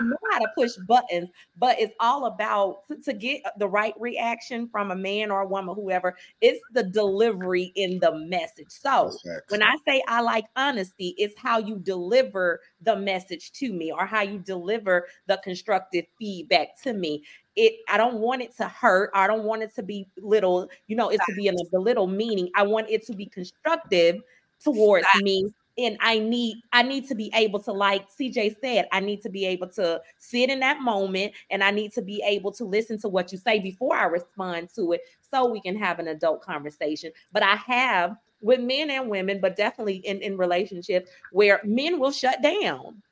we 0.00 0.08
know 0.08 0.16
how 0.31 0.31
to 0.42 0.50
push 0.56 0.72
buttons, 0.86 1.28
but 1.56 1.78
it's 1.80 1.94
all 2.00 2.26
about 2.26 2.86
to, 2.88 2.96
to 2.96 3.12
get 3.12 3.42
the 3.58 3.68
right 3.68 3.94
reaction 3.98 4.68
from 4.68 4.90
a 4.90 4.96
man 4.96 5.30
or 5.30 5.42
a 5.42 5.46
woman, 5.46 5.74
whoever. 5.74 6.16
It's 6.40 6.60
the 6.72 6.82
delivery 6.82 7.72
in 7.74 7.98
the 8.00 8.14
message. 8.14 8.68
So 8.68 9.12
when 9.48 9.62
I 9.62 9.76
say 9.86 10.02
I 10.08 10.20
like 10.20 10.44
honesty, 10.56 11.14
it's 11.18 11.38
how 11.38 11.58
you 11.58 11.78
deliver 11.78 12.60
the 12.80 12.96
message 12.96 13.52
to 13.52 13.72
me 13.72 13.92
or 13.92 14.06
how 14.06 14.22
you 14.22 14.38
deliver 14.38 15.06
the 15.26 15.40
constructive 15.42 16.04
feedback 16.18 16.80
to 16.82 16.92
me. 16.92 17.24
It 17.54 17.74
I 17.88 17.98
don't 17.98 18.16
want 18.16 18.42
it 18.42 18.56
to 18.56 18.68
hurt. 18.68 19.10
I 19.14 19.26
don't 19.26 19.44
want 19.44 19.62
it 19.62 19.74
to 19.74 19.82
be 19.82 20.08
little, 20.18 20.68
you 20.86 20.96
know, 20.96 21.10
it's 21.10 21.24
to 21.26 21.34
be 21.34 21.48
in 21.48 21.54
a 21.54 21.64
belittle 21.70 22.06
meaning. 22.06 22.48
I 22.56 22.62
want 22.62 22.88
it 22.88 23.04
to 23.06 23.14
be 23.14 23.26
constructive 23.26 24.20
towards 24.62 25.06
me. 25.20 25.52
And 25.82 25.96
I 26.00 26.18
need 26.18 26.58
I 26.72 26.82
need 26.82 27.08
to 27.08 27.14
be 27.14 27.30
able 27.34 27.60
to, 27.60 27.72
like 27.72 28.08
CJ 28.10 28.56
said, 28.60 28.88
I 28.92 29.00
need 29.00 29.22
to 29.22 29.28
be 29.28 29.44
able 29.46 29.68
to 29.70 30.00
sit 30.18 30.50
in 30.50 30.60
that 30.60 30.80
moment 30.80 31.32
and 31.50 31.62
I 31.62 31.70
need 31.70 31.92
to 31.94 32.02
be 32.02 32.22
able 32.24 32.52
to 32.52 32.64
listen 32.64 32.98
to 33.00 33.08
what 33.08 33.32
you 33.32 33.38
say 33.38 33.58
before 33.58 33.96
I 33.96 34.04
respond 34.04 34.70
to 34.76 34.92
it 34.92 35.02
so 35.20 35.46
we 35.46 35.60
can 35.60 35.76
have 35.76 35.98
an 35.98 36.08
adult 36.08 36.42
conversation. 36.42 37.12
But 37.32 37.42
I 37.42 37.56
have 37.56 38.16
with 38.40 38.60
men 38.60 38.90
and 38.90 39.08
women, 39.08 39.40
but 39.40 39.56
definitely 39.56 39.96
in, 39.96 40.20
in 40.20 40.36
relationships 40.36 41.10
where 41.30 41.60
men 41.64 41.98
will 41.98 42.10
shut 42.10 42.42
down. 42.42 43.02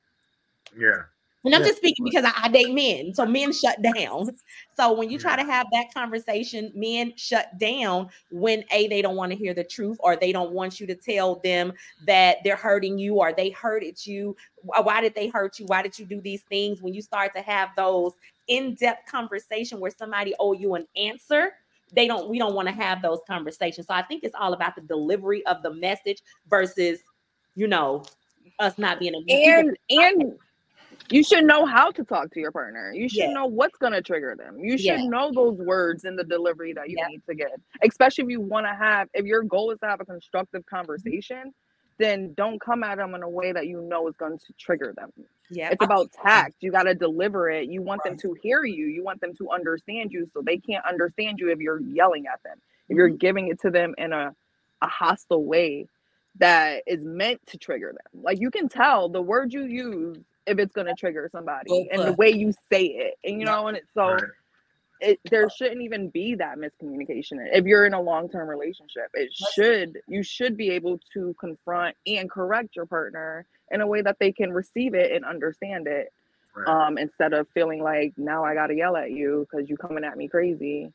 Yeah. 0.77 1.03
And 1.45 1.55
I'm 1.55 1.63
Yeah. 1.63 1.69
just 1.69 1.79
speaking 1.79 2.05
because 2.05 2.25
I, 2.25 2.33
I 2.37 2.49
date 2.49 2.75
men. 2.75 3.15
So 3.15 3.25
men 3.25 3.53
shut 3.53 3.81
down. 3.81 4.31
So 4.77 4.93
when 4.93 5.09
you 5.11 5.19
try 5.19 5.37
to 5.37 5.45
have 5.45 5.67
that 5.73 5.87
conversation, 5.95 6.71
men 6.75 7.15
shut 7.17 7.59
down 7.59 8.11
when 8.31 8.65
A, 8.73 8.89
they 8.89 9.01
don't 9.01 9.17
want 9.17 9.33
to 9.33 9.39
hear 9.39 9.55
the 9.55 9.65
truth 9.65 9.97
or 10.01 10.17
they 10.17 10.33
don't 10.33 10.53
want 10.53 10.81
you 10.81 10.87
to 10.87 10.95
tell 10.95 11.37
them 11.37 11.73
that 12.07 12.39
they're 12.45 12.57
hurting 12.57 12.99
you 12.99 13.15
or 13.17 13.33
they 13.33 13.51
hurted 13.51 14.05
you. 14.05 14.37
Why 14.57 14.81
why 14.81 15.01
did 15.01 15.15
they 15.15 15.29
hurt 15.29 15.59
you? 15.59 15.67
Why 15.67 15.83
did 15.83 15.99
you 15.99 16.05
do 16.05 16.21
these 16.21 16.43
things? 16.43 16.83
When 16.83 16.93
you 16.93 17.01
start 17.01 17.35
to 17.35 17.43
have 17.43 17.71
those 17.77 18.13
in-depth 18.49 19.11
conversation 19.11 19.81
where 19.81 19.93
somebody 19.97 20.35
owe 20.39 20.53
you 20.53 20.75
an 20.75 20.87
answer, 20.97 21.53
they 21.95 22.07
don't 22.07 22.29
we 22.29 22.39
don't 22.39 22.55
want 22.55 22.69
to 22.69 22.75
have 22.75 23.01
those 23.01 23.21
conversations. 23.27 23.87
So 23.87 23.95
I 23.95 24.03
think 24.03 24.25
it's 24.25 24.35
all 24.39 24.53
about 24.53 24.75
the 24.77 24.83
delivery 24.83 25.45
of 25.47 25.63
the 25.63 25.73
message 25.73 26.19
versus, 26.49 27.01
you 27.55 27.67
know, 27.67 28.05
us 28.59 28.77
not 28.77 28.99
being 29.01 29.15
a 29.15 29.33
and 29.33 29.77
and 29.89 30.39
you 31.11 31.25
should 31.25 31.45
know 31.45 31.67
how 31.67 31.93
to 31.93 32.05
talk 32.05 32.33
to 32.33 32.41
your 32.41 32.53
partner. 32.53 32.93
You 32.95 33.09
should 33.09 33.29
Yeah. 33.29 33.31
know 33.31 33.47
what's 33.47 33.79
going 33.79 33.95
to 33.95 34.03
trigger 34.03 34.37
them. 34.39 34.59
You 34.61 34.79
should 34.79 35.01
Yeah. 35.01 35.03
know 35.03 35.33
those 35.35 35.59
words 35.59 36.05
in 36.05 36.17
the 36.17 36.25
delivery 36.25 36.75
that 36.75 36.91
you 36.91 37.01
need 37.01 37.23
to 37.29 37.35
get. 37.37 37.53
Especially 37.85 38.25
if 38.25 38.31
you 38.31 38.41
want 38.43 38.67
to 38.67 38.75
have 38.75 39.09
if 39.15 39.27
your 39.27 39.43
goal 39.45 39.73
is 39.73 39.81
to 39.81 39.87
have 39.87 40.01
a 40.01 40.07
constructive 40.07 40.67
conversation, 40.67 41.55
then 41.99 42.35
don't 42.35 42.61
come 42.61 42.85
at 42.85 42.99
them 42.99 43.15
in 43.15 43.23
a 43.25 43.31
way 43.31 43.53
that 43.53 43.69
you 43.69 43.83
know 43.83 44.09
is 44.09 44.17
going 44.17 44.39
to 44.39 44.55
trigger 44.59 44.95
them. 44.97 45.11
yeah. 45.51 45.71
It's 45.71 45.83
about 45.83 46.13
tact. 46.13 46.57
You 46.61 46.73
got 46.73 46.85
to 46.85 46.95
deliver 46.95 47.51
it. 47.51 47.71
You 47.71 47.83
want 47.83 48.05
them 48.05 48.17
to 48.19 48.37
hear 48.43 48.65
you. 48.65 48.87
You 48.87 49.05
want 49.05 49.21
them 49.21 49.35
to 49.37 49.51
understand 49.51 50.13
you 50.13 50.29
so 50.35 50.43
they 50.43 50.59
can't 50.59 50.85
understand 50.87 51.39
you 51.41 51.51
if 51.51 51.61
you're 51.61 51.81
yelling 51.83 52.27
at 52.27 52.43
them. 52.45 52.59
If 52.89 52.97
you're 52.97 53.09
giving 53.11 53.49
it 53.49 53.61
to 53.63 53.71
them 53.71 53.95
in 53.99 54.13
a, 54.13 54.35
a 54.83 54.89
hostile 54.89 55.45
way 55.45 55.87
that 56.39 56.85
is 56.87 57.05
meant 57.05 57.41
to 57.49 57.59
trigger 57.59 57.93
them. 57.93 58.23
Like 58.23 58.41
you 58.41 58.51
can 58.51 58.69
tell 58.69 59.09
the 59.11 59.23
word 59.23 59.53
you 59.53 59.65
use 59.65 60.19
if 60.47 60.59
it's 60.59 60.73
going 60.73 60.87
to 60.87 60.95
trigger 60.95 61.29
somebody 61.33 61.71
Well 61.71 61.87
and 61.93 62.07
the 62.07 62.13
way 62.15 62.31
you 62.31 62.53
say 62.71 62.85
it. 62.85 63.15
And 63.25 63.39
you 63.39 63.47
know, 63.47 63.69
and 63.69 63.77
it's 63.77 63.89
so 63.95 64.15
Right. 64.15 64.25
it, 65.01 65.21
there 65.31 65.49
shouldn't 65.49 65.81
even 65.83 66.11
be 66.11 66.35
that 66.35 66.59
miscommunication 66.59 67.39
if 67.53 67.65
you're 67.65 67.87
in 67.87 67.95
a 67.95 68.01
long-term 68.01 68.47
relationship 68.47 69.09
it 69.15 69.33
should 69.33 69.99
you 70.07 70.23
should 70.23 70.59
be 70.59 70.69
able 70.69 71.01
to 71.11 71.35
confront 71.41 71.97
and 72.07 72.31
correct 72.31 72.77
your 72.77 72.85
partner 72.85 73.47
in 73.71 73.81
a 73.81 73.87
way 73.87 74.03
that 74.03 74.19
they 74.21 74.31
can 74.31 74.53
receive 74.53 74.93
it 74.95 75.13
and 75.13 75.25
understand 75.25 75.87
it 75.87 76.13
Right. 76.55 76.69
um 76.69 76.99
instead 76.99 77.33
of 77.33 77.47
feeling 77.55 77.83
like 77.83 78.13
now 78.19 78.45
i 78.45 78.53
gotta 78.53 78.75
yell 78.75 78.95
at 78.95 79.11
you 79.11 79.47
because 79.51 79.71
you're 79.71 79.79
coming 79.79 80.05
at 80.05 80.19
me 80.19 80.29
crazy 80.29 80.93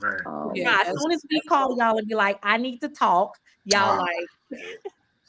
right. 0.00 0.20
um 0.26 0.52
Yeah. 0.54 0.82
As 0.86 1.00
soon 1.00 1.12
as 1.12 1.22
we 1.30 1.40
call 1.48 1.76
y'all 1.78 1.98
and 1.98 2.06
be 2.06 2.14
like, 2.14 2.38
I 2.42 2.56
need 2.56 2.80
to 2.80 2.88
talk, 2.88 3.36
y'all 3.64 3.96
Wow. 3.96 4.06
like, 4.50 4.60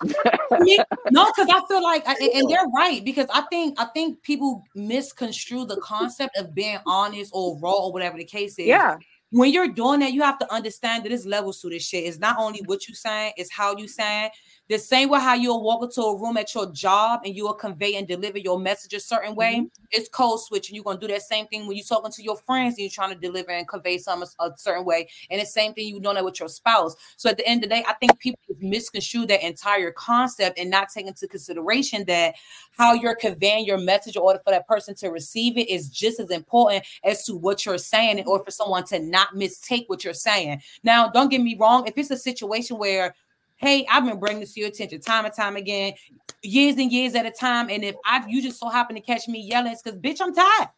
Me- 0.03 0.79
no, 1.11 1.31
because 1.35 1.49
I 1.49 1.61
feel 1.67 1.83
like, 1.83 2.07
and 2.07 2.49
they're 2.49 2.67
right 2.75 3.03
because 3.03 3.27
I 3.33 3.41
think 3.49 3.79
I 3.79 3.85
think 3.85 4.21
people 4.23 4.63
misconstrue 4.75 5.65
the 5.65 5.77
concept 5.77 6.37
of 6.37 6.53
being 6.53 6.79
honest 6.85 7.31
or 7.33 7.59
raw 7.59 7.73
or 7.73 7.91
whatever 7.91 8.17
the 8.17 8.25
case 8.25 8.57
is. 8.59 8.67
Yeah. 8.67 8.97
When 9.31 9.51
you're 9.51 9.67
doing 9.67 9.99
that, 9.99 10.13
you 10.13 10.23
have 10.23 10.39
to 10.39 10.51
understand 10.51 11.05
that 11.05 11.11
it's 11.11 11.25
levels 11.25 11.61
to 11.61 11.69
this 11.69 11.83
shit. 11.83 12.05
It's 12.05 12.17
not 12.17 12.37
only 12.39 12.61
what 12.65 12.87
you 12.87 12.95
saying, 12.95 13.33
it's 13.37 13.51
how 13.51 13.77
you 13.77 13.87
saying. 13.87 14.31
The 14.69 14.77
same 14.77 15.09
way 15.09 15.19
how 15.19 15.33
you'll 15.33 15.63
walk 15.63 15.83
into 15.83 16.01
a 16.01 16.15
room 16.15 16.37
at 16.37 16.53
your 16.53 16.71
job 16.71 17.21
and 17.25 17.35
you'll 17.35 17.55
convey 17.55 17.95
and 17.95 18.07
deliver 18.07 18.37
your 18.37 18.59
message 18.59 18.93
a 18.93 18.99
certain 18.99 19.33
way. 19.33 19.55
Mm-hmm. 19.55 19.85
It's 19.89 20.07
code 20.09 20.39
switch, 20.41 20.69
and 20.69 20.75
you're 20.75 20.83
gonna 20.83 20.99
do 20.99 21.07
that 21.07 21.23
same 21.23 21.47
thing 21.47 21.65
when 21.65 21.75
you're 21.75 21.85
talking 21.85 22.11
to 22.11 22.23
your 22.23 22.37
friends 22.37 22.75
and 22.75 22.81
you're 22.81 22.91
trying 22.91 23.11
to 23.11 23.19
deliver 23.19 23.49
and 23.49 23.67
convey 23.67 23.97
some 23.97 24.21
a, 24.21 24.51
certain 24.57 24.85
way. 24.85 25.09
And 25.31 25.41
the 25.41 25.45
same 25.45 25.73
thing 25.73 25.87
you 25.87 25.99
doing 25.99 26.15
that 26.15 26.23
with 26.23 26.39
your 26.39 26.49
spouse. 26.49 26.95
So 27.17 27.31
at 27.31 27.37
the 27.37 27.47
end 27.47 27.63
of 27.63 27.69
the 27.69 27.77
day, 27.77 27.83
I 27.87 27.93
think 27.93 28.19
people 28.19 28.39
misconstrue 28.59 29.25
that 29.25 29.43
entire 29.43 29.91
concept 29.91 30.59
and 30.59 30.69
not 30.69 30.89
take 30.89 31.07
into 31.07 31.27
consideration 31.27 32.05
that 32.05 32.35
how 32.77 32.93
you're 32.93 33.15
conveying 33.15 33.65
your 33.65 33.79
message 33.79 34.15
in 34.15 34.21
order 34.21 34.39
for 34.43 34.51
that 34.51 34.67
person 34.67 34.93
to 34.95 35.09
receive 35.09 35.57
it 35.57 35.67
is 35.67 35.89
just 35.89 36.19
as 36.19 36.29
important 36.29 36.85
as 37.03 37.25
to 37.25 37.35
what 37.35 37.65
you're 37.65 37.79
saying 37.79 38.19
in 38.19 38.27
order 38.27 38.43
for 38.43 38.51
someone 38.51 38.83
to 38.85 38.99
not 38.99 39.35
mistake 39.35 39.85
what 39.87 40.03
you're 40.03 40.13
saying. 40.13 40.61
Now, 40.83 41.09
don't 41.09 41.29
get 41.29 41.41
me 41.41 41.57
wrong, 41.59 41.87
if 41.87 41.97
it's 41.97 42.11
a 42.11 42.17
situation 42.17 42.77
where 42.77 43.15
Hey, 43.59 43.85
I've 43.91 44.05
been 44.05 44.19
bringing 44.19 44.39
this 44.39 44.53
to 44.53 44.61
your 44.61 44.69
attention 44.69 45.01
time 45.01 45.25
and 45.25 45.33
time 45.33 45.57
again, 45.57 45.93
years 46.41 46.77
and 46.77 46.91
years 46.91 47.13
at 47.15 47.25
a 47.25 47.31
time. 47.31 47.69
And 47.69 47.83
if 47.83 47.95
I 48.05 48.25
you 48.27 48.41
just 48.41 48.59
so 48.59 48.69
happen 48.69 48.95
to 48.95 49.01
catch 49.01 49.27
me 49.27 49.41
yelling, 49.41 49.73
it's 49.73 49.81
because 49.81 49.99
bitch, 49.99 50.19
I'm 50.21 50.33
tired. 50.33 50.69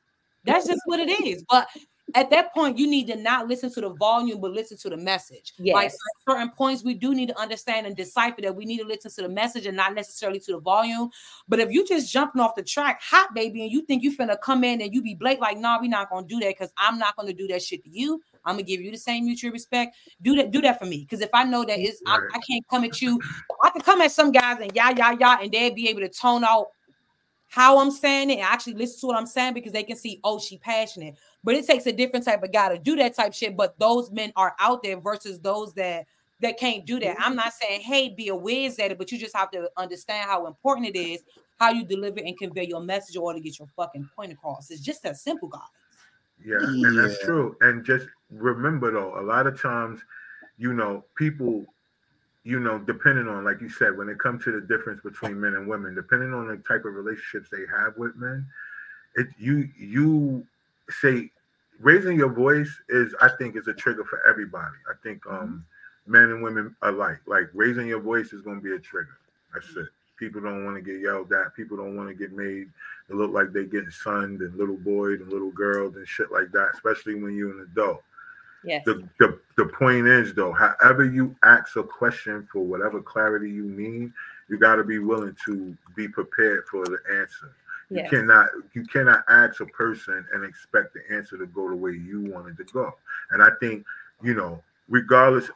That's 0.44 0.68
just 0.68 0.82
what 0.86 1.00
it 1.00 1.10
is. 1.26 1.46
But 1.48 1.68
at 2.16 2.30
that 2.30 2.54
point, 2.54 2.78
you 2.78 2.88
need 2.88 3.08
to 3.08 3.16
not 3.16 3.48
listen 3.48 3.72
to 3.74 3.82
the 3.82 3.90
volume, 3.90 4.40
but 4.40 4.52
listen 4.52 4.78
to 4.78 4.90
the 4.90 4.98
message. 4.98 5.54
Like 5.60 5.86
Yes. 5.86 5.94
at 5.94 6.32
certain 6.32 6.50
points, 6.50 6.84
we 6.84 6.94
do 6.94 7.14
need 7.14 7.30
to 7.30 7.40
understand 7.40 7.88
and 7.88 7.96
decipher 7.96 8.42
that 8.42 8.56
we 8.56 8.66
need 8.66 8.80
to 8.80 8.86
listen 8.86 9.12
to 9.12 9.22
the 9.22 9.30
message 9.30 9.66
and 9.66 9.78
not 9.78 9.94
necessarily 9.94 10.40
to 10.40 10.54
the 10.54 10.60
volume. 10.60 11.10
But 11.48 11.60
if 11.60 11.72
you 11.72 11.86
just 11.86 12.12
jumping 12.12 12.42
off 12.42 12.56
the 12.56 12.64
track, 12.64 13.02
hot 13.02 13.34
baby, 13.34 13.64
and 13.64 13.72
you 13.72 13.82
think 13.82 14.04
you 14.04 14.16
finna 14.16 14.40
come 14.42 14.64
in 14.64 14.82
and 14.82 14.94
you 14.94 15.02
be 15.02 15.16
Blake, 15.16 15.40
like, 15.40 15.58
nah, 15.58 15.80
we 15.80 15.88
not 15.88 16.10
gonna 16.10 16.28
do 16.28 16.40
that 16.40 16.50
because 16.50 16.72
I'm 16.78 16.98
not 16.98 17.16
gonna 17.16 17.34
do 17.34 17.48
that 17.48 17.62
shit 17.62 17.84
to 17.84 17.90
you. 17.90 18.22
I'm 18.46 18.56
gonna 18.56 18.64
give 18.64 18.82
you 18.82 18.92
the 18.92 18.98
same 18.98 19.26
mutual 19.26 19.52
respect. 19.52 19.96
Do 20.22 20.36
that, 20.36 20.52
do 20.52 20.62
that 20.62 20.80
for 20.80 20.86
me. 20.86 21.02
Because 21.02 21.22
if 21.22 21.30
I 21.34 21.44
know 21.44 21.64
that 21.66 21.80
it's 21.80 22.02
I, 22.08 22.18
I 22.34 22.40
can't 22.40 22.68
come 22.70 22.84
at 22.84 23.02
you, 23.02 23.20
I 23.64 23.70
can 23.70 23.82
come 23.82 24.02
at 24.02 24.12
some 24.12 24.32
guys 24.32 24.58
and 24.62 24.76
yah 24.76 24.90
yah 24.90 25.12
yah, 25.12 25.38
and 25.42 25.52
they'd 25.52 25.76
be 25.76 25.90
able 25.90 26.02
to 26.02 26.10
tone 26.10 26.44
out 26.44 26.68
how 27.52 27.80
I'm 27.80 27.92
saying 27.92 28.30
it 28.30 28.36
and 28.36 28.44
actually 28.44 28.76
listen 28.76 29.02
to 29.02 29.08
what 29.08 29.18
I'm 29.18 29.26
saying 29.26 29.54
because 29.54 29.74
they 29.74 29.84
can 29.84 29.98
see, 29.98 30.22
oh, 30.24 30.40
she 30.40 30.58
passionate. 30.58 31.18
But 31.44 31.56
it 31.56 31.66
takes 31.66 31.88
a 31.88 31.92
different 31.92 32.26
type 32.26 32.44
of 32.44 32.52
guy 32.52 32.70
to 32.70 32.78
do 32.80 32.96
that 32.98 33.16
type 33.16 33.34
shit. 33.34 33.58
But 33.58 33.78
those 33.80 34.12
men 34.12 34.32
are 34.36 34.56
out 34.60 34.84
there 34.84 35.00
versus 35.00 35.40
those 35.40 35.74
that 35.74 36.06
that 36.42 36.58
can't 36.58 36.86
do 36.86 37.00
that. 37.00 37.18
I'm 37.20 37.32
mm-hmm. 37.32 37.36
not 37.36 37.54
saying, 37.54 37.82
hey, 37.82 38.10
be 38.10 38.30
a 38.30 38.36
whiz 38.36 38.80
at 38.80 38.92
it, 38.92 38.98
but 38.98 39.12
you 39.12 39.20
just 39.20 39.36
have 39.36 39.52
to 39.52 39.70
understand 39.78 40.28
how 40.28 40.48
important 40.48 40.88
it 40.88 40.98
is 40.98 41.24
how 41.62 41.70
you 41.70 41.86
deliver 41.86 42.20
and 42.20 42.36
convey 42.40 42.66
your 42.66 42.82
message 42.82 43.16
in 43.16 43.22
order 43.22 43.38
to 43.38 43.44
get 43.44 43.60
your 43.60 43.68
fucking 43.76 44.10
point 44.16 44.32
across. 44.32 44.72
It's 44.72 44.82
just 44.82 45.04
that 45.04 45.16
simple, 45.16 45.48
guys. 45.48 45.62
Yeah, 46.44 46.58
and 46.58 46.98
that's 46.98 47.24
true. 47.24 47.56
And 47.62 47.86
just 47.86 48.08
remember 48.32 48.92
though, 48.92 49.20
a 49.20 49.22
lot 49.22 49.46
of 49.46 49.62
times, 49.62 50.02
you 50.58 50.74
know, 50.74 51.06
people, 51.16 51.64
you 52.44 52.60
know, 52.60 52.80
depending 52.80 53.28
on, 53.28 53.44
like 53.44 53.62
you 53.62 53.70
said, 53.70 53.96
when 53.96 54.10
it 54.10 54.18
comes 54.18 54.44
to 54.46 54.52
the 54.52 54.62
difference 54.62 55.02
between 55.02 55.40
men 55.40 55.54
and 55.54 55.68
women, 55.68 55.94
depending 55.94 56.34
on 56.34 56.48
the 56.48 56.58
type 56.68 56.84
of 56.84 56.96
relationships 56.96 57.50
they 57.52 57.66
have 57.72 57.96
with 57.96 58.16
men, 58.16 58.48
it 59.14 59.28
you 59.38 59.70
you 59.78 60.48
say 60.92 61.32
raising 61.80 62.18
your 62.18 62.32
voice 62.32 62.72
is 62.90 63.14
I 63.22 63.30
think 63.38 63.56
is 63.56 63.68
a 63.68 63.74
trigger 63.74 64.04
for 64.04 64.22
everybody. 64.28 64.76
I 64.90 64.94
think 65.04 65.26
um 65.28 65.66
men 66.06 66.24
and 66.24 66.44
women 66.44 66.76
alike. 66.82 67.20
Like 67.26 67.50
raising 67.54 67.88
your 67.88 68.02
voice 68.02 68.34
is 68.34 68.42
gonna 68.42 68.62
be 68.62 68.74
a 68.74 68.80
trigger. 68.80 69.18
That's 69.54 69.70
it. 69.76 69.88
People 70.18 70.42
don't 70.42 70.66
want 70.66 70.76
to 70.78 70.82
get 70.82 71.02
yelled 71.02 71.34
at. 71.34 71.56
People 71.56 71.78
don't 71.78 71.98
want 71.98 72.08
to 72.08 72.14
get 72.14 72.32
made 72.32 72.68
to 73.10 73.16
look 73.16 73.32
like 73.32 73.52
they're 73.52 73.64
getting 73.64 73.90
sunned 73.90 74.42
and 74.42 74.56
little 74.56 74.78
boys 74.78 75.20
and 75.20 75.32
little 75.32 75.50
girls 75.50 75.96
and 75.96 76.08
shit 76.08 76.32
like 76.32 76.52
that, 76.52 76.70
especially 76.76 77.16
when 77.16 77.36
you're 77.36 77.52
an 77.52 77.68
adult. 77.72 78.04
Yes. 78.64 78.84
The, 78.86 79.08
the 79.20 79.40
the 79.58 79.66
point 79.66 80.08
is 80.08 80.36
though, 80.36 80.52
however 80.52 81.06
you 81.06 81.36
ask 81.44 81.76
a 81.76 81.84
question 81.84 82.48
for 82.52 82.64
whatever 82.64 83.02
clarity 83.02 83.50
you 83.50 83.64
need, 83.64 84.12
you 84.48 84.60
got 84.60 84.76
to 84.76 84.84
be 84.84 85.00
willing 85.00 85.36
to 85.46 85.76
be 85.96 86.08
prepared 86.08 86.66
for 86.70 86.86
the 86.86 87.00
answer. 87.12 87.56
You 87.92 88.04
Yes. 88.04 88.10
cannot 88.10 88.50
you 88.74 88.86
cannot 88.86 89.24
ask 89.30 89.60
a 89.60 89.66
person 89.68 90.26
and 90.34 90.46
expect 90.46 90.94
the 90.94 91.02
answer 91.16 91.38
to 91.38 91.46
go 91.48 91.70
the 91.70 91.76
way 91.76 91.92
you 91.92 92.22
wanted 92.22 92.58
to 92.58 92.64
go. 92.66 92.96
And 93.32 93.44
I 93.44 93.50
think 93.60 93.86
you 94.24 94.34
know, 94.34 94.62
regardless, 94.90 95.50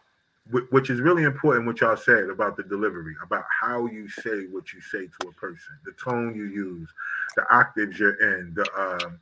which 0.71 0.89
is 0.89 0.99
really 1.01 1.23
important, 1.23 1.65
what 1.65 1.81
y'all 1.81 1.97
said 1.97 2.29
about 2.29 2.57
the 2.57 2.63
delivery, 2.63 3.15
about 3.23 3.45
how 3.61 3.87
you 3.87 4.09
say 4.09 4.45
what 4.51 4.73
you 4.73 4.81
say 4.81 5.07
to 5.07 5.29
a 5.29 5.31
person, 5.33 5.73
the 5.85 5.93
tone 5.93 6.35
you 6.35 6.45
use, 6.45 6.89
the 7.35 7.43
octaves 7.53 7.99
you're 7.99 8.15
in, 8.39 8.53
the 8.53 8.67
um, 8.79 9.19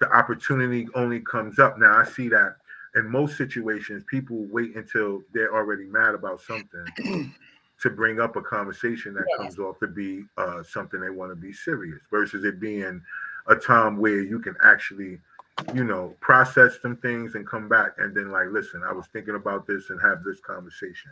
the 0.00 0.10
opportunity 0.14 0.88
only 0.94 1.20
comes 1.20 1.58
up. 1.58 1.78
Now 1.78 1.98
I 1.98 2.04
see 2.04 2.28
that 2.28 2.56
in 2.96 3.08
most 3.10 3.36
situations, 3.36 4.04
people 4.10 4.46
wait 4.50 4.76
until 4.76 5.22
they're 5.32 5.54
already 5.54 5.84
mad 5.84 6.14
about 6.14 6.40
something 6.40 6.86
to 7.82 7.90
bring 7.90 8.20
up 8.20 8.36
a 8.36 8.42
conversation 8.42 9.14
that 9.14 9.24
comes 9.36 9.58
off 9.58 9.78
to 9.80 9.86
be 9.86 10.24
uh, 10.38 10.62
something 10.62 11.00
they 11.00 11.10
want 11.10 11.30
to 11.30 11.36
be 11.36 11.52
serious 11.52 12.00
versus 12.10 12.44
it 12.44 12.58
being 12.58 13.02
a 13.48 13.54
time 13.54 13.98
where 13.98 14.22
you 14.22 14.38
can 14.38 14.56
actually, 14.62 15.18
you 15.74 15.84
know, 15.84 16.14
process 16.20 16.78
some 16.80 16.96
things 16.96 17.34
and 17.34 17.46
come 17.46 17.68
back 17.68 17.92
and 17.98 18.14
then 18.14 18.30
like, 18.30 18.46
listen, 18.50 18.82
I 18.82 18.92
was 18.92 19.06
thinking 19.12 19.34
about 19.34 19.66
this 19.66 19.90
and 19.90 20.00
have 20.00 20.24
this 20.24 20.40
conversation. 20.40 21.10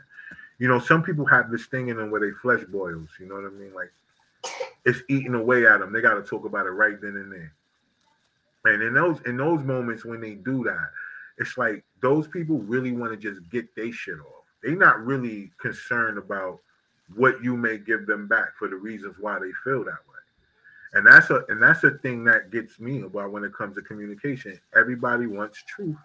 You 0.59 0.69
know, 0.69 0.79
some 0.79 1.03
people 1.03 1.27
have 1.27 1.51
this 1.51 1.67
thing 1.67 1.89
in 1.89 1.97
them 1.97 2.11
where 2.11 2.21
they 2.21 2.31
flesh 2.31 2.65
boils. 2.71 3.11
You 3.21 3.27
know 3.27 3.35
what 3.35 3.45
I 3.45 3.51
mean? 3.51 3.75
Like 3.75 3.93
it's 4.85 5.01
eating 5.09 5.35
away 5.35 5.67
at 5.67 5.81
them. 5.81 5.93
They 5.93 6.01
got 6.01 6.15
to 6.15 6.23
talk 6.23 6.45
about 6.45 6.67
it 6.67 6.71
right 6.71 7.01
then 7.01 7.17
and 7.17 7.33
there. 7.33 7.53
And 8.67 8.83
in 8.83 8.95
those 8.95 9.21
in 9.27 9.37
those 9.37 9.63
moments 9.63 10.05
when 10.05 10.21
they 10.21 10.35
do 10.35 10.65
that, 10.65 10.91
it's 11.39 11.59
like 11.59 11.85
those 12.01 12.29
people 12.29 12.59
really 12.59 12.93
want 12.93 13.13
to 13.13 13.17
just 13.17 13.49
get 13.51 13.75
their 13.75 13.93
shit 13.93 14.19
off. 14.19 14.44
They're 14.65 14.77
not 14.77 15.05
really 15.05 15.51
concerned 15.61 16.17
about 16.17 16.61
what 17.15 17.43
you 17.45 17.57
may 17.57 17.77
give 17.77 18.07
them 18.07 18.27
back 18.27 18.57
for 18.59 18.67
the 18.67 18.77
reasons 18.77 19.17
why 19.21 19.39
they 19.39 19.53
feel 19.63 19.85
that 19.85 19.93
way. 19.93 20.15
And 20.95 21.07
that's 21.07 21.29
a 21.31 21.45
and 21.49 21.63
that's 21.63 21.85
a 21.85 21.93
thing 21.99 22.25
that 22.25 22.51
gets 22.51 22.81
me 22.81 23.03
about 23.03 23.31
when 23.31 23.45
it 23.45 23.53
comes 23.53 23.77
to 23.77 23.83
communication. 23.83 24.59
Everybody 24.75 25.27
wants 25.27 25.63
truth, 25.67 25.97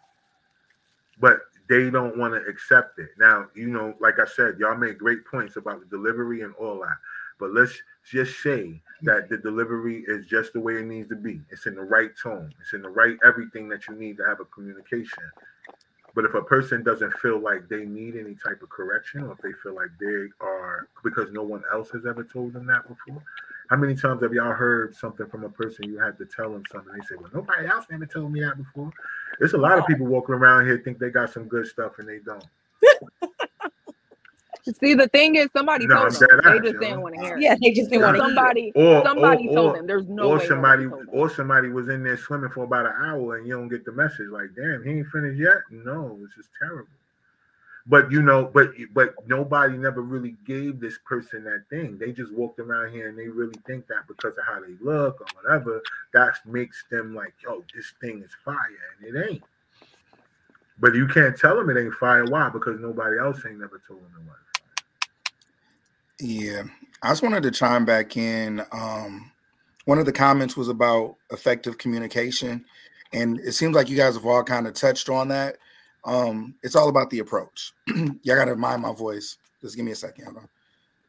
but 1.19 1.41
they 1.69 1.89
don't 1.89 2.17
want 2.17 2.33
to 2.33 2.49
accept 2.49 2.99
it. 2.99 3.09
Now, 3.17 3.47
you 3.55 3.67
know, 3.67 3.93
like 3.99 4.19
I 4.19 4.25
said, 4.25 4.57
y'all 4.57 4.75
made 4.75 4.97
great 4.97 5.25
points 5.25 5.55
about 5.55 5.79
the 5.79 5.85
delivery 5.85 6.41
and 6.41 6.53
all 6.55 6.79
that. 6.81 6.97
But 7.39 7.53
let's 7.53 7.73
just 8.11 8.41
say 8.41 8.81
that 9.03 9.29
the 9.29 9.37
delivery 9.37 10.03
is 10.07 10.25
just 10.25 10.53
the 10.53 10.59
way 10.59 10.77
it 10.77 10.85
needs 10.85 11.07
to 11.09 11.15
be. 11.15 11.39
It's 11.51 11.67
in 11.67 11.75
the 11.75 11.83
right 11.83 12.09
tone. 12.21 12.53
It's 12.59 12.73
in 12.73 12.81
the 12.81 12.89
right 12.89 13.17
everything 13.23 13.69
that 13.69 13.87
you 13.87 13.95
need 13.95 14.17
to 14.17 14.25
have 14.25 14.39
a 14.41 14.45
communication. 14.45 15.23
But 16.19 16.25
if 16.25 16.33
a 16.33 16.41
person 16.41 16.83
doesn't 16.83 17.13
feel 17.19 17.39
like 17.39 17.69
they 17.69 17.85
need 17.85 18.17
any 18.17 18.35
type 18.35 18.61
of 18.61 18.67
correction, 18.67 19.23
or 19.23 19.31
if 19.31 19.37
they 19.37 19.53
feel 19.63 19.73
like 19.73 19.87
they 20.01 20.27
are 20.41 20.89
because 21.01 21.31
no 21.31 21.43
one 21.43 21.63
else 21.71 21.91
has 21.91 22.05
ever 22.05 22.25
told 22.25 22.51
them 22.51 22.65
that 22.65 22.85
before, 22.85 23.23
how 23.69 23.77
many 23.77 23.95
times 23.95 24.21
have 24.21 24.33
y'all 24.33 24.51
heard 24.51 24.93
something 24.93 25.27
from 25.27 25.45
a 25.45 25.49
person 25.49 25.85
you 25.85 25.97
had 25.97 26.17
to 26.17 26.25
tell 26.25 26.51
them 26.51 26.63
something? 26.69 26.91
They 26.91 27.05
say, 27.05 27.15
"Well, 27.15 27.29
nobody 27.33 27.67
else 27.67 27.85
never 27.89 28.05
told 28.05 28.33
me 28.33 28.41
that 28.41 28.57
before." 28.57 28.91
There's 29.39 29.53
a 29.53 29.57
lot 29.57 29.79
of 29.79 29.87
people 29.87 30.07
walking 30.07 30.35
around 30.35 30.65
here 30.65 30.77
think 30.79 30.99
they 30.99 31.09
got 31.09 31.29
some 31.29 31.47
good 31.47 31.67
stuff 31.67 31.99
and 31.99 32.09
they 32.09 32.19
don't. 32.19 32.43
See, 34.77 34.93
the 34.93 35.07
thing 35.09 35.35
is, 35.35 35.49
somebody 35.55 35.87
No, 35.87 35.95
told 35.95 36.07
I'm 36.07 36.13
them. 36.13 36.29
dead 36.29 36.39
They 36.43 36.59
just 36.71 36.79
didn't 36.79 37.01
want 37.01 37.15
to 37.15 37.21
hear 37.21 37.37
it. 37.37 37.41
Yeah, 37.41 37.55
they 37.61 37.71
just 37.71 37.89
didn't 37.89 38.03
want 38.03 38.17
to 38.17 38.21
hear. 38.23 38.27
Somebody, 38.35 38.71
Or 38.75 39.03
somebody 39.05 39.47
or, 39.49 39.55
told 39.55 39.69
or, 39.71 39.77
them. 39.77 39.87
There's 39.87 40.07
no 40.07 40.29
or 40.29 40.37
way. 40.37 40.47
somebody 40.47 40.87
told 40.87 41.01
them. 41.01 41.09
or 41.11 41.29
somebody 41.29 41.69
was 41.69 41.89
in 41.89 42.03
there 42.03 42.17
swimming 42.17 42.49
for 42.49 42.63
about 42.65 42.85
an 42.87 42.93
hour 43.03 43.37
and 43.37 43.47
you 43.47 43.55
don't 43.55 43.69
get 43.69 43.85
the 43.85 43.91
message. 43.91 44.29
Like, 44.29 44.49
damn, 44.55 44.83
he 44.83 44.91
ain't 44.91 45.07
finished 45.07 45.39
yet. 45.39 45.57
No, 45.71 46.17
this 46.21 46.37
is 46.37 46.49
terrible. 46.59 46.87
But 47.87 48.11
you 48.11 48.21
know, 48.21 48.45
but 48.53 48.71
but 48.93 49.15
nobody 49.27 49.75
never 49.77 50.01
really 50.01 50.35
gave 50.45 50.79
this 50.79 50.99
person 51.05 51.43
that 51.45 51.63
thing. 51.71 51.97
They 51.97 52.11
just 52.11 52.31
walked 52.33 52.59
around 52.59 52.91
here 52.91 53.09
and 53.09 53.17
they 53.17 53.27
really 53.27 53.57
think 53.65 53.87
that 53.87 54.07
because 54.07 54.37
of 54.37 54.43
how 54.45 54.59
they 54.59 54.75
look 54.81 55.21
or 55.21 55.27
whatever, 55.41 55.81
that 56.13 56.35
makes 56.45 56.85
them 56.91 57.15
like, 57.15 57.33
yo, 57.43 57.63
this 57.73 57.93
thing 57.99 58.21
is 58.21 58.31
fire, 58.45 58.57
and 59.03 59.15
it 59.15 59.29
ain't. 59.31 59.43
But 60.79 60.93
you 60.95 61.07
can't 61.07 61.37
tell 61.37 61.55
them 61.57 61.69
it 61.71 61.81
ain't 61.81 61.93
fire. 61.95 62.25
Why? 62.25 62.49
Because 62.49 62.79
nobody 62.79 63.19
else 63.19 63.41
ain't 63.47 63.59
never 63.59 63.81
told 63.87 64.01
them 64.01 64.11
it 64.21 64.27
was. 64.27 64.48
Yeah, 66.19 66.63
I 67.01 67.09
just 67.09 67.23
wanted 67.23 67.43
to 67.43 67.51
chime 67.51 67.85
back 67.85 68.17
in. 68.17 68.61
Um, 68.71 69.31
one 69.85 69.99
of 69.99 70.05
the 70.05 70.11
comments 70.11 70.57
was 70.57 70.67
about 70.67 71.15
effective 71.31 71.77
communication, 71.77 72.65
and 73.13 73.39
it 73.39 73.53
seems 73.53 73.75
like 73.75 73.89
you 73.89 73.97
guys 73.97 74.15
have 74.15 74.25
all 74.25 74.43
kind 74.43 74.67
of 74.67 74.73
touched 74.73 75.09
on 75.09 75.29
that. 75.29 75.57
Um, 76.05 76.55
it's 76.63 76.75
all 76.75 76.89
about 76.89 77.09
the 77.09 77.19
approach. 77.19 77.73
Y'all 77.95 78.35
got 78.35 78.45
to 78.45 78.55
mind 78.55 78.81
my 78.81 78.93
voice. 78.93 79.37
Just 79.61 79.75
give 79.75 79.85
me 79.85 79.91
a 79.91 79.95
second. 79.95 80.25
hold 80.25 80.37
on. 80.37 80.49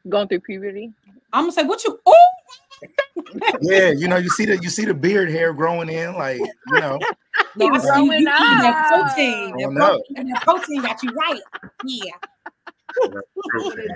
Going 0.09 0.27
through 0.27 0.41
puberty. 0.41 0.91
I'm 1.33 1.43
gonna 1.43 1.51
say, 1.51 1.63
what 1.63 1.83
you? 1.83 1.99
Oh, 2.05 2.15
Yeah, 3.61 3.91
you 3.91 4.07
know, 4.07 4.17
you 4.17 4.29
see 4.29 4.45
the 4.45 4.57
you 4.57 4.69
see 4.69 4.85
the 4.85 4.93
beard 4.93 5.29
hair 5.29 5.53
growing 5.53 5.89
in, 5.89 6.15
like 6.15 6.39
you 6.39 6.79
know. 6.79 6.99
no, 7.55 7.67
I 7.67 7.73
He's 7.73 7.83
see 7.83 7.89
you, 7.89 8.03
you 8.03 8.09
growing 8.09 8.21
eating 8.21 8.57
that 8.63 8.85
up. 8.91 9.07
protein. 9.13 9.51
That 9.57 9.75
protein, 9.75 10.27
that 10.33 10.41
protein 10.41 10.81
got 10.81 11.03
you 11.03 11.11
right. 11.11 11.41
Yeah. 11.85 12.11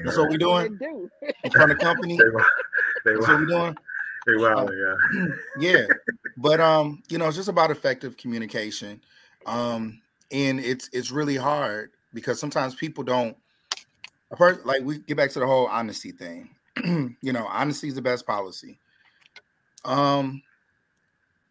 That's 0.04 0.18
what 0.18 0.30
we 0.30 0.38
doing? 0.38 0.78
do. 0.78 1.10
in 1.44 1.52
front 1.52 1.72
of 1.72 1.78
company. 1.80 2.18
They, 2.18 2.30
wa- 2.30 2.44
they, 3.04 3.14
That's 3.14 3.28
what 3.28 3.40
we 3.40 3.46
wa- 3.46 3.62
doing. 3.62 3.78
they 4.26 4.36
wild, 4.36 4.72
yeah. 4.74 5.26
yeah. 5.58 5.88
But 6.38 6.60
um 6.60 7.02
you 7.10 7.18
know 7.18 7.28
it's 7.28 7.38
just 7.38 7.50
about 7.50 7.72
effective 7.72 8.18
communication. 8.18 9.02
Um 9.46 10.02
and 10.32 10.60
it's 10.60 10.90
it's 10.92 11.12
really 11.12 11.36
hard 11.38 11.92
because 12.14 12.40
sometimes 12.40 12.76
people 12.76 13.04
don't 13.04 13.38
a 14.32 14.36
person 14.36 14.62
like 14.66 14.82
we 14.84 15.00
get 15.00 15.18
back 15.18 15.32
to 15.32 15.40
the 15.40 15.48
whole 15.48 15.68
honesty 15.68 16.12
thing. 16.12 16.56
You 17.22 17.34
know 17.34 17.46
honesty 17.48 17.88
is 17.88 17.96
the 17.96 18.02
best 18.02 18.26
policy. 18.26 18.80
Um 19.86 20.42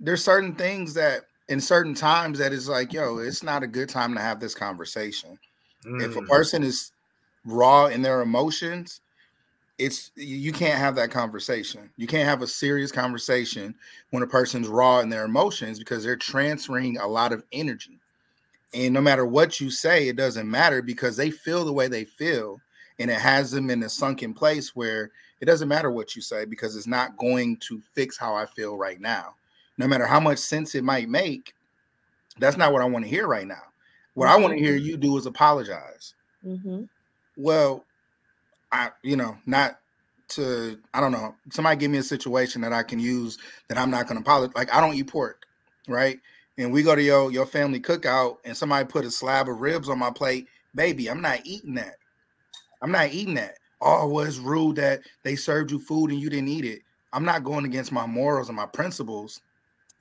there's 0.00 0.24
certain 0.24 0.54
things 0.54 0.94
that 0.94 1.22
in 1.48 1.60
certain 1.60 1.94
times 1.94 2.38
that 2.38 2.52
is 2.52 2.68
like 2.68 2.92
yo 2.92 3.18
it's 3.18 3.42
not 3.42 3.62
a 3.62 3.66
good 3.68 3.88
time 3.88 4.14
to 4.14 4.20
have 4.20 4.40
this 4.40 4.54
conversation. 4.54 5.38
If 6.00 6.16
a 6.16 6.20
Mm, 6.20 6.28
person 6.28 6.62
is 6.62 6.92
raw 7.44 7.86
in 7.86 8.02
their 8.02 8.22
emotions 8.22 9.00
it's 9.78 10.12
you 10.14 10.52
can't 10.52 10.78
have 10.78 10.94
that 10.94 11.10
conversation. 11.10 11.90
You 11.96 12.06
can't 12.06 12.28
have 12.28 12.42
a 12.42 12.46
serious 12.46 12.92
conversation 12.92 13.74
when 14.10 14.22
a 14.22 14.26
person's 14.26 14.68
raw 14.68 15.00
in 15.00 15.08
their 15.08 15.24
emotions 15.24 15.78
because 15.78 16.04
they're 16.04 16.16
transferring 16.16 16.98
a 16.98 17.06
lot 17.06 17.32
of 17.32 17.44
energy. 17.52 17.98
And 18.72 18.94
no 18.94 19.00
matter 19.00 19.26
what 19.26 19.60
you 19.60 19.70
say 19.70 20.08
it 20.08 20.16
doesn't 20.16 20.48
matter 20.50 20.82
because 20.82 21.16
they 21.16 21.30
feel 21.30 21.64
the 21.64 21.72
way 21.72 21.88
they 21.88 22.04
feel 22.04 22.60
and 22.98 23.10
it 23.10 23.18
has 23.18 23.50
them 23.50 23.70
in 23.70 23.82
a 23.82 23.88
sunken 23.88 24.32
place 24.32 24.76
where 24.76 25.10
it 25.40 25.46
doesn't 25.46 25.68
matter 25.68 25.90
what 25.90 26.14
you 26.14 26.22
say 26.22 26.44
because 26.44 26.76
it's 26.76 26.86
not 26.86 27.16
going 27.16 27.56
to 27.58 27.80
fix 27.92 28.16
how 28.16 28.34
i 28.34 28.46
feel 28.46 28.76
right 28.76 29.00
now. 29.00 29.34
No 29.76 29.88
matter 29.88 30.06
how 30.06 30.20
much 30.20 30.38
sense 30.38 30.74
it 30.74 30.84
might 30.84 31.08
make 31.08 31.54
that's 32.38 32.56
not 32.56 32.72
what 32.72 32.82
i 32.82 32.84
want 32.84 33.04
to 33.04 33.10
hear 33.10 33.26
right 33.26 33.46
now. 33.46 33.62
What 34.14 34.28
i 34.28 34.36
want 34.36 34.52
to 34.52 34.58
hear 34.58 34.76
you 34.76 34.96
do 34.96 35.16
is 35.18 35.26
apologize. 35.26 36.14
Mhm. 36.46 36.88
Well, 37.36 37.84
I 38.72 38.90
you 39.02 39.16
know, 39.16 39.36
not 39.46 39.78
to 40.28 40.78
I 40.92 41.00
don't 41.00 41.12
know, 41.12 41.34
somebody 41.52 41.76
give 41.76 41.90
me 41.90 41.98
a 41.98 42.02
situation 42.02 42.60
that 42.62 42.72
I 42.72 42.82
can 42.82 42.98
use 42.98 43.38
that 43.68 43.78
I'm 43.78 43.90
not 43.90 44.06
gonna 44.06 44.20
apologize. 44.20 44.54
Like 44.56 44.72
I 44.74 44.80
don't 44.80 44.94
eat 44.94 45.08
pork, 45.08 45.44
right? 45.88 46.18
And 46.58 46.72
we 46.72 46.82
go 46.82 46.94
to 46.94 47.02
your 47.02 47.30
your 47.30 47.46
family 47.46 47.80
cookout 47.80 48.36
and 48.44 48.56
somebody 48.56 48.86
put 48.86 49.04
a 49.04 49.10
slab 49.10 49.48
of 49.48 49.60
ribs 49.60 49.88
on 49.88 49.98
my 49.98 50.10
plate, 50.10 50.48
baby, 50.74 51.10
I'm 51.10 51.20
not 51.20 51.40
eating 51.44 51.74
that. 51.74 51.96
I'm 52.82 52.92
not 52.92 53.12
eating 53.12 53.34
that. 53.34 53.54
Oh, 53.80 54.08
well, 54.08 54.24
it's 54.24 54.38
rude 54.38 54.76
that 54.76 55.00
they 55.22 55.36
served 55.36 55.70
you 55.70 55.78
food 55.78 56.10
and 56.10 56.20
you 56.20 56.30
didn't 56.30 56.48
eat 56.48 56.64
it. 56.64 56.80
I'm 57.12 57.24
not 57.24 57.44
going 57.44 57.64
against 57.64 57.92
my 57.92 58.06
morals 58.06 58.48
and 58.48 58.56
my 58.56 58.66
principles 58.66 59.40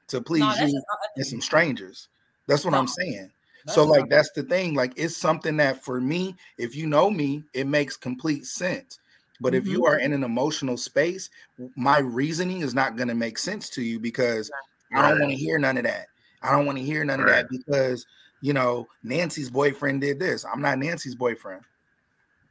to 0.08 0.22
please 0.22 0.42
No, 0.60 0.68
you 0.68 0.84
and 1.16 1.26
some 1.26 1.42
strangers. 1.42 2.08
That's 2.48 2.66
what 2.66 2.72
No, 2.72 2.80
I'm 2.80 2.88
saying. 2.88 3.32
That's 3.66 3.76
So 3.76 3.84
like 3.86 4.10
that's 4.10 4.32
the 4.32 4.44
thing. 4.44 4.76
Like 4.76 4.94
it's 4.96 5.16
something 5.16 5.58
that 5.58 5.84
for 5.84 6.02
me, 6.02 6.36
if 6.58 6.76
you 6.76 6.88
know 6.88 7.10
me, 7.10 7.44
it 7.54 7.68
makes 7.68 7.96
complete 7.96 8.46
sense. 8.46 9.00
But 9.40 9.56
if 9.56 9.64
mm-hmm. 9.64 9.74
you 9.74 9.86
are 9.86 10.00
in 10.00 10.14
an 10.14 10.24
emotional 10.24 10.78
space, 10.78 11.30
my 11.76 12.00
reasoning 12.00 12.62
is 12.62 12.74
not 12.74 12.96
going 12.96 13.10
to 13.10 13.16
make 13.16 13.38
sense 13.38 13.70
to 13.72 13.82
you 13.82 14.00
because 14.00 14.50
I 14.94 15.10
don't 15.10 15.20
want 15.20 15.32
to 15.32 15.38
hear 15.38 15.58
none 15.58 15.78
of 15.78 15.84
that. 15.84 16.08
I 16.42 16.52
don't 16.52 16.66
want 16.66 16.78
to 16.78 16.84
hear 16.84 17.04
none 17.04 17.20
of 17.20 17.28
that 17.28 17.50
because 17.50 18.06
you 18.42 18.54
know 18.54 18.88
Nancy's 19.04 19.50
boyfriend 19.50 20.02
did 20.02 20.20
this. 20.20 20.46
I'm 20.46 20.62
not 20.62 20.78
Nancy's 20.80 21.16
boyfriend. 21.16 21.62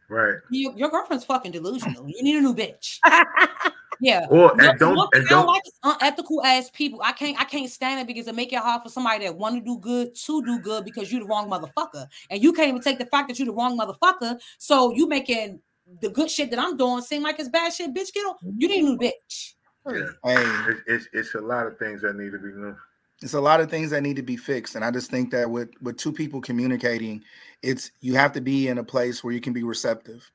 right. 0.09 0.37
you, 0.51 0.73
your 0.77 0.91
girlfriend's 0.91 1.25
fucking 1.25 1.53
delusional. 1.53 2.09
You 2.09 2.23
need 2.23 2.37
a 2.37 2.41
new 2.41 2.55
bitch. 2.55 2.99
Yeah. 4.01 4.27
Or 4.31 4.49
One- 4.49 4.61
and 4.61 4.79
don't 4.79 4.97
one 4.97 5.09
thing 5.11 5.21
and 5.21 5.29
I 5.29 5.31
don't 5.31 5.47
don't 5.47 5.55
like 5.55 5.63
unethical 6.03 6.43
ass 6.43 6.71
people. 6.71 7.01
I 7.03 7.13
can't 7.13 7.41
I 7.41 7.45
can't 7.45 7.71
stand 7.71 8.01
it 8.01 8.07
because 8.07 8.27
it 8.29 8.35
make 8.35 8.53
it 8.53 8.59
hard 8.59 8.83
for 8.83 8.89
somebody 8.89 9.25
that 9.25 9.37
want 9.37 9.55
to 9.57 9.61
do 9.61 9.79
good 9.79 10.15
to 10.15 10.43
do 10.45 10.59
good 10.59 10.85
because 10.85 11.13
you 11.13 11.21
the 11.21 11.27
wrong 11.27 11.49
motherfucker. 11.51 12.07
And 12.31 12.43
you 12.43 12.53
can't 12.53 12.69
even 12.69 12.81
take 12.83 12.99
the 12.99 13.07
fact 13.07 13.29
that 13.29 13.39
you 13.39 13.45
the 13.45 13.53
wrong 13.53 13.79
motherfucker. 13.79 14.41
So 14.59 14.93
you 14.95 15.07
making 15.09 15.61
the 16.01 16.09
good 16.11 16.31
shit 16.31 16.51
that 16.51 16.59
I'm 16.59 16.77
doing 16.77 17.03
seem 17.03 17.23
like 17.23 17.39
it's 17.39 17.49
bad 17.49 17.73
shit. 17.73 17.93
Bitch, 17.95 18.13
get 18.13 18.21
on. 18.27 18.37
You 18.57 18.69
need 18.69 18.81
a 18.81 18.85
new 18.85 18.99
bitch. 18.99 19.55
yeah. 19.89 20.07
Hey, 20.25 20.71
It's, 20.71 20.81
it's 20.87 21.09
it's 21.13 21.35
a 21.35 21.41
lot 21.41 21.67
of 21.67 21.79
things 21.79 22.03
that 22.03 22.17
need 22.17 22.33
to 22.33 22.39
be 22.39 22.49
new. 22.53 22.75
it's 23.21 23.35
a 23.35 23.41
lot 23.41 23.61
of 23.61 23.69
things 23.71 23.91
that 23.91 24.01
need 24.03 24.17
to 24.17 24.23
be 24.23 24.37
fixed 24.37 24.75
and 24.75 24.85
i 24.85 24.91
just 24.91 25.11
think 25.11 25.31
that 25.31 25.49
with 25.49 25.69
with 25.83 25.97
two 25.97 26.13
people 26.13 26.41
communicating 26.41 27.23
it's 27.63 27.91
you 28.01 28.15
have 28.15 28.33
to 28.33 28.41
be 28.41 28.67
in 28.69 28.79
a 28.79 28.85
place 28.85 29.23
where 29.23 29.33
you 29.35 29.41
can 29.41 29.53
be 29.53 29.63
receptive 29.63 30.29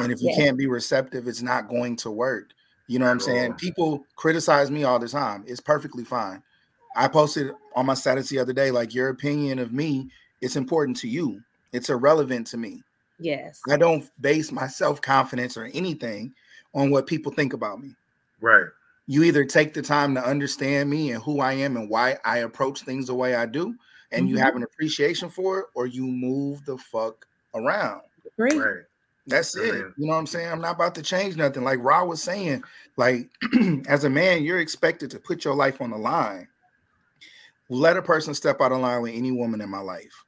and 0.00 0.12
if 0.12 0.20
you 0.20 0.28
Yes. 0.28 0.38
can't 0.38 0.58
be 0.58 0.66
receptive 0.66 1.26
it's 1.26 1.42
not 1.42 1.68
going 1.68 1.96
to 1.96 2.10
work 2.10 2.50
you 2.88 2.98
know 2.98 3.04
what 3.04 3.12
i'm 3.12 3.20
saying 3.20 3.52
people 3.54 4.04
criticize 4.16 4.70
me 4.70 4.82
all 4.84 4.98
the 4.98 5.08
time 5.08 5.44
it's 5.46 5.60
perfectly 5.60 6.04
fine 6.04 6.42
i 6.96 7.06
posted 7.06 7.52
on 7.76 7.86
my 7.86 7.94
status 7.94 8.28
the 8.28 8.38
other 8.38 8.52
day 8.52 8.70
like 8.70 8.92
your 8.94 9.08
opinion 9.10 9.58
of 9.60 9.72
me 9.72 10.08
it's 10.40 10.56
important 10.56 10.96
to 10.96 11.06
you 11.08 11.40
it's 11.72 11.90
irrelevant 11.90 12.46
to 12.46 12.56
me 12.56 12.82
Yes. 13.20 13.60
i 13.70 13.76
don't 13.76 14.10
base 14.20 14.50
my 14.50 14.66
self-confidence 14.66 15.56
or 15.56 15.64
anything 15.74 16.32
on 16.74 16.90
what 16.90 17.06
people 17.06 17.30
think 17.32 17.52
about 17.52 17.80
me 17.80 17.94
Right. 18.40 18.66
you 19.06 19.22
either 19.24 19.44
take 19.44 19.74
the 19.74 19.82
time 19.82 20.14
to 20.14 20.24
understand 20.24 20.88
me 20.90 21.12
and 21.12 21.22
who 21.22 21.40
I 21.40 21.54
am 21.54 21.76
and 21.76 21.88
why 21.90 22.18
I 22.24 22.38
approach 22.38 22.82
things 22.82 23.06
the 23.06 23.14
way 23.14 23.34
I 23.34 23.46
do, 23.46 23.74
and 24.12 24.28
you 24.28 24.36
Mhm. 24.36 24.40
have 24.40 24.54
an 24.54 24.62
appreciation 24.62 25.28
for 25.30 25.60
it, 25.60 25.66
or 25.74 25.86
you 25.86 26.06
move 26.06 26.64
the 26.66 26.76
fuck 26.78 27.26
around. 27.54 28.02
Agree. 28.38 28.58
Right. 28.58 28.84
That's 29.28 29.54
it. 29.56 29.62
You 29.96 30.06
know 30.06 30.14
what 30.14 30.18
I'm 30.18 30.26
saying? 30.26 30.50
I'm 30.50 30.60
not 30.60 30.76
about 30.76 30.94
to 30.96 31.02
change 31.02 31.36
nothing. 31.36 31.62
Like 31.64 31.78
Ra 31.80 32.04
was 32.04 32.22
saying, 32.22 32.62
like 32.96 33.28
as 33.88 34.04
a 34.04 34.10
man, 34.10 34.42
you're 34.42 34.60
expected 34.60 35.10
to 35.10 35.20
put 35.20 35.44
your 35.44 35.54
life 35.54 35.80
on 35.80 35.90
the 35.90 35.98
line. 35.98 36.48
Let 37.68 37.98
a 37.98 38.02
person 38.02 38.34
step 38.34 38.60
out 38.60 38.72
of 38.72 38.80
line 38.80 39.02
with 39.02 39.14
any 39.14 39.30
woman 39.30 39.60
in 39.60 39.68
my 39.68 39.80
life. 39.80 40.24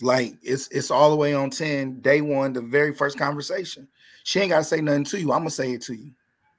Like 0.00 0.34
it's 0.42 0.68
it's 0.68 0.90
all 0.90 1.10
the 1.10 1.16
way 1.16 1.34
on 1.34 1.50
10, 1.50 2.00
day 2.00 2.20
one, 2.20 2.52
the 2.52 2.60
very 2.60 2.92
first 2.92 3.16
conversation. 3.16 3.86
She 4.24 4.40
ain't 4.40 4.50
gotta 4.50 4.64
say 4.64 4.80
nothing 4.80 5.04
to 5.04 5.20
you. 5.20 5.32
I'm 5.32 5.40
gonna 5.40 5.50
say 5.50 5.72
it 5.72 5.82
to 5.82 5.94
you. 5.94 6.10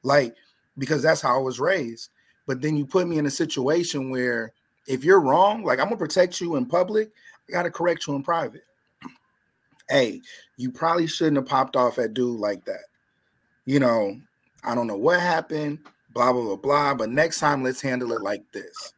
Like, 0.03 0.35
because 0.77 1.01
that's 1.01 1.21
how 1.21 1.35
I 1.35 1.41
was 1.41 1.59
raised. 1.59 2.09
But 2.47 2.61
then 2.61 2.77
you 2.77 2.85
put 2.85 3.07
me 3.07 3.17
in 3.17 3.25
a 3.25 3.31
situation 3.31 4.09
where 4.09 4.53
if 4.87 5.03
you're 5.03 5.19
wrong, 5.19 5.63
like 5.63 5.79
I'm 5.79 5.85
gonna 5.85 5.97
protect 5.97 6.39
you 6.39 6.55
in 6.55 6.65
public, 6.65 7.11
I 7.49 7.51
gotta 7.51 7.71
correct 7.71 8.07
you 8.07 8.15
in 8.15 8.23
private. 8.23 8.63
Hey, 9.89 10.21
you 10.57 10.71
probably 10.71 11.07
shouldn't 11.07 11.37
have 11.37 11.45
popped 11.45 11.75
off 11.75 11.99
at 11.99 12.13
dude 12.13 12.39
like 12.39 12.65
that. 12.65 12.85
You 13.65 13.79
know, 13.79 14.19
I 14.63 14.75
don't 14.75 14.87
know 14.87 14.97
what 14.97 15.19
happened, 15.19 15.79
blah, 16.13 16.33
blah, 16.33 16.43
blah, 16.43 16.55
blah. 16.55 16.93
But 16.95 17.09
next 17.09 17.39
time, 17.39 17.63
let's 17.63 17.81
handle 17.81 18.13
it 18.13 18.21
like 18.21 18.43
this. 18.51 18.93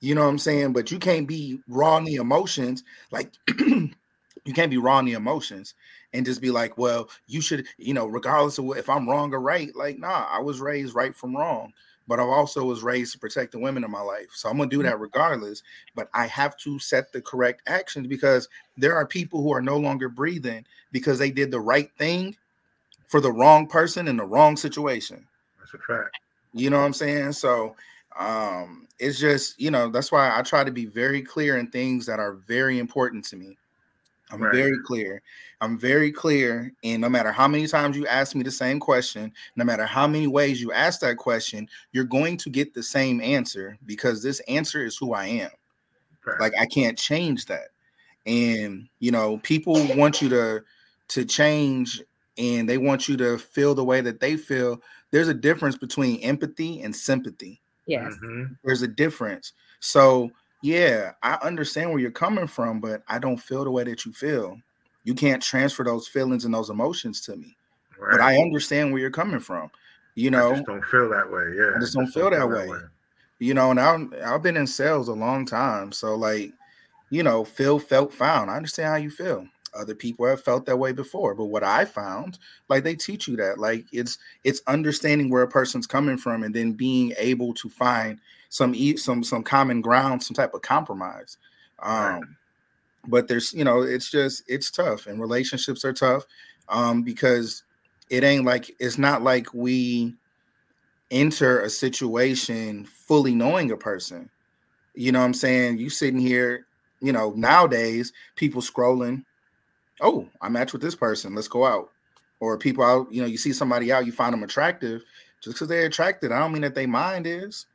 You 0.00 0.14
know 0.14 0.22
what 0.22 0.28
I'm 0.28 0.38
saying? 0.38 0.72
But 0.72 0.90
you 0.90 0.98
can't 0.98 1.28
be 1.28 1.60
raw 1.68 1.96
in 1.96 2.04
the 2.04 2.16
emotions. 2.16 2.82
Like, 3.10 3.32
you 3.58 4.52
can't 4.52 4.70
be 4.70 4.78
raw 4.78 4.98
in 4.98 5.04
the 5.04 5.12
emotions 5.12 5.74
and 6.12 6.26
just 6.26 6.40
be 6.40 6.50
like, 6.50 6.76
well, 6.76 7.08
you 7.26 7.40
should, 7.40 7.66
you 7.78 7.94
know, 7.94 8.06
regardless 8.06 8.58
of 8.58 8.64
what, 8.64 8.78
if 8.78 8.88
I'm 8.88 9.08
wrong 9.08 9.32
or 9.32 9.40
right. 9.40 9.74
Like, 9.74 9.98
nah, 9.98 10.26
I 10.30 10.40
was 10.40 10.60
raised 10.60 10.94
right 10.94 11.14
from 11.14 11.36
wrong. 11.36 11.72
But 12.12 12.20
I 12.20 12.24
also 12.24 12.62
was 12.62 12.82
raised 12.82 13.12
to 13.12 13.18
protect 13.18 13.52
the 13.52 13.58
women 13.58 13.84
in 13.84 13.90
my 13.90 14.02
life. 14.02 14.32
So 14.34 14.50
I'm 14.50 14.58
going 14.58 14.68
to 14.68 14.76
do 14.76 14.82
that 14.82 15.00
regardless. 15.00 15.62
But 15.94 16.10
I 16.12 16.26
have 16.26 16.58
to 16.58 16.78
set 16.78 17.10
the 17.10 17.22
correct 17.22 17.62
actions 17.66 18.06
because 18.06 18.50
there 18.76 18.94
are 18.94 19.06
people 19.06 19.42
who 19.42 19.50
are 19.50 19.62
no 19.62 19.78
longer 19.78 20.10
breathing 20.10 20.66
because 20.90 21.18
they 21.18 21.30
did 21.30 21.50
the 21.50 21.58
right 21.58 21.90
thing 21.96 22.36
for 23.08 23.18
the 23.18 23.32
wrong 23.32 23.66
person 23.66 24.08
in 24.08 24.18
the 24.18 24.26
wrong 24.26 24.58
situation. 24.58 25.26
That's 25.58 25.72
a 25.72 25.78
fact. 25.78 26.18
You 26.52 26.68
know 26.68 26.80
what 26.80 26.84
I'm 26.84 26.92
saying? 26.92 27.32
So 27.32 27.76
um 28.18 28.88
it's 28.98 29.18
just, 29.18 29.58
you 29.58 29.70
know, 29.70 29.88
that's 29.88 30.12
why 30.12 30.38
I 30.38 30.42
try 30.42 30.64
to 30.64 30.70
be 30.70 30.84
very 30.84 31.22
clear 31.22 31.56
in 31.56 31.70
things 31.70 32.04
that 32.04 32.20
are 32.20 32.34
very 32.34 32.78
important 32.78 33.24
to 33.28 33.36
me. 33.36 33.56
I'm 34.32 34.40
Right. 34.42 34.52
very 34.54 34.78
clear. 34.84 35.22
I'm 35.60 35.78
very 35.78 36.10
clear. 36.10 36.72
And 36.82 37.00
no 37.00 37.08
matter 37.08 37.30
how 37.32 37.46
many 37.48 37.66
times 37.68 37.96
you 37.96 38.06
ask 38.06 38.34
me 38.34 38.42
the 38.42 38.50
same 38.50 38.80
question, 38.80 39.32
no 39.56 39.64
matter 39.64 39.86
how 39.86 40.06
many 40.08 40.26
ways 40.26 40.60
you 40.60 40.72
ask 40.72 41.00
that 41.00 41.18
question, 41.18 41.68
you're 41.92 42.04
going 42.04 42.36
to 42.38 42.50
get 42.50 42.74
the 42.74 42.82
same 42.82 43.20
answer 43.20 43.76
because 43.86 44.22
this 44.22 44.40
answer 44.48 44.84
is 44.84 44.96
who 44.96 45.14
I 45.14 45.26
am. 45.26 45.50
fact. 46.24 46.40
Like 46.40 46.54
I 46.58 46.66
can't 46.66 46.98
change 46.98 47.46
that. 47.46 47.68
And 48.26 48.88
you 49.00 49.10
know, 49.10 49.38
people 49.38 49.74
want 49.96 50.22
you 50.22 50.28
to 50.30 50.64
to 51.08 51.24
change 51.24 52.02
and 52.38 52.68
they 52.68 52.78
want 52.78 53.08
you 53.08 53.16
to 53.18 53.38
feel 53.38 53.74
the 53.74 53.84
way 53.84 54.00
that 54.00 54.20
they 54.20 54.36
feel. 54.36 54.80
There's 55.10 55.28
a 55.28 55.34
difference 55.34 55.76
between 55.76 56.20
empathy 56.20 56.80
and 56.82 56.94
sympathy. 56.96 57.60
Yes. 57.86 58.14
Mhm. 58.22 58.56
There's 58.64 58.82
a 58.82 58.88
difference. 58.88 59.52
So, 59.80 60.30
yeah, 60.62 61.12
I 61.22 61.34
understand 61.42 61.90
where 61.90 61.98
you're 61.98 62.10
coming 62.10 62.46
from, 62.46 62.80
but 62.80 63.02
I 63.08 63.18
don't 63.18 63.36
feel 63.36 63.64
the 63.64 63.70
way 63.70 63.84
that 63.84 64.06
you 64.06 64.12
feel. 64.12 64.56
You 65.04 65.14
can't 65.14 65.42
transfer 65.42 65.82
those 65.82 66.06
feelings 66.06 66.44
and 66.44 66.54
those 66.54 66.70
emotions 66.70 67.20
to 67.22 67.36
me. 67.36 67.56
Right. 67.98 68.12
But 68.12 68.20
I 68.20 68.36
understand 68.36 68.92
where 68.92 69.00
you're 69.00 69.10
coming 69.10 69.40
from. 69.40 69.70
You 70.14 70.30
know, 70.30 70.50
I 70.52 70.54
just 70.54 70.66
don't 70.66 70.84
feel 70.84 71.08
that 71.10 71.30
way. 71.30 71.54
Yeah. 71.56 71.72
I 71.76 71.80
just 71.80 71.94
don't 71.94 72.06
feel 72.06 72.30
that 72.30 72.48
way. 72.48 72.68
you 73.40 73.54
know, 73.54 73.70
and 73.72 73.80
I'm, 73.80 74.14
I've 74.24 74.42
been 74.42 74.56
in 74.56 74.66
sales 74.66 75.08
a 75.08 75.12
long 75.12 75.44
time. 75.44 75.90
So, 75.90 76.14
like, 76.14 76.52
you 77.10 77.22
know, 77.22 77.44
feel, 77.44 77.78
felt, 77.78 78.12
found. 78.12 78.50
I 78.50 78.56
understand 78.56 78.88
how 78.88 78.96
you 78.96 79.10
feel. 79.10 79.46
Other 79.74 79.94
people 79.94 80.26
have 80.26 80.42
felt 80.42 80.66
that 80.66 80.78
way 80.78 80.92
before. 80.92 81.34
But 81.34 81.46
what 81.46 81.64
I 81.64 81.84
found, 81.84 82.38
like 82.68 82.84
they 82.84 82.94
teach 82.94 83.26
you 83.28 83.36
that. 83.36 83.58
Like 83.58 83.86
it's 83.92 84.18
it's 84.44 84.62
understanding 84.66 85.30
where 85.30 85.42
a 85.42 85.48
person's 85.48 85.86
coming 85.86 86.16
from 86.18 86.42
and 86.42 86.54
then 86.54 86.72
being 86.72 87.14
able 87.18 87.54
to 87.54 87.68
find 87.68 88.20
some 88.50 88.74
some 88.96 89.24
some 89.24 89.42
common 89.42 89.80
ground, 89.80 90.22
some 90.22 90.34
type 90.34 90.54
of 90.54 90.62
compromise. 90.62 91.38
Um 91.80 92.20
Right. 92.20 92.22
but 93.08 93.28
there's 93.28 93.52
you 93.54 93.64
know, 93.64 93.82
it's 93.82 94.10
just 94.10 94.44
it's 94.48 94.70
tough 94.70 95.06
and 95.06 95.20
relationships 95.20 95.84
are 95.84 95.92
tough. 95.92 96.24
um, 96.68 97.02
because 97.02 97.64
it 98.10 98.24
ain't 98.24 98.44
like 98.44 98.74
it's 98.80 98.98
not 98.98 99.22
like 99.22 99.52
we 99.54 100.16
enter 101.10 101.60
a 101.62 101.70
situation 101.70 102.84
fully 102.86 103.34
knowing 103.34 103.70
a 103.70 103.76
person. 103.76 104.30
You 104.94 105.12
know 105.12 105.20
what 105.20 105.26
I'm 105.26 105.34
saying? 105.34 105.78
You 105.78 105.90
sitting 105.90 106.20
here, 106.20 106.66
you 107.00 107.12
know, 107.12 107.32
nowadays 107.36 108.12
people 108.36 108.62
scrolling, 108.62 109.24
oh, 110.02 110.28
I 110.40 110.48
match 110.48 110.72
with 110.72 110.82
this 110.82 110.94
person, 110.94 111.34
let's 111.34 111.48
go 111.48 111.64
out. 111.64 111.90
Or 112.40 112.58
people 112.58 112.84
out, 112.84 113.12
you 113.12 113.22
know, 113.22 113.28
you 113.28 113.38
see 113.38 113.52
somebody 113.52 113.92
out, 113.92 114.04
you 114.04 114.12
find 114.12 114.32
them 114.32 114.42
attractive. 114.42 115.02
Just 115.40 115.56
because 115.56 115.68
they're 115.68 115.86
attracted, 115.86 116.32
I 116.32 116.38
don't 116.38 116.52
mean 116.52 116.62
that 116.62 116.74
they 116.74 116.86
mind 116.86 117.26
is. 117.26 117.66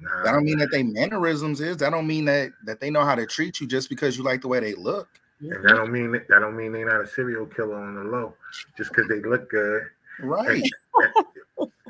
Nah, 0.00 0.22
That 0.24 0.32
don't 0.32 0.44
mean 0.44 0.58
that 0.58 0.70
they 0.70 0.82
mannerisms 0.82 1.60
is. 1.60 1.76
That 1.78 1.90
don't 1.90 2.06
mean 2.06 2.24
that 2.26 2.50
that 2.64 2.80
they 2.80 2.90
know 2.90 3.04
how 3.04 3.14
to 3.14 3.26
treat 3.26 3.60
you 3.60 3.66
just 3.66 3.88
because 3.88 4.16
you 4.16 4.24
like 4.24 4.40
the 4.42 4.48
way 4.48 4.60
they 4.60 4.74
look. 4.74 5.08
and 5.40 5.64
that 5.64 5.74
don't 5.76 5.92
mean 5.92 6.12
that 6.12 6.28
don't 6.28 6.56
mean 6.56 6.72
they're 6.72 6.88
not 6.88 7.02
a 7.02 7.06
serial 7.06 7.46
killer 7.46 7.76
on 7.76 7.94
the 7.94 8.02
low, 8.04 8.34
just 8.76 8.90
because 8.90 9.08
they 9.08 9.20
look 9.20 9.48
good. 9.50 9.82
Right. 10.20 10.62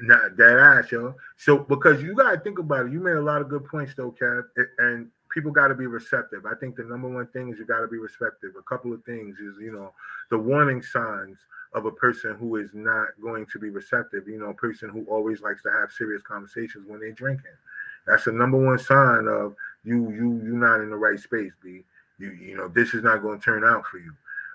Not 0.05 0.37
that 0.37 0.59
ass, 0.85 0.91
yo. 0.91 1.15
So 1.37 1.59
because 1.59 2.03
you 2.03 2.15
gotta 2.15 2.41
think 2.41 2.59
about 2.59 2.87
it, 2.87 2.93
you 2.93 2.99
made 3.01 3.17
a 3.17 3.21
lot 3.21 3.41
of 3.41 3.49
good 3.49 3.65
points 3.65 3.95
though, 3.97 4.11
Kev, 4.21 4.43
and 4.79 5.09
people 5.33 5.51
got 5.51 5.69
to 5.69 5.75
be 5.75 5.87
receptive. 5.87 6.47
I 6.47 6.55
think 6.55 6.77
the 6.77 6.85
number 6.85 7.09
one 7.09 7.27
thing 7.29 7.51
is 7.51 7.59
you 7.59 7.67
got 7.67 7.81
to 7.81 7.89
be 7.89 7.99
receptive. 7.99 8.53
A 8.59 8.63
couple 8.63 8.93
of 8.93 9.05
things 9.05 9.39
is 9.39 9.57
you 9.61 9.73
know 9.73 9.93
the 10.31 10.39
warning 10.39 10.83
signs 10.83 11.39
of 11.75 11.87
a 11.87 11.91
person 11.91 12.37
who 12.37 12.57
is 12.57 12.71
not 12.75 13.09
going 13.21 13.47
to 13.47 13.59
be 13.59 13.71
receptive. 13.71 14.29
You 14.29 14.39
know, 14.39 14.51
a 14.51 14.55
person 14.55 14.91
who 14.91 15.05
always 15.05 15.41
likes 15.41 15.63
to 15.63 15.71
have 15.71 15.91
serious 15.91 16.23
conversations 16.23 16.87
when 16.87 17.01
they're 17.01 17.13
drinking. 17.13 17.53
That's 18.07 18.25
the 18.25 18.33
number 18.33 18.59
one 18.59 18.79
sign 18.79 19.27
of 19.29 19.55
you 19.85 20.11
you 20.11 20.41
you're 20.45 20.55
not 20.55 20.81
in 20.81 20.91
the 20.91 20.97
right 20.97 21.19
space, 21.19 21.53
B. 21.63 21.83
You 22.19 22.33
you 22.33 22.57
know 22.57 22.69
this 22.69 22.95
is 22.95 23.03
not 23.03 23.23
going 23.23 23.39
to 23.39 23.45
turn 23.45 23.65
out 23.65 23.87
for 23.87 23.99
you. 23.99 24.13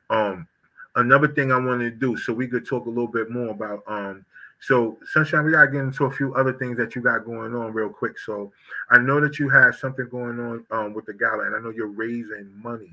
Um, 0.10 0.48
another 0.96 1.28
thing 1.28 1.52
I 1.52 1.58
wanted 1.58 1.92
to 1.92 1.98
do 1.98 2.18
so 2.18 2.34
we 2.34 2.48
could 2.48 2.68
talk 2.68 2.86
a 2.86 2.90
little 2.90 3.08
bit 3.08 3.30
more 3.30 3.50
about 3.50 3.84
um 3.88 4.26
so 4.60 4.98
Sunshyne 5.16 5.46
we 5.46 5.52
gotta 5.52 5.72
get 5.72 5.82
into 5.82 6.06
a 6.06 6.12
few 6.12 6.34
other 6.36 6.54
things 6.54 6.78
that 6.78 6.96
you 6.96 7.02
got 7.02 7.26
going 7.26 7.56
on 7.56 7.74
real 7.74 7.90
quick 7.90 8.18
so 8.18 8.52
i 8.90 8.98
know 8.98 9.20
that 9.22 9.38
you 9.40 9.50
have 9.50 9.76
something 9.76 10.08
going 10.10 10.40
on 10.40 10.66
um 10.72 10.94
with 10.94 11.06
the 11.06 11.14
gala 11.14 11.46
and 11.46 11.56
i 11.56 11.60
know 11.60 11.70
you're 11.70 11.88
raising 11.88 12.50
money 12.64 12.92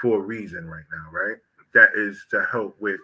for 0.00 0.18
a 0.18 0.20
reason 0.20 0.66
right 0.66 0.84
now 0.92 1.10
right 1.12 1.36
that 1.74 1.88
is 1.96 2.26
to 2.30 2.44
help 2.50 2.76
with 2.80 2.98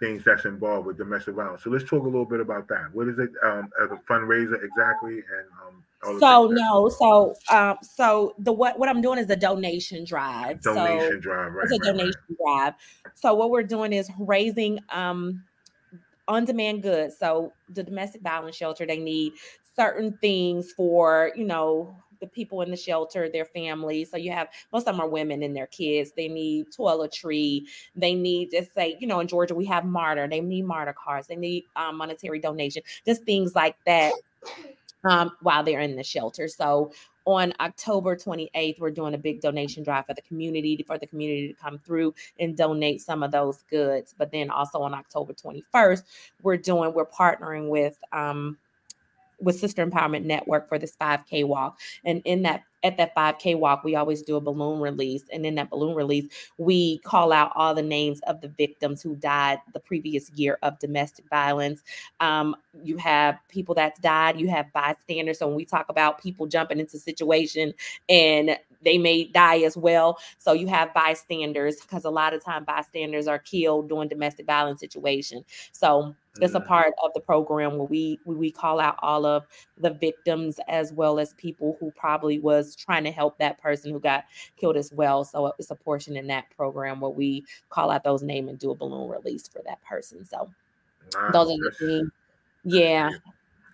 things 0.00 0.24
that's 0.24 0.44
involved 0.46 0.86
with 0.86 0.96
domestic 0.96 1.34
violence 1.34 1.62
so 1.62 1.70
let's 1.70 1.84
talk 1.84 2.02
a 2.02 2.06
little 2.06 2.24
bit 2.24 2.40
about 2.40 2.66
that 2.68 2.88
what 2.94 3.08
is 3.08 3.18
it 3.18 3.30
um 3.44 3.68
as 3.82 3.90
a 3.90 4.00
fundraiser 4.10 4.62
exactly 4.64 5.16
and 5.16 5.46
um 5.66 5.82
So 6.20 6.46
no, 6.46 6.88
so 6.88 7.34
um, 7.50 7.78
so 7.82 8.34
the 8.38 8.52
what 8.52 8.78
what 8.78 8.88
I'm 8.88 9.00
doing 9.00 9.18
is 9.18 9.28
a 9.28 9.34
donation 9.36 10.04
drive. 10.04 10.62
donation 10.62 11.14
so 11.14 11.18
drive 11.20 11.52
right, 11.52 11.64
it's 11.64 11.72
a 11.72 11.78
right, 11.78 11.86
right. 11.86 11.96
donation 11.98 12.36
drive. 12.44 12.74
So 13.14 13.34
what 13.34 13.50
we're 13.50 13.64
doing 13.64 13.92
is 13.92 14.08
raising 14.18 14.78
um 14.90 15.42
on-demand 16.28 16.82
goods. 16.82 17.16
So 17.18 17.52
the 17.68 17.82
domestic 17.82 18.22
violence 18.22 18.56
shelter, 18.56 18.86
they 18.86 18.98
need 18.98 19.34
certain 19.76 20.16
things 20.20 20.72
for, 20.72 21.32
you 21.36 21.44
know, 21.44 21.96
the 22.20 22.26
people 22.26 22.62
in 22.62 22.70
the 22.70 22.76
shelter, 22.76 23.28
their 23.28 23.44
families. 23.44 24.10
So 24.10 24.16
you 24.16 24.32
have 24.32 24.48
most 24.72 24.88
of 24.88 24.94
them 24.94 25.00
are 25.00 25.08
women 25.08 25.42
and 25.42 25.54
their 25.54 25.66
kids. 25.66 26.12
They 26.12 26.28
need 26.28 26.66
toiletry. 26.72 27.64
They 27.94 28.14
need 28.14 28.52
just 28.52 28.72
say, 28.74 28.96
you 29.00 29.06
know, 29.06 29.20
in 29.20 29.28
Georgia 29.28 29.54
we 29.54 29.66
have 29.66 29.84
MARTA. 29.84 30.28
They 30.30 30.40
need 30.40 30.64
MARTA 30.64 30.94
cards. 30.94 31.26
They 31.26 31.36
need 31.36 31.64
um, 31.76 31.98
monetary 31.98 32.38
donation. 32.38 32.82
Just 33.04 33.24
things 33.24 33.54
like 33.54 33.76
that 33.84 34.14
um, 35.04 35.32
while 35.42 35.62
they're 35.62 35.80
in 35.80 35.96
the 35.96 36.02
shelter. 36.02 36.48
So 36.48 36.92
on 37.26 37.52
October 37.60 38.16
28th, 38.16 38.78
we're 38.78 38.90
doing 38.90 39.14
a 39.14 39.18
big 39.18 39.40
donation 39.40 39.82
drive 39.82 40.06
for 40.06 40.14
the 40.14 40.22
community 40.22 40.82
for 40.86 40.96
the 40.96 41.06
community 41.06 41.48
to 41.48 41.54
come 41.54 41.78
through 41.78 42.14
and 42.38 42.56
donate 42.56 43.00
some 43.00 43.22
of 43.22 43.32
those 43.32 43.64
goods. 43.68 44.14
But 44.16 44.30
then 44.30 44.48
also 44.48 44.80
on 44.80 44.94
October 44.94 45.34
21st, 45.34 46.04
we're 46.42 46.56
doing 46.56 46.94
we're 46.94 47.06
partnering 47.06 47.68
with 47.68 47.98
um, 48.12 48.56
with 49.40 49.58
Sister 49.58 49.84
Empowerment 49.84 50.24
Network 50.24 50.68
for 50.68 50.78
this 50.78 50.96
5K 51.00 51.46
walk. 51.46 51.78
And 52.04 52.22
in 52.24 52.42
that 52.42 52.62
at 52.86 52.96
that 52.98 53.14
5K 53.14 53.58
walk, 53.58 53.82
we 53.84 53.96
always 53.96 54.22
do 54.22 54.36
a 54.36 54.40
balloon 54.40 54.80
release. 54.80 55.24
And 55.32 55.44
in 55.44 55.56
that 55.56 55.70
balloon 55.70 55.94
release, 55.94 56.26
we 56.56 56.98
call 56.98 57.32
out 57.32 57.52
all 57.56 57.74
the 57.74 57.82
names 57.82 58.20
of 58.28 58.40
the 58.40 58.48
victims 58.48 59.02
who 59.02 59.16
died 59.16 59.60
the 59.74 59.80
previous 59.80 60.30
year 60.30 60.58
of 60.62 60.78
domestic 60.78 61.28
violence. 61.28 61.82
Um, 62.20 62.54
you 62.84 62.96
have 62.98 63.38
people 63.48 63.74
that's 63.74 63.98
died, 64.00 64.38
you 64.38 64.48
have 64.48 64.72
bystanders. 64.72 65.40
So 65.40 65.48
when 65.48 65.56
we 65.56 65.64
talk 65.64 65.86
about 65.88 66.22
people 66.22 66.46
jumping 66.46 66.78
into 66.78 66.98
situation 66.98 67.74
and 68.08 68.56
they 68.86 68.98
may 68.98 69.26
die 69.26 69.58
as 69.60 69.76
well. 69.76 70.18
So 70.38 70.54
you 70.54 70.68
have 70.68 70.94
bystanders 70.94 71.82
because 71.82 72.06
a 72.06 72.10
lot 72.10 72.34
of 72.34 72.42
time 72.44 72.64
bystanders 72.64 73.28
are 73.28 73.40
killed 73.40 73.90
during 73.90 74.08
domestic 74.08 74.46
violence 74.46 74.80
situation. 74.80 75.44
So 75.72 76.16
it's 76.40 76.54
a 76.54 76.60
Mhm. 76.60 76.66
part 76.66 76.94
of 77.04 77.12
the 77.14 77.20
program 77.20 77.78
where 77.78 77.86
we, 77.88 78.20
we 78.24 78.36
we 78.36 78.52
call 78.52 78.80
out 78.80 78.96
all 79.02 79.26
of 79.26 79.46
the 79.78 79.90
victims 79.90 80.60
as 80.68 80.92
well 80.92 81.18
as 81.18 81.34
people 81.34 81.76
who 81.80 81.90
probably 81.92 82.38
was 82.38 82.76
trying 82.76 83.04
to 83.04 83.10
help 83.12 83.38
that 83.38 83.60
person 83.60 83.92
who 83.92 84.00
got 84.00 84.24
killed 84.56 84.76
as 84.76 84.92
well. 84.92 85.24
So 85.24 85.52
it's 85.58 85.70
a 85.70 85.76
portion 85.76 86.16
in 86.16 86.28
that 86.28 86.50
program 86.56 87.00
where 87.00 87.10
we 87.10 87.44
call 87.70 87.90
out 87.90 88.04
those 88.04 88.22
names 88.22 88.50
and 88.50 88.58
do 88.58 88.70
a 88.70 88.74
balloon 88.74 89.08
release 89.10 89.48
for 89.48 89.62
that 89.66 89.82
person. 89.82 90.24
So 90.24 90.50
those 91.28 91.50
are 91.50 91.58
the 91.58 91.72
things. 91.78 92.10
Yeah. 92.64 93.10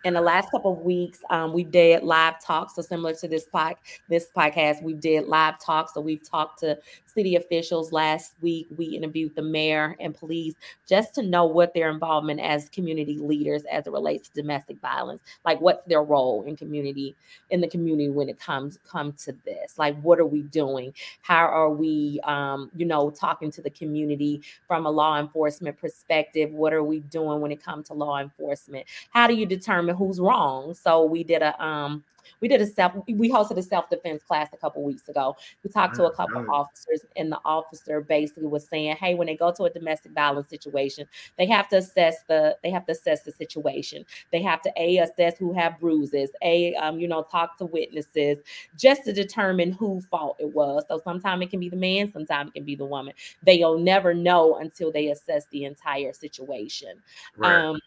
In 0.04 0.14
the 0.14 0.20
last 0.20 0.50
couple 0.50 0.72
of 0.72 0.80
weeks, 0.80 1.20
um, 1.30 1.52
we 1.52 1.62
did 1.62 2.02
live 2.02 2.42
talks. 2.44 2.74
So 2.74 2.82
similar 2.82 3.14
to 3.14 3.28
this 3.28 3.44
pod, 3.44 3.76
this 4.08 4.28
podcast, 4.36 4.82
we 4.82 4.94
did 4.94 5.26
live 5.26 5.60
talks. 5.60 5.94
So 5.94 6.00
we've 6.00 6.28
talked 6.28 6.58
to 6.60 6.76
city 7.14 7.36
officials 7.36 7.92
last 7.92 8.34
week. 8.40 8.66
We 8.76 8.86
interviewed 8.86 9.34
the 9.34 9.42
mayor 9.42 9.96
and 10.00 10.14
police 10.14 10.54
just 10.86 11.14
to 11.14 11.22
know 11.22 11.44
what 11.44 11.74
their 11.74 11.90
involvement 11.90 12.40
as 12.40 12.68
community 12.68 13.18
leaders 13.18 13.64
as 13.70 13.86
it 13.86 13.92
relates 13.92 14.28
to 14.28 14.34
domestic 14.40 14.80
violence. 14.80 15.22
Like 15.44 15.60
what's 15.60 15.86
their 15.86 16.02
role 16.02 16.44
in 16.44 16.56
community 16.56 17.14
in 17.50 17.60
the 17.60 17.68
community 17.68 18.10
when 18.10 18.28
it 18.28 18.38
comes 18.38 18.78
come 18.88 19.12
to 19.24 19.34
this? 19.44 19.78
Like 19.78 20.00
what 20.02 20.18
are 20.18 20.26
we 20.26 20.42
doing? 20.42 20.94
How 21.22 21.46
are 21.46 21.70
we 21.70 22.20
um, 22.24 22.70
you 22.76 22.86
know, 22.86 23.10
talking 23.10 23.50
to 23.52 23.62
the 23.62 23.70
community 23.70 24.42
from 24.66 24.86
a 24.86 24.90
law 24.90 25.18
enforcement 25.18 25.78
perspective? 25.78 26.50
What 26.50 26.72
are 26.72 26.84
we 26.84 27.00
doing 27.00 27.40
when 27.40 27.52
it 27.52 27.62
comes 27.62 27.88
to 27.88 27.94
law 27.94 28.18
enforcement? 28.18 28.86
How 29.10 29.26
do 29.26 29.34
you 29.34 29.46
determine 29.46 29.96
who's 29.96 30.20
wrong? 30.20 30.74
So 30.74 31.04
we 31.04 31.24
did 31.24 31.42
a 31.42 31.62
um 31.62 32.04
we 32.40 32.48
did 32.48 32.60
a 32.60 32.66
self 32.66 32.92
we 33.08 33.30
hosted 33.30 33.56
a 33.56 33.62
self-defense 33.62 34.22
class 34.22 34.48
a 34.52 34.56
couple 34.56 34.82
weeks 34.82 35.08
ago. 35.08 35.36
We 35.62 35.70
talked 35.70 35.96
to 35.96 36.04
a 36.04 36.14
couple 36.14 36.44
officers 36.50 37.04
and 37.16 37.30
the 37.30 37.40
officer 37.44 38.00
basically 38.00 38.46
was 38.46 38.66
saying 38.66 38.96
hey 38.96 39.14
when 39.14 39.26
they 39.26 39.36
go 39.36 39.52
to 39.52 39.64
a 39.64 39.70
domestic 39.70 40.12
violence 40.12 40.48
situation 40.48 41.06
they 41.38 41.46
have 41.46 41.68
to 41.68 41.76
assess 41.76 42.22
the 42.28 42.56
they 42.62 42.70
have 42.70 42.86
to 42.86 42.92
assess 42.92 43.22
the 43.22 43.32
situation. 43.32 44.04
They 44.30 44.42
have 44.42 44.62
to 44.62 44.72
a 44.76 44.98
assess 44.98 45.38
who 45.38 45.52
have 45.52 45.78
bruises 45.80 46.30
a 46.42 46.74
um, 46.74 46.98
you 46.98 47.08
know 47.08 47.22
talk 47.22 47.58
to 47.58 47.66
witnesses 47.66 48.38
just 48.78 49.04
to 49.04 49.12
determine 49.12 49.72
who 49.72 50.00
fault 50.02 50.36
it 50.38 50.52
was. 50.52 50.84
So 50.88 51.00
sometimes 51.02 51.42
it 51.42 51.50
can 51.50 51.60
be 51.60 51.68
the 51.68 51.76
man 51.76 52.12
sometimes 52.12 52.50
it 52.50 52.54
can 52.54 52.64
be 52.64 52.76
the 52.76 52.84
woman. 52.84 53.14
They'll 53.42 53.78
never 53.78 54.14
know 54.14 54.56
until 54.56 54.92
they 54.92 55.08
assess 55.08 55.46
the 55.50 55.64
entire 55.64 56.12
situation. 56.12 57.02
Right. 57.36 57.54
um, 57.54 57.80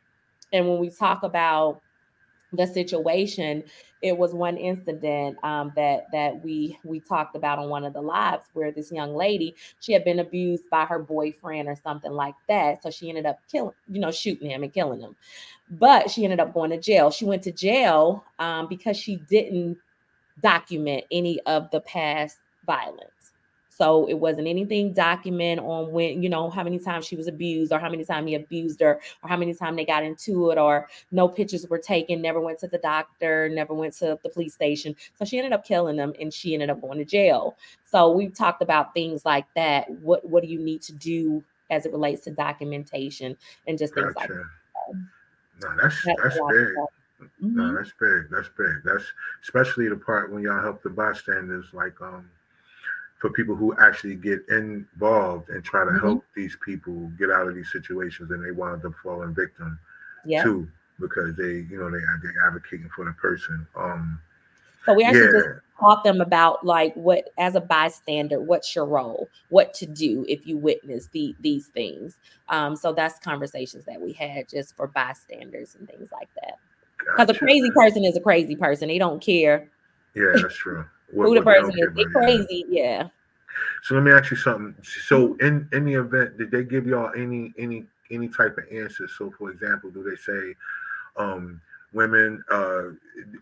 and 0.53 0.67
when 0.67 0.79
we 0.79 0.89
talk 0.89 1.23
about 1.23 1.81
the 2.55 2.67
situation, 2.67 3.63
it 4.01 4.17
was 4.17 4.33
one 4.33 4.57
incident 4.57 5.37
um, 5.43 5.71
that 5.75 6.05
that 6.11 6.43
we 6.43 6.77
we 6.83 6.99
talked 6.99 7.35
about 7.35 7.59
on 7.59 7.69
one 7.69 7.83
of 7.83 7.93
the 7.93 8.01
lives 8.01 8.45
where 8.53 8.71
this 8.71 8.91
young 8.91 9.15
lady 9.15 9.55
she 9.79 9.93
had 9.93 10.03
been 10.03 10.19
abused 10.19 10.69
by 10.69 10.85
her 10.85 10.99
boyfriend 10.99 11.67
or 11.67 11.75
something 11.75 12.11
like 12.11 12.35
that, 12.47 12.83
so 12.83 12.89
she 12.89 13.09
ended 13.09 13.25
up 13.25 13.39
killing, 13.51 13.73
you 13.89 13.99
know, 13.99 14.11
shooting 14.11 14.49
him 14.49 14.63
and 14.63 14.73
killing 14.73 14.99
him. 14.99 15.15
But 15.71 16.11
she 16.11 16.23
ended 16.23 16.39
up 16.39 16.53
going 16.53 16.69
to 16.71 16.79
jail. 16.79 17.09
She 17.09 17.25
went 17.25 17.41
to 17.43 17.51
jail 17.51 18.23
um, 18.37 18.67
because 18.67 18.97
she 18.97 19.17
didn't 19.29 19.77
document 20.41 21.05
any 21.11 21.39
of 21.41 21.71
the 21.71 21.81
past 21.81 22.37
violence. 22.65 23.14
So 23.77 24.07
it 24.07 24.13
wasn't 24.13 24.47
anything 24.47 24.93
document 24.93 25.59
on 25.59 25.91
when, 25.91 26.23
you 26.23 26.29
know, 26.29 26.49
how 26.49 26.63
many 26.63 26.79
times 26.79 27.05
she 27.05 27.17
was 27.17 27.27
abused 27.27 27.73
or 27.73 27.79
how 27.79 27.89
many 27.89 28.05
times 28.05 28.25
he 28.25 28.35
abused 28.35 28.79
her 28.79 29.01
or 29.21 29.29
how 29.29 29.35
many 29.35 29.53
times 29.53 29.75
they 29.75 29.83
got 29.85 30.01
into 30.01 30.49
it 30.51 30.57
or 30.57 30.87
no 31.11 31.27
pictures 31.27 31.67
were 31.67 31.77
taken, 31.77 32.21
never 32.21 32.39
went 32.39 32.57
to 32.59 32.67
the 32.69 32.77
doctor, 32.77 33.49
never 33.49 33.73
went 33.73 33.93
to 33.95 34.17
the 34.23 34.29
police 34.29 34.53
station. 34.53 34.95
So 35.19 35.25
she 35.25 35.37
ended 35.37 35.51
up 35.51 35.65
killing 35.65 35.97
them 35.97 36.13
and 36.21 36.33
she 36.33 36.53
ended 36.53 36.69
up 36.69 36.79
going 36.79 36.99
to 36.99 37.05
jail. 37.05 37.57
So 37.83 38.09
we've 38.11 38.33
talked 38.33 38.61
about 38.61 38.93
things 38.93 39.25
like 39.25 39.45
that. 39.55 39.89
What 40.01 40.23
what 40.29 40.41
do 40.41 40.47
you 40.47 40.59
need 40.59 40.81
to 40.83 40.93
do 40.93 41.43
as 41.69 41.85
it 41.85 41.91
relates 41.91 42.23
to 42.23 42.31
documentation 42.31 43.35
and 43.67 43.77
just 43.77 43.93
things 43.93 44.15
like 44.15 44.29
Gotcha. 44.29 44.43
that. 44.87 44.95
No, 45.61 45.75
that's 45.81 46.01
That's 46.05 46.21
that's 46.23 46.37
a 46.37 46.43
lot 46.43 46.55
of 46.55 46.67
big. 46.67 46.75
No, 47.41 47.63
Mhm. 47.63 47.75
that's 47.77 47.91
big. 47.99 48.29
That's 48.31 48.49
big. 48.57 48.83
That's 48.85 49.03
especially 49.43 49.89
the 49.89 49.97
part 49.97 50.31
when 50.31 50.43
y'all 50.43 50.61
help 50.61 50.81
the 50.81 50.89
bystanders, 50.89 51.65
like 51.73 51.99
um, 52.01 52.29
for 53.25 53.31
people 53.33 53.55
who 53.55 53.75
actually 53.79 54.13
get 54.15 54.47
involved 54.49 55.49
and 55.49 55.63
try 55.63 55.83
to 55.83 55.89
Mhm. 55.89 55.99
help 56.01 56.25
these 56.35 56.55
people 56.63 57.07
get 57.17 57.31
out 57.31 57.47
of 57.47 57.55
these 57.55 57.71
situations, 57.71 58.29
and 58.29 58.45
they 58.45 58.51
wind 58.51 58.85
up 58.85 58.93
falling 59.01 59.33
victim 59.33 59.79
Yeah. 60.25 60.43
too 60.43 60.69
because 60.99 61.35
they, 61.35 61.65
you 61.69 61.79
know, 61.79 61.89
they 61.89 61.97
they're 62.21 62.47
advocating 62.47 62.87
for 62.95 63.03
the 63.05 63.13
person. 63.13 63.65
Um, 63.75 64.19
So 64.85 64.93
we 64.93 65.03
actually 65.03 65.25
yeah, 65.25 65.31
just 65.31 65.47
taught 65.79 66.03
them 66.03 66.21
about 66.21 66.63
like 66.63 66.93
what 66.93 67.31
as 67.39 67.55
a 67.55 67.61
bystander 67.61 68.39
what's 68.39 68.75
your 68.75 68.85
role 68.85 69.27
what 69.49 69.73
to 69.73 69.87
do 69.87 70.23
if 70.29 70.45
you 70.45 70.55
witness 70.57 71.07
the, 71.07 71.35
these 71.39 71.67
things 71.67 72.17
um, 72.49 72.75
so 72.75 72.93
that's 72.93 73.17
conversations 73.19 73.83
that 73.85 73.99
we 73.99 74.13
had 74.13 74.47
just 74.47 74.75
for 74.77 74.87
bystanders 74.87 75.75
and 75.75 75.89
things 75.89 76.09
like 76.13 76.29
that 76.35 76.59
because 76.99 77.29
Gotcha. 77.29 77.35
a 77.35 77.39
crazy 77.39 77.71
person 77.71 78.05
is 78.05 78.15
a 78.15 78.21
crazy 78.21 78.55
person 78.55 78.87
they 78.87 78.99
don't 78.99 79.21
care 79.21 79.69
Yeah, 80.13 80.37
that's 80.41 80.55
true. 80.55 80.85
What- 81.11 81.27
who 81.27 81.33
the 81.35 81.41
what 81.41 81.45
they 81.47 81.53
don't 81.55 81.63
person 81.65 81.79
is 81.79 81.87
they 81.95 82.03
about, 82.03 82.11
yeah. 82.11 82.21
crazy 82.21 82.65
yeah 82.69 83.07
So 83.83 83.95
let 83.95 84.03
me 84.03 84.11
ask 84.11 84.31
you 84.31 84.37
something. 84.37 84.75
So 84.83 85.35
in 85.35 85.67
in 85.71 85.85
the 85.85 85.93
event, 85.93 86.37
did 86.37 86.51
they 86.51 86.63
give 86.63 86.87
y'all 86.87 87.11
any 87.15 87.53
any 87.57 87.85
any 88.11 88.27
type 88.27 88.57
of 88.57 88.65
answers? 88.71 89.11
So 89.17 89.31
for 89.37 89.51
example, 89.51 89.91
do 89.91 90.03
they 90.03 90.15
say 90.15 90.55
um 91.17 91.61
women 91.93 92.43
uh, 92.51 92.89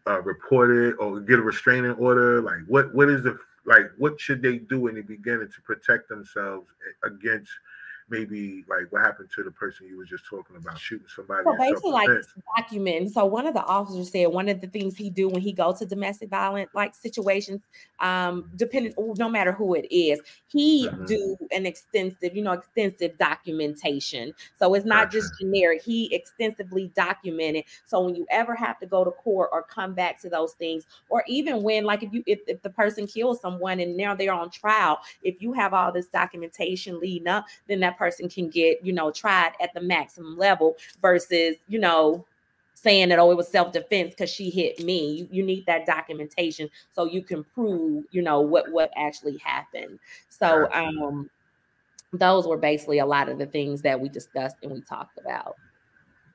uh 0.05 0.21
report 0.21 0.69
it 0.71 0.95
or 0.99 1.19
get 1.19 1.39
a 1.39 1.41
restraining 1.41 1.91
order? 1.91 2.41
Like 2.41 2.59
what 2.67 2.93
what 2.93 3.09
is 3.09 3.23
the 3.23 3.37
like 3.65 3.91
what 3.97 4.19
should 4.19 4.41
they 4.41 4.57
do 4.57 4.87
in 4.87 4.95
the 4.95 5.01
beginning 5.01 5.49
to 5.49 5.61
protect 5.61 6.09
themselves 6.09 6.67
against 7.03 7.49
maybe 8.09 8.63
like 8.67 8.91
what 8.91 9.01
happened 9.01 9.29
to 9.35 9.43
the 9.43 9.51
person 9.51 9.87
you 9.87 9.97
were 9.97 10.05
just 10.05 10.25
talking 10.25 10.55
about 10.55 10.77
shooting 10.77 11.07
somebody 11.07 11.43
So 11.43 11.55
basically, 11.57 11.91
like 11.91 12.09
documenting. 12.57 13.09
So 13.09 13.25
one 13.25 13.47
of 13.47 13.53
the 13.53 13.63
officers 13.63 14.11
said 14.11 14.27
one 14.27 14.49
of 14.49 14.61
the 14.61 14.67
things 14.67 14.95
he 14.95 15.09
do 15.09 15.29
when 15.29 15.41
he 15.41 15.51
go 15.53 15.73
to 15.73 15.85
domestic 15.85 16.29
violent 16.29 16.69
like 16.73 16.93
situations, 16.95 17.61
um, 17.99 18.49
depending 18.55 18.93
no 19.17 19.29
matter 19.29 19.51
who 19.51 19.73
it 19.75 19.87
is, 19.91 20.21
he 20.47 20.89
Mhm. 20.89 21.07
do 21.07 21.37
an 21.51 21.65
extensive, 21.65 22.35
you 22.35 22.43
know, 22.43 22.51
extensive 22.53 23.17
documentation. 23.17 24.33
So 24.55 24.73
it's 24.73 24.85
not 24.85 25.11
just 25.11 25.37
generic. 25.39 25.81
He 25.83 26.13
extensively 26.13 26.91
documented. 26.95 27.65
So 27.85 28.01
when 28.01 28.15
you 28.15 28.25
ever 28.29 28.55
have 28.55 28.79
to 28.79 28.85
go 28.85 29.03
to 29.03 29.11
court 29.11 29.49
or 29.51 29.63
come 29.63 29.93
back 29.93 30.19
to 30.21 30.29
those 30.29 30.53
things, 30.53 30.85
or 31.09 31.23
even 31.27 31.63
when 31.63 31.83
like 31.85 32.03
if 32.03 32.13
you 32.13 32.23
if, 32.25 32.39
if 32.47 32.61
the 32.61 32.69
person 32.69 33.07
kills 33.07 33.41
someone 33.41 33.79
and 33.79 33.95
now 33.97 34.15
they're 34.15 34.33
on 34.33 34.49
trial, 34.49 34.99
if 35.21 35.41
you 35.41 35.53
have 35.53 35.73
all 35.73 35.91
this 35.91 36.07
documentation 36.07 36.99
leading 36.99 37.27
up, 37.27 37.45
then 37.67 37.79
that 37.81 37.92
person 37.97 38.29
can 38.29 38.49
get, 38.49 38.83
you 38.85 38.93
know, 38.93 39.11
tried 39.11 39.53
at 39.61 39.73
the 39.73 39.81
maximum 39.81 40.37
level 40.37 40.77
versus, 41.01 41.55
you 41.67 41.79
know, 41.79 42.25
saying 42.75 43.09
that, 43.09 43.19
oh, 43.19 43.31
it 43.31 43.37
was 43.37 43.47
self-defense 43.47 44.11
because 44.11 44.29
she 44.29 44.49
hit 44.49 44.83
me. 44.83 45.13
You, 45.13 45.27
you 45.31 45.43
need 45.43 45.65
that 45.67 45.85
documentation 45.85 46.69
so 46.91 47.05
you 47.05 47.21
can 47.23 47.43
prove, 47.43 48.05
you 48.11 48.21
know, 48.21 48.41
what 48.41 48.71
what 48.71 48.91
actually 48.95 49.37
happened. 49.37 49.99
So 50.29 50.71
um 50.71 51.29
those 52.11 52.47
were 52.47 52.57
basically 52.57 52.99
a 52.99 53.05
lot 53.05 53.29
of 53.29 53.39
the 53.39 53.45
things 53.47 53.81
that 53.81 53.99
we 53.99 54.07
discussed 54.09 54.57
and 54.61 54.71
we 54.71 54.81
talked 54.81 55.17
about. 55.17 55.55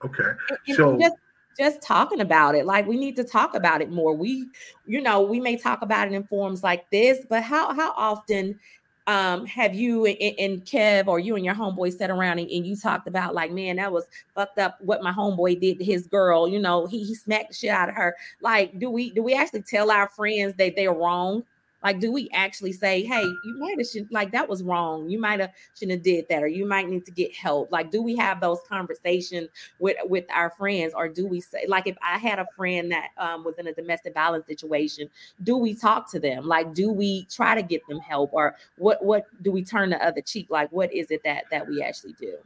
Okay. 0.05 0.23
And- 0.25 0.59
and 0.67 0.77
So 0.77 0.99
just 0.99 1.17
just 1.59 1.83
talking 1.83 2.21
about 2.21 2.55
it 2.55 2.65
like 2.67 2.87
we 2.87 2.97
need 2.97 3.17
to 3.17 3.25
talk 3.25 3.55
about 3.55 3.83
it 3.83 3.91
more 3.91 4.15
we 4.15 4.47
you 4.87 5.01
know 5.01 5.21
we 5.21 5.41
may 5.41 5.57
talk 5.57 5.83
about 5.83 6.07
it 6.07 6.15
in 6.15 6.23
forms 6.23 6.63
like 6.63 6.89
this 6.91 7.27
but 7.29 7.43
how 7.43 7.75
how 7.75 7.93
often 7.97 8.57
um 9.09 9.47
have 9.47 9.75
you 9.75 10.05
and, 10.05 10.65
kev 10.65 11.09
or 11.09 11.19
you 11.19 11.35
and 11.35 11.45
your 11.45 11.55
homeboy 11.55 11.91
sat 11.93 12.11
around 12.11 12.39
and, 12.39 12.51
and 12.51 12.67
you 12.67 12.77
talked 12.77 13.09
about 13.09 13.35
like 13.35 13.51
man 13.51 13.77
that 13.77 13.91
was 13.91 14.05
fucked 14.35 14.59
up 14.59 14.79
what 14.83 15.03
my 15.03 15.11
homeboy 15.11 15.59
did 15.59 15.79
to 15.79 15.85
his 15.85 16.07
girl 16.07 16.47
you 16.47 16.59
know 16.59 16.87
he, 16.87 17.03
he 17.03 17.15
smacked 17.15 17.49
the 17.49 17.55
shit 17.55 17.71
out 17.71 17.89
of 17.89 17.95
her. 17.95 18.15
Like 18.43 18.79
do 18.79 18.91
we 18.91 19.11
do 19.11 19.23
we 19.23 19.35
actually 19.35 19.63
tell 19.63 19.91
our 19.91 20.09
friends 20.11 20.55
that 20.59 20.77
they're 20.77 20.93
wrong 20.93 21.43
like 21.83 22.01
do 22.01 22.13
we 22.13 22.29
actually 22.33 22.73
say 22.73 23.03
hey 23.03 23.23
you 23.23 23.59
might 23.59 23.77
have 23.79 23.87
should 23.87 24.11
like 24.11 24.31
that 24.33 24.49
was 24.49 24.63
wrong 24.63 25.09
you 25.09 25.21
might 25.21 25.41
have 25.41 25.53
shouldn't 25.75 25.99
have 25.99 26.03
did 26.03 26.27
that 26.29 26.43
or 26.43 26.47
you 26.47 26.67
might 26.67 26.89
need 26.89 27.05
to 27.05 27.11
get 27.11 27.35
help 27.35 27.71
like 27.71 27.91
do 27.91 28.03
we 28.03 28.17
have 28.17 28.41
those 28.41 28.61
conversations 28.69 29.49
with 29.79 29.97
with 30.05 30.25
our 30.33 30.51
friends 30.51 30.93
or 30.95 31.09
do 31.09 31.27
we 31.27 31.41
say 31.41 31.65
like 31.69 31.87
if 31.87 31.97
i 32.03 32.19
had 32.19 32.39
a 32.39 32.47
friend 32.57 32.91
that 32.91 33.11
um, 33.19 33.45
was 33.45 33.55
in 33.59 33.67
a 33.67 33.73
domestic 33.75 34.15
violence 34.15 34.47
situation 34.47 35.09
do 35.43 35.57
we 35.57 35.75
talk 35.75 36.11
to 36.11 36.19
them 36.19 36.47
like 36.47 36.75
do 36.75 36.91
we 36.91 37.25
try 37.27 37.55
to 37.55 37.63
get 37.63 37.87
them 37.89 38.01
help 38.01 38.31
or 38.33 38.57
what 38.77 39.05
what 39.05 39.27
do 39.43 39.51
we 39.53 39.63
turn 39.65 39.91
the 39.91 40.05
other 40.05 40.21
cheek 40.21 40.47
like 40.51 40.71
what 40.73 40.93
is 40.93 41.11
it 41.11 41.23
that 41.25 41.45
that 41.51 41.67
we 41.69 41.83
actually 41.83 42.15
do 42.15 42.37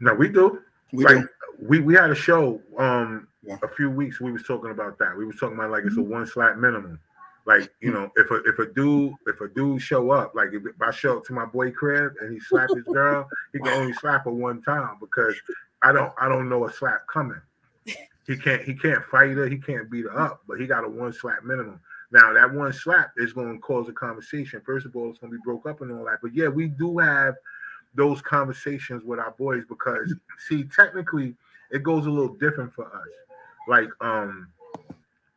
no, 0.00 0.14
we 0.14 0.28
do. 0.28 0.62
We 0.92 1.04
like 1.04 1.16
do. 1.16 1.28
we 1.60 1.80
we 1.80 1.94
had 1.94 2.10
a 2.10 2.14
show 2.14 2.60
um 2.78 3.28
Yeah. 3.42 3.56
a 3.62 3.68
few 3.68 3.90
weeks 3.90 4.20
we 4.20 4.32
was 4.32 4.42
talking 4.42 4.70
about 4.70 4.98
that 4.98 5.16
we 5.16 5.24
was 5.24 5.36
talking 5.36 5.56
about 5.56 5.70
like 5.70 5.84
it's 5.84 5.96
Mm-hmm. 5.96 6.12
a 6.12 6.14
one 6.14 6.26
slap 6.26 6.56
minimum 6.56 6.98
like 7.46 7.72
you 7.80 7.90
know 7.90 8.10
if 8.16 8.30
a 8.30 8.36
if 8.44 8.58
a 8.58 8.66
dude 8.66 9.14
if 9.26 9.40
a 9.40 9.48
dude 9.48 9.80
show 9.80 10.10
up 10.10 10.34
like 10.34 10.50
if 10.52 10.62
i 10.80 10.90
show 10.90 11.18
up 11.18 11.24
to 11.24 11.32
my 11.32 11.44
boy 11.46 11.70
crib 11.70 12.12
and 12.20 12.32
he 12.32 12.40
slap 12.40 12.68
his 12.74 12.84
girl 12.84 13.28
he 13.52 13.58
can 13.58 13.68
only 13.68 13.92
slap 13.94 14.24
her 14.24 14.30
one 14.30 14.60
time 14.62 14.96
because 15.00 15.34
i 15.82 15.92
don't 15.92 16.12
i 16.20 16.28
don't 16.28 16.48
know 16.48 16.66
a 16.66 16.72
slap 16.72 17.06
coming. 17.12 17.40
He 18.26 18.36
can't 18.36 18.62
he 18.62 18.74
can't 18.74 19.04
fight 19.04 19.30
her 19.30 19.48
he 19.48 19.58
can't 19.58 19.90
beat 19.90 20.04
her 20.04 20.20
up 20.20 20.42
but 20.46 20.60
he 20.60 20.66
got 20.66 20.84
a 20.84 20.88
one 20.88 21.12
slap 21.12 21.42
minimum. 21.42 21.80
Now 22.12 22.32
that 22.32 22.52
one 22.52 22.72
slap 22.72 23.12
is 23.16 23.32
going 23.32 23.54
to 23.54 23.58
cause 23.60 23.88
a 23.88 23.92
conversation. 23.92 24.60
First 24.64 24.86
of 24.86 24.94
all 24.94 25.10
it's 25.10 25.18
going 25.18 25.32
to 25.32 25.38
be 25.38 25.42
broke 25.44 25.66
up 25.66 25.80
and 25.80 25.90
all 25.90 26.04
that 26.04 26.18
but 26.22 26.34
yeah 26.34 26.48
we 26.48 26.68
do 26.68 26.98
have 26.98 27.34
those 27.94 28.22
conversations 28.22 29.02
with 29.02 29.18
our 29.18 29.32
boys 29.32 29.64
because 29.68 30.14
see 30.46 30.64
technically 30.64 31.34
it 31.72 31.82
goes 31.82 32.06
a 32.06 32.10
little 32.10 32.34
different 32.34 32.72
for 32.72 32.86
us. 32.86 33.08
Like 33.66 33.88
um 34.00 34.48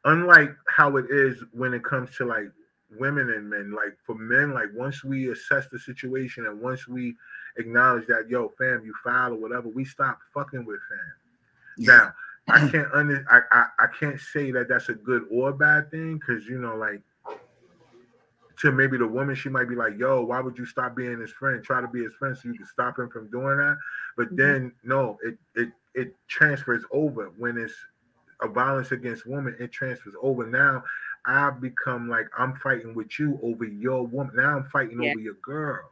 unlike 0.06 0.56
how 0.68 0.98
it 0.98 1.06
is 1.10 1.44
when 1.52 1.74
it 1.74 1.84
comes 1.84 2.16
to 2.18 2.26
like 2.26 2.50
women 2.98 3.30
and 3.32 3.50
men 3.50 3.72
like 3.72 3.98
for 4.06 4.16
men 4.16 4.54
like 4.54 4.68
once 4.76 5.04
we 5.04 5.32
assess 5.32 5.68
the 5.72 5.80
situation 5.80 6.46
and 6.46 6.62
once 6.62 6.88
we 6.88 7.16
acknowledge 7.58 8.06
that 8.08 8.28
yo 8.30 8.50
fam 8.58 8.84
you 8.86 8.94
foul 9.04 9.34
or 9.34 9.38
whatever 9.38 9.68
we 9.70 9.84
stop 9.86 10.20
fucking 10.34 10.66
with 10.66 10.80
fam. 10.90 11.86
Now 11.88 12.14
i 12.50 12.68
can't 12.70 12.88
under 12.94 13.26
I, 13.32 13.40
I 13.58 13.66
i 13.80 13.88
can't 13.88 14.20
say 14.20 14.52
that 14.52 14.68
that's 14.68 14.90
a 14.90 14.94
good 14.94 15.26
or 15.32 15.54
bad 15.54 15.90
thing 15.90 16.18
because 16.18 16.46
you 16.46 16.60
know 16.60 16.76
like 16.76 17.02
to 18.60 18.72
maybe 18.72 18.98
the 18.98 19.08
woman 19.08 19.34
she 19.36 19.50
might 19.50 19.68
be 19.70 19.76
like 19.76 19.98
yo 19.98 20.22
why 20.22 20.40
would 20.40 20.58
you 20.58 20.66
stop 20.66 20.96
being 20.96 21.20
his 21.20 21.32
friend? 21.32 21.64
Try 21.64 21.82
to 21.82 21.88
be 21.88 22.04
his 22.04 22.14
friend 22.14 22.38
so 22.38 22.50
you 22.50 22.56
can 22.56 22.66
stop 22.68 23.00
him 23.00 23.10
from 23.10 23.30
doing 23.32 23.58
that. 23.58 23.78
But 24.18 24.32
Mhm. 24.32 24.38
then 24.38 24.72
no 24.84 25.18
it 25.24 25.38
it 25.56 25.72
it 25.96 26.16
transfers 26.28 26.84
over 26.92 27.32
when 27.38 27.58
it's 27.58 27.74
a 28.44 28.48
violence 28.48 28.92
against 28.92 29.26
women 29.26 29.56
it 29.60 29.72
transfers 29.72 30.14
over. 30.22 30.46
Now 30.46 30.84
i've 31.26 31.62
become 31.62 32.10
like 32.10 32.28
i'm 32.38 32.54
fighting 32.56 32.94
with 32.94 33.18
you 33.18 33.40
over 33.42 33.64
your 33.66 34.06
woman. 34.06 34.36
Now 34.36 34.58
i'm 34.58 34.66
fighting 34.66 35.02
Yeah. 35.02 35.12
over 35.12 35.20
your 35.20 35.36
girl. 35.42 35.90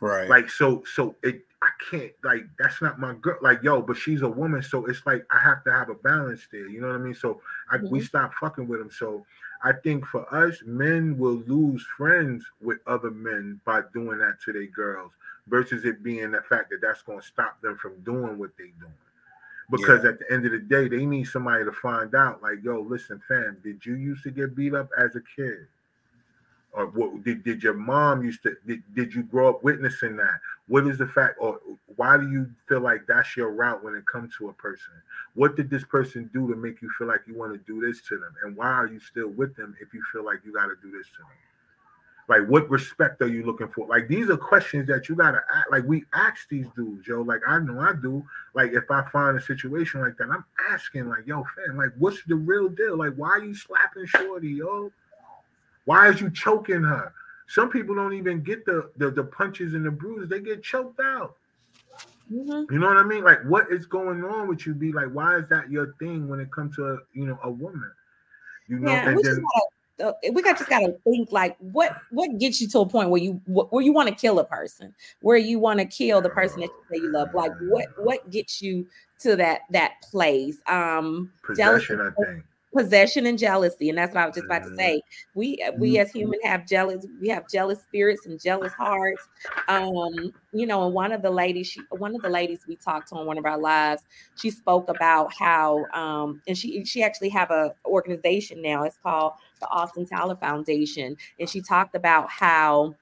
Right. 0.00 0.28
like 0.28 0.48
so 0.50 0.82
so 0.94 1.14
it 1.22 1.44
i 1.62 1.68
can't 1.90 2.12
like 2.24 2.44
that's 2.58 2.80
not 2.80 2.98
my 2.98 3.12
girl. 3.14 3.36
Like 3.42 3.62
yo 3.62 3.82
but 3.82 3.96
she's 3.98 4.22
a 4.22 4.28
woman 4.28 4.62
so 4.62 4.86
it's 4.86 5.04
like 5.06 5.26
i 5.30 5.38
have 5.38 5.62
to 5.64 5.72
have 5.72 5.90
a 5.90 5.94
balance 5.94 6.46
there 6.50 6.66
you 6.68 6.80
know 6.80 6.86
what 6.88 6.96
i 6.96 6.98
mean? 6.98 7.14
So 7.14 7.40
I, 7.70 7.76
we 7.78 8.00
Mhm. 8.00 8.04
stop 8.06 8.32
fucking 8.34 8.66
with 8.66 8.80
them 8.80 8.90
so 8.90 9.26
i 9.62 9.72
think 9.72 10.06
for 10.06 10.24
us 10.34 10.62
men 10.64 11.18
will 11.18 11.42
lose 11.46 11.84
friends 11.98 12.44
with 12.62 12.78
other 12.86 13.10
men 13.10 13.60
by 13.66 13.82
doing 13.92 14.18
that 14.18 14.40
to 14.44 14.52
their 14.54 14.66
girls 14.66 15.12
versus 15.48 15.84
it 15.84 16.02
being 16.02 16.30
the 16.30 16.40
fact 16.42 16.70
that 16.70 16.80
that's 16.80 17.02
going 17.02 17.20
to 17.20 17.26
stop 17.26 17.60
them 17.60 17.76
from 17.76 17.98
doing 18.00 18.38
what 18.38 18.50
they're 18.56 18.66
doing 18.80 18.92
because 19.70 20.04
at 20.04 20.18
the 20.18 20.32
end 20.32 20.46
of 20.46 20.52
the 20.52 20.58
day 20.58 20.88
they 20.88 21.06
need 21.06 21.24
somebody 21.24 21.64
to 21.64 21.72
find 21.72 22.14
out 22.14 22.42
like 22.42 22.58
yo 22.62 22.80
listen 22.80 23.20
fam 23.28 23.56
did 23.62 23.84
you 23.84 23.94
used 23.94 24.22
to 24.22 24.30
get 24.30 24.54
beat 24.54 24.74
up 24.74 24.88
as 24.98 25.16
a 25.16 25.20
kid? 25.36 25.66
Or 26.72 26.86
what 26.86 27.24
did, 27.24 27.42
did 27.42 27.64
your 27.64 27.74
mom 27.74 28.22
used 28.22 28.44
to 28.44 28.56
did, 28.64 28.82
did 28.94 29.12
you 29.12 29.24
grow 29.24 29.48
up 29.48 29.64
witnessing 29.64 30.16
that? 30.16 30.38
What 30.68 30.86
is 30.86 30.98
the 30.98 31.06
fact 31.06 31.36
or 31.40 31.58
why 31.96 32.16
do 32.16 32.30
you 32.30 32.48
feel 32.68 32.80
like 32.80 33.06
that's 33.08 33.36
your 33.36 33.50
route 33.50 33.82
when 33.82 33.94
it 33.94 34.06
comes 34.06 34.36
to 34.38 34.48
a 34.50 34.52
person? 34.52 34.92
What 35.34 35.56
did 35.56 35.68
this 35.68 35.84
person 35.84 36.30
do 36.32 36.48
to 36.48 36.54
make 36.54 36.80
you 36.80 36.90
feel 36.96 37.08
like 37.08 37.22
you 37.26 37.36
want 37.36 37.52
to 37.52 37.58
do 37.72 37.84
this 37.84 38.00
to 38.02 38.18
them? 38.18 38.32
And 38.44 38.56
why 38.56 38.68
are 38.68 38.86
you 38.86 39.00
still 39.00 39.30
with 39.30 39.56
them 39.56 39.76
if 39.80 39.92
you 39.92 40.02
feel 40.12 40.24
like 40.24 40.40
you 40.44 40.52
got 40.52 40.66
to 40.66 40.76
do 40.80 40.96
this 40.96 41.08
to 41.08 41.18
them 41.18 41.49
like 42.30 42.46
what 42.46 42.70
respect 42.70 43.20
are 43.22 43.28
you 43.28 43.44
looking 43.44 43.66
for? 43.68 43.88
Like 43.88 44.06
these 44.06 44.30
are 44.30 44.36
questions 44.36 44.86
that 44.86 45.08
you 45.08 45.16
gotta 45.16 45.42
ask 45.52 45.68
like 45.72 45.82
we 45.84 46.04
ask 46.14 46.48
these 46.48 46.66
dudes 46.76 47.04
yo. 47.08 47.22
Like 47.22 47.40
i 47.46 47.58
know 47.58 47.80
i 47.80 47.92
do. 47.92 48.24
Like 48.54 48.70
if 48.72 48.88
i 48.88 49.04
find 49.10 49.36
a 49.36 49.40
situation 49.40 50.00
like 50.00 50.16
that 50.18 50.28
i'm 50.30 50.44
asking 50.70 51.08
like 51.08 51.26
yo 51.26 51.44
fam 51.56 51.76
like 51.76 51.90
what's 51.98 52.22
the 52.24 52.36
real 52.36 52.68
deal? 52.68 52.96
Like 52.96 53.14
why 53.16 53.30
are 53.30 53.44
you 53.44 53.52
slapping 53.52 54.06
shorty 54.06 54.52
yo? 54.52 54.92
Why 55.86 56.08
is 56.08 56.20
you 56.20 56.30
choking 56.30 56.84
her? 56.84 57.12
Some 57.48 57.68
people 57.68 57.96
don't 57.96 58.14
even 58.14 58.44
get 58.44 58.64
the 58.64 58.92
the, 58.96 59.10
the 59.10 59.24
punches 59.24 59.74
and 59.74 59.84
the 59.84 59.90
bruises. 59.90 60.28
They 60.28 60.38
get 60.38 60.62
choked 60.62 61.00
out. 61.00 61.34
Mhm. 62.32 62.70
you 62.70 62.78
know 62.78 62.86
what 62.86 62.96
i 62.96 63.02
mean? 63.02 63.24
Like 63.24 63.42
what 63.42 63.72
is 63.72 63.86
going 63.86 64.22
on 64.22 64.46
with 64.46 64.64
you 64.66 64.72
be 64.72 64.92
like 64.92 65.08
why 65.08 65.36
is 65.38 65.48
that 65.48 65.68
your 65.68 65.94
thing 65.98 66.28
when 66.28 66.38
it 66.38 66.52
comes 66.52 66.76
to 66.76 66.92
a, 66.92 66.98
you 67.12 67.26
know 67.26 67.40
a 67.42 67.50
woman? 67.50 67.90
You 68.68 68.78
know 68.78 68.92
Yeah, 68.92 69.08
and 69.08 69.18
then 69.20 69.44
uh, 70.00 70.12
we 70.32 70.42
got 70.42 70.58
just 70.58 70.70
gotta 70.70 70.94
think 71.04 71.30
like 71.32 71.56
what 71.58 71.96
what 72.10 72.38
gets 72.38 72.60
you 72.60 72.68
to 72.68 72.80
a 72.80 72.88
point 72.88 73.10
where 73.10 73.20
you 73.20 73.34
wh- 73.46 73.72
where 73.72 73.82
you 73.82 73.92
want 73.92 74.08
to 74.08 74.14
kill 74.14 74.38
a 74.38 74.44
person, 74.44 74.94
where 75.20 75.36
you 75.36 75.58
want 75.58 75.78
to 75.80 75.84
kill 75.84 76.20
the 76.20 76.30
person 76.30 76.60
that 76.60 76.70
you 76.70 76.84
say 76.90 77.02
you 77.02 77.12
love. 77.12 77.28
Like 77.34 77.52
what 77.60 77.86
what 77.96 78.30
gets 78.30 78.60
you 78.62 78.86
to 79.20 79.36
that 79.36 79.62
that 79.70 79.92
place? 80.10 80.58
Um, 80.66 81.30
jealousy, 81.56 81.86
possession 81.86 82.00
i 82.00 82.24
think 82.24 82.44
possession, 82.76 83.26
and 83.26 83.38
jealousy, 83.38 83.88
and 83.88 83.98
that's 83.98 84.14
what 84.14 84.22
I 84.22 84.26
was 84.26 84.34
just 84.36 84.44
about 84.46 84.62
to 84.62 84.70
Mhm. 84.70 84.76
say. 84.76 85.02
We 85.34 85.62
uh, 85.62 85.72
we 85.72 85.98
as 85.98 86.10
human 86.12 86.40
have 86.42 86.66
jealous. 86.66 87.06
We 87.20 87.28
have 87.28 87.48
jealous 87.48 87.82
spirits 87.82 88.26
and 88.26 88.40
jealous 88.40 88.72
hearts. 88.74 89.28
Um, 89.68 90.32
you 90.52 90.66
know, 90.66 90.84
and 90.84 90.94
one 90.94 91.12
of 91.12 91.22
the 91.22 91.30
ladies, 91.30 91.66
she 91.68 91.80
one 91.90 92.14
of 92.14 92.22
the 92.22 92.28
ladies 92.28 92.60
we 92.66 92.76
talked 92.76 93.08
to 93.08 93.16
on 93.16 93.26
one 93.26 93.38
of 93.38 93.44
our 93.44 93.58
lives, 93.58 94.02
she 94.36 94.50
spoke 94.50 94.88
about 94.88 95.32
how 95.38 95.84
um, 95.94 96.40
and 96.46 96.56
she 96.56 96.84
she 96.84 97.02
actually 97.02 97.28
have 97.30 97.50
a 97.50 97.74
organization 97.86 98.62
now. 98.62 98.84
It's 98.84 98.98
called 99.02 99.32
the 99.60 99.68
Austin 99.68 100.06
Tyler 100.06 100.36
Foundation, 100.36 101.16
and 101.38 101.48
she 101.48 101.60
talked 101.60 101.94
about 101.94 102.30
how 102.30 102.94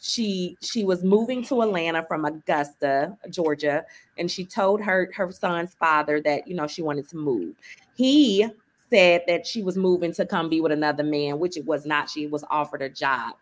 she 0.00 0.56
she 0.62 0.84
was 0.84 1.04
moving 1.04 1.44
to 1.44 1.62
Atlanta 1.62 2.04
from 2.06 2.24
Augusta, 2.24 3.16
Georgia, 3.28 3.84
and 4.18 4.30
she 4.30 4.44
told 4.44 4.80
her 4.80 5.10
her 5.14 5.30
son's 5.30 5.74
father 5.74 6.20
that 6.22 6.48
you 6.48 6.54
know 6.54 6.66
she 6.66 6.82
wanted 6.82 7.08
to 7.10 7.16
move. 7.16 7.54
He 7.94 8.46
said 8.88 9.22
that 9.28 9.46
she 9.46 9.62
was 9.62 9.76
moving 9.76 10.12
to 10.14 10.26
come 10.26 10.48
be 10.48 10.60
with 10.60 10.72
another 10.72 11.04
man, 11.04 11.38
which 11.38 11.56
it 11.56 11.64
was 11.64 11.86
not. 11.86 12.10
She 12.10 12.26
was 12.26 12.44
offered 12.50 12.82
a 12.82 12.88
job. 12.88 13.34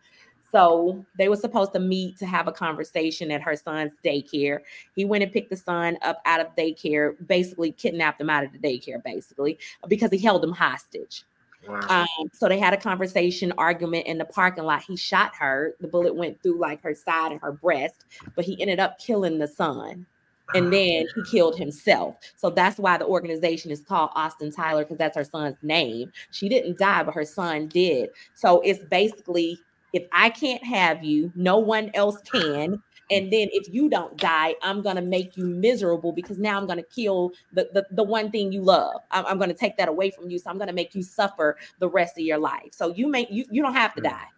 So 0.51 1.05
they 1.19 1.29
were 1.29 1.37
supposed 1.37 1.73
to 1.75 1.79
meet 1.79 2.19
to 2.19 2.27
have 2.27 2.49
a 2.49 2.53
conversation 2.53 3.31
at 3.31 3.43
her 3.43 3.55
son's 3.55 3.93
daycare. 4.05 4.61
He 4.95 5.05
went 5.05 5.23
and 5.23 5.33
picked 5.33 5.51
the 5.51 5.57
son 5.57 5.99
up 6.03 6.21
out 6.25 6.41
of 6.41 6.55
daycare, 6.57 7.15
basically 7.27 7.73
kidnapped 7.73 8.21
him 8.21 8.31
out 8.31 8.45
of 8.45 8.53
the 8.53 8.59
daycare, 8.59 9.03
basically, 9.03 9.59
because 9.89 10.11
he 10.11 10.19
held 10.19 10.43
him 10.43 10.53
hostage. 10.53 11.25
Wow. 11.69 11.87
Um, 11.89 12.29
so 12.33 12.49
they 12.49 12.59
had 12.59 12.73
a 12.73 12.79
conversation, 12.79 13.53
argument 13.59 14.07
in 14.07 14.19
the 14.19 14.25
parking 14.25 14.65
lot. 14.65 14.83
He 14.83 14.97
shot 14.97 15.35
her. 15.37 15.75
The 15.81 15.89
bullet 15.89 16.15
went 16.15 16.43
through 16.43 16.59
like 16.59 16.83
her 16.83 16.95
side 16.95 17.33
and 17.33 17.41
her 17.43 17.53
breast, 17.53 18.07
but 18.35 18.45
he 18.45 18.61
ended 18.61 18.81
up 18.81 18.99
killing 18.99 19.39
the 19.39 19.49
son. 19.49 20.07
And 20.55 20.73
then 20.73 21.07
he 21.15 21.23
killed 21.31 21.59
himself. 21.59 22.17
So 22.37 22.49
that's 22.49 22.79
why 22.79 22.97
the 22.97 23.05
organization 23.05 23.71
is 23.71 23.83
called 23.83 24.11
Austin 24.15 24.51
Tyler, 24.51 24.83
because 24.83 24.97
that's 24.97 25.17
her 25.17 25.25
son's 25.25 25.59
name. 25.63 26.11
She 26.31 26.49
didn't 26.49 26.79
die, 26.79 27.03
but 27.03 27.13
her 27.13 27.27
son 27.27 27.69
did. 27.69 28.09
So 28.35 28.63
it's 28.63 28.83
basically 28.87 29.59
if 29.93 30.05
I 30.13 30.31
can't 30.31 30.65
have 30.65 31.05
you, 31.05 31.33
no 31.35 31.59
one 31.59 31.91
else 31.95 32.21
can. 32.23 32.83
And 33.11 33.33
then 33.33 33.49
if 33.53 33.73
you 33.73 33.89
don't 33.89 34.17
die, 34.17 34.55
I'm 34.63 34.83
gonna 34.83 35.03
make 35.03 35.37
you 35.37 35.47
miserable 35.47 36.13
because 36.13 36.39
now 36.39 36.59
I'm 36.59 36.67
gonna 36.67 36.83
kill 36.83 37.33
the 37.53 37.69
the, 37.73 37.87
the 37.91 38.05
one 38.05 38.31
thing 38.31 38.53
you 38.53 38.63
love. 38.63 39.01
I'm, 39.11 39.25
I'm 39.27 39.39
gonna 39.39 39.55
take 39.55 39.77
that 39.79 39.89
away 39.89 40.11
from 40.11 40.29
you. 40.31 40.39
So 40.39 40.51
I'm 40.51 40.59
gonna 40.59 40.73
make 40.73 40.95
you 40.95 41.03
suffer 41.03 41.57
the 41.79 41.89
rest 41.89 42.19
of 42.19 42.25
your 42.25 42.39
life. 42.39 42.73
So 42.73 42.95
you 42.95 43.09
make 43.09 43.29
you 43.31 43.47
you 43.51 43.63
don't 43.63 43.75
have 43.75 43.95
to 43.95 44.01
hmm. 44.01 44.09
die. 44.09 44.29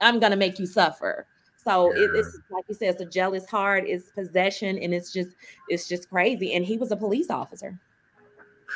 I'm 0.00 0.20
gonna 0.20 0.36
make 0.36 0.58
you 0.58 0.66
suffer. 0.66 1.26
So 1.56 1.90
it, 1.92 2.10
it's 2.14 2.38
like 2.50 2.64
you 2.68 2.74
said, 2.76 2.90
it's 2.90 3.02
a 3.02 3.06
jealous 3.06 3.44
heart, 3.46 3.84
it's 3.88 4.10
possession, 4.10 4.78
and 4.78 4.94
it's 4.94 5.12
just 5.12 5.30
it's 5.68 5.88
just 5.88 6.08
crazy. 6.08 6.54
And 6.54 6.64
he 6.64 6.76
was 6.76 6.92
a 6.92 6.96
police 6.96 7.28
officer. 7.28 7.76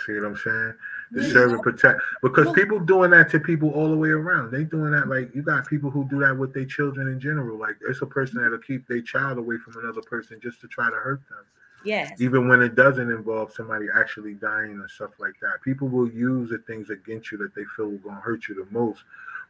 See 0.06 0.14
what 0.14 0.24
I'm 0.24 0.36
saying? 0.36 0.74
To 1.12 1.20
Yeah. 1.20 1.32
serve 1.32 1.52
and 1.52 1.62
protect. 1.62 2.00
Because 2.22 2.46
Well- 2.46 2.54
people 2.54 2.78
doing 2.78 3.10
that 3.10 3.30
to 3.30 3.40
people 3.40 3.70
all 3.70 3.90
the 3.90 3.96
way 3.96 4.10
around. 4.10 4.52
They 4.52 4.62
doing 4.64 4.92
that 4.92 5.08
like 5.08 5.34
you 5.34 5.42
got 5.42 5.66
people 5.66 5.90
who 5.90 6.08
do 6.08 6.20
that 6.20 6.36
with 6.36 6.54
their 6.54 6.64
children 6.64 7.08
in 7.08 7.18
general. 7.18 7.58
Like 7.58 7.76
it's 7.80 8.00
a 8.00 8.06
person 8.06 8.36
mm-hmm. 8.36 8.44
that'll 8.44 8.58
keep 8.58 8.86
their 8.86 9.02
child 9.02 9.38
away 9.38 9.56
from 9.58 9.82
another 9.82 10.02
person 10.02 10.38
just 10.40 10.60
to 10.60 10.68
try 10.68 10.88
to 10.88 10.96
hurt 10.96 11.20
them. 11.28 11.44
Yes. 11.84 12.20
Even 12.20 12.48
when 12.48 12.62
it 12.62 12.74
doesn't 12.74 13.10
involve 13.10 13.52
somebody 13.52 13.86
actually 13.94 14.34
dying 14.34 14.78
or 14.78 14.88
stuff 14.88 15.12
like 15.18 15.34
that. 15.40 15.62
People 15.64 15.88
will 15.88 16.10
use 16.10 16.50
the 16.50 16.58
things 16.58 16.90
against 16.90 17.32
you 17.32 17.38
that 17.38 17.54
they 17.54 17.64
feel 17.76 17.88
will 17.88 17.98
gonna 17.98 18.20
hurt 18.20 18.48
you 18.48 18.54
the 18.54 18.70
most 18.70 19.02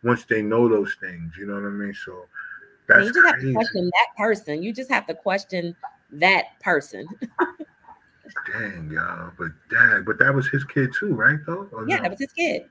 once 0.02 0.24
they 0.24 0.42
know 0.42 0.68
those 0.68 0.94
things. 1.00 1.36
You 1.36 1.46
know 1.46 1.54
what 1.54 1.64
I 1.64 1.70
mean? 1.70 1.94
So 1.94 2.26
that's 2.86 3.06
you 3.06 3.12
just 3.12 3.26
have 3.26 3.40
to 3.40 3.52
question 3.52 3.84
that 3.84 4.16
person. 4.16 4.62
You 4.62 4.72
just 4.72 4.90
have 4.90 5.06
to 5.08 5.14
question 5.14 5.76
that 6.12 6.58
person. 6.60 7.06
Dang, 8.52 8.90
y'all. 8.90 9.32
But 9.38 9.48
dang, 9.70 10.04
but 10.04 10.18
that 10.18 10.34
was 10.34 10.48
his 10.48 10.64
kid 10.64 10.92
too, 10.92 11.14
right? 11.14 11.38
Though? 11.46 11.68
Or 11.72 11.86
Yeah, 11.88 11.96
no? 11.96 12.02
that 12.02 12.10
was 12.10 12.20
his 12.20 12.32
kid. 12.32 12.62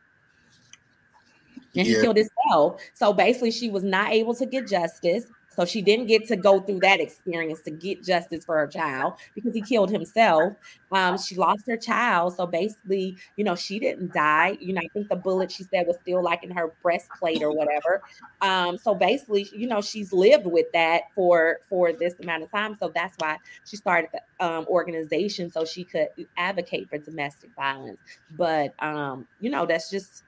And 1.75 1.87
he 1.87 1.93
Yeah. 1.93 2.01
killed 2.01 2.17
himself. 2.17 2.81
So 2.93 3.13
basically, 3.13 3.51
she 3.51 3.69
was 3.69 3.83
not 3.83 4.11
able 4.11 4.33
to 4.35 4.45
get 4.45 4.67
justice. 4.67 5.25
So 5.59 5.65
she 5.65 5.81
didn't 5.81 6.05
get 6.05 6.25
to 6.29 6.37
go 6.37 6.61
through 6.61 6.79
that 6.83 7.01
experience 7.01 7.59
to 7.63 7.71
get 7.71 8.01
justice 8.01 8.45
for 8.45 8.57
her 8.57 8.67
child 8.67 9.15
because 9.35 9.53
he 9.53 9.61
killed 9.61 9.91
himself. 9.91 10.53
Um, 10.89 11.17
she 11.17 11.35
lost 11.35 11.65
her 11.67 11.75
child. 11.75 12.37
So 12.37 12.47
basically, 12.47 13.17
you 13.35 13.43
know, 13.43 13.55
she 13.55 13.77
didn't 13.77 14.13
die. 14.13 14.57
You 14.61 14.71
know, 14.71 14.79
I 14.81 14.87
think 14.93 15.09
the 15.09 15.17
bullet 15.17 15.51
she 15.51 15.63
said 15.63 15.85
was 15.85 15.97
still 16.01 16.23
like 16.23 16.45
in 16.45 16.51
her 16.51 16.73
breastplate 16.81 17.43
or 17.43 17.51
whatever. 17.51 18.01
Um, 18.39 18.77
so 18.77 18.95
basically, 18.95 19.49
you 19.51 19.67
know, 19.67 19.81
she's 19.81 20.13
lived 20.13 20.45
with 20.45 20.67
that 20.71 21.11
for 21.13 21.57
for 21.67 21.91
this 21.91 22.13
amount 22.21 22.43
of 22.43 22.51
time. 22.51 22.77
So 22.79 22.89
that's 22.95 23.15
why 23.19 23.35
she 23.65 23.75
started 23.75 24.11
the 24.13 24.45
um, 24.45 24.65
organization 24.69 25.51
so 25.51 25.65
she 25.65 25.83
could 25.83 26.07
advocate 26.37 26.87
for 26.87 26.99
domestic 26.99 27.49
violence. 27.53 27.99
But 28.31 28.81
um, 28.81 29.27
you 29.41 29.49
know, 29.49 29.65
that's 29.65 29.89
just 29.89 30.23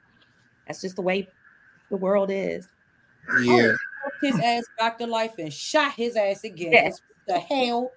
that's 0.68 0.82
just 0.82 0.98
the 0.98 1.04
way 1.04 1.30
the 1.90 1.96
world 1.96 2.32
is. 2.34 2.68
Yeah. 3.44 3.74
Took 4.04 4.34
his 4.34 4.40
ass 4.40 4.64
back 4.78 4.98
to 5.00 5.08
life 5.08 5.34
and 5.38 5.52
shot 5.52 5.94
his 5.94 6.16
ass 6.16 6.44
again. 6.44 6.72
Yes. 6.72 7.02
What 7.26 7.36
the 7.36 7.40
hell? 7.56 7.92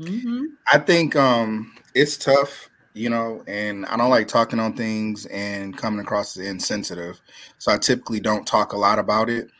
Mm-hmm. 0.00 0.44
I 0.72 0.78
think 0.78 1.14
um 1.16 1.72
it's 1.94 2.16
tough, 2.16 2.70
you 2.94 3.08
know, 3.10 3.44
and 3.46 3.86
I 3.86 3.96
don't 3.96 4.10
like 4.10 4.26
talking 4.26 4.58
on 4.58 4.74
things 4.76 5.26
and 5.26 5.76
coming 5.76 6.00
across 6.00 6.36
as 6.36 6.46
insensitive. 6.46 7.20
So 7.58 7.72
I 7.72 7.78
typically 7.78 8.20
don't 8.20 8.46
talk 8.46 8.72
a 8.72 8.76
lot 8.78 8.98
about 8.98 9.30
it. 9.30 9.50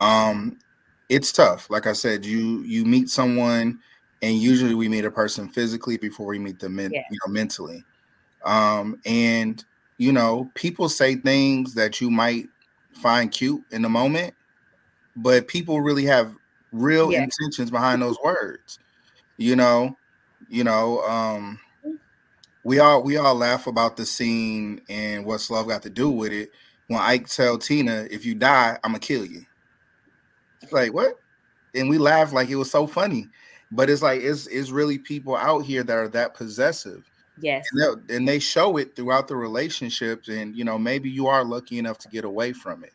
Um 0.00 0.58
it's 1.08 1.30
tough. 1.30 1.70
Like 1.70 1.86
I 1.86 1.92
said, 1.92 2.24
you 2.24 2.62
you 2.62 2.84
meet 2.84 3.08
someone 3.10 3.78
and 4.22 4.38
usually 4.38 4.74
we 4.74 4.88
meet 4.88 5.04
a 5.04 5.10
person 5.10 5.48
physically 5.48 5.98
before 5.98 6.26
we 6.26 6.38
meet 6.38 6.58
them 6.58 6.76
men, 6.76 6.90
Yeah. 6.92 7.02
you 7.10 7.18
know, 7.24 7.32
mentally. 7.32 7.84
Um 8.44 9.00
and 9.06 9.64
you 9.98 10.12
know, 10.12 10.50
people 10.54 10.88
say 10.88 11.14
things 11.16 11.74
that 11.74 12.00
you 12.00 12.10
might 12.10 12.48
find 12.92 13.30
cute 13.30 13.62
in 13.70 13.82
the 13.82 13.88
moment, 13.88 14.34
but 15.16 15.48
people 15.48 15.80
really 15.80 16.04
have 16.04 16.34
real 16.72 17.10
Yeah. 17.12 17.24
intentions 17.24 17.70
behind 17.70 18.02
those 18.02 18.16
words 18.22 18.78
you 19.38 19.54
know? 19.56 19.96
You 20.48 20.64
know 20.64 21.00
um 21.02 21.58
we 22.64 22.78
all 22.78 23.02
we 23.02 23.16
all 23.16 23.34
laugh 23.34 23.66
about 23.66 23.96
the 23.96 24.04
scene 24.06 24.80
and 24.88 25.24
what's 25.24 25.50
love 25.50 25.68
got 25.68 25.82
to 25.82 25.90
do 25.90 26.10
with 26.10 26.32
it. 26.32 26.50
When 26.88 27.00
ike 27.00 27.26
tell 27.28 27.58
tina 27.58 28.06
if 28.10 28.24
you 28.24 28.34
die 28.34 28.78
i'm 28.84 28.90
gonna 28.92 28.98
kill 29.00 29.24
you. 29.24 29.42
It's 30.62 30.72
like 30.72 30.92
what? 30.92 31.14
And 31.74 31.88
we 31.88 31.98
laugh 31.98 32.32
like 32.32 32.48
it 32.48 32.56
was 32.56 32.70
so 32.70 32.86
funny. 32.86 33.28
But 33.70 33.90
it's 33.90 34.02
like 34.02 34.20
it's 34.22 34.46
it's 34.46 34.70
really 34.70 34.98
people 34.98 35.36
out 35.36 35.64
here 35.64 35.82
that 35.82 35.96
are 35.96 36.08
that 36.08 36.34
possessive. 36.34 37.08
Yes. 37.38 37.66
and, 37.72 38.10
and 38.10 38.26
they 38.28 38.38
show 38.38 38.78
it 38.78 38.96
throughout 38.96 39.28
the 39.28 39.36
relationships 39.36 40.28
and 40.28 40.56
you 40.56 40.64
know 40.64 40.78
maybe 40.78 41.10
you 41.10 41.26
are 41.26 41.44
lucky 41.44 41.78
enough 41.78 41.98
to 41.98 42.08
get 42.08 42.24
away 42.24 42.52
from 42.54 42.82
it 42.82 42.92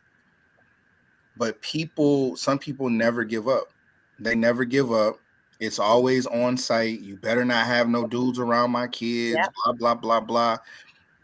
but 1.37 1.61
people 1.61 2.35
some 2.35 2.59
people 2.59 2.89
never 2.89 3.23
give 3.23 3.47
up. 3.47 3.71
They 4.19 4.35
never 4.35 4.65
give 4.65 4.91
up. 4.91 5.15
It's 5.59 5.79
always 5.79 6.25
on 6.27 6.57
site. 6.57 7.01
You 7.01 7.15
better 7.17 7.45
not 7.45 7.67
have 7.67 7.87
no 7.87 8.07
dudes 8.07 8.39
around 8.39 8.71
my 8.71 8.87
kids 8.87 9.37
Yep. 9.37 9.53
blah 9.63 9.73
blah 9.73 9.95
blah 9.95 10.19
blah. 10.19 10.57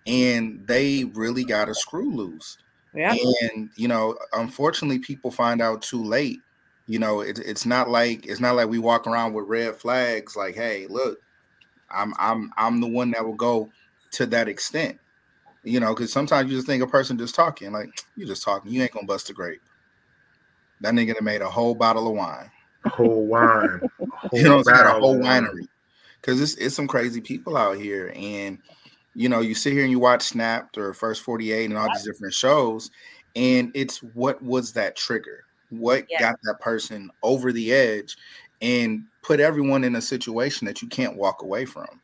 And 0.06 0.66
they 0.68 1.06
really 1.14 1.44
got 1.44 1.70
a 1.70 1.76
screw 1.76 2.14
loose. 2.14 2.58
Yeah. 2.94 3.16
and 3.42 3.70
you 3.76 3.88
know 3.88 4.18
unfortunately 4.34 5.00
people 5.00 5.30
find 5.32 5.62
out 5.62 5.82
too 5.82 6.04
late. 6.04 6.40
You 6.88 7.00
know 7.00 7.22
it, 7.22 7.40
it's 7.40 7.66
not 7.66 7.90
like 7.90 8.26
it's 8.26 8.40
not 8.40 8.56
like 8.56 8.70
we 8.70 8.80
walk 8.80 9.08
around 9.08 9.34
with 9.34 9.46
red 9.48 9.76
flags 9.76 10.36
like 10.36 10.56
hey 10.56 10.88
look 10.90 11.20
i'm 11.92 12.14
i'm 12.18 12.50
i'm 12.58 12.80
the 12.80 12.88
one 12.88 13.12
that 13.12 13.26
will 13.26 13.34
go 13.36 13.70
to 14.12 14.26
that 14.28 14.48
extent. 14.48 14.98
You 15.64 15.80
know 15.80 15.94
because 15.94 16.14
sometimes 16.14 16.50
you 16.50 16.58
just 16.58 16.66
think 16.68 16.82
a 16.82 16.88
person 16.88 17.18
just 17.18 17.36
talking 17.36 17.72
like 17.72 17.90
you 18.16 18.26
just 18.26 18.44
talking. 18.44 18.72
You 18.72 18.82
ain't 18.82 18.94
gonna 18.94 19.06
bust 19.06 19.30
a 19.30 19.34
grape 19.34 19.62
that 20.82 20.94
nigga 20.94 21.14
done 21.14 21.24
made 21.24 21.42
a 21.42 21.50
whole 21.50 21.76
bottle 21.76 22.08
of 22.08 22.16
wine 22.16 22.52
whole 22.88 23.28
wine. 23.28 23.82
a 24.24 24.30
you 24.34 24.44
know, 24.44 24.60
it's 24.60 24.70
got 24.70 24.86
a 24.88 25.00
whole 25.00 25.20
winery. 25.20 25.68
Because 26.22 26.42
it's 26.42 26.56
it's 26.56 26.76
some 26.76 26.88
crazy 26.88 27.22
people 27.22 27.56
out 27.56 27.78
here, 27.78 28.12
and 28.16 28.60
you 29.14 29.30
know, 29.30 29.40
you 29.40 29.56
sit 29.56 29.74
here 29.74 29.84
and 29.84 29.92
you 29.92 30.00
watch 30.00 30.24
Snapped 30.24 30.78
or 30.78 30.94
First 30.94 31.22
Forty 31.22 31.52
Eight 31.52 31.66
and 31.66 31.78
all 31.78 31.90
these 31.90 32.06
different 32.06 32.34
shows, 32.34 32.90
and 33.36 33.72
it's 33.76 34.00
what 34.00 34.42
was 34.42 34.74
that 34.74 34.96
trigger? 34.96 35.44
What 35.70 36.06
Yeah. 36.10 36.20
got 36.20 36.36
that 36.44 36.60
person 36.60 37.12
over 37.22 37.52
the 37.52 37.72
edge, 37.72 38.18
and 38.62 39.04
put 39.22 39.40
everyone 39.40 39.84
in 39.84 39.96
a 39.96 40.02
situation 40.02 40.66
that 40.66 40.82
you 40.82 40.88
can't 40.88 41.18
walk 41.18 41.44
away 41.44 41.66
from? 41.66 42.02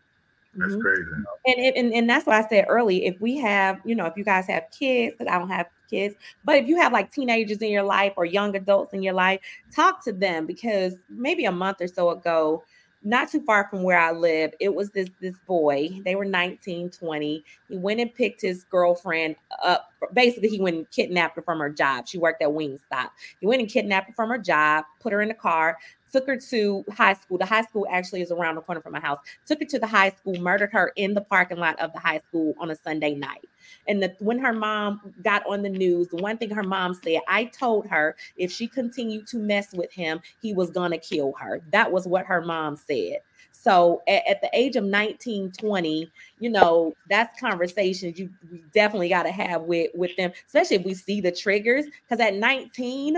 That's 0.54 0.76
Mhm. 0.76 0.82
crazy. 0.82 1.04
And, 1.46 1.76
and 1.76 1.94
and 1.94 2.10
that's 2.10 2.26
why 2.26 2.40
I 2.40 2.48
said 2.48 2.66
early, 2.70 3.06
if 3.06 3.20
we 3.20 3.38
have, 3.38 3.82
you 3.84 3.96
know, 3.96 4.06
if 4.06 4.16
you 4.16 4.24
guys 4.24 4.46
have 4.48 4.66
kids, 4.78 5.16
because 5.18 5.34
I 5.34 5.40
don't 5.40 5.50
have 5.50 5.68
kids, 5.94 6.16
but 6.44 6.56
if 6.56 6.68
you 6.68 6.78
have 6.78 6.92
like 6.92 7.12
teenagers 7.12 7.60
in 7.60 7.70
your 7.70 7.84
life 7.84 8.14
or 8.18 8.26
young 8.26 8.56
adults 8.56 8.94
in 8.94 9.04
your 9.04 9.14
life, 9.14 9.40
talk 9.72 10.04
to 10.06 10.12
them 10.12 10.46
because 10.46 10.96
maybe 11.10 11.46
a 11.46 11.52
month 11.52 11.82
or 11.82 11.88
so 11.88 12.10
ago, 12.10 12.64
not 13.04 13.30
too 13.30 13.42
far 13.42 13.68
from 13.70 13.84
where 13.84 14.00
I 14.00 14.12
live, 14.12 14.54
it 14.60 14.74
was 14.74 14.90
this 14.92 15.10
this 15.20 15.36
boy. 15.46 15.90
They 16.06 16.16
were 16.16 16.26
19, 16.26 16.90
20. 16.90 17.44
He 17.70 17.78
went 17.78 18.00
and 18.00 18.14
picked 18.14 18.42
his 18.42 18.64
girlfriend 18.64 19.36
up. 19.64 19.90
Basically, 20.14 20.50
he 20.50 20.62
went 20.62 20.78
and 20.78 20.90
kidnapped 20.90 21.36
her 21.36 21.42
from 21.42 21.60
her 21.60 21.70
job. 21.70 22.08
She 22.08 22.18
worked 22.18 22.42
at 22.42 22.50
Wingstop. 22.50 23.10
He 23.42 23.46
went 23.46 23.62
and 23.62 23.70
kidnapped 23.70 24.08
her 24.08 24.14
from 24.14 24.30
her 24.30 24.38
job, 24.38 24.86
put 25.02 25.12
her 25.12 25.22
in 25.22 25.28
the 25.28 25.34
car, 25.34 25.78
took 26.14 26.28
her 26.28 26.38
to 26.38 26.86
high 26.92 27.14
school. 27.14 27.38
The 27.38 27.46
high 27.46 27.64
school 27.64 27.88
actually 27.92 28.22
is 28.22 28.32
around 28.32 28.56
the 28.56 28.62
corner 28.62 28.80
from 28.80 28.94
my 28.94 29.00
house. 29.00 29.20
Took 29.46 29.60
her 29.60 29.66
to 29.66 29.80
the 29.80 29.88
high 29.88 30.12
school, 30.12 30.36
murdered 30.36 30.72
her 30.72 30.94
in 30.96 31.14
the 31.14 31.22
parking 31.22 31.58
lot 31.58 31.80
of 31.80 31.92
the 31.92 32.00
high 32.00 32.20
school 32.20 32.54
on 32.60 32.72
a 32.72 32.76
Sunday 32.76 33.16
night. 33.16 33.50
And 33.88 34.02
the, 34.02 34.16
when 34.20 34.40
her 34.40 34.54
mom 34.54 35.14
got 35.24 35.46
on 35.48 35.64
the 35.64 35.70
news, 35.70 36.10
the 36.10 36.18
one 36.18 36.38
thing 36.38 36.52
her 36.52 36.64
mom 36.64 36.94
said, 36.94 37.22
I 37.28 37.46
told 37.46 37.88
her 37.88 38.16
if 38.38 38.52
she 38.52 38.68
continued 38.68 39.28
to 39.28 39.38
mess 39.38 39.74
with 39.74 39.92
him, 39.92 40.22
he 40.42 40.54
was 40.54 40.70
going 40.70 40.92
to 40.92 40.98
kill 40.98 41.34
her. 41.40 41.62
That 41.72 41.92
was 41.92 42.08
what 42.08 42.26
her 42.26 42.42
mom 42.42 42.76
said. 42.76 43.18
So 43.52 44.02
at, 44.08 44.28
at, 44.28 44.42
the 44.42 44.50
age 44.52 44.76
of 44.76 44.84
19, 44.84 45.52
20, 45.52 46.12
you 46.40 46.50
know, 46.50 46.94
that's 47.10 47.40
conversations 47.40 48.20
you 48.20 48.30
definitely 48.74 49.10
got 49.10 49.24
to 49.24 49.32
have 49.32 49.62
with 49.62 49.92
with 49.96 50.14
them, 50.18 50.34
especially 50.48 50.78
if 50.78 50.86
we 50.86 50.94
see 50.94 51.22
the 51.22 51.32
triggers. 51.32 51.86
Because 51.86 52.20
at 52.20 52.36
19, 52.36 53.18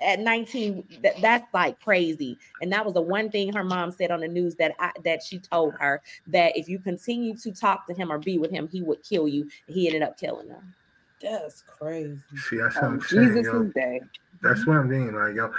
at 0.00 0.20
19 0.20 0.84
that, 1.02 1.20
that's 1.20 1.52
like 1.52 1.80
crazy 1.80 2.38
and 2.60 2.72
that 2.72 2.84
was 2.84 2.94
the 2.94 3.00
one 3.00 3.30
thing 3.30 3.52
her 3.52 3.64
mom 3.64 3.90
said 3.90 4.10
on 4.10 4.20
the 4.20 4.28
news 4.28 4.54
that 4.54 4.72
I, 4.78 4.92
that 5.04 5.22
she 5.22 5.38
told 5.38 5.74
her 5.80 6.00
that 6.28 6.56
if 6.56 6.68
you 6.68 6.78
continue 6.78 7.36
to 7.38 7.52
talk 7.52 7.86
to 7.88 7.94
him 7.94 8.12
or 8.12 8.18
be 8.18 8.38
with 8.38 8.50
him 8.50 8.68
he 8.68 8.82
would 8.82 9.02
kill 9.02 9.26
you 9.26 9.48
he 9.66 9.86
ended 9.86 10.02
up 10.02 10.18
killing 10.18 10.48
her 10.48 10.62
that's 11.20 11.62
crazy 11.62 12.18
see 12.36 12.56
that's 12.58 12.76
what 12.76 12.84
Um, 12.84 12.94
i'm 12.94 13.00
saying 13.00 13.28
Jesus' 13.34 13.44
yo. 13.46 13.62
day. 13.74 14.00
That's 14.42 14.66
what 14.66 14.78
I'm 14.78 14.88
mean, 14.88 15.14
like 15.14 15.34
yo, 15.34 15.52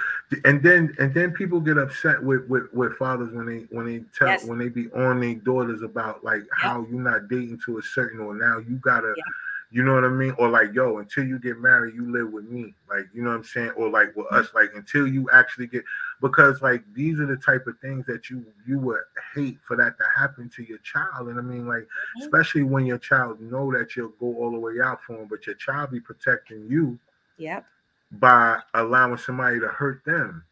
and 0.43 0.63
then 0.63 0.95
and 0.97 1.13
then 1.13 1.33
people 1.33 1.59
get 1.59 1.77
upset 1.77 2.23
with 2.23 2.47
with, 2.47 2.63
with 2.73 2.95
fathers 2.97 3.31
when 3.31 3.45
they 3.45 3.67
when 3.69 3.85
they 3.85 3.99
tell 4.17 4.29
Yes. 4.29 4.45
when 4.45 4.57
they 4.57 4.69
be 4.69 4.89
on 4.93 5.19
their 5.19 5.35
daughters 5.35 5.83
about 5.83 6.23
like 6.23 6.41
how 6.51 6.85
you're 6.89 6.99
not 6.99 7.27
dating 7.27 7.59
to 7.65 7.77
a 7.77 7.81
certain 7.83 8.19
or 8.19 8.33
now 8.33 8.57
you 8.57 8.77
gotta, 8.77 9.13
Yeah. 9.15 9.23
You 9.71 9.83
know 9.83 9.93
what 9.95 10.03
I 10.03 10.09
mean, 10.09 10.33
or 10.37 10.49
like 10.49 10.73
yo 10.73 10.97
until 10.99 11.23
you 11.23 11.39
get 11.39 11.57
married 11.57 11.95
you 11.95 12.11
live 12.11 12.31
with 12.31 12.45
me, 12.45 12.73
like 12.89 13.05
you 13.13 13.23
know 13.23 13.29
what 13.29 13.37
I'm 13.37 13.43
saying, 13.43 13.71
or 13.71 13.89
like 13.89 14.15
with 14.15 14.27
us, 14.31 14.49
like 14.53 14.71
until 14.75 15.07
you 15.07 15.29
actually 15.31 15.67
get 15.67 15.83
because 16.21 16.61
like 16.61 16.83
these 16.93 17.19
are 17.19 17.25
the 17.25 17.37
type 17.37 17.67
of 17.67 17.79
things 17.79 18.05
that 18.07 18.29
you 18.29 18.45
you 18.67 18.79
would 18.79 18.99
hate 19.33 19.57
for 19.63 19.75
that 19.77 19.97
to 19.97 20.03
happen 20.15 20.49
to 20.55 20.63
your 20.63 20.79
child, 20.79 21.29
and 21.29 21.39
I 21.39 21.41
mean 21.41 21.67
like 21.67 21.87
Mhm. 22.17 22.21
especially 22.21 22.63
when 22.63 22.85
your 22.85 22.97
child 22.99 23.39
know 23.41 23.71
that 23.71 23.95
you'll 23.95 24.09
go 24.19 24.35
all 24.37 24.51
the 24.51 24.59
way 24.59 24.79
out 24.83 25.01
for 25.03 25.13
him, 25.15 25.27
but 25.29 25.45
your 25.45 25.55
child 25.55 25.91
be 25.91 25.99
protecting 25.99 26.67
you 26.67 26.99
yep 27.37 27.65
by 28.11 28.59
allowing 28.73 29.17
somebody 29.17 29.59
to 29.59 29.67
hurt 29.67 30.03
them. 30.05 30.43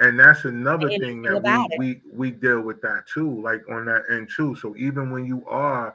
And 0.00 0.18
that's 0.18 0.44
another 0.44 0.90
thing 0.90 1.22
that 1.22 1.42
it. 1.70 1.78
we, 1.78 1.78
we 1.78 2.02
we 2.12 2.30
deal 2.30 2.60
with 2.60 2.82
that 2.82 3.04
too, 3.06 3.40
like 3.40 3.62
on 3.70 3.86
that 3.86 4.02
end 4.10 4.28
too. 4.34 4.54
So 4.56 4.76
even 4.76 5.10
when 5.10 5.24
you 5.24 5.44
are 5.46 5.94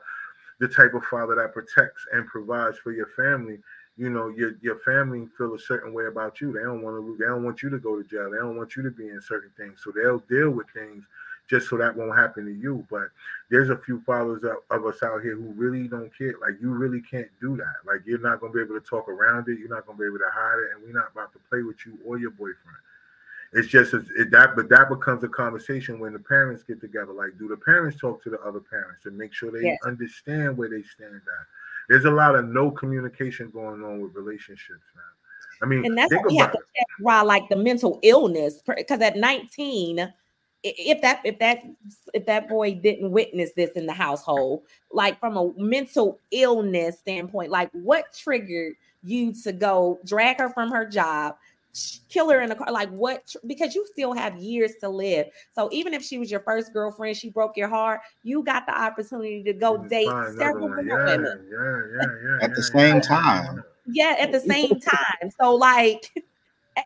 the 0.62 0.68
type 0.68 0.94
of 0.94 1.04
father 1.06 1.34
that 1.34 1.54
protects 1.54 2.06
and 2.14 2.28
provides 2.28 2.78
for 2.78 2.92
your 2.92 3.08
family, 3.08 3.58
you 3.98 4.12
know, 4.12 4.30
your 4.30 4.54
your 4.62 4.78
family 4.78 5.28
feel 5.36 5.56
a 5.56 5.60
certain 5.60 5.92
way 5.92 6.06
about 6.06 6.40
you. 6.40 6.54
They 6.54 6.62
don't 6.62 6.84
want 6.84 6.98
to 6.98 7.18
they 7.18 7.26
don't 7.26 7.44
want 7.44 7.64
you 7.64 7.72
to 7.72 7.80
go 7.80 8.00
to 8.00 8.08
jail. 8.08 8.30
They 8.30 8.38
don't 8.38 8.56
want 8.56 8.76
you 8.76 8.84
to 8.84 8.92
be 8.92 9.10
in 9.10 9.20
certain 9.22 9.50
things. 9.58 9.82
So 9.84 9.92
they'll 9.92 10.20
deal 10.30 10.52
with 10.52 10.68
things 10.70 11.04
just 11.50 11.68
so 11.68 11.78
that 11.78 11.98
won't 11.98 12.16
happen 12.16 12.46
to 12.46 12.54
you. 12.54 12.86
But 12.92 13.10
there's 13.50 13.72
a 13.72 13.78
few 13.78 14.02
fathers 14.02 14.44
of, 14.44 14.58
of 14.70 14.86
us 14.86 15.02
out 15.02 15.24
here 15.24 15.36
who 15.36 15.52
really 15.58 15.88
don't 15.88 16.16
care. 16.16 16.36
Like 16.40 16.62
you 16.62 16.70
really 16.70 17.02
can't 17.02 17.30
do 17.42 17.58
that. 17.58 17.82
Like 17.84 18.02
you're 18.06 18.20
not 18.20 18.40
gonna 18.40 18.54
be 18.54 18.62
able 18.62 18.80
to 18.80 18.86
talk 18.86 19.10
around 19.10 19.50
it. 19.50 19.58
You're 19.58 19.68
not 19.68 19.88
gonna 19.88 19.98
be 19.98 20.06
able 20.06 20.20
to 20.20 20.32
hide 20.32 20.60
it, 20.60 20.76
and 20.76 20.86
we're 20.86 20.98
not 20.98 21.12
about 21.12 21.34
to 21.34 21.40
play 21.50 21.64
with 21.64 21.84
you 21.88 21.98
or 22.06 22.20
your 22.20 22.32
boyfriend. 22.32 22.78
It's 23.54 23.68
just 23.68 23.94
it, 23.94 24.32
that, 24.32 24.56
but 24.56 24.70
that 24.70 24.88
becomes 24.90 25.24
a 25.24 25.28
conversation 25.28 26.00
when 26.00 26.14
the 26.14 26.20
parents 26.20 26.64
get 26.64 26.80
together. 26.80 27.12
Like, 27.12 27.38
do 27.38 27.50
the 27.50 27.58
parents 27.58 28.00
talk 28.00 28.24
to 28.24 28.30
the 28.30 28.40
other 28.42 28.62
parents 28.62 29.06
and 29.06 29.18
make 29.18 29.34
sure 29.34 29.52
they 29.52 29.64
Yes. 29.64 29.78
understand 29.86 30.58
where 30.58 30.70
they 30.70 30.84
stand 30.84 31.16
at? 31.16 31.22
There's 31.90 32.06
a 32.06 32.12
lot 32.12 32.36
of 32.36 32.46
no 32.48 32.72
communication 32.72 33.50
going 33.50 33.84
on 33.84 34.00
with 34.00 34.16
relationships 34.16 34.86
now. 34.96 35.02
I 35.62 35.66
mean, 35.66 35.86
and 35.86 35.98
that's 35.98 36.10
think 36.10 36.24
what 36.24 36.32
we 36.32 36.38
have 36.38 36.52
to 36.52 36.60
check 36.76 36.88
while 37.00 37.26
like 37.26 37.50
the 37.50 37.56
mental 37.56 38.00
illness 38.04 38.62
because 38.66 39.02
at 39.02 39.18
19 39.18 40.12
if 40.64 41.02
that 41.02 41.22
if 41.24 41.40
that 41.40 41.60
if 42.14 42.26
that 42.26 42.48
boy 42.48 42.74
didn't 42.74 43.12
witness 43.12 43.52
this 43.56 43.72
in 43.72 43.86
the 43.86 43.94
household 43.94 44.64
like 44.92 45.20
from 45.20 45.38
a 45.38 45.52
mental 45.58 46.20
illness 46.32 47.00
standpoint 47.00 47.52
like 47.52 47.70
what 47.74 48.06
triggered 48.16 48.74
you 49.04 49.34
to 49.34 49.52
go 49.52 50.00
drag 50.06 50.38
her 50.38 50.50
from 50.50 50.72
her 50.72 50.86
job 50.86 51.36
sh- 51.74 51.98
kill 52.10 52.30
her 52.30 52.42
in 52.42 52.50
the 52.50 52.56
car 52.56 52.72
like 52.72 52.90
what 52.90 53.24
because 53.48 53.74
you 53.76 53.86
still 53.92 54.14
have 54.14 54.36
years 54.38 54.74
to 54.80 54.90
live 54.90 55.28
so 55.54 55.70
even 55.72 55.94
if 55.94 56.04
she 56.04 56.18
was 56.18 56.30
your 56.30 56.42
first 56.42 56.74
girlfriend 56.74 57.16
she 57.16 57.30
broke 57.30 57.56
your 57.58 57.68
heart 57.68 58.02
you 58.24 58.44
got 58.44 58.66
the 58.66 58.80
opportunity 58.80 59.44
to 59.44 59.54
go 59.54 59.86
date 59.90 60.10
several 60.38 60.70
one. 60.70 60.86
more 60.86 60.98
Yeah, 60.98 61.16
women 61.16 61.48
yeah, 61.50 61.82
yeah, 62.02 62.08
yeah. 62.24 62.38
At 62.46 62.56
the 62.56 62.64
same 62.64 63.02
time. 63.02 63.64
yeah 63.86 64.16
at 64.20 64.32
the 64.32 64.40
same 64.40 64.80
time 64.80 65.30
so 65.40 65.56
like 65.56 66.02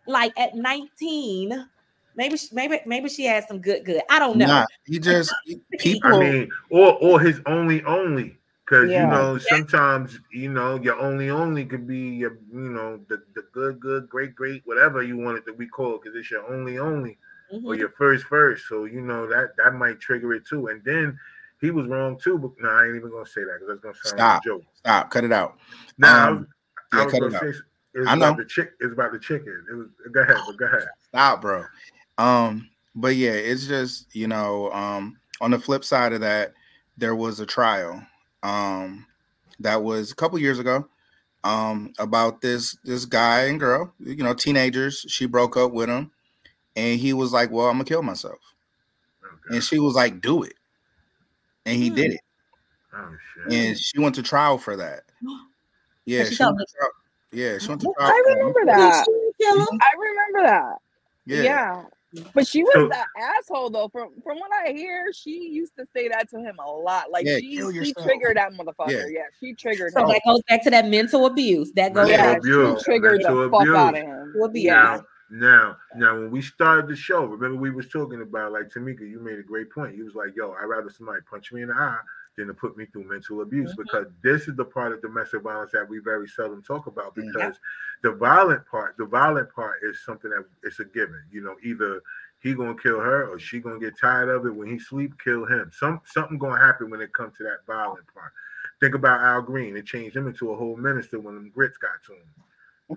like 0.07 0.32
at 0.38 0.56
19 0.56 1.68
maybe 2.16 2.38
she, 2.38 2.48
maybe 2.53 2.80
maybe 2.86 3.10
she 3.10 3.26
had 3.26 3.44
some 3.48 3.60
good 3.60 3.84
good 3.86 4.02
i 4.10 4.20
don't 4.20 4.38
know 4.38 4.48
Nah, 4.48 4.66
he 4.86 4.99
just 4.99 5.34
I 5.49 5.80
people. 5.80 6.20
mean, 6.20 6.49
or 6.70 6.94
or 7.02 7.20
his 7.20 7.41
only 7.45 7.84
only. 7.84 8.38
Because 8.66 8.92
Yeah. 8.92 9.02
you 9.02 9.08
know, 9.08 9.38
sometimes 9.38 10.20
you 10.32 10.50
know 10.50 10.76
your 10.82 11.00
only 11.00 11.30
only 11.30 11.66
could 11.66 11.88
be 11.88 12.00
your 12.00 12.38
you 12.52 12.70
know 12.72 13.00
the, 13.10 13.24
the 13.36 13.44
good 13.52 13.80
good 13.80 14.10
great 14.10 14.36
great 14.36 14.62
whatever 14.66 15.04
you 15.04 15.18
want 15.18 15.38
it 15.38 15.46
to 15.46 15.54
be 15.54 15.68
called 15.68 16.02
because 16.02 16.18
it's 16.18 16.32
your 16.32 16.52
only 16.52 16.80
only 16.80 17.18
or 17.64 17.76
Mhm. 17.76 17.80
your 17.80 17.90
first 17.90 18.26
first. 18.26 18.66
So 18.68 18.86
you 18.86 19.02
know 19.02 19.28
that 19.28 19.56
that 19.58 19.74
might 19.74 20.00
trigger 20.00 20.34
it 20.34 20.46
too. 20.48 20.68
And 20.68 20.84
then 20.84 21.18
he 21.62 21.72
was 21.72 21.88
wrong 21.88 22.18
too. 22.18 22.38
But 22.38 22.52
no, 22.60 22.70
I 22.70 22.86
ain't 22.88 22.96
even 22.96 23.12
gonna 23.12 23.26
say 23.26 23.42
that 23.44 23.60
because 23.60 23.68
that's 23.68 23.82
gonna 23.82 23.96
sound 23.96 24.18
Stop. 24.18 24.32
like 24.34 24.42
a 24.42 24.50
joke. 24.50 24.64
Stop, 24.76 25.10
cut 25.12 25.24
it 25.24 25.32
out. 25.32 25.58
Now 25.98 26.28
Um, 26.30 26.48
I 26.92 27.00
yeah, 27.00 27.04
was, 27.06 27.14
cut 27.14 27.22
I 27.22 27.22
it 27.22 27.26
was 27.26 27.36
out. 27.36 27.42
gonna 27.42 27.54
say 27.54 27.60
it 27.94 28.00
was 28.00 28.08
I 28.10 28.16
about 28.16 28.38
know. 28.38 28.44
the 28.44 28.46
chick. 28.46 28.72
It's 28.80 28.94
about 28.94 29.12
the 29.12 29.20
chicken. 29.20 29.66
It 29.72 29.76
was 29.76 29.88
go 30.12 30.22
ahead, 30.22 30.38
but 30.48 30.58
go 30.58 30.66
ahead. 30.66 30.88
Stop, 31.10 31.42
bro. 31.42 31.66
Um, 32.18 32.70
but 32.96 33.16
yeah, 33.16 33.32
it's 33.32 33.68
just 33.68 34.14
you 34.16 34.28
know, 34.28 34.72
um, 34.72 35.18
on 35.42 35.52
the 35.52 35.60
flip 35.60 35.84
side 35.84 36.14
of 36.14 36.22
that, 36.22 36.54
there 36.98 37.16
was 37.16 37.40
a 37.40 37.46
trial, 37.46 38.02
um, 38.46 39.08
that 39.60 39.84
was 39.84 40.12
a 40.12 40.16
couple 40.16 40.38
years 40.40 40.60
ago, 40.60 40.88
um, 41.44 41.92
about 42.00 42.42
this 42.42 42.78
this 42.84 43.06
guy 43.06 43.46
and 43.46 43.60
girl, 43.60 43.94
you 44.00 44.18
know, 44.24 44.34
teenagers. 44.34 45.04
She 45.10 45.26
broke 45.26 45.58
up 45.58 45.72
with 45.72 45.90
him, 45.90 46.12
and 46.76 47.00
he 47.00 47.14
was 47.14 47.34
like, 47.34 47.52
"Well, 47.52 47.66
I'm 47.68 47.74
gonna 47.76 47.86
kill 47.86 48.04
myself," 48.04 48.40
Okay. 49.26 49.56
and 49.56 49.64
she 49.64 49.80
was 49.80 49.96
like, 49.96 50.22
"Do 50.22 50.44
it," 50.44 50.54
and 51.66 51.76
he 51.82 51.90
Hmm. 51.90 51.96
did 51.96 52.12
it, 52.14 52.22
Oh 52.94 53.16
shit. 53.34 53.54
and 53.54 53.78
she 53.78 54.00
went 54.00 54.16
to 54.16 54.24
trial 54.24 54.58
for 54.58 54.78
that. 54.78 55.04
Yeah, 56.08 56.26
she 56.26 56.36
she 56.36 56.46
went 56.46 56.60
to 56.60 56.66
trial. 56.78 56.92
Yeah, 57.32 57.58
she 57.58 57.68
went 57.68 57.82
to 57.82 57.88
trial. 57.98 58.12
I 58.14 58.24
remember 58.36 58.66
that. 58.68 59.08
Kill 59.42 59.60
him. 59.60 59.80
I 59.82 59.92
remember 60.00 60.48
that. 60.48 60.76
Yeah. 61.26 61.42
Yeah. 61.44 61.84
But 62.34 62.48
she 62.48 62.64
was 62.64 62.74
So- 62.74 62.88
the 62.88 63.06
asshole 63.38 63.70
though. 63.70 63.88
From 63.90 64.10
from 64.24 64.40
what 64.40 64.52
I 64.54 64.72
hear, 64.72 65.12
she 65.14 65.32
used 65.50 65.76
to 65.78 65.86
say 65.96 66.08
that 66.10 66.30
to 66.32 66.40
him 66.40 66.58
a 66.60 66.70
lot. 66.70 67.12
Like 67.12 67.26
Yeah, 67.26 67.38
she 67.40 67.58
she 67.84 67.94
triggered 68.04 68.38
that 68.38 68.54
motherfucker. 68.54 68.90
Yeah. 68.92 69.06
Yeah, 69.10 69.22
she 69.40 69.54
triggered 69.54 69.94
So 69.94 70.02
him. 70.04 70.10
that 70.10 70.22
goes 70.26 70.42
back 70.48 70.64
to 70.64 70.70
that 70.72 70.88
mental 70.88 71.26
abuse. 71.26 71.72
That 71.74 71.94
goes 71.94 72.08
Mental 72.08 72.26
back 72.28 72.38
abuse. 72.40 72.80
she 72.80 72.86
triggered 72.86 73.22
Mental 73.24 73.42
the 73.44 73.50
fuck 73.50 73.62
abuse. 73.62 73.76
out 73.76 73.98
of 73.98 74.04
him. 74.04 74.34
to 74.34 74.44
abuse. 74.44 74.64
Yeah. 74.66 74.74
Now, 74.76 75.06
now, 75.32 75.78
now, 75.96 76.14
when 76.20 76.30
we 76.32 76.42
started 76.42 76.88
the 76.88 76.96
show, 76.96 77.26
remember 77.26 77.60
we 77.60 77.72
was 77.72 77.88
talking 77.90 78.22
about 78.22 78.52
like 78.52 78.70
Tamika. 78.70 79.02
You 79.10 79.20
made 79.20 79.40
a 79.40 79.44
great 79.44 79.72
point. 79.72 79.96
You 79.96 80.06
was 80.06 80.14
like, 80.14 80.36
"Yo, 80.36 80.52
I'd 80.52 80.66
rather 80.66 80.90
somebody 80.92 81.20
punch 81.28 81.52
me 81.52 81.64
in 81.64 81.70
the 81.70 81.74
eye 81.74 81.98
than 82.36 82.48
to 82.48 82.53
put 82.53 82.78
me 82.78 82.86
through 82.86 83.06
mental 83.06 83.41
abuse," 83.41 83.74
Mhm. 83.74 83.84
because 83.84 84.07
this 84.22 84.48
is 84.48 84.56
the 84.56 84.66
part 84.66 84.91
of 84.91 85.02
domestic 85.02 85.41
violence 85.41 85.72
that 85.72 85.88
we 85.88 85.99
very 85.99 86.28
seldom 86.28 86.62
talk 86.62 86.88
about. 86.88 87.16
Because 87.16 87.60
the 88.02 88.12
violent 88.12 88.66
part, 88.66 88.98
the 88.98 89.06
violent 89.06 89.49
part 89.52 89.82
is 89.82 90.02
something 90.02 90.30
that 90.32 90.45
it's 90.64 90.80
a 90.80 90.86
given. 90.86 91.24
You 91.32 91.41
know, 91.41 91.57
either 91.62 92.02
he 92.40 92.53
gonna 92.53 92.76
kill 92.76 92.99
her 92.99 93.28
or 93.28 93.40
she 93.40 93.60
gonna 93.60 93.80
get 93.80 93.98
tired 93.98 94.30
of 94.30 94.45
it 94.45 94.53
when 94.53 94.68
he 94.68 94.78
sleep, 94.78 95.18
kill 95.20 95.45
him. 95.45 95.72
Some 95.72 96.02
something 96.06 96.38
gonna 96.38 96.60
happen 96.60 96.90
when 96.90 97.02
it 97.02 97.14
comes 97.14 97.38
to 97.38 97.44
that 97.44 97.66
violent 97.66 98.06
part. 98.14 98.34
Think 98.80 98.94
about 98.94 99.22
Al 99.22 99.41
Green. 99.41 99.78
It 99.78 99.86
changed 99.86 100.16
him 100.16 100.28
into 100.28 100.52
a 100.52 100.56
whole 100.56 100.76
minister 100.76 101.20
when 101.20 101.36
them 101.36 101.49
grits 101.49 101.78
got 101.78 102.03
to 102.03 102.14
him. 102.14 102.28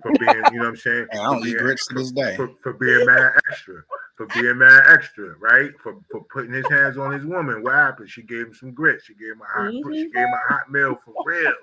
For 0.01 0.11
being, 0.19 0.31
you 0.53 0.59
know 0.59 0.65
what 0.65 0.69
I'm 0.69 0.75
saying? 0.77 1.07
And 1.11 1.19
I 1.19 1.25
don't 1.25 1.39
For 1.41 1.47
eat 1.47 1.51
being- 1.51 1.57
grits 1.57 1.87
to 1.87 1.95
this 1.95 2.11
day. 2.11 2.35
for, 2.35 2.49
for 2.61 2.73
being 2.73 3.05
mad 3.05 3.31
extra, 3.49 3.83
for 4.17 4.27
being 4.27 4.57
mad 4.57 4.83
extra, 4.87 5.35
right? 5.39 5.71
For 5.81 5.95
for 6.11 6.23
putting 6.31 6.53
his 6.53 6.67
hands 6.69 6.97
on 6.97 7.11
his 7.11 7.25
woman. 7.25 7.63
What 7.63 7.73
happened? 7.73 8.09
She 8.09 8.21
gave 8.21 8.47
him 8.47 8.53
some 8.53 8.71
grits. 8.71 9.05
She 9.05 9.15
gave 9.15 9.31
him 9.33 9.41
a 9.41 9.45
hot. 9.45 9.73
She 9.95 10.09
gave 10.11 10.23
him 10.23 10.33
a 10.33 10.53
hot 10.53 10.71
meal 10.71 10.95
for 11.03 11.15
real. 11.23 11.53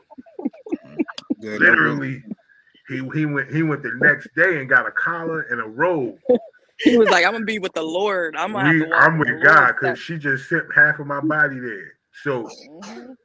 Good. 1.40 1.61
Literally, 1.61 2.23
he 2.89 2.97
he 3.15 3.27
went 3.27 3.53
he 3.53 3.62
went 3.62 3.82
the 3.82 3.93
next 3.97 4.28
day 4.35 4.59
and 4.59 4.69
got 4.69 4.86
a 4.86 4.90
collar 4.93 5.43
and 5.43 5.61
a 5.61 5.65
robe. 5.66 6.16
He 6.78 6.97
was 6.97 7.09
like, 7.09 7.24
I'm 7.24 7.32
gonna 7.32 7.44
be 7.44 7.59
with 7.59 7.73
the 7.74 7.82
Lord. 7.82 8.36
I'm 8.36 8.53
gonna 8.53 8.66
have 8.66 8.74
We, 8.74 8.86
to 8.86 8.94
I'm 8.94 9.19
with 9.19 9.28
with 9.31 9.43
God 9.43 9.74
because 9.81 9.98
she 9.98 10.19
just 10.19 10.48
sent 10.48 10.65
half 10.74 10.98
of 10.98 11.07
my 11.07 11.20
body 11.20 11.59
there. 11.59 11.93
So 12.23 12.44
Mhm. 12.44 13.16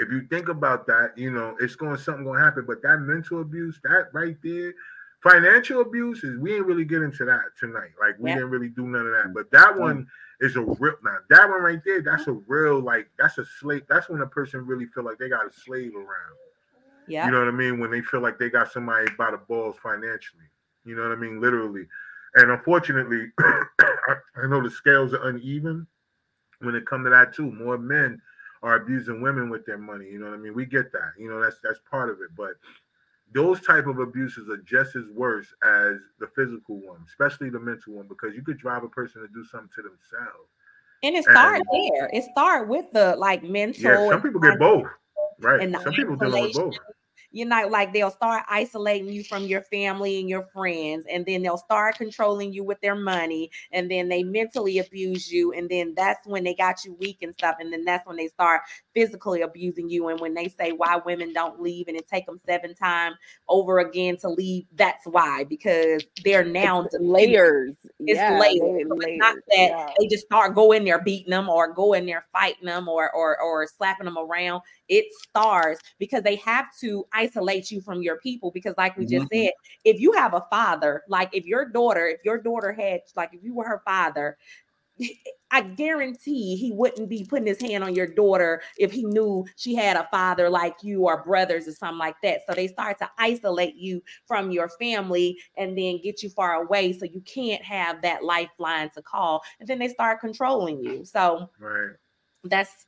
If 0.00 0.10
you 0.10 0.26
think 0.28 0.48
about 0.48 0.86
that, 0.86 1.12
you 1.16 1.30
know, 1.30 1.56
it's 1.60 1.76
going 1.76 1.98
something 1.98 2.24
gonna 2.24 2.42
happen. 2.42 2.64
But 2.66 2.82
that 2.82 2.98
mental 3.00 3.42
abuse, 3.42 3.80
that 3.84 4.08
right 4.12 4.36
there, 4.42 4.72
financial 5.22 5.82
abuse 5.82 6.24
is 6.24 6.38
we 6.38 6.56
ain't 6.56 6.66
really 6.66 6.84
get 6.84 7.02
into 7.02 7.24
that 7.26 7.42
tonight. 7.58 7.90
Like 8.00 8.16
we 8.18 8.30
Yeah. 8.30 8.36
didn't 8.36 8.50
really 8.50 8.70
do 8.70 8.86
none 8.86 9.06
of 9.06 9.12
that. 9.12 9.34
But 9.34 9.50
that 9.50 9.72
mm-hmm. 9.72 9.80
one 9.80 10.06
is 10.40 10.56
a 10.56 10.62
real 10.62 10.94
now. 11.02 11.18
That 11.28 11.48
one 11.50 11.62
right 11.62 11.82
there, 11.84 12.00
that's 12.00 12.26
a 12.28 12.32
real 12.32 12.80
like 12.80 13.10
that's 13.18 13.36
a 13.36 13.44
slave. 13.44 13.82
That's 13.88 14.08
when 14.08 14.22
a 14.22 14.26
person 14.26 14.66
really 14.66 14.86
feel 14.86 15.04
like 15.04 15.18
they 15.18 15.28
got 15.28 15.46
a 15.46 15.52
slave 15.52 15.94
around. 15.94 16.36
Yeah. 17.06 17.26
You 17.26 17.32
know 17.32 17.40
what 17.40 17.48
I 17.48 17.52
mean? 17.52 17.78
When 17.78 17.90
they 17.90 18.00
feel 18.00 18.20
like 18.20 18.38
they 18.38 18.48
got 18.48 18.72
somebody 18.72 19.10
by 19.18 19.30
the 19.32 19.38
balls 19.38 19.76
financially. 19.82 20.44
You 20.84 20.96
know 20.96 21.02
what 21.02 21.12
I 21.12 21.16
mean? 21.16 21.40
Literally. 21.40 21.86
And 22.36 22.50
unfortunately, 22.50 23.32
I 23.38 24.46
know 24.46 24.62
the 24.62 24.70
scales 24.70 25.12
are 25.12 25.28
uneven 25.28 25.86
when 26.60 26.74
it 26.74 26.86
comes 26.86 27.04
to 27.04 27.10
that 27.10 27.34
too. 27.34 27.50
More 27.52 27.76
men 27.76 28.22
are 28.62 28.76
abusing 28.76 29.22
women 29.22 29.48
with 29.50 29.64
their 29.64 29.78
money. 29.78 30.06
You 30.06 30.18
know 30.18 30.26
what 30.26 30.34
I 30.34 30.38
mean? 30.38 30.54
We 30.54 30.66
get 30.66 30.92
that. 30.92 31.12
You 31.18 31.30
know, 31.30 31.40
that's 31.40 31.58
that's 31.62 31.80
part 31.90 32.10
of 32.10 32.20
it. 32.20 32.30
But 32.36 32.52
those 33.32 33.60
type 33.60 33.86
of 33.86 33.98
abuses 33.98 34.48
are 34.48 34.58
just 34.58 34.96
as 34.96 35.04
worse 35.14 35.46
as 35.64 35.96
the 36.18 36.26
physical 36.34 36.76
one, 36.76 37.04
especially 37.08 37.48
the 37.50 37.60
mental 37.60 37.94
one, 37.94 38.08
because 38.08 38.34
you 38.34 38.42
could 38.42 38.58
drive 38.58 38.82
a 38.84 38.88
person 38.88 39.22
to 39.22 39.28
do 39.28 39.44
something 39.44 39.70
to 39.76 39.82
themselves. 39.82 40.50
And 41.02 41.16
it 41.16 41.24
started 41.24 41.64
there. 41.72 42.10
It 42.12 42.24
started 42.32 42.68
with 42.68 42.86
the 42.92 43.16
like 43.16 43.42
mental. 43.42 43.82
Yeah, 43.82 44.08
some 44.10 44.20
people 44.20 44.40
get 44.40 44.58
both. 44.58 44.86
Right. 45.38 45.60
and 45.60 45.76
Some 45.82 45.94
people 45.94 46.16
deal 46.16 46.30
with 46.30 46.52
both. 46.52 46.74
You 47.32 47.44
know, 47.44 47.68
like 47.68 47.92
they'll 47.92 48.10
start 48.10 48.44
isolating 48.48 49.12
you 49.12 49.22
from 49.24 49.44
your 49.44 49.62
family 49.62 50.18
and 50.20 50.28
your 50.28 50.44
friends, 50.52 51.06
and 51.10 51.24
then 51.24 51.42
they'll 51.42 51.56
start 51.56 51.96
controlling 51.96 52.52
you 52.52 52.64
with 52.64 52.80
their 52.80 52.96
money, 52.96 53.50
and 53.72 53.90
then 53.90 54.08
they 54.08 54.22
mentally 54.22 54.78
abuse 54.78 55.30
you, 55.32 55.52
and 55.52 55.68
then 55.68 55.94
that's 55.96 56.26
when 56.26 56.44
they 56.44 56.54
got 56.54 56.84
you 56.84 56.94
weak 57.00 57.18
and 57.22 57.32
stuff, 57.34 57.56
and 57.60 57.72
then 57.72 57.84
that's 57.84 58.06
when 58.06 58.16
they 58.16 58.28
start 58.28 58.62
physically 58.94 59.42
abusing 59.42 59.88
you. 59.88 60.08
And 60.08 60.20
when 60.20 60.34
they 60.34 60.48
say 60.48 60.72
why 60.72 61.00
women 61.04 61.32
don't 61.32 61.60
leave 61.62 61.88
and 61.88 61.96
it 61.96 62.08
take 62.08 62.26
them 62.26 62.40
seven 62.46 62.74
times 62.74 63.16
over 63.48 63.78
again 63.78 64.16
to 64.18 64.28
leave, 64.28 64.64
that's 64.74 65.06
why 65.06 65.44
because 65.44 66.02
they're 66.24 66.44
now 66.44 66.82
It's 66.82 66.96
layers. 66.98 67.76
it's 68.06 68.18
yeah, 68.18 68.38
layers. 68.38 68.86
So 68.88 68.96
it's 69.00 69.18
not 69.18 69.36
that 69.48 69.70
yeah. 69.70 69.90
they 69.98 70.06
just 70.08 70.24
start 70.26 70.54
going 70.54 70.84
there 70.84 71.00
beating 71.02 71.30
them 71.30 71.48
or 71.48 71.72
go 71.72 71.92
in 71.92 72.06
there 72.06 72.24
fighting 72.32 72.66
them 72.66 72.88
or 72.88 73.10
or 73.12 73.40
or 73.40 73.66
slapping 73.66 74.06
them 74.06 74.18
around. 74.18 74.62
It 74.88 75.06
starts 75.22 75.80
because 75.98 76.22
they 76.22 76.36
have 76.36 76.66
to 76.80 77.06
isolate 77.20 77.70
you 77.70 77.80
from 77.80 78.02
your 78.02 78.18
people. 78.18 78.50
Because, 78.50 78.74
like 78.78 78.96
we 78.96 79.06
just 79.06 79.28
Mhm. 79.28 79.28
said, 79.28 79.52
if 79.84 80.00
you 80.00 80.12
have 80.12 80.34
a 80.34 80.46
father, 80.50 81.02
like 81.08 81.30
if 81.32 81.44
your 81.44 81.66
daughter, 81.68 82.06
if 82.06 82.20
your 82.24 82.38
daughter 82.38 82.72
had, 82.72 83.00
like 83.16 83.34
if 83.34 83.42
you 83.42 83.54
were 83.54 83.64
her 83.66 83.82
father, 83.84 84.36
I 85.52 85.62
guarantee 85.62 86.56
he 86.56 86.70
wouldn't 86.72 87.08
be 87.08 87.24
putting 87.24 87.46
his 87.46 87.60
hand 87.60 87.82
on 87.82 87.94
your 87.94 88.06
daughter 88.06 88.62
if 88.78 88.92
he 88.92 89.04
knew 89.04 89.44
she 89.56 89.74
had 89.74 89.96
a 89.96 90.06
father 90.10 90.48
like 90.48 90.76
you 90.82 91.06
or 91.06 91.24
brothers 91.24 91.66
or 91.66 91.72
something 91.72 91.98
like 91.98 92.16
that. 92.22 92.42
So 92.46 92.54
they 92.54 92.68
start 92.68 92.98
to 93.00 93.10
isolate 93.18 93.74
you 93.74 94.02
from 94.26 94.52
your 94.52 94.68
family 94.68 95.36
and 95.56 95.76
then 95.76 96.00
get 96.02 96.22
you 96.22 96.30
far 96.30 96.62
away 96.62 96.92
so 96.92 97.04
you 97.04 97.20
can't 97.22 97.62
have 97.64 98.02
that 98.02 98.24
lifeline 98.24 98.90
to 98.90 99.02
call. 99.02 99.42
And 99.58 99.68
then 99.68 99.78
they 99.80 99.88
start 99.88 100.20
controlling 100.20 100.80
you. 100.84 101.04
So 101.04 101.48
Right. 101.58 101.96
that's 102.44 102.86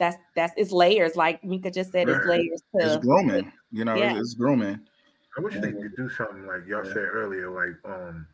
that's 0.00 0.16
that's 0.34 0.52
it's 0.56 0.72
layers, 0.72 1.14
like 1.14 1.44
Mika 1.44 1.70
just 1.70 1.92
said, 1.92 2.08
it's 2.08 2.26
layers. 2.26 2.62
layers 2.74 2.86
It's 2.86 2.94
to 2.96 3.00
grooming. 3.00 3.52
You 3.70 3.84
know, 3.84 3.94
Yeah. 3.94 4.18
it's 4.18 4.34
grooming. 4.34 4.80
I 5.38 5.40
wish 5.42 5.54
they 5.54 5.70
could 5.70 5.94
do 5.94 6.08
something 6.08 6.44
like 6.46 6.66
y'all 6.66 6.84
Yeah. 6.84 6.92
said 6.92 7.04
earlier, 7.12 7.48
like 7.50 7.76
um, 7.84 8.26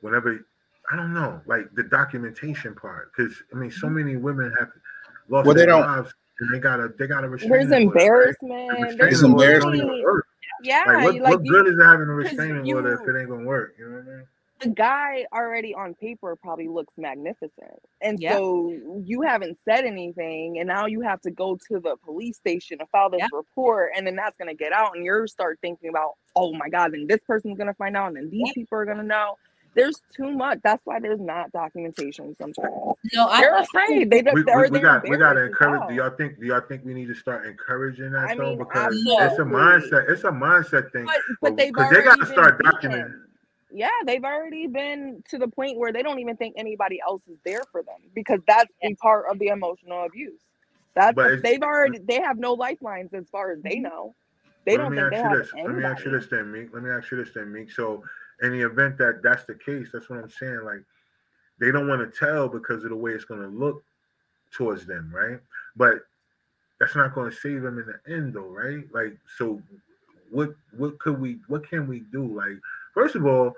whenever 0.00 0.40
I 0.90 0.96
don't 0.96 1.12
know, 1.12 1.42
like 1.44 1.74
the 1.74 1.82
documentation 1.82 2.74
part, 2.74 3.12
because 3.14 3.42
I 3.52 3.58
mean, 3.58 3.70
so 3.70 3.90
many 3.90 4.16
women 4.16 4.54
have 4.58 4.68
lost 5.28 5.44
Well, 5.46 5.54
they 5.54 5.62
their 5.62 5.66
don't- 5.66 5.82
lives, 5.82 6.14
and 6.40 6.54
they 6.54 6.60
gotta 6.60 6.88
they 6.98 7.06
gotta 7.06 7.28
restrain. 7.28 7.50
There's 7.68 7.70
embarrassment. 7.72 8.96
There's 8.96 9.12
It's 9.14 9.22
embarrassing. 9.22 9.70
really- 9.72 10.22
Yeah, 10.62 10.82
Like, 10.86 11.04
what, 11.04 11.14
you- 11.14 11.22
what 11.22 11.44
you- 11.44 11.52
good 11.52 11.66
is 11.68 11.80
having 11.84 12.08
a 12.08 12.12
restraining 12.14 12.72
order 12.74 12.94
if 12.94 13.00
it 13.08 13.20
ain't 13.20 13.28
gonna 13.28 13.44
work? 13.44 13.74
You 13.78 13.88
know 13.90 13.96
what 13.98 14.06
I 14.08 14.16
mean? 14.16 14.26
The 14.60 14.68
guy 14.70 15.26
already 15.32 15.74
on 15.74 15.94
paper 15.94 16.36
probably 16.36 16.68
looks 16.68 16.94
magnificent. 16.96 17.78
And 18.00 18.20
Yeah. 18.20 18.34
so 18.34 18.72
you 19.04 19.22
haven't 19.22 19.58
said 19.64 19.84
anything, 19.84 20.58
and 20.58 20.66
now 20.68 20.86
you 20.86 21.00
have 21.02 21.20
to 21.22 21.30
go 21.30 21.56
to 21.68 21.80
the 21.80 21.96
police 22.04 22.36
station 22.36 22.78
to 22.78 22.86
file 22.86 23.10
this 23.10 23.20
Yeah. 23.20 23.28
report, 23.32 23.92
and 23.96 24.06
then 24.06 24.16
that's 24.16 24.36
gonna 24.36 24.54
get 24.54 24.72
out, 24.72 24.96
and 24.96 25.04
you're 25.04 25.26
start 25.26 25.58
thinking 25.60 25.88
about, 25.90 26.12
oh 26.34 26.52
my 26.54 26.68
god, 26.68 26.92
then 26.92 27.06
this 27.06 27.20
person's 27.26 27.56
gonna 27.58 27.74
find 27.74 27.96
out, 27.96 28.08
and 28.08 28.16
then 28.16 28.30
these 28.30 28.48
Yeah. 28.48 28.52
people 28.54 28.78
are 28.78 28.84
gonna 28.84 29.02
know. 29.02 29.36
There's 29.74 30.02
too 30.16 30.32
much. 30.32 30.58
That's 30.64 30.84
why 30.86 30.98
there's 30.98 31.20
not 31.20 31.52
documentation 31.52 32.34
sometimes. 32.36 32.96
No, 33.14 33.28
I, 33.28 33.40
They're 33.42 33.54
I 33.54 33.60
afraid. 33.60 34.10
They 34.10 34.22
don't. 34.22 34.34
We, 34.34 34.42
we, 34.42 34.70
we 34.70 34.80
got 34.80 35.02
we 35.08 35.16
gotta 35.16 35.42
embarrassed 35.42 35.42
as 35.42 35.46
encourage. 35.48 35.88
Do 35.88 35.94
y'all 35.94 36.10
think 36.10 36.40
do 36.40 36.46
y'all 36.46 36.60
think 36.62 36.84
we 36.84 36.94
need 36.94 37.06
to 37.08 37.14
start 37.14 37.46
encouraging 37.46 38.10
that 38.12 38.30
I 38.30 38.34
though? 38.34 38.50
mean, 38.50 38.58
Because 38.58 38.94
it's 38.96 39.38
a 39.38 39.42
mindset. 39.42 40.08
It's 40.10 40.24
a 40.24 40.30
mindset 40.32 40.90
thing. 40.90 41.04
But 41.04 41.20
but 41.40 41.56
they've 41.56 41.72
they 41.74 42.02
gotta 42.02 42.26
start 42.26 42.58
beaten. 42.58 42.90
documenting. 42.90 43.27
Yeah, 43.70 43.90
they've 44.06 44.24
already 44.24 44.66
been 44.66 45.22
to 45.28 45.38
the 45.38 45.48
point 45.48 45.76
where 45.78 45.92
they 45.92 46.02
don't 46.02 46.18
even 46.20 46.36
think 46.36 46.54
anybody 46.56 47.00
else 47.06 47.22
is 47.30 47.38
there 47.44 47.62
for 47.70 47.82
them 47.82 48.00
because 48.14 48.40
that's 48.46 48.72
the 48.82 48.94
part 48.94 49.26
of 49.30 49.38
the 49.38 49.48
emotional 49.48 50.04
abuse. 50.04 50.40
That's 50.94 51.14
But 51.14 51.42
they've 51.42 51.62
already 51.62 51.98
they 51.98 52.20
have 52.20 52.38
no 52.38 52.54
lifelines 52.54 53.14
as 53.14 53.28
far 53.28 53.52
as 53.52 53.62
they 53.62 53.76
mm-hmm. 53.76 53.82
know. 53.82 54.14
They 54.64 54.76
don't 54.76 54.94
let 54.94 55.10
think 55.10 55.12
me 55.12 55.16
they 55.16 55.22
ask 55.22 55.24
you 55.24 55.30
have 55.30 55.38
this. 55.38 55.52
Let 55.54 55.74
me 55.76 55.84
ask 55.84 56.04
you 56.04 56.10
anybody. 56.10 56.24
this 56.24 56.30
then, 56.30 56.52
Meek. 56.52 56.74
Let 56.74 56.82
me 56.82 56.90
ask 56.90 57.10
you 57.10 57.16
this 57.16 57.34
then, 57.34 57.52
Meek. 57.52 57.70
So, 57.70 58.02
in 58.42 58.52
the 58.52 58.66
event 58.66 58.98
that 58.98 59.22
that's 59.22 59.44
the 59.44 59.54
case, 59.54 59.88
that's 59.92 60.10
what 60.10 60.18
I'm 60.18 60.28
saying. 60.28 60.60
Like, 60.64 60.82
they 61.60 61.70
don't 61.70 61.88
want 61.88 62.00
to 62.00 62.18
tell 62.18 62.48
because 62.48 62.84
of 62.84 62.90
the 62.90 62.96
way 62.96 63.12
it's 63.12 63.24
going 63.24 63.40
to 63.40 63.48
look 63.48 63.82
towards 64.52 64.86
them, 64.86 65.10
right? 65.14 65.38
But 65.76 66.00
that's 66.80 66.96
not 66.96 67.14
going 67.14 67.30
to 67.30 67.36
save 67.36 67.62
them 67.62 67.78
in 67.78 67.86
the 67.86 68.14
end, 68.14 68.34
though, 68.34 68.48
right? 68.48 68.84
Like, 68.92 69.16
so 69.36 69.62
what? 70.30 70.50
What 70.76 70.98
could 70.98 71.20
we? 71.20 71.38
What 71.46 71.68
can 71.68 71.86
we 71.86 72.00
do? 72.12 72.26
Like, 72.26 72.58
first 72.98 73.14
of 73.14 73.24
all. 73.26 73.54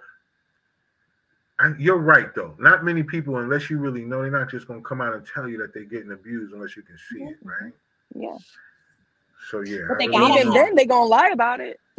I, 1.59 1.73
you're 1.79 1.99
right 1.99 2.35
though. 2.35 2.55
Not 2.59 2.85
many 2.85 3.03
people, 3.03 3.37
unless 3.37 3.69
you 3.69 3.79
really 3.79 4.05
know, 4.05 4.23
they're 4.23 4.31
not 4.31 4.51
just 4.51 4.67
gonna 4.67 4.81
come 4.81 5.01
out 5.01 5.15
and 5.15 5.27
tell 5.27 5.49
you 5.49 5.59
that 5.59 5.75
they're 5.75 5.85
getting 5.85 6.13
abused 6.13 6.55
unless 6.55 6.77
you 6.77 6.83
can 6.83 6.97
see 7.11 7.23
it, 7.23 7.37
right? 7.43 7.73
Yeah. 8.15 8.37
So 9.51 9.61
yeah, 9.61 9.81
But 9.89 9.99
they 9.99 10.05
I 10.05 10.07
And 10.07 10.13
gotta 10.13 10.27
really- 10.27 10.41
even 10.41 10.53
then 10.55 10.75
they 10.75 10.87
gonna 10.87 11.07
lie 11.07 11.31
about 11.31 11.61
it. 11.61 11.79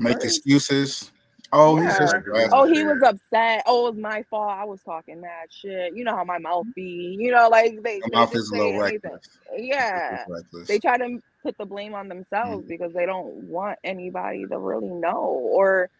Make 0.00 0.14
first. 0.14 0.24
excuses. 0.24 1.10
Oh, 1.52 1.76
he's 1.76 1.98
just 1.98 2.14
Oh, 2.52 2.64
he 2.64 2.84
was 2.84 3.02
upset. 3.02 3.64
Oh, 3.66 3.88
it 3.88 3.94
was 3.94 4.00
my 4.00 4.22
fault. 4.30 4.50
I 4.50 4.64
was 4.64 4.80
talking 4.82 5.20
mad 5.20 5.48
shit. 5.50 5.96
You 5.96 6.04
know 6.04 6.14
how 6.14 6.22
my 6.22 6.38
mouth 6.38 6.66
be. 6.76 7.16
You 7.18 7.32
know, 7.32 7.48
like 7.48 7.82
they, 7.82 7.98
My 7.98 8.08
they 8.08 8.16
mouth 8.16 8.36
is 8.36 8.50
a 8.50 8.54
little 8.54 8.78
reckless. 8.78 9.26
Yeah. 9.56 10.24
Reckless. 10.28 10.68
they 10.68 10.78
try 10.78 10.96
to 10.96 11.20
put 11.42 11.58
the 11.58 11.66
blame 11.66 11.94
on 11.94 12.06
themselves 12.06 12.66
mm. 12.66 12.68
because 12.68 12.92
they 12.92 13.04
don't 13.04 13.34
want 13.48 13.80
anybody 13.82 14.46
to 14.46 14.58
really 14.58 14.90
know 14.90 15.18
or 15.18 15.90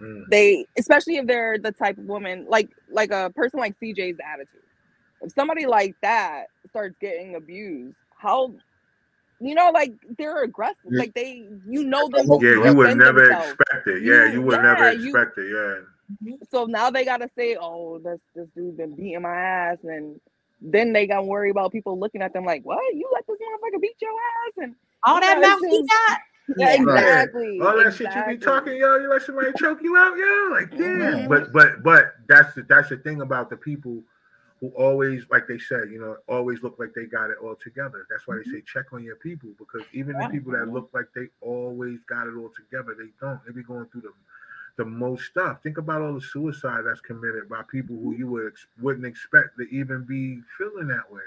Mm. 0.00 0.22
they 0.30 0.64
especially 0.78 1.16
if 1.16 1.26
they're 1.26 1.58
the 1.58 1.72
type 1.72 1.98
of 1.98 2.04
woman 2.04 2.46
like 2.48 2.68
like 2.90 3.10
a 3.10 3.30
person 3.34 3.58
like 3.58 3.74
cj's 3.80 4.16
attitude 4.32 4.62
if 5.22 5.32
somebody 5.32 5.66
like 5.66 5.96
that 6.02 6.44
starts 6.68 6.94
getting 7.00 7.34
abused 7.34 7.96
how 8.16 8.54
you 9.40 9.54
know 9.54 9.70
like 9.72 9.92
they're 10.16 10.42
aggressive 10.44 10.76
Yeah. 10.90 10.98
like 11.00 11.14
they 11.14 11.48
you 11.68 11.84
know 11.84 12.08
them 12.08 12.26
Yeah, 12.40 12.64
you 12.64 12.74
would 12.76 12.96
never 12.96 13.20
themselves. 13.28 13.50
expect 13.60 13.86
it. 13.88 14.02
Yeah, 14.04 14.26
You- 14.26 14.32
you 14.34 14.42
would 14.42 14.56
yeah, 14.56 14.62
never 14.74 14.92
you- 14.92 15.16
expect 15.16 15.38
it. 15.38 15.50
Yeah. 15.52 16.36
so 16.50 16.64
now 16.66 16.90
they 16.90 17.04
gotta 17.04 17.28
say 17.36 17.56
oh 17.60 17.98
this 17.98 18.20
this 18.36 18.46
dude 18.56 18.76
been 18.76 18.94
beating 18.94 19.22
my 19.22 19.34
ass 19.34 19.78
and 19.82 20.20
then 20.60 20.92
they 20.92 21.06
gotta 21.06 21.22
worry 21.22 21.50
about 21.50 21.70
people 21.72 21.98
looking 21.98 22.22
at 22.22 22.32
them 22.32 22.44
like 22.44 22.62
what 22.64 22.78
you 22.94 23.08
let 23.12 23.26
this 23.26 23.36
motherfucker 23.36 23.80
beat 23.80 23.96
your 24.00 24.10
ass 24.12 24.52
and 24.58 24.74
all 25.04 25.20
that 25.20 25.38
Yeah, 25.40 25.48
mouth 25.48 25.60
he 25.68 25.82
got. 25.86 26.18
Yeah, 26.56 26.74
Yeah. 26.74 26.82
exactly 26.82 27.60
All 27.60 27.76
that 27.76 27.94
shit 27.94 28.14
you 28.14 28.24
be 28.26 28.38
talking, 28.38 28.76
yo, 28.76 28.96
you 28.98 29.10
let 29.10 29.22
somebody 29.22 29.52
choke 29.54 29.82
you 29.82 29.96
out, 29.96 30.16
yo. 30.16 30.48
Like, 30.52 30.70
damn. 30.70 30.78
Mhm. 30.80 31.28
But 31.28 31.52
but 31.52 31.82
but 31.82 32.14
that's 32.28 32.54
the 32.54 32.62
that's 32.62 32.88
the 32.88 32.96
thing 32.98 33.20
about 33.20 33.50
the 33.50 33.56
people 33.56 34.02
who 34.60 34.68
always, 34.70 35.24
like 35.30 35.46
they 35.46 35.58
said, 35.58 35.88
you 35.90 36.00
know, 36.00 36.16
always 36.28 36.62
look 36.64 36.78
like 36.80 36.92
they 36.94 37.06
got 37.06 37.30
it 37.30 37.36
all 37.42 37.54
together. 37.54 38.06
That's 38.10 38.26
why 38.26 38.36
they 38.38 38.50
say 38.50 38.60
check 38.62 38.92
on 38.92 39.04
your 39.04 39.16
people 39.16 39.50
because 39.58 39.82
even 39.92 40.18
the 40.18 40.28
people 40.28 40.52
that 40.52 40.68
look 40.68 40.90
like 40.92 41.06
they 41.14 41.28
always 41.40 42.00
got 42.08 42.26
it 42.26 42.34
all 42.36 42.50
together, 42.56 42.94
they 42.98 43.10
don't. 43.20 43.40
They 43.46 43.52
be 43.52 43.62
going 43.62 43.86
through 43.86 44.02
the 44.02 44.12
the 44.76 44.84
most 44.84 45.26
stuff. 45.26 45.62
Think 45.62 45.78
about 45.78 46.02
all 46.02 46.14
the 46.14 46.20
suicide 46.20 46.82
that's 46.86 47.00
committed 47.00 47.48
by 47.48 47.62
people 47.70 47.96
who 47.96 48.14
you 48.14 48.28
would 48.28 48.46
ex- 48.52 48.66
wouldn't 48.80 49.06
expect 49.06 49.56
to 49.58 49.64
even 49.74 50.04
be 50.04 50.40
feeling 50.56 50.86
that 50.88 51.10
way. 51.12 51.20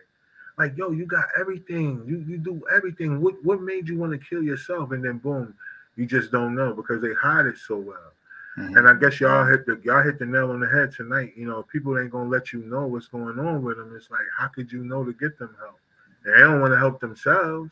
Like, 0.61 0.77
yo, 0.77 0.91
you 0.91 1.07
got 1.07 1.25
everything. 1.39 2.03
You 2.05 2.23
you 2.27 2.37
do 2.37 2.61
everything. 2.71 3.19
What 3.19 3.43
what 3.43 3.61
made 3.63 3.89
you 3.89 3.97
want 3.97 4.11
to 4.11 4.19
kill 4.19 4.43
yourself? 4.43 4.91
And 4.91 5.03
then 5.03 5.17
boom, 5.17 5.55
you 5.95 6.05
just 6.05 6.31
don't 6.31 6.53
know 6.53 6.71
because 6.75 7.01
they 7.01 7.13
hide 7.15 7.47
it 7.47 7.57
so 7.57 7.77
well. 7.77 8.11
Mhm. 8.59 8.77
And 8.77 8.87
I 8.87 8.93
guess 8.93 9.19
y'all 9.19 9.43
hit 9.43 9.65
the 9.65 9.81
y'all 9.83 10.03
hit 10.03 10.19
the 10.19 10.25
nail 10.27 10.51
on 10.51 10.59
the 10.59 10.67
head 10.69 10.91
tonight. 10.91 11.33
You 11.35 11.47
know, 11.47 11.63
people 11.63 11.97
ain't 11.97 12.11
gonna 12.11 12.29
let 12.29 12.53
you 12.53 12.59
know 12.59 12.85
what's 12.85 13.07
going 13.07 13.39
on 13.39 13.63
with 13.63 13.77
them. 13.77 13.91
It's 13.95 14.11
like, 14.11 14.27
how 14.37 14.49
could 14.49 14.71
you 14.71 14.83
know 14.83 15.03
to 15.03 15.13
get 15.13 15.39
them 15.39 15.55
help? 15.59 15.79
They 16.23 16.39
don't 16.41 16.61
want 16.61 16.73
to 16.73 16.77
help 16.77 16.99
themselves. 16.99 17.71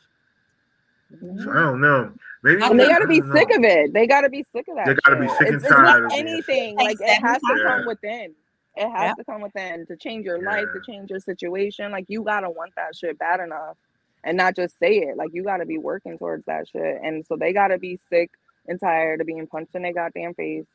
So 1.44 1.50
I 1.52 1.60
don't 1.60 1.80
know. 1.80 2.12
Maybe 2.42 2.60
And 2.64 2.78
they 2.80 2.88
gotta 2.88 3.06
be 3.06 3.20
sick 3.20 3.50
know. 3.50 3.56
of 3.58 3.62
it. 3.64 3.92
They 3.92 4.08
gotta 4.08 4.28
be 4.28 4.44
sick 4.52 4.66
of 4.66 4.74
that. 4.76 4.86
They 4.86 4.94
gotta 5.04 5.20
be 5.20 5.28
shit. 5.28 5.38
sick 5.38 5.46
and 5.46 5.56
it's, 5.56 5.64
it's 5.64 5.70
not 5.70 6.02
of 6.02 6.10
anything. 6.12 6.76
sick. 6.76 6.84
Like 6.84 7.00
it 7.00 7.22
has 7.22 7.40
to 7.40 7.54
Yeah. 7.56 7.68
come 7.76 7.86
within. 7.86 8.34
It 8.76 8.88
has 8.88 9.08
Yeah. 9.08 9.14
to 9.14 9.24
come 9.24 9.42
within 9.42 9.86
to 9.86 9.96
change 9.96 10.24
your 10.24 10.40
life, 10.42 10.66
to 10.74 10.80
change 10.86 11.10
your 11.10 11.20
situation. 11.20 11.90
Like 11.90 12.04
you 12.08 12.22
gotta 12.22 12.48
want 12.50 12.72
that 12.76 12.94
shit 12.96 13.18
bad 13.18 13.40
enough, 13.40 13.76
and 14.24 14.36
not 14.36 14.54
just 14.56 14.78
say 14.78 14.98
it. 14.98 15.16
Like 15.16 15.30
you 15.32 15.42
gotta 15.42 15.66
be 15.66 15.78
working 15.78 16.18
towards 16.18 16.44
that 16.46 16.68
shit. 16.68 17.00
And 17.02 17.24
so 17.26 17.36
they 17.36 17.52
gotta 17.52 17.78
be 17.78 17.98
sick 18.10 18.30
and 18.68 18.78
tired 18.78 19.20
of 19.20 19.26
being 19.26 19.46
punched 19.46 19.74
in 19.74 19.82
their 19.82 19.92
goddamn 19.92 20.34
face, 20.34 20.66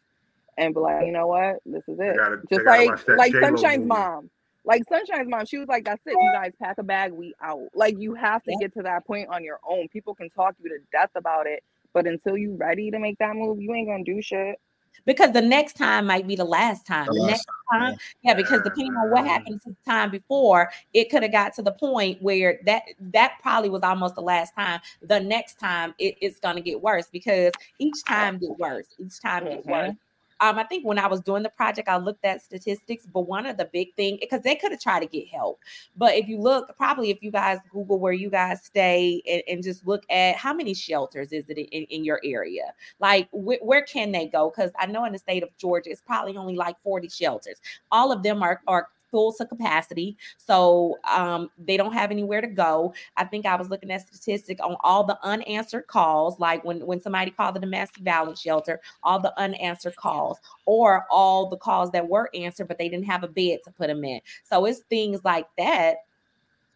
and 0.57 0.73
be 0.73 0.79
like, 0.79 1.05
you 1.05 1.11
know 1.11 1.27
what, 1.27 1.57
this 1.65 1.83
is 1.87 1.97
it. 1.99 2.17
gotta- 2.17 2.41
just 2.51 2.65
like 2.65 3.07
like 3.07 3.31
J-Lo 3.31 3.49
Sunshyne's 3.51 3.77
movie. 3.77 3.85
mom. 3.87 4.29
Like 4.67 4.81
Sunshyne's 4.91 5.29
mom, 5.29 5.45
she 5.45 5.59
was 5.59 5.67
like, 5.67 5.85
"That's 5.85 6.01
it, 6.07 6.11
you 6.13 6.31
guys 6.33 6.51
pack 6.61 6.79
a 6.79 6.83
bag, 6.83 7.11
we 7.13 7.35
out." 7.39 7.69
Like 7.75 7.99
you 7.99 8.15
have 8.15 8.41
to 8.43 8.51
Yeah. 8.51 8.57
get 8.61 8.73
to 8.73 8.81
that 8.83 9.05
point 9.05 9.29
on 9.29 9.43
your 9.43 9.59
own. 9.67 9.87
People 9.89 10.15
can 10.15 10.29
talk 10.31 10.55
you 10.61 10.69
to 10.69 10.79
death 10.91 11.11
about 11.15 11.45
it, 11.45 11.63
but 11.93 12.07
until 12.07 12.35
you 12.35 12.55
ready 12.55 12.89
to 12.91 12.97
make 12.99 13.19
that 13.19 13.35
move, 13.35 13.61
you 13.61 13.73
ain't 13.75 13.87
gonna 13.87 14.03
do 14.03 14.21
shit. 14.23 14.59
Because 15.05 15.31
the 15.31 15.41
next 15.41 15.73
time 15.73 16.07
might 16.07 16.27
be 16.27 16.35
the 16.35 16.45
last 16.45 16.85
time. 16.85 17.07
The 17.07 17.13
The, 17.13 17.27
next 17.27 17.47
time, 17.71 17.95
yeah, 18.23 18.33
because 18.33 18.61
depending 18.63 18.93
on 18.93 19.11
what 19.11 19.19
mm-hmm. 19.19 19.27
happened 19.27 19.61
to 19.63 19.69
the 19.69 19.91
time 19.91 20.11
before, 20.11 20.69
it 20.93 21.09
could 21.09 21.23
have 21.23 21.31
got 21.31 21.53
to 21.55 21.61
the 21.61 21.71
point 21.71 22.21
where 22.21 22.59
that 22.65 22.83
that 23.13 23.33
probably 23.41 23.69
was 23.69 23.83
almost 23.83 24.15
the 24.15 24.21
last 24.21 24.55
time. 24.55 24.79
The 25.01 25.19
next 25.19 25.59
time 25.59 25.93
it, 25.99 26.15
it's 26.21 26.39
gonna 26.39 26.61
get 26.61 26.81
worse 26.81 27.07
because 27.11 27.51
each 27.79 28.03
time 28.07 28.37
get 28.37 28.57
worse. 28.57 28.87
Each 28.99 29.19
time 29.21 29.45
get 29.45 29.61
mm-hmm. 29.61 29.71
worse. 29.71 29.95
Um, 30.41 30.57
I 30.59 30.63
think 30.63 30.85
when 30.85 30.99
I 30.99 31.07
was 31.07 31.21
doing 31.21 31.43
the 31.43 31.49
project, 31.49 31.87
I 31.87 31.97
looked 31.97 32.25
at 32.25 32.41
statistics, 32.41 33.05
but 33.05 33.21
one 33.21 33.45
of 33.45 33.57
the 33.57 33.69
big 33.71 33.93
thing 33.95 34.17
because 34.19 34.41
they 34.41 34.55
could 34.55 34.71
have 34.71 34.81
tried 34.81 34.99
to 35.01 35.07
get 35.07 35.27
help. 35.27 35.59
But 35.95 36.15
if 36.15 36.27
you 36.27 36.39
look, 36.39 36.75
probably 36.77 37.09
if 37.09 37.21
you 37.21 37.31
guys 37.31 37.59
Google 37.71 37.99
where 37.99 38.13
you 38.13 38.29
guys 38.29 38.63
stay 38.63 39.21
and, 39.27 39.43
and 39.47 39.63
just 39.63 39.85
look 39.87 40.03
at 40.09 40.35
how 40.35 40.53
many 40.53 40.73
shelters 40.73 41.31
is 41.31 41.45
it 41.49 41.57
in, 41.57 41.83
in 41.83 42.03
your 42.03 42.19
area, 42.23 42.73
like 42.99 43.29
wh- 43.31 43.63
where 43.63 43.83
can 43.83 44.11
they 44.11 44.27
go? 44.27 44.51
Because 44.55 44.71
I 44.77 44.85
know 44.87 45.05
in 45.05 45.13
the 45.13 45.19
state 45.19 45.43
of 45.43 45.55
Georgia, 45.57 45.89
it's 45.91 46.01
probably 46.01 46.35
only 46.37 46.55
like 46.55 46.75
40 46.83 47.09
shelters. 47.09 47.61
All 47.91 48.11
of 48.11 48.23
them 48.23 48.43
are 48.43 48.61
are 48.67 48.89
full 49.15 49.33
to 49.33 49.45
capacity, 49.45 50.17
so 50.37 50.99
um, 51.09 51.49
they 51.57 51.77
don't 51.77 51.93
have 51.93 52.11
anywhere 52.11 52.41
to 52.41 52.47
go. 52.47 52.93
I 53.15 53.23
think 53.25 53.45
I 53.45 53.55
was 53.55 53.69
looking 53.69 53.91
at 53.91 54.01
statistic 54.07 54.59
on 54.63 54.75
all 54.81 55.03
the 55.05 55.17
unanswered 55.23 55.87
calls, 55.87 56.39
like 56.39 56.63
when 56.65 56.85
when 56.85 56.99
somebody 56.99 57.31
called 57.31 57.55
the 57.55 57.59
domestic 57.61 58.03
violence 58.03 58.41
shelter, 58.41 58.81
all 59.03 59.19
the 59.19 59.37
unanswered 59.39 59.95
calls, 59.95 60.39
or 60.65 61.05
all 61.09 61.49
the 61.49 61.57
calls 61.57 61.91
that 61.91 62.07
were 62.09 62.29
answered 62.35 62.67
but 62.67 62.77
they 62.77 62.89
didn't 62.89 63.05
have 63.05 63.23
a 63.23 63.27
bed 63.27 63.59
to 63.63 63.71
put 63.71 63.87
them 63.87 64.03
in. 64.03 64.19
So 64.43 64.65
it's 64.65 64.81
things 64.89 65.21
like 65.23 65.47
that 65.57 65.97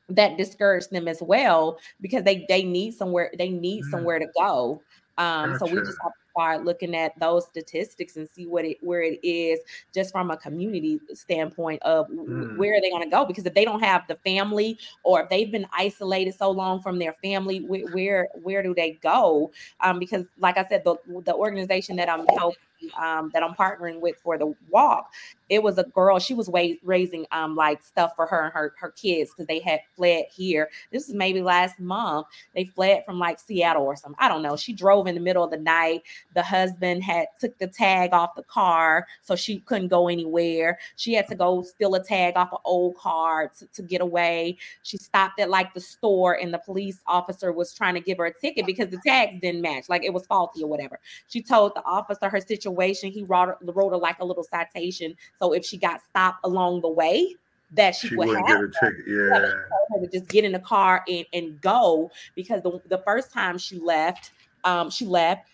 that 0.10 0.38
discourage 0.38 0.88
them 0.90 1.08
as 1.08 1.22
well 1.22 1.80
because 2.02 2.24
they 2.24 2.46
they 2.50 2.64
need 2.64 2.94
somewhere 2.94 3.32
they 3.38 3.50
need 3.50 3.86
Mm. 3.86 3.90
somewhere 3.90 4.20
to 4.20 4.28
go. 4.38 4.84
Um, 5.18 5.54
so 5.54 5.68
we 5.68 5.82
just 5.82 5.98
have 6.04 6.12
start 6.40 6.64
looking 6.66 6.96
at 6.96 7.18
those 7.20 7.46
statistics 7.46 8.16
and 8.16 8.28
see 8.30 8.46
what 8.48 8.66
it 8.66 8.78
where 8.82 9.02
it 9.02 9.20
is 9.24 9.60
just 9.94 10.12
from 10.12 10.32
a 10.32 10.38
community 10.38 11.00
standpoint 11.14 11.82
of 11.84 12.08
Mm. 12.10 12.56
where 12.58 12.74
are 12.76 12.82
they 12.82 12.90
going 12.90 13.04
to 13.04 13.10
go 13.10 13.26
because 13.26 13.46
if 13.46 13.54
they 13.54 13.66
don't 13.66 13.82
have 13.82 14.08
the 14.08 14.16
family 14.26 14.78
or 15.04 15.22
if 15.22 15.30
they've 15.30 15.52
been 15.52 15.68
isolated 15.74 16.34
so 16.34 16.50
long 16.50 16.82
from 16.82 16.98
their 16.98 17.14
family 17.14 17.60
wh- 17.60 17.94
where 17.94 18.30
where 18.42 18.64
do 18.64 18.74
they 18.74 18.92
go 19.02 19.52
um 19.82 20.00
because 20.00 20.26
like 20.38 20.58
i 20.58 20.66
said 20.68 20.84
the 20.86 20.96
the 21.26 21.34
organization 21.34 21.96
that 21.98 22.10
i'm 22.10 22.26
helping 22.38 22.58
um 23.00 23.30
that 23.34 23.44
i'm 23.44 23.54
partnering 23.54 24.00
with 24.00 24.16
for 24.24 24.38
the 24.38 24.54
walk 24.70 25.12
it 25.50 25.62
was 25.62 25.78
a 25.78 25.84
girl 25.84 26.20
she 26.20 26.34
was 26.34 26.48
wa- 26.48 26.76
raising 26.84 27.26
um 27.32 27.56
like 27.56 27.84
stuff 27.84 28.12
for 28.16 28.26
her 28.26 28.44
and 28.44 28.54
her 28.54 28.74
her 28.80 28.92
kids 28.92 29.32
because 29.32 29.48
they 29.48 29.60
had 29.60 29.80
fled 29.96 30.26
here. 30.32 30.70
This 30.92 31.10
is 31.10 31.16
maybe 31.16 31.42
last 31.42 31.80
month 31.80 32.28
they 32.56 32.66
fled 32.66 33.04
from 33.06 33.20
like 33.20 33.40
seattle 33.40 33.84
or 33.84 33.96
something 33.96 34.18
i 34.20 34.28
don't 34.28 34.42
know. 34.42 34.56
She 34.56 34.74
drove 34.74 35.08
in 35.08 35.16
the 35.16 35.22
middle 35.22 35.44
of 35.44 35.52
the 35.52 35.58
night 35.58 36.04
the 36.36 36.44
husband 36.44 37.04
had 37.04 37.28
took 37.40 37.58
the 37.58 37.68
tag 37.68 38.14
off 38.14 38.36
the 38.36 38.44
car 38.44 39.08
so 39.22 39.36
she 39.36 39.60
couldn't 39.62 39.88
go 39.88 40.08
anywhere. 40.08 40.80
She 40.96 41.14
had 41.14 41.28
to 41.28 41.36
go 41.36 41.64
steal 41.64 41.96
a 41.96 42.04
tag 42.04 42.38
off 42.38 42.52
an 42.52 42.60
old 42.66 42.96
car 42.96 43.52
to, 43.60 43.66
to 43.68 43.82
get 43.82 44.02
away. 44.02 44.58
She 44.84 44.98
stopped 44.98 45.40
at 45.40 45.50
like 45.50 45.74
the 45.74 45.82
store 45.82 46.34
and 46.40 46.54
the 46.54 46.60
police 46.60 47.02
officer 47.08 47.52
was 47.52 47.74
trying 47.74 47.96
to 47.96 48.02
give 48.02 48.18
her 48.20 48.26
a 48.26 48.34
ticket 48.34 48.66
because 48.66 48.90
the 48.90 49.00
tags 49.06 49.40
didn't 49.42 49.62
match 49.62 49.90
like 49.90 50.04
it 50.04 50.14
was 50.14 50.26
faulty 50.28 50.64
or 50.64 50.70
whatever. 50.70 51.00
She 51.28 51.42
told 51.42 51.74
the 51.76 51.84
officer 51.84 52.30
her 52.30 52.40
situation 52.40 52.69
he 52.76 53.24
wrote, 53.28 53.56
wrote 53.62 53.90
her 53.92 53.98
like 53.98 54.20
a 54.20 54.26
little 54.26 54.44
citation 54.44 55.16
so 55.40 55.54
if 55.54 55.66
she 55.66 55.78
got 55.78 56.02
stopped 56.10 56.40
along 56.44 56.82
the 56.82 56.90
way 56.90 57.36
that 57.72 57.96
she, 57.96 58.08
She 58.08 58.16
would 58.16 58.30
have 58.30 58.48
get 58.48 58.58
a 58.58 58.68
ticket. 58.68 59.06
yeah, 59.08 59.16
Yeah. 59.16 59.40
they 59.40 59.48
told 59.48 60.02
her 60.02 60.08
to 60.08 60.12
just 60.12 60.30
get 60.30 60.44
in 60.44 60.52
the 60.52 60.60
car 60.60 61.04
and, 61.08 61.26
and 61.34 61.62
go 61.62 62.10
because 62.36 62.64
the, 62.64 62.82
the 62.88 62.98
first 63.06 63.32
time 63.32 63.58
she 63.58 63.78
left, 63.80 64.32
um, 64.64 64.90
she 64.90 65.06
left 65.06 65.48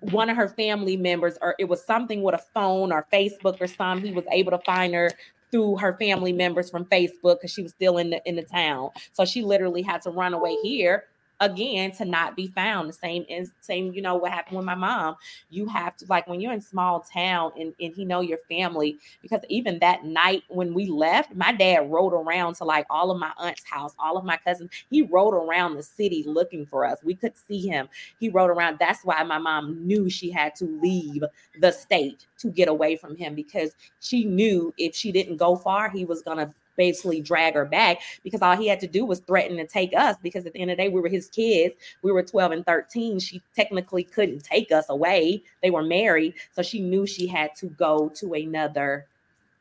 one 0.00 0.30
of 0.30 0.36
her 0.36 0.48
family 0.48 0.96
members, 0.96 1.36
or 1.42 1.54
it 1.58 1.64
was 1.64 1.84
something 1.84 2.22
with 2.22 2.34
a 2.34 2.42
phone 2.54 2.90
or 2.92 3.06
Facebook 3.12 3.60
or 3.60 3.66
something. 3.66 4.06
He 4.06 4.12
was 4.12 4.24
able 4.32 4.50
to 4.50 4.58
find 4.64 4.94
her 4.94 5.10
through 5.52 5.76
her 5.76 5.96
family 5.98 6.32
members 6.32 6.70
from 6.70 6.84
Facebook 6.86 7.36
because 7.36 7.52
she 7.52 7.62
was 7.62 7.72
still 7.72 7.98
in 7.98 8.10
the 8.10 8.22
in 8.28 8.36
the 8.36 8.42
town. 8.42 8.90
So 9.12 9.24
she 9.24 9.42
literally 9.42 9.82
had 9.82 10.00
to 10.02 10.10
run 10.10 10.32
away 10.32 10.56
here 10.62 11.04
again 11.40 11.90
to 11.92 12.04
not 12.04 12.36
be 12.36 12.48
found. 12.48 12.88
The 12.88 12.92
same 12.92 13.24
is 13.28 13.52
same, 13.60 13.92
you 13.92 14.02
know, 14.02 14.16
what 14.16 14.32
happened 14.32 14.56
with 14.56 14.66
my 14.66 14.74
mom. 14.74 15.16
You 15.48 15.66
have 15.66 15.96
to 15.98 16.06
like 16.08 16.26
when 16.28 16.40
you're 16.40 16.52
in 16.52 16.60
small 16.60 17.00
town 17.00 17.52
and, 17.58 17.74
and 17.80 17.94
he 17.94 18.04
know 18.04 18.20
your 18.20 18.38
family, 18.48 18.98
because 19.22 19.40
even 19.48 19.78
that 19.80 20.04
night 20.04 20.42
when 20.48 20.74
we 20.74 20.86
left, 20.86 21.34
my 21.34 21.52
dad 21.52 21.90
rode 21.90 22.12
around 22.12 22.54
to 22.56 22.64
like 22.64 22.86
all 22.90 23.10
of 23.10 23.18
my 23.18 23.32
aunt's 23.38 23.64
house, 23.64 23.94
all 23.98 24.16
of 24.16 24.24
my 24.24 24.36
cousins. 24.36 24.70
He 24.90 25.02
rode 25.02 25.34
around 25.34 25.76
the 25.76 25.82
city 25.82 26.24
looking 26.26 26.66
for 26.66 26.84
us. 26.84 26.98
We 27.02 27.14
could 27.14 27.36
see 27.36 27.66
him. 27.66 27.88
He 28.18 28.28
rode 28.28 28.50
around. 28.50 28.78
That's 28.78 29.04
why 29.04 29.22
my 29.22 29.38
mom 29.38 29.86
knew 29.86 30.10
she 30.10 30.30
had 30.30 30.54
to 30.56 30.66
leave 30.82 31.22
the 31.60 31.72
state 31.72 32.26
to 32.38 32.50
get 32.50 32.68
away 32.68 32.96
from 32.96 33.16
him 33.16 33.34
because 33.34 33.74
she 34.00 34.24
knew 34.24 34.72
if 34.78 34.94
she 34.94 35.12
didn't 35.12 35.36
go 35.36 35.56
far, 35.56 35.90
he 35.90 36.04
was 36.04 36.22
gonna 36.22 36.54
basically 36.76 37.20
drag 37.20 37.54
her 37.54 37.64
back 37.64 38.00
because 38.22 38.42
all 38.42 38.56
he 38.56 38.66
had 38.66 38.80
to 38.80 38.86
do 38.86 39.04
was 39.04 39.20
threaten 39.20 39.56
to 39.56 39.66
take 39.66 39.92
us 39.96 40.16
because 40.22 40.46
at 40.46 40.52
the 40.52 40.60
end 40.60 40.70
of 40.70 40.76
the 40.76 40.84
day 40.84 40.88
we 40.88 41.00
were 41.00 41.08
his 41.08 41.28
kids. 41.28 41.74
We 42.02 42.12
were 42.12 42.22
12 42.22 42.52
and 42.52 42.66
13 42.66 43.18
she 43.18 43.42
technically 43.54 44.04
couldn't 44.04 44.44
take 44.44 44.72
us 44.72 44.86
away. 44.88 45.42
They 45.62 45.70
were 45.70 45.82
married. 45.82 46.34
So 46.52 46.62
she 46.62 46.80
knew 46.80 47.06
she 47.06 47.26
had 47.26 47.54
to 47.56 47.66
go 47.66 48.10
to 48.16 48.34
another 48.34 49.06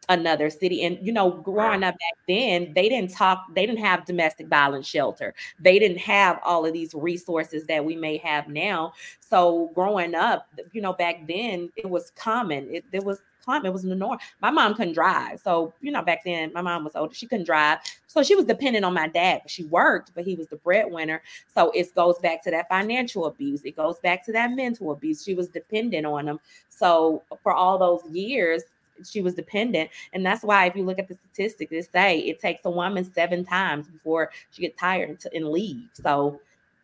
another 0.10 0.50
city. 0.50 0.84
And 0.84 0.98
you 1.02 1.14
know 1.14 1.30
growing 1.32 1.84
up 1.84 1.94
back 1.94 2.18
then 2.28 2.74
they 2.74 2.90
didn't 2.90 3.12
talk 3.12 3.46
they 3.54 3.66
didn't 3.66 3.84
have 3.84 4.06
domestic 4.06 4.48
violence 4.48 4.88
shelter. 4.88 5.34
They 5.60 5.80
didn't 5.80 6.00
have 6.00 6.40
all 6.44 6.66
of 6.66 6.74
these 6.74 6.94
resources 6.94 7.66
that 7.68 7.86
we 7.86 7.96
may 7.96 8.18
have 8.18 8.48
now. 8.48 8.94
So 9.20 9.72
growing 9.76 10.16
up 10.16 10.48
you 10.74 10.82
know 10.82 10.94
back 10.94 11.28
then 11.28 11.70
it 11.76 11.90
was 11.90 12.12
common. 12.16 12.74
It, 12.74 12.86
it 12.92 13.04
was 13.04 13.22
it 13.48 13.74
was 13.74 13.84
the 13.84 13.96
norm. 13.96 14.20
My 14.42 14.52
mom 14.52 14.76
couldn't 14.76 14.94
drive 14.94 15.40
so 15.40 15.74
you 15.82 15.92
know 15.92 16.04
back 16.04 16.24
then 16.24 16.52
my 16.54 16.62
mom 16.62 16.84
was 16.84 16.96
older 16.96 17.14
she 17.14 17.28
couldn't 17.28 17.46
drive. 17.46 17.80
So 18.08 18.24
she 18.24 18.36
was 18.36 18.46
dependent 18.46 18.86
on 18.86 18.94
my 18.94 19.08
dad 19.08 19.42
she 19.48 19.66
worked 19.66 20.12
but 20.14 20.26
he 20.26 20.36
was 20.36 20.48
the 20.48 20.58
breadwinner. 20.58 21.22
So 21.54 21.72
it 21.72 21.94
goes 21.96 22.20
back 22.20 22.44
to 22.44 22.52
that 22.52 22.70
financial 22.70 23.26
abuse 23.26 23.64
it 23.64 23.76
goes 23.76 24.00
back 24.00 24.26
to 24.26 24.32
that 24.34 24.52
mental 24.52 24.92
abuse. 24.92 25.24
She 25.24 25.34
was 25.34 25.48
dependent 25.48 26.06
on 26.06 26.28
him. 26.28 26.40
So 26.70 27.24
for 27.42 27.54
all 27.54 27.78
those 27.78 28.04
years 28.12 28.64
she 29.04 29.22
was 29.22 29.34
dependent 29.34 29.90
and 30.14 30.26
that's 30.26 30.44
why 30.44 30.66
if 30.66 30.76
you 30.76 30.84
look 30.84 31.00
at 31.00 31.08
the 31.08 31.16
statistics 31.16 31.72
it 31.72 31.92
say 31.92 32.20
it 32.20 32.40
takes 32.40 32.62
a 32.66 32.70
woman 32.70 33.10
seven 33.14 33.46
times 33.46 33.88
before 33.88 34.30
she 34.52 34.62
gets 34.62 34.80
tired 34.80 35.18
and 35.34 35.48
leave. 35.50 35.90
So 35.94 36.40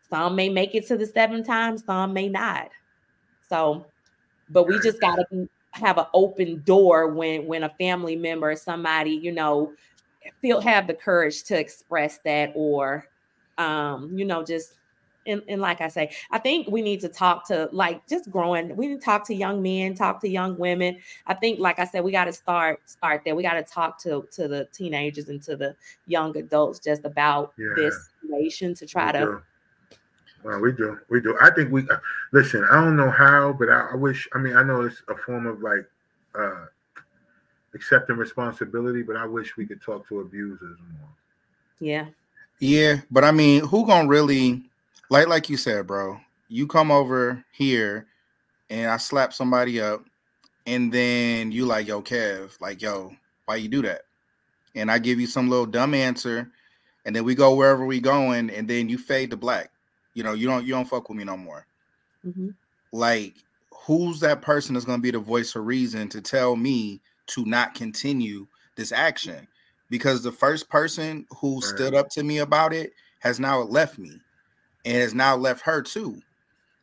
some 0.08 0.34
may 0.34 0.48
make 0.48 0.74
it 0.74 0.86
to 0.88 0.96
the 0.96 1.06
seven 1.06 1.44
times 1.44 1.84
some 1.84 2.12
may 2.12 2.28
not. 2.28 2.70
So 3.48 3.86
but 4.48 4.66
we 4.68 4.78
just 4.80 5.00
got 5.00 5.16
to 5.16 5.48
have 5.76 5.98
an 5.98 6.06
open 6.14 6.62
door 6.62 7.08
when 7.08 7.46
when 7.46 7.64
a 7.64 7.68
family 7.70 8.16
member 8.16 8.50
or 8.50 8.56
somebody 8.56 9.10
you 9.10 9.32
know 9.32 9.72
feel 10.40 10.60
have 10.60 10.86
the 10.86 10.94
courage 10.94 11.44
to 11.44 11.58
express 11.58 12.18
that 12.24 12.52
or 12.54 13.08
um 13.58 14.10
you 14.14 14.24
know 14.24 14.42
just 14.42 14.78
and, 15.26 15.42
and 15.48 15.60
like 15.60 15.80
I 15.80 15.88
say, 15.88 16.10
I 16.30 16.38
think 16.38 16.68
we 16.68 16.82
need 16.82 17.00
to 17.00 17.08
talk 17.08 17.46
to 17.48 17.68
like 17.72 18.06
just 18.06 18.30
growing. 18.30 18.74
We 18.76 18.88
need 18.88 19.00
to 19.00 19.04
talk 19.04 19.26
to 19.26 19.34
young 19.34 19.60
men, 19.62 19.94
talk 19.94 20.20
to 20.20 20.28
young 20.28 20.56
women. 20.56 20.98
I 21.26 21.34
think, 21.34 21.58
like 21.58 21.78
I 21.78 21.84
said, 21.84 22.04
we 22.04 22.12
got 22.12 22.26
to 22.26 22.32
start 22.32 22.80
start 22.86 23.22
there. 23.24 23.34
We 23.34 23.42
got 23.42 23.54
to 23.54 23.62
talk 23.62 24.00
to 24.02 24.26
to 24.32 24.48
the 24.48 24.68
teenagers 24.72 25.28
and 25.28 25.42
to 25.42 25.56
the 25.56 25.74
young 26.06 26.36
adults 26.36 26.78
just 26.78 27.04
about 27.04 27.52
Yeah. 27.58 27.74
this 27.76 28.10
situation 28.22 28.74
to 28.74 28.86
try 28.86 29.12
to. 29.12 29.42
Do. 30.46 30.50
Well, 30.50 30.60
we 30.60 30.72
do, 30.72 30.98
we 31.08 31.20
do. 31.20 31.36
I 31.40 31.50
think 31.50 31.70
we 31.70 31.88
uh, 31.88 31.96
listen. 32.32 32.66
I 32.70 32.76
don't 32.76 32.96
know 32.96 33.10
how, 33.10 33.52
but 33.52 33.68
I, 33.68 33.88
I 33.92 33.94
wish. 33.96 34.28
I 34.34 34.38
mean, 34.38 34.56
I 34.56 34.62
know 34.62 34.82
it's 34.82 35.02
a 35.08 35.14
form 35.14 35.46
of 35.46 35.60
like 35.62 35.88
uh 36.34 36.66
accepting 37.74 38.16
responsibility, 38.16 39.02
but 39.02 39.16
I 39.16 39.26
wish 39.26 39.56
we 39.56 39.66
could 39.66 39.82
talk 39.82 40.08
to 40.08 40.20
abusers 40.20 40.78
more. 40.98 41.08
Yeah, 41.78 42.06
Yeah, 42.58 43.00
but 43.10 43.24
I 43.24 43.32
mean, 43.32 43.64
who 43.64 43.86
gonna 43.86 44.08
really 44.08 44.62
like 45.10 45.28
like 45.28 45.50
you 45.50 45.56
said, 45.56 45.86
bro? 45.86 46.18
You 46.48 46.66
come 46.66 46.90
over 46.90 47.44
here 47.52 48.06
and 48.70 48.90
I 48.90 48.96
slap 48.96 49.32
somebody 49.32 49.80
up, 49.80 50.04
and 50.66 50.92
then 50.92 51.52
you 51.52 51.66
like, 51.66 51.86
yo, 51.86 52.02
Kev, 52.02 52.60
like, 52.60 52.82
yo, 52.82 53.14
why 53.44 53.56
you 53.56 53.68
do 53.68 53.82
that? 53.82 54.02
And 54.74 54.90
I 54.90 54.98
give 54.98 55.20
you 55.20 55.26
some 55.26 55.48
little 55.48 55.66
dumb 55.66 55.94
answer, 55.94 56.50
and 57.04 57.14
then 57.14 57.24
we 57.24 57.34
go 57.34 57.54
wherever 57.54 57.84
we 57.84 58.00
going, 58.00 58.50
and 58.50 58.68
then 58.68 58.88
you 58.88 58.98
fade 58.98 59.30
to 59.30 59.36
black. 59.36 59.70
You 60.16 60.24
know, 60.24 60.34
you 60.34 60.48
don't 60.48 60.66
you 60.66 60.72
don't 60.74 60.86
fuck 60.88 61.08
with 61.10 61.18
me 61.18 61.24
no 61.24 61.38
more. 61.38 61.68
Mhm. 62.22 62.56
Like, 62.92 63.36
who's 63.86 64.20
that 64.20 64.42
person 64.42 64.74
that's 64.74 64.86
gonna 64.86 65.02
be 65.02 65.10
the 65.10 65.18
voice 65.18 65.54
of 65.54 65.64
reason 65.66 66.08
to 66.10 66.20
tell 66.22 66.56
me 66.56 67.02
to 67.28 67.44
not 67.44 67.74
continue 67.74 68.46
this 68.76 68.92
action? 68.92 69.48
Because 69.90 70.22
the 70.22 70.32
first 70.32 70.68
person 70.68 71.26
who 71.40 71.60
Right. 71.60 71.86
stood 71.86 71.94
up 71.94 72.08
to 72.12 72.22
me 72.24 72.38
about 72.38 72.72
it 72.72 72.92
has 73.20 73.38
now 73.40 73.60
left 73.60 73.98
me 73.98 74.24
and 74.84 74.96
has 74.98 75.14
now 75.14 75.36
left 75.36 75.62
her 75.62 75.82
too. 75.82 76.22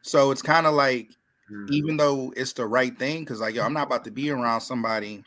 So 0.03 0.31
it's 0.31 0.43
kind 0.43 0.67
of 0.67 0.75
like, 0.75 1.11
Mhm. 1.49 1.69
even 1.69 1.97
though 1.97 2.33
it's 2.37 2.53
the 2.53 2.67
right 2.67 2.97
thing, 2.97 3.21
because 3.21 3.41
like, 3.41 3.55
yo, 3.55 3.63
I'm 3.65 3.73
not 3.73 3.87
about 3.87 4.05
to 4.05 4.11
be 4.11 4.31
around 4.31 4.61
somebody 4.61 5.25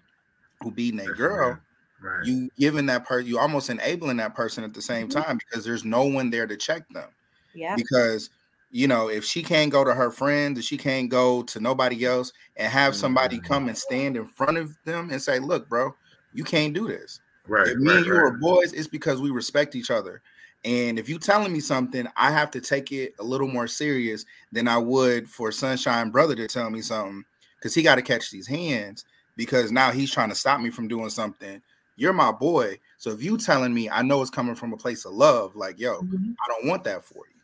who 0.60 0.72
beating 0.72 1.00
a 1.00 1.10
girl. 1.10 1.60
right. 2.00 2.26
Right. 2.28 2.28
You 2.28 2.50
giving 2.58 2.86
that 2.88 3.06
person, 3.06 3.28
you 3.28 3.38
almost 3.40 3.70
enabling 3.70 4.18
that 4.18 4.36
person 4.36 4.64
at 4.64 4.74
the 4.74 4.82
same 4.82 5.08
Mhm. 5.08 5.10
time 5.10 5.38
because 5.38 5.64
there's 5.66 5.84
no 5.86 6.04
one 6.06 6.30
there 6.30 6.46
to 6.48 6.56
check 6.58 6.88
them 6.90 7.10
yeah, 7.56 7.76
because 7.76 8.30
you 8.70 8.88
know, 8.88 9.08
if 9.08 9.24
she 9.24 9.42
can't 9.42 9.70
go 9.72 9.84
to 9.84 9.94
her 9.94 10.10
friends, 10.10 10.58
if 10.58 10.64
she 10.64 10.76
can't 10.76 11.08
go 11.08 11.42
to 11.44 11.60
nobody 11.60 12.04
else, 12.04 12.32
and 12.56 12.70
have 12.72 12.96
somebody 12.96 13.36
Mm-hmm. 13.36 13.46
come 13.46 13.68
and 13.68 13.78
stand 13.78 14.16
in 14.16 14.26
front 14.26 14.58
of 14.58 14.76
them 14.84 15.10
and 15.10 15.22
say, 15.22 15.38
"Look, 15.38 15.68
bro, 15.68 15.96
you 16.32 16.44
can't 16.44 16.74
do 16.74 16.88
this." 16.88 17.20
Right, 17.46 17.68
if 17.68 17.78
me 17.78 17.92
right, 17.92 17.98
and 17.98 18.06
you 18.06 18.14
right. 18.14 18.24
are 18.24 18.36
boys, 18.38 18.72
it's 18.72 18.88
because 18.88 19.20
we 19.20 19.30
respect 19.30 19.74
each 19.74 19.90
other. 19.90 20.22
And 20.64 20.98
if 20.98 21.08
you 21.08 21.18
telling 21.18 21.52
me 21.52 21.60
something, 21.60 22.06
I 22.16 22.30
have 22.32 22.50
to 22.52 22.60
take 22.60 22.90
it 22.92 23.14
a 23.18 23.24
little 23.24 23.48
more 23.48 23.66
serious 23.68 24.24
than 24.52 24.68
I 24.68 24.78
would 24.78 25.28
for 25.30 25.50
Sunshyne 25.50 26.10
Brother 26.12 26.34
to 26.36 26.48
tell 26.48 26.70
me 26.70 26.82
something 26.82 27.24
because 27.56 27.74
he 27.74 27.82
got 27.82 27.96
to 27.96 28.02
catch 28.02 28.30
these 28.30 28.46
hands 28.46 29.04
because 29.36 29.70
now 29.70 29.90
he's 29.92 30.10
trying 30.10 30.28
to 30.30 30.34
stop 30.34 30.60
me 30.60 30.70
from 30.70 30.88
doing 30.88 31.10
something. 31.10 31.62
You're 31.96 32.12
my 32.12 32.32
boy. 32.32 32.78
So 32.98 33.10
if 33.10 33.22
you 33.22 33.36
telling 33.38 33.72
me, 33.74 33.88
I 33.88 34.02
know 34.02 34.20
it's 34.22 34.30
coming 34.30 34.54
from 34.54 34.72
a 34.72 34.76
place 34.76 35.04
of 35.04 35.12
love, 35.14 35.54
like, 35.54 35.78
yo, 35.78 36.00
Mhm. 36.00 36.36
I 36.44 36.48
don't 36.48 36.66
want 36.68 36.84
that 36.84 37.04
for 37.04 37.24
you. 37.32 37.35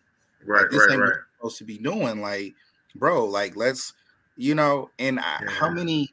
Right, 0.46 0.62
Like, 0.62 0.70
this 0.70 0.80
right, 0.80 0.90
ain't 0.90 1.00
right. 1.00 1.06
you're 1.06 1.26
supposed 1.38 1.58
to 1.58 1.64
be 1.64 1.78
doing. 1.78 2.20
Like, 2.20 2.54
bro, 2.94 3.24
like, 3.24 3.56
let's, 3.56 3.92
you 4.36 4.54
know, 4.54 4.90
and 4.98 5.20
I, 5.20 5.40
how 5.46 5.70
many, 5.70 6.08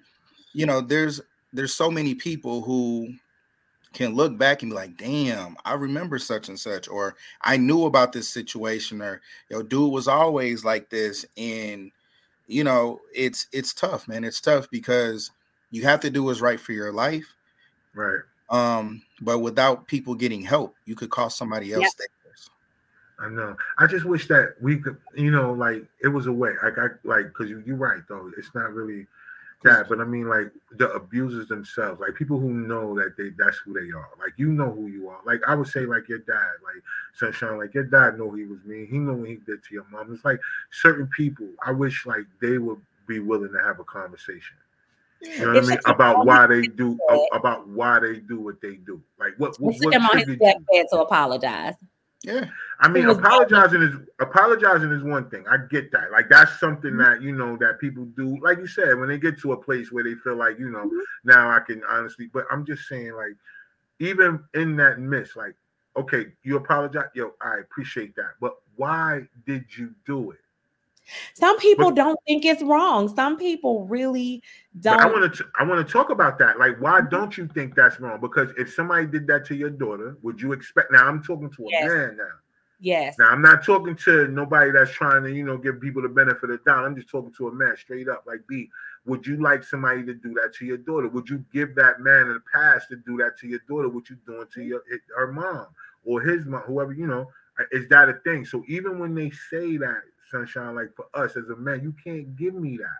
you 0.54 0.66
know, 0.66 0.82
there's 0.82 1.22
there's 1.54 1.74
so 1.74 1.90
many 1.90 2.16
people 2.16 2.62
who 2.62 3.14
can 3.94 4.14
look 4.14 4.38
back 4.38 4.62
and 4.62 4.72
be 4.72 4.76
like, 4.76 4.98
damn, 4.98 5.56
I 5.66 5.74
remember 5.74 6.20
such 6.20 6.48
and 6.50 6.60
such, 6.60 6.88
or 6.88 7.16
I 7.42 7.58
knew 7.58 7.86
about 7.86 8.14
this 8.14 8.30
situation, 8.30 9.02
or 9.02 9.22
yo, 9.50 9.64
dude 9.64 9.92
was 9.92 10.08
always 10.08 10.64
like 10.64 10.90
this. 10.90 11.26
And 11.38 11.92
you 12.48 12.64
know, 12.64 13.00
it's 13.16 13.48
it's 13.54 13.74
tough, 13.74 14.08
man. 14.08 14.24
It's 14.26 14.42
tough 14.42 14.70
because 14.72 15.32
you 15.72 15.84
have 15.84 16.02
to 16.02 16.10
do 16.12 16.24
what's 16.24 16.42
right 16.42 16.60
for 16.60 16.74
your 16.74 16.92
life. 16.94 17.36
Right. 17.94 18.22
Um, 18.50 19.04
but 19.22 19.40
without 19.40 19.88
people 19.88 20.16
getting 20.16 20.42
help, 20.42 20.76
you 20.86 20.96
could 20.96 21.12
cost 21.12 21.38
somebody 21.38 21.74
else 21.74 21.86
Yep. 21.86 21.94
things. 21.94 22.10
I 23.22 23.30
know. 23.30 23.56
I 23.78 23.88
just 23.88 24.06
wish 24.06 24.28
that 24.28 24.56
we 24.62 24.78
could, 24.78 24.98
you 25.16 25.32
know, 25.32 25.54
like 25.54 25.84
it 26.02 26.08
was 26.08 26.28
a 26.28 26.32
way. 26.32 26.54
Like 26.64 26.78
I 26.78 26.88
like 27.04 27.28
because 27.28 27.50
you, 27.50 27.62
you're 27.66 27.76
right 27.76 28.02
though. 28.08 28.32
It's 28.38 28.54
not 28.56 28.74
really 28.74 29.08
that, 29.64 29.90
but 29.90 30.00
I 30.00 30.06
mean 30.06 30.30
like 30.30 30.52
the 30.78 30.90
abusers 30.92 31.50
themselves, 31.50 32.00
like 32.00 32.16
people 32.16 32.40
who 32.40 32.54
know 32.54 32.96
that 32.96 33.18
they 33.18 33.32
that's 33.38 33.58
who 33.58 33.74
they 33.74 33.92
are. 33.92 34.10
Like 34.18 34.34
you 34.38 34.52
know 34.54 34.72
who 34.72 34.88
you 34.88 35.10
are. 35.10 35.20
Like 35.26 35.42
I 35.48 35.56
would 35.56 35.68
say 35.68 35.82
like 35.82 36.08
your 36.08 36.20
dad, 36.20 36.52
like 36.64 36.82
Sunshyne, 37.20 37.58
like 37.58 37.74
your 37.74 37.84
dad 37.84 38.18
know 38.18 38.32
he 38.32 38.46
was 38.46 38.60
mean. 38.64 38.88
He 38.88 38.98
know 38.98 39.14
what 39.14 39.30
he 39.30 39.36
did 39.36 39.64
to 39.64 39.74
your 39.74 39.86
mom. 39.92 40.14
It's 40.14 40.24
like 40.24 40.40
certain 40.72 41.08
people. 41.08 41.48
I 41.66 41.72
wish 41.72 42.06
like 42.06 42.26
they 42.42 42.58
would 42.58 42.80
be 43.08 43.20
willing 43.20 43.52
to 43.52 43.60
have 43.64 43.80
a 43.80 43.84
conversation. 43.84 44.56
You 45.22 45.40
know 45.40 45.54
what 45.54 45.64
I 45.66 45.68
mean? 45.68 45.80
About 45.86 46.26
why 46.26 46.48
they 46.48 46.62
do 46.62 46.98
about 47.34 47.68
why 47.68 48.00
they 48.00 48.20
do 48.20 48.40
what 48.40 48.62
they 48.62 48.76
do. 48.76 49.02
Like 49.20 49.34
what 49.38 49.60
what, 49.60 49.76
what 49.82 49.94
him 49.94 50.06
on 50.06 50.18
his 50.20 50.38
deathbed 50.38 50.86
to 50.92 51.02
apologize. 51.02 51.76
Yeah. 52.30 52.46
I 52.80 52.88
mean, 52.88 53.10
apologizing 53.10 53.82
is 53.82 53.96
apologizing 54.20 54.92
is 54.92 55.04
one 55.04 55.30
thing. 55.30 55.44
I 55.50 55.58
get 55.70 55.92
that. 55.92 56.12
Like 56.12 56.30
that's 56.30 56.60
something 56.60 56.92
Mm-hmm. 56.92 57.02
that 57.02 57.22
you 57.22 57.36
know 57.36 57.58
that 57.58 57.80
people 57.80 58.06
do. 58.16 58.38
Like 58.42 58.60
you 58.60 58.68
said, 58.68 58.98
when 58.98 59.10
they 59.10 59.18
get 59.18 59.40
to 59.42 59.54
a 59.54 59.58
place 59.58 59.92
where 59.92 60.04
they 60.04 60.16
feel 60.16 60.36
like 60.36 60.58
you 60.60 60.70
know 60.70 60.86
Mhm. 60.86 61.02
now 61.24 61.50
I 61.50 61.60
can 61.60 61.82
honestly. 61.90 62.30
But 62.32 62.46
I'm 62.52 62.66
just 62.66 62.88
saying, 62.88 63.14
like 63.14 63.36
even 64.00 64.44
in 64.54 64.76
that 64.78 65.00
midst, 65.00 65.36
like 65.36 65.56
okay, 65.98 66.28
you 66.44 66.56
apologize. 66.58 67.10
Yo, 67.16 67.34
I 67.42 67.58
appreciate 67.60 68.16
that. 68.16 68.32
But 68.40 68.56
why 68.76 69.28
did 69.46 69.66
you 69.78 69.94
do 70.06 70.32
it? 70.32 70.40
Some 71.34 71.58
people 71.60 71.90
But- 71.90 71.96
don't 71.96 72.20
think 72.28 72.46
it's 72.46 72.62
wrong. 72.64 73.14
Some 73.16 73.38
people 73.38 73.86
really 73.86 74.42
don't. 74.80 75.00
I 75.02 75.06
want 75.08 75.34
to 75.34 75.46
I 75.60 75.64
want 75.64 75.86
to 75.86 75.92
talk 75.92 76.10
about 76.10 76.38
that. 76.40 76.60
Like, 76.60 76.80
why 76.80 77.00
Mm-hmm. 77.02 77.10
don't 77.10 77.38
you 77.38 77.48
think 77.48 77.76
that's 77.76 78.00
wrong? 78.00 78.20
Because 78.20 78.52
if 78.58 78.74
somebody 78.74 79.06
did 79.08 79.28
that 79.28 79.46
to 79.46 79.56
your 79.56 79.70
daughter, 79.70 80.18
would 80.22 80.42
you 80.42 80.52
expect? 80.54 80.92
Now 80.92 81.08
I'm 81.08 81.22
talking 81.24 81.50
to 81.50 81.64
a 81.64 81.70
Yes. 81.72 81.90
man 81.90 82.18
now. 82.18 82.24
yes. 82.80 83.16
Now 83.20 83.30
I'm 83.30 83.42
not 83.42 83.64
talking 83.66 83.96
to 83.96 84.28
nobody 84.30 84.72
that's 84.72 84.92
trying 84.92 85.24
to, 85.24 85.32
you 85.32 85.44
know, 85.44 85.58
give 85.58 85.82
people 85.82 86.02
the 86.02 86.10
benefit 86.10 86.44
of 86.44 86.50
the 86.52 86.58
doubt. 86.66 86.86
I'm 86.86 86.96
just 86.96 87.10
talking 87.10 87.34
to 87.34 87.48
a 87.50 87.52
man 87.54 87.76
straight 87.78 88.08
up. 88.08 88.24
Like, 88.26 88.42
B, 88.48 88.70
would 89.06 89.26
you 89.28 89.38
like 89.38 89.64
somebody 89.64 90.04
to 90.06 90.14
do 90.14 90.34
that 90.36 90.54
to 90.60 90.66
your 90.66 90.78
daughter? 90.78 91.08
Would 91.10 91.30
you 91.30 91.44
give 91.52 91.76
that 91.76 92.00
man 92.00 92.28
in 92.28 92.34
the 92.36 92.44
past 92.54 92.88
to 92.90 92.96
do 92.96 93.18
that 93.18 93.38
to 93.40 93.48
your 93.48 93.60
daughter? 93.68 93.90
What 93.90 94.10
you 94.10 94.18
doing 94.26 94.46
to 94.54 94.62
your 94.64 94.82
her 95.18 95.32
mom 95.32 95.68
or 96.06 96.22
his 96.22 96.46
mom, 96.46 96.62
whoever 96.62 96.94
you 96.94 97.08
know? 97.08 97.30
uh, 97.60 97.64
Is 97.72 97.88
that 97.90 98.08
a 98.08 98.14
thing? 98.24 98.46
So 98.46 98.64
even 98.68 99.00
when 99.00 99.14
they 99.14 99.30
say 99.30 99.76
that, 99.78 100.02
Sunshyne, 100.32 100.76
like 100.76 100.96
for 100.96 101.06
us 101.14 101.36
as 101.36 101.50
a 101.50 101.56
man, 101.56 101.82
you 101.82 101.94
can't 102.04 102.36
give 102.36 102.54
me 102.54 102.78
that. 102.78 103.00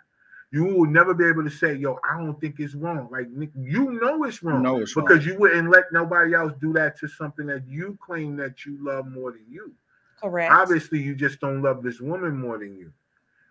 You 0.52 0.66
will 0.66 0.88
never 0.88 1.14
be 1.14 1.26
able 1.26 1.44
to 1.44 1.50
say, 1.50 1.76
"Yo, 1.76 2.00
I 2.10 2.18
don't 2.18 2.40
think 2.42 2.60
it's 2.60 2.74
wrong." 2.74 3.08
Like 3.12 3.30
Nick, 3.30 3.52
you 3.56 3.92
know 3.92 4.24
it's 4.24 4.42
wrong 4.42 4.64
know 4.64 4.80
it's 4.80 4.96
because 4.96 5.26
you 5.26 5.38
wouldn't 5.38 5.70
let 5.70 5.92
nobody 5.92 6.34
else 6.34 6.54
do 6.60 6.74
that 6.74 6.98
to 7.00 7.08
something 7.08 7.46
that 7.48 7.68
you 7.68 7.98
claim 8.04 8.36
that 8.38 8.66
you 8.66 8.78
love 8.84 9.08
more 9.08 9.32
than 9.32 9.46
you. 9.50 9.74
Correct. 10.22 10.52
obviously 10.52 11.00
you 11.00 11.16
just 11.16 11.40
don't 11.40 11.62
love 11.62 11.82
this 11.82 12.02
woman 12.02 12.36
more 12.36 12.58
than 12.58 12.76
you. 12.76 12.92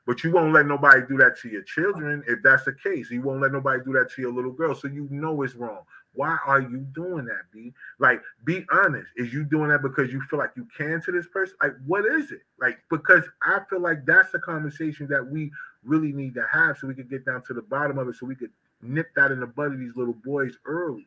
But 0.07 0.23
you 0.25 0.31
won't 0.33 0.53
let 0.53 0.67
nobody 0.67 1.01
do 1.07 1.17
that 1.19 1.39
to 1.41 1.49
your 1.49 1.63
children 1.63 2.23
if 2.27 2.43
that's 2.43 2.65
the 2.65 2.73
case. 2.73 3.11
You 3.11 3.23
won't 3.23 3.41
let 3.41 3.53
nobody 3.53 3.83
do 3.85 3.93
that 3.93 4.11
to 4.15 4.23
your 4.23 4.33
little 4.33 4.53
girl. 4.53 4.75
So 4.75 4.89
you 4.89 5.07
know 5.11 5.43
it's 5.43 5.55
wrong 5.55 5.81
why 6.19 6.39
are 6.47 6.61
you 6.61 6.79
doing 6.95 7.25
that 7.25 7.43
b 7.53 7.73
like 7.99 8.21
be 8.45 8.67
honest 8.73 9.09
is 9.17 9.33
you 9.33 9.45
doing 9.45 9.71
that 9.71 9.83
because 9.83 10.13
you 10.13 10.21
feel 10.23 10.39
like 10.39 10.53
you 10.57 10.67
can 10.77 11.01
to 11.03 11.13
this 11.13 11.27
person 11.29 11.57
like 11.63 11.73
what 11.87 12.05
is 12.07 12.33
it 12.33 12.43
like 12.61 12.79
because 12.91 13.25
i 13.43 13.61
feel 13.71 13.81
like 13.81 14.05
that's 14.07 14.33
the 14.33 14.39
conversation 14.41 15.07
that 15.09 15.27
we 15.27 15.51
really 15.85 16.13
need 16.13 16.35
to 16.35 16.45
have 16.53 16.77
so 16.79 16.87
we 16.89 16.95
can 16.95 17.09
get 17.09 17.25
down 17.25 17.43
to 17.43 17.55
the 17.55 17.63
bottom 17.63 17.99
of 17.99 18.09
it 18.09 18.17
so 18.17 18.27
we 18.27 18.35
could 18.37 18.51
nip 18.83 19.09
that 19.17 19.31
in 19.33 19.41
the 19.41 19.47
bud 19.47 19.73
of 19.73 19.79
these 19.79 19.97
little 19.97 20.17
boys 20.25 20.57
early 20.67 21.07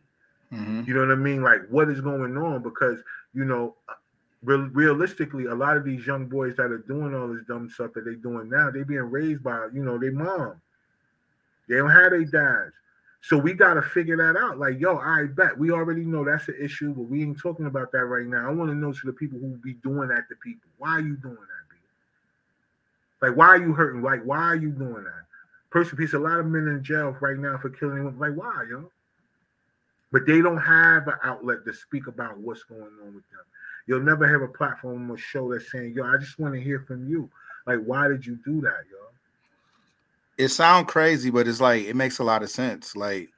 Mhm. 0.53 0.87
you 0.87 0.93
know 0.93 1.01
what 1.01 1.11
I 1.11 1.15
mean? 1.15 1.41
Like, 1.43 1.67
what 1.69 1.89
is 1.89 2.01
going 2.01 2.37
on? 2.37 2.61
Because 2.61 2.99
you 3.33 3.45
know, 3.45 3.75
real, 4.43 4.67
realistically, 4.69 5.45
a 5.45 5.55
lot 5.55 5.77
of 5.77 5.83
these 5.85 6.05
young 6.05 6.27
boys 6.27 6.55
that 6.57 6.71
are 6.71 6.79
doing 6.79 7.15
all 7.15 7.27
this 7.33 7.43
dumb 7.47 7.69
stuff 7.69 7.93
that 7.93 8.05
they're 8.05 8.15
doing 8.15 8.49
now, 8.49 8.71
they're 8.71 8.85
being 8.85 9.09
raised 9.11 9.43
by 9.43 9.67
you 9.73 9.83
know 9.83 9.97
their 9.97 10.11
mom. 10.11 10.61
They 11.67 11.77
don't 11.77 11.89
have 11.91 12.11
their 12.11 12.25
dads, 12.25 12.75
so 13.21 13.37
we 13.37 13.53
got 13.53 13.75
to 13.75 13.81
figure 13.81 14.17
that 14.17 14.37
out. 14.37 14.57
Like, 14.57 14.79
yo, 14.79 14.97
I 14.97 15.25
bet 15.25 15.57
we 15.57 15.71
already 15.71 16.05
know 16.05 16.25
that's 16.25 16.47
an 16.47 16.57
issue, 16.59 16.93
but 16.93 17.03
we 17.03 17.21
ain't 17.21 17.39
talking 17.39 17.67
about 17.67 17.91
that 17.91 18.05
right 18.05 18.25
now. 18.25 18.49
I 18.49 18.51
want 18.51 18.71
to 18.71 18.75
know 18.75 18.91
to 18.91 19.05
the 19.05 19.13
people 19.13 19.39
who 19.39 19.49
be 19.63 19.73
doing 19.75 20.09
that 20.09 20.27
to 20.29 20.35
people. 20.43 20.69
Why 20.77 20.95
are 20.95 21.01
you 21.01 21.15
doing 21.17 21.35
that, 21.35 21.69
B? 21.69 21.75
Like, 23.21 23.37
why 23.37 23.47
are 23.47 23.61
you 23.61 23.73
hurting? 23.73 24.01
Like, 24.01 24.23
why 24.23 24.39
are 24.39 24.55
you 24.55 24.69
doing 24.69 25.03
that? 25.03 25.25
Person, 25.69 25.97
piece. 25.97 26.13
A 26.13 26.19
lot 26.19 26.39
of 26.39 26.47
men 26.47 26.67
in 26.67 26.83
jail 26.83 27.15
right 27.21 27.37
now 27.37 27.57
for 27.57 27.69
killing 27.69 28.03
women. 28.03 28.19
Like, 28.19 28.33
why, 28.33 28.65
yo? 28.69 28.91
but 30.11 30.25
they 30.25 30.41
don't 30.41 30.57
have 30.57 31.07
an 31.07 31.15
outlet 31.23 31.65
to 31.65 31.73
speak 31.73 32.07
about 32.07 32.37
what's 32.37 32.63
going 32.63 32.81
on 32.81 33.15
with 33.15 33.29
them. 33.29 33.45
You'll 33.87 34.01
never 34.01 34.27
have 34.27 34.41
a 34.41 34.47
platform 34.47 35.09
or 35.09 35.17
show 35.17 35.51
that's 35.51 35.71
saying, 35.71 35.93
"Yo, 35.93 36.05
I 36.05 36.17
just 36.17 36.37
want 36.37 36.53
to 36.53 36.61
hear 36.61 36.79
from 36.81 37.07
you." 37.07 37.29
Like, 37.65 37.79
why 37.83 38.07
did 38.07 38.25
you 38.25 38.35
do 38.43 38.61
that, 38.61 38.83
yo? 38.91 39.00
It 40.41 40.49
sounds 40.49 40.91
crazy, 40.91 41.29
but 41.29 41.47
it's 41.47 41.61
like 41.61 41.83
it 41.83 41.95
makes 41.95 42.19
a 42.19 42.23
lot 42.23 42.43
of 42.43 42.49
sense. 42.49 42.95
Like 42.95 43.29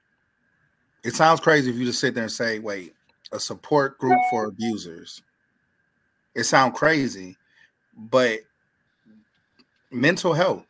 it 1.04 1.14
sounds 1.16 1.40
crazy 1.40 1.70
if 1.70 1.76
you 1.78 1.86
just 1.86 2.00
sit 2.00 2.14
there 2.14 2.24
and 2.24 2.32
say, 2.32 2.60
"Wait, 2.60 2.96
a 3.32 3.40
support 3.40 3.98
group 3.98 4.20
for 4.30 4.46
abusers." 4.46 5.22
It 6.36 6.44
sounds 6.44 6.78
crazy, 6.78 7.38
but 7.94 8.42
mental 9.92 10.34
health, 10.34 10.66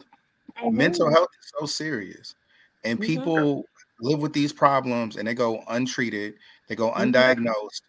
mental 0.69 1.11
health 1.11 1.30
is 1.41 1.51
so 1.60 1.65
serious, 1.65 2.35
and 2.84 2.99
Mhm. 2.99 3.01
people 3.01 3.69
live 4.01 4.22
with 4.22 4.34
these 4.34 4.53
problems 4.53 5.18
and 5.18 5.27
they 5.27 5.35
go 5.35 5.64
untreated, 5.69 6.35
they 6.68 6.76
go 6.76 6.91
Mhm. 6.97 7.14
undiagnosed, 7.14 7.84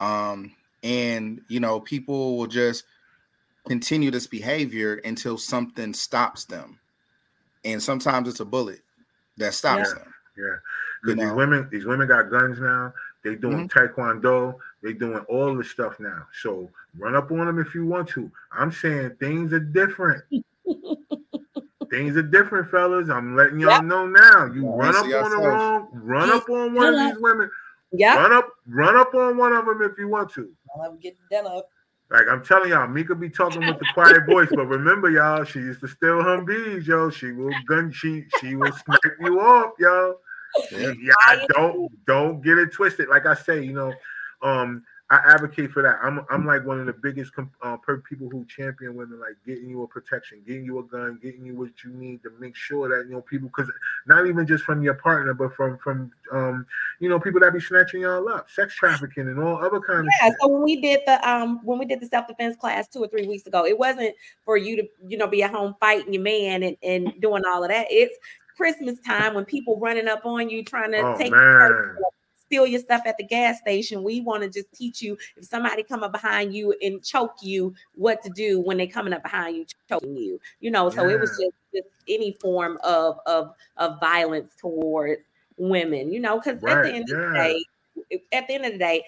um, 0.00 0.54
and 0.82 1.40
you 1.48 1.60
know 1.60 1.80
people 1.80 2.38
will 2.38 2.46
just 2.48 2.84
continue 3.68 4.10
this 4.12 4.28
behavior 4.28 4.96
until 5.04 5.38
something 5.38 5.94
stops 5.94 6.46
them 6.46 6.80
and 7.64 7.82
sometimes 7.82 8.28
it's 8.28 8.40
a 8.40 8.44
bullet 8.44 8.80
that 9.36 9.54
stops 9.54 9.88
Yeah. 9.88 9.98
them. 9.98 10.14
Yeah, 10.36 10.56
because 11.02 11.16
these 11.16 11.26
know? 11.26 11.34
women, 11.34 11.68
these 11.70 11.84
women 11.84 12.06
got 12.06 12.30
guns 12.30 12.60
now. 12.60 12.92
They 13.24 13.34
doing 13.34 13.68
mm-hmm. 13.68 14.00
taekwondo. 14.00 14.54
They 14.82 14.92
doing 14.92 15.18
all 15.28 15.56
this 15.56 15.70
stuff 15.70 15.98
now. 15.98 16.26
So 16.40 16.70
run 16.96 17.16
up 17.16 17.30
on 17.32 17.46
them 17.46 17.58
if 17.58 17.74
you 17.74 17.84
want 17.84 18.08
to. 18.10 18.30
I'm 18.52 18.70
saying 18.70 19.16
things 19.18 19.52
are 19.52 19.58
different. 19.58 20.22
things 21.90 22.16
are 22.16 22.22
different, 22.22 22.70
fellas. 22.70 23.08
I'm 23.08 23.34
letting 23.36 23.58
y'all 23.58 23.70
Yep. 23.70 23.84
know 23.84 24.06
now. 24.06 24.46
You 24.46 24.64
Yeah, 24.64 24.76
run 24.76 24.96
up 24.96 25.04
see 25.04 25.14
on 25.14 25.30
the 25.30 25.36
yourself. 25.36 25.42
wrong, 25.44 25.88
run 25.92 26.30
up 26.30 26.48
on 26.48 26.74
one 26.74 26.94
of 26.94 27.00
these 27.00 27.20
women. 27.20 27.50
Yep. 27.92 28.16
Run 28.16 28.32
up, 28.32 28.48
run 28.66 28.96
up 28.96 29.14
on 29.14 29.36
one 29.36 29.52
of 29.52 29.66
them 29.66 29.82
if 29.82 29.98
you 29.98 30.08
want 30.08 30.30
to. 30.34 30.54
I'll 30.74 30.82
have 30.82 31.00
get 31.00 31.16
done 31.30 31.46
up. 31.46 31.68
Like 32.10 32.26
I'm 32.30 32.42
telling 32.42 32.70
y'all, 32.70 32.88
Mika 32.88 33.14
be 33.14 33.28
talking 33.28 33.66
with 33.66 33.78
the 33.78 33.86
quiet 33.92 34.24
voice, 34.26 34.48
but 34.50 34.66
remember, 34.66 35.10
y'all, 35.10 35.44
she 35.44 35.58
used 35.58 35.80
to 35.80 35.88
steal 35.88 36.22
Humvees, 36.22 36.86
yo. 36.86 37.10
She 37.10 37.32
will 37.32 37.52
gun, 37.66 37.92
she 37.92 38.24
she 38.40 38.54
will 38.54 38.72
snipe 38.72 39.16
you 39.20 39.40
off, 39.40 39.72
yo. 39.78 40.16
Yeah. 40.72 40.92
Yeah, 41.00 41.46
don't 41.54 41.90
don't 42.06 42.40
get 42.40 42.56
it 42.56 42.72
twisted. 42.72 43.08
Like 43.08 43.26
I 43.26 43.34
say, 43.34 43.62
you 43.62 43.74
know, 43.74 43.92
um, 44.42 44.84
I 45.10 45.16
advocate 45.24 45.70
for 45.70 45.82
that. 45.82 45.98
I'm 46.02 46.24
I'm 46.28 46.44
like 46.44 46.66
one 46.66 46.80
of 46.80 46.86
the 46.86 46.92
biggest 46.92 47.32
uh, 47.62 47.76
people 48.08 48.28
who 48.28 48.44
champion 48.44 48.94
women, 48.94 49.18
like 49.18 49.36
getting 49.46 49.70
you 49.70 49.82
a 49.82 49.86
protection, 49.86 50.42
getting 50.46 50.64
you 50.64 50.80
a 50.80 50.82
gun, 50.82 51.18
getting 51.22 51.46
you 51.46 51.54
what 51.54 51.70
you 51.82 51.90
need 51.92 52.22
to 52.24 52.30
make 52.38 52.54
sure 52.54 52.88
that 52.90 53.08
you 53.08 53.14
know 53.14 53.22
people, 53.22 53.48
because 53.48 53.72
not 54.06 54.26
even 54.26 54.46
just 54.46 54.64
from 54.64 54.82
your 54.82 54.94
partner, 54.94 55.32
but 55.32 55.54
from 55.54 55.78
from 55.78 56.12
um 56.30 56.66
you 57.00 57.08
know 57.08 57.18
people 57.18 57.40
that 57.40 57.54
be 57.54 57.60
snatching 57.60 58.02
y'all 58.02 58.28
up, 58.28 58.50
sex 58.50 58.74
trafficking 58.74 59.28
and 59.28 59.40
all 59.40 59.56
other 59.64 59.80
kind 59.80 60.06
of 60.06 60.12
Yeah, 60.20 60.28
shit. 60.28 60.36
so 60.42 60.48
when 60.48 60.62
we 60.62 60.80
did 60.82 61.00
the 61.06 61.26
um 61.26 61.64
when 61.64 61.78
we 61.78 61.86
did 61.86 62.00
the 62.00 62.06
self-defense 62.06 62.56
class 62.56 62.86
two 62.88 63.02
or 63.02 63.08
three 63.08 63.26
weeks 63.26 63.46
ago, 63.46 63.64
it 63.64 63.78
wasn't 63.78 64.14
for 64.44 64.58
you 64.58 64.76
to, 64.76 64.86
you 65.06 65.16
know, 65.16 65.26
be 65.26 65.42
at 65.42 65.50
home 65.52 65.74
fighting 65.80 66.12
your 66.12 66.22
man 66.22 66.62
and, 66.62 66.76
and 66.82 67.18
doing 67.22 67.42
all 67.46 67.64
of 67.64 67.70
that. 67.70 67.86
It's 67.88 68.16
Christmas 68.58 68.98
time 69.00 69.32
when 69.32 69.46
people 69.46 69.78
running 69.78 70.08
up 70.08 70.26
on 70.26 70.50
you 70.50 70.62
trying 70.64 70.92
to 70.92 71.02
Oh 71.02 71.16
take 71.16 71.30
your 71.30 71.40
man, 71.60 71.96
steal 72.48 72.66
your 72.66 72.80
stuff 72.80 73.02
at 73.04 73.18
the 73.18 73.24
gas 73.24 73.58
station. 73.58 74.02
We 74.02 74.22
want 74.22 74.42
to 74.42 74.48
just 74.48 74.72
teach 74.72 75.02
you 75.02 75.18
if 75.36 75.44
somebody 75.44 75.82
come 75.82 76.02
up 76.02 76.12
behind 76.12 76.54
you 76.54 76.74
and 76.82 77.04
choke 77.04 77.36
you, 77.42 77.74
what 77.94 78.22
to 78.22 78.30
do 78.30 78.60
when 78.60 78.78
they 78.78 78.86
coming 78.86 79.12
up 79.12 79.22
behind 79.22 79.56
you, 79.56 79.66
choking 79.88 80.16
you. 80.16 80.40
You 80.60 80.70
know, 80.70 80.88
so 80.88 81.08
it 81.08 81.20
was 81.20 81.30
just, 81.30 81.52
just 81.74 81.88
any 82.08 82.36
form 82.40 82.78
of 82.82 83.18
of 83.26 83.54
of 83.76 84.00
violence 84.00 84.54
towards 84.58 85.20
women, 85.58 86.10
you 86.10 86.20
know, 86.20 86.40
because 86.40 86.62
at 86.64 86.82
the 86.84 86.92
end 86.92 87.10
of 87.10 87.18
the 87.18 87.32
day, 87.34 87.64
at 88.32 88.46
the 88.46 88.54
end 88.54 88.64
of 88.64 88.72
the 88.72 88.78
day, 88.78 89.04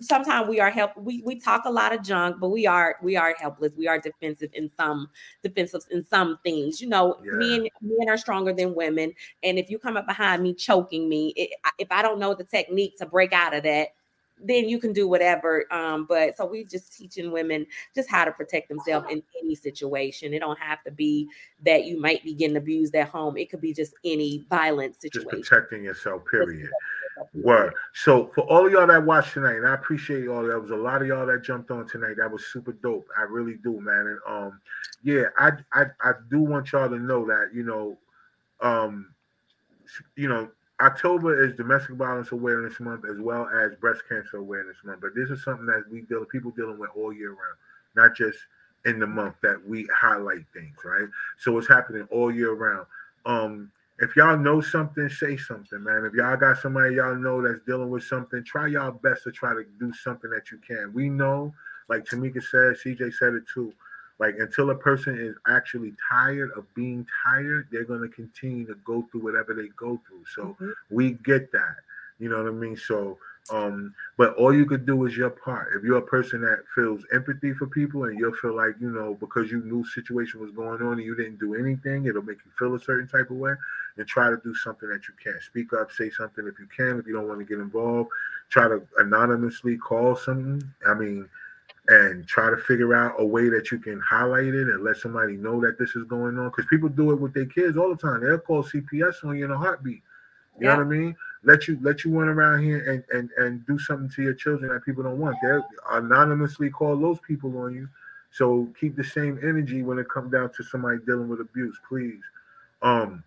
sometimes 0.00 0.48
we 0.48 0.60
are 0.60 0.70
help 0.70 0.92
we 0.96 1.22
we 1.24 1.38
talk 1.40 1.64
a 1.64 1.70
lot 1.70 1.92
of 1.94 2.02
junk 2.02 2.36
but 2.40 2.48
we 2.48 2.66
are 2.66 2.96
we 3.02 3.16
are 3.16 3.34
helpless. 3.38 3.72
We 3.76 3.88
are 3.88 3.98
defensive 3.98 4.50
in 4.54 4.70
some 4.76 5.08
defensive 5.42 5.82
in 5.90 6.04
some 6.04 6.38
things. 6.44 6.80
You 6.80 6.88
know 6.88 7.16
Yeah. 7.24 7.32
men 7.32 7.68
men 7.80 8.08
are 8.08 8.16
stronger 8.18 8.52
than 8.52 8.74
women. 8.74 9.12
And 9.42 9.58
if 9.58 9.70
you 9.70 9.78
come 9.78 9.96
up 9.96 10.06
behind 10.06 10.42
me 10.42 10.54
choking 10.54 11.08
me 11.08 11.32
it, 11.36 11.50
if 11.78 11.88
i 11.90 12.02
don't 12.02 12.18
know 12.18 12.34
the 12.34 12.44
technique 12.44 12.96
to 12.98 13.06
break 13.06 13.32
out 13.32 13.54
of 13.54 13.62
that 13.64 13.88
then 14.42 14.68
you 14.68 14.78
can 14.78 14.92
do 14.92 15.08
whatever 15.08 15.64
um 15.72 16.04
but 16.06 16.36
so 16.36 16.44
we 16.44 16.64
just 16.64 16.92
teaching 16.92 17.30
women 17.30 17.66
just 17.94 18.10
how 18.10 18.24
to 18.24 18.32
protect 18.32 18.68
themselves 18.68 19.06
in 19.10 19.22
any 19.42 19.54
situation 19.54 20.34
it 20.34 20.40
don't 20.40 20.58
have 20.58 20.82
to 20.84 20.90
be 20.90 21.26
that 21.64 21.84
you 21.84 22.00
might 22.00 22.22
be 22.22 22.34
getting 22.34 22.56
abused 22.56 22.94
at 22.94 23.08
home 23.08 23.36
it 23.36 23.50
could 23.50 23.60
be 23.60 23.72
just 23.72 23.94
any 24.04 24.44
violent 24.48 25.00
situation. 25.00 25.30
just 25.30 25.50
protecting 25.50 25.84
yourself. 25.84 26.22
Period. 26.30 26.68
Word. 27.34 27.72
So 27.94 28.30
for 28.34 28.42
all 28.42 28.66
of 28.66 28.72
y'all 28.72 28.86
that 28.86 29.04
watched 29.04 29.34
tonight, 29.34 29.56
and 29.56 29.66
I 29.66 29.74
appreciate 29.74 30.24
y'all. 30.24 30.46
There 30.46 30.60
was 30.60 30.70
a 30.70 30.76
lot 30.76 31.00
of 31.00 31.08
y'all 31.08 31.26
that 31.26 31.42
jumped 31.42 31.70
on 31.70 31.88
tonight. 31.88 32.16
That 32.18 32.30
was 32.30 32.44
super 32.46 32.72
dope. 32.72 33.08
I 33.16 33.22
really 33.22 33.54
do, 33.62 33.80
man. 33.80 34.06
And 34.06 34.18
um, 34.26 34.60
yeah, 35.02 35.24
I 35.38 35.52
I 35.72 35.84
I 36.02 36.12
do 36.30 36.40
want 36.40 36.72
y'all 36.72 36.88
to 36.88 36.98
know 36.98 37.24
that 37.26 37.50
you 37.54 37.64
know, 37.64 37.96
um, 38.60 39.14
you 40.14 40.28
know, 40.28 40.48
October 40.80 41.42
is 41.42 41.54
Domestic 41.54 41.94
Violence 41.96 42.32
Awareness 42.32 42.78
Month 42.80 43.04
as 43.10 43.18
well 43.18 43.48
as 43.48 43.74
Breast 43.80 44.02
Cancer 44.08 44.36
Awareness 44.36 44.76
Month. 44.84 45.00
But 45.00 45.14
this 45.14 45.30
is 45.30 45.42
something 45.42 45.66
that 45.66 45.84
we 45.90 46.02
deal 46.02 46.24
people 46.26 46.50
dealing 46.50 46.78
with 46.78 46.90
all 46.94 47.12
year 47.12 47.30
round, 47.30 47.56
not 47.94 48.14
just 48.14 48.38
in 48.84 48.98
the 49.00 49.06
month 49.06 49.34
that 49.42 49.66
we 49.66 49.88
highlight 49.94 50.44
things, 50.52 50.76
right? 50.84 51.08
So 51.38 51.56
it's 51.58 51.68
happening 51.68 52.06
all 52.10 52.32
year 52.32 52.52
round. 52.52 52.86
Um, 53.24 53.72
if 53.98 54.14
y'all 54.14 54.36
know 54.36 54.60
something, 54.60 55.08
say 55.08 55.38
something, 55.38 55.82
man. 55.82 56.04
If 56.04 56.12
y'all 56.12 56.36
got 56.36 56.58
somebody 56.58 56.96
y'all 56.96 57.14
know 57.16 57.40
that's 57.40 57.64
dealing 57.66 57.88
with 57.88 58.04
something, 58.04 58.44
try 58.44 58.66
y'all 58.66 58.92
best 58.92 59.24
to 59.24 59.32
try 59.32 59.54
to 59.54 59.64
do 59.80 59.92
something 59.94 60.30
that 60.30 60.50
you 60.50 60.58
can. 60.58 60.92
We 60.94 61.08
know, 61.08 61.54
like 61.88 62.04
Tamika 62.04 62.42
said, 62.42 62.76
CJ 62.76 63.14
said 63.14 63.32
it 63.32 63.44
too. 63.52 63.72
Like 64.18 64.36
until 64.38 64.70
a 64.70 64.74
person 64.74 65.18
is 65.18 65.36
actually 65.46 65.94
tired 66.08 66.50
of 66.56 66.72
being 66.74 67.06
tired, 67.24 67.68
they're 67.70 67.84
gonna 67.84 68.08
continue 68.08 68.66
to 68.66 68.74
go 68.84 69.02
through 69.10 69.22
whatever 69.22 69.54
they 69.54 69.68
go 69.76 70.00
through. 70.06 70.24
So 70.34 70.56
Mhm. 70.58 70.72
we 70.90 71.12
get 71.12 71.52
that. 71.52 71.76
You 72.18 72.30
know 72.30 72.42
what 72.42 72.48
I 72.48 72.54
mean? 72.54 72.76
So 72.76 73.18
um, 73.50 73.94
but 74.16 74.34
all 74.34 74.52
you 74.52 74.66
could 74.66 74.86
do 74.86 75.04
is 75.06 75.16
your 75.16 75.30
part. 75.30 75.72
If 75.76 75.84
you're 75.84 75.98
a 75.98 76.02
person 76.02 76.40
that 76.40 76.64
feels 76.74 77.04
empathy 77.12 77.52
for 77.52 77.66
people 77.66 78.04
and 78.04 78.18
you'll 78.18 78.34
feel 78.34 78.56
like, 78.56 78.74
you 78.80 78.90
know, 78.90 79.14
because 79.14 79.50
you 79.50 79.62
knew 79.62 79.84
situation 79.84 80.40
was 80.40 80.50
going 80.50 80.82
on 80.82 80.94
and 80.94 81.02
you 81.02 81.14
didn't 81.14 81.38
do 81.38 81.54
anything, 81.54 82.06
it'll 82.06 82.22
make 82.22 82.38
you 82.44 82.50
feel 82.58 82.74
a 82.74 82.80
certain 82.80 83.06
type 83.06 83.30
of 83.30 83.36
way, 83.36 83.54
and 83.96 84.06
try 84.06 84.30
to 84.30 84.40
do 84.42 84.54
something 84.54 84.88
that 84.88 85.06
you 85.06 85.14
can. 85.22 85.40
Speak 85.40 85.72
up, 85.72 85.92
say 85.92 86.10
something 86.10 86.46
if 86.46 86.58
you 86.58 86.66
can. 86.76 86.98
If 86.98 87.06
you 87.06 87.12
don't 87.12 87.28
want 87.28 87.38
to 87.40 87.44
get 87.46 87.58
involved, 87.60 88.10
try 88.48 88.68
to 88.68 88.82
anonymously 88.98 89.76
call 89.76 90.16
something. 90.16 90.62
I 90.86 90.94
mean, 90.94 91.28
and 91.88 92.26
try 92.26 92.50
to 92.50 92.56
figure 92.56 92.94
out 92.94 93.14
a 93.18 93.24
way 93.24 93.48
that 93.48 93.70
you 93.70 93.78
can 93.78 94.00
highlight 94.00 94.46
it 94.46 94.68
and 94.68 94.82
let 94.82 94.96
somebody 94.96 95.36
know 95.36 95.60
that 95.60 95.78
this 95.78 95.94
is 95.94 96.04
going 96.04 96.38
on. 96.38 96.48
Because 96.48 96.66
people 96.66 96.88
do 96.88 97.12
it 97.12 97.20
with 97.20 97.32
their 97.32 97.46
kids 97.46 97.76
all 97.76 97.90
the 97.90 97.96
time. 97.96 98.20
They'll 98.20 98.38
call 98.38 98.64
CPS 98.64 99.24
on 99.24 99.36
you 99.36 99.44
in 99.44 99.50
a 99.50 99.58
heartbeat. 99.58 100.02
You 100.58 100.66
know 100.66 100.76
what 100.76 100.80
I 100.80 100.84
mean? 100.84 101.16
Let 101.44 101.68
you 101.68 101.78
let 101.82 102.04
you 102.04 102.18
run 102.18 102.28
around 102.28 102.64
here 102.64 102.90
and 102.90 103.04
and 103.12 103.30
and 103.36 103.66
do 103.66 103.78
something 103.78 104.08
to 104.16 104.22
your 104.22 104.34
children 104.34 104.72
that 104.72 104.84
people 104.84 105.02
don't 105.02 105.18
want. 105.18 105.36
They'll 105.42 105.66
anonymously 105.90 106.70
call 106.70 106.96
those 106.96 107.18
people 107.26 107.56
on 107.58 107.74
you. 107.74 107.88
So 108.30 108.68
keep 108.78 108.96
the 108.96 109.04
same 109.04 109.38
energy 109.42 109.82
when 109.82 109.98
it 109.98 110.08
comes 110.08 110.32
down 110.32 110.50
to 110.56 110.64
somebody 110.64 110.98
dealing 111.06 111.28
with 111.28 111.40
abuse, 111.40 111.78
please. 111.88 112.20
Um, 112.82 113.22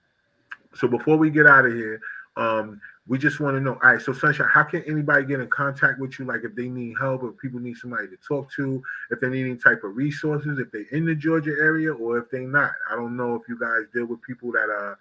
so 0.75 0.87
before 0.87 1.17
we 1.17 1.29
get 1.29 1.47
out 1.47 1.65
of 1.65 1.73
here, 1.73 2.01
um, 2.35 2.81
we 3.09 3.17
just 3.17 3.39
want 3.39 3.57
to 3.57 3.59
know. 3.59 3.73
All 3.83 3.91
right, 3.91 4.01
so 4.01 4.13
Sunshyne, 4.13 4.49
how 4.51 4.61
can 4.61 4.83
anybody 4.83 5.25
get 5.25 5.39
in 5.39 5.47
contact 5.49 5.99
with 5.99 6.19
you? 6.19 6.25
Like 6.25 6.41
if 6.43 6.53
they 6.53 6.69
need 6.69 6.93
help, 6.99 7.23
if 7.23 7.35
people 7.39 7.59
need 7.59 7.75
somebody 7.75 8.07
to 8.07 8.15
talk 8.17 8.53
to, 8.53 8.83
if 9.09 9.19
they 9.19 9.29
need 9.29 9.45
any 9.45 9.55
type 9.55 9.83
of 9.83 9.97
resources, 9.97 10.59
if 10.59 10.71
they're 10.71 10.85
in 10.91 11.05
the 11.05 11.15
Georgia 11.15 11.49
area 11.49 11.91
or 11.91 12.19
if 12.19 12.29
they're 12.29 12.47
not. 12.47 12.71
I 12.89 12.95
don't 12.95 13.17
know 13.17 13.33
if 13.33 13.41
you 13.49 13.59
guys 13.59 13.91
deal 13.91 14.05
with 14.05 14.21
people 14.21 14.51
that 14.51 14.69
are 14.69 14.97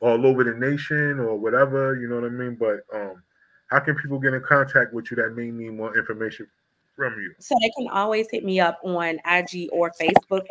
all 0.00 0.26
over 0.26 0.42
the 0.42 0.54
nation 0.54 1.20
or 1.20 1.36
whatever, 1.36 1.94
you 1.94 2.08
know 2.08 2.16
what 2.16 2.24
I 2.24 2.30
mean? 2.30 2.56
But 2.56 2.80
um, 2.92 3.22
how 3.68 3.78
can 3.78 3.94
people 3.94 4.18
get 4.18 4.34
in 4.34 4.42
contact 4.42 4.92
with 4.92 5.12
you 5.12 5.16
that 5.18 5.36
may 5.36 5.52
need 5.52 5.74
more 5.74 5.96
information 5.96 6.48
from 6.96 7.12
you? 7.20 7.32
So 7.38 7.54
they 7.62 7.70
can 7.76 7.86
always 7.92 8.26
hit 8.28 8.44
me 8.44 8.58
up 8.58 8.80
on 8.82 9.20
IG 9.24 9.68
or 9.72 9.92
Facebook, 9.92 10.46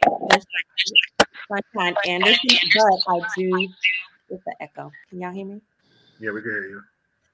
Sunshyne 1.52 1.96
Anderson. 2.08 2.58
But 2.74 3.00
I 3.10 3.20
do, 3.36 3.70
it's 4.30 4.44
the 4.46 4.56
echo. 4.62 4.90
Can 5.10 5.20
y'all 5.20 5.34
hear 5.34 5.46
me? 5.46 5.62
Yeah, 6.20 6.32
we 6.32 6.42
can 6.42 6.52
hear 6.52 6.70
you. 6.70 6.82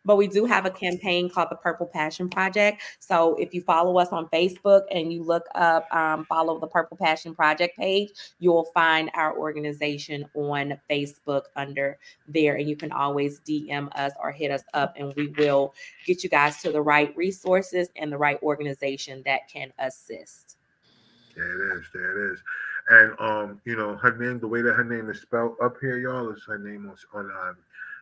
But 0.06 0.18
we 0.18 0.28
do 0.28 0.46
have 0.46 0.66
a 0.66 0.70
campaign 0.70 1.30
called 1.30 1.50
the 1.50 1.56
Purple 1.56 1.88
Passion 1.88 2.30
Project. 2.30 2.84
So 3.00 3.36
if 3.36 3.54
you 3.56 3.62
follow 3.62 3.98
us 3.98 4.10
on 4.10 4.28
Facebook 4.28 4.84
and 4.92 5.12
you 5.12 5.24
look 5.24 5.46
up, 5.56 5.92
um, 5.94 6.26
follow 6.26 6.60
the 6.60 6.68
Purple 6.68 6.96
Passion 6.96 7.34
Project 7.34 7.76
page, 7.76 8.12
you'll 8.38 8.66
find 8.66 9.10
our 9.16 9.36
organization 9.36 10.26
on 10.36 10.80
Facebook 10.90 11.44
under 11.56 11.98
there. 12.28 12.56
And 12.56 12.70
you 12.70 12.76
can 12.76 12.92
always 12.92 13.42
DM 13.42 13.90
us 13.98 14.14
or 14.22 14.32
hit 14.32 14.52
us 14.52 14.64
up, 14.76 14.94
and 14.96 15.12
we 15.16 15.30
will 15.40 15.74
get 16.06 16.24
you 16.24 16.30
guys 16.30 16.62
to 16.62 16.72
the 16.72 16.82
right 16.82 17.16
resources 17.18 17.90
and 17.96 18.12
the 18.12 18.18
right 18.18 18.42
organization 18.44 19.24
that 19.26 19.50
can 19.52 19.74
assist. 19.80 20.58
There 21.36 21.74
it 21.74 21.80
is. 21.80 21.86
There 21.94 22.30
it 22.30 22.34
is. 22.34 22.44
And 22.88 23.20
um, 23.20 23.62
you 23.66 23.76
know, 23.76 23.96
her 23.96 24.16
name, 24.16 24.40
the 24.40 24.48
way 24.48 24.62
that 24.62 24.74
her 24.74 24.84
name 24.84 25.10
is 25.10 25.20
spelled 25.20 25.56
up 25.64 25.78
here, 25.82 25.98
y'all, 25.98 26.30
is 26.30 26.44
her 26.48 26.60
name 26.60 26.88
on 26.88 26.96
on 27.16 27.50
um, 27.50 27.58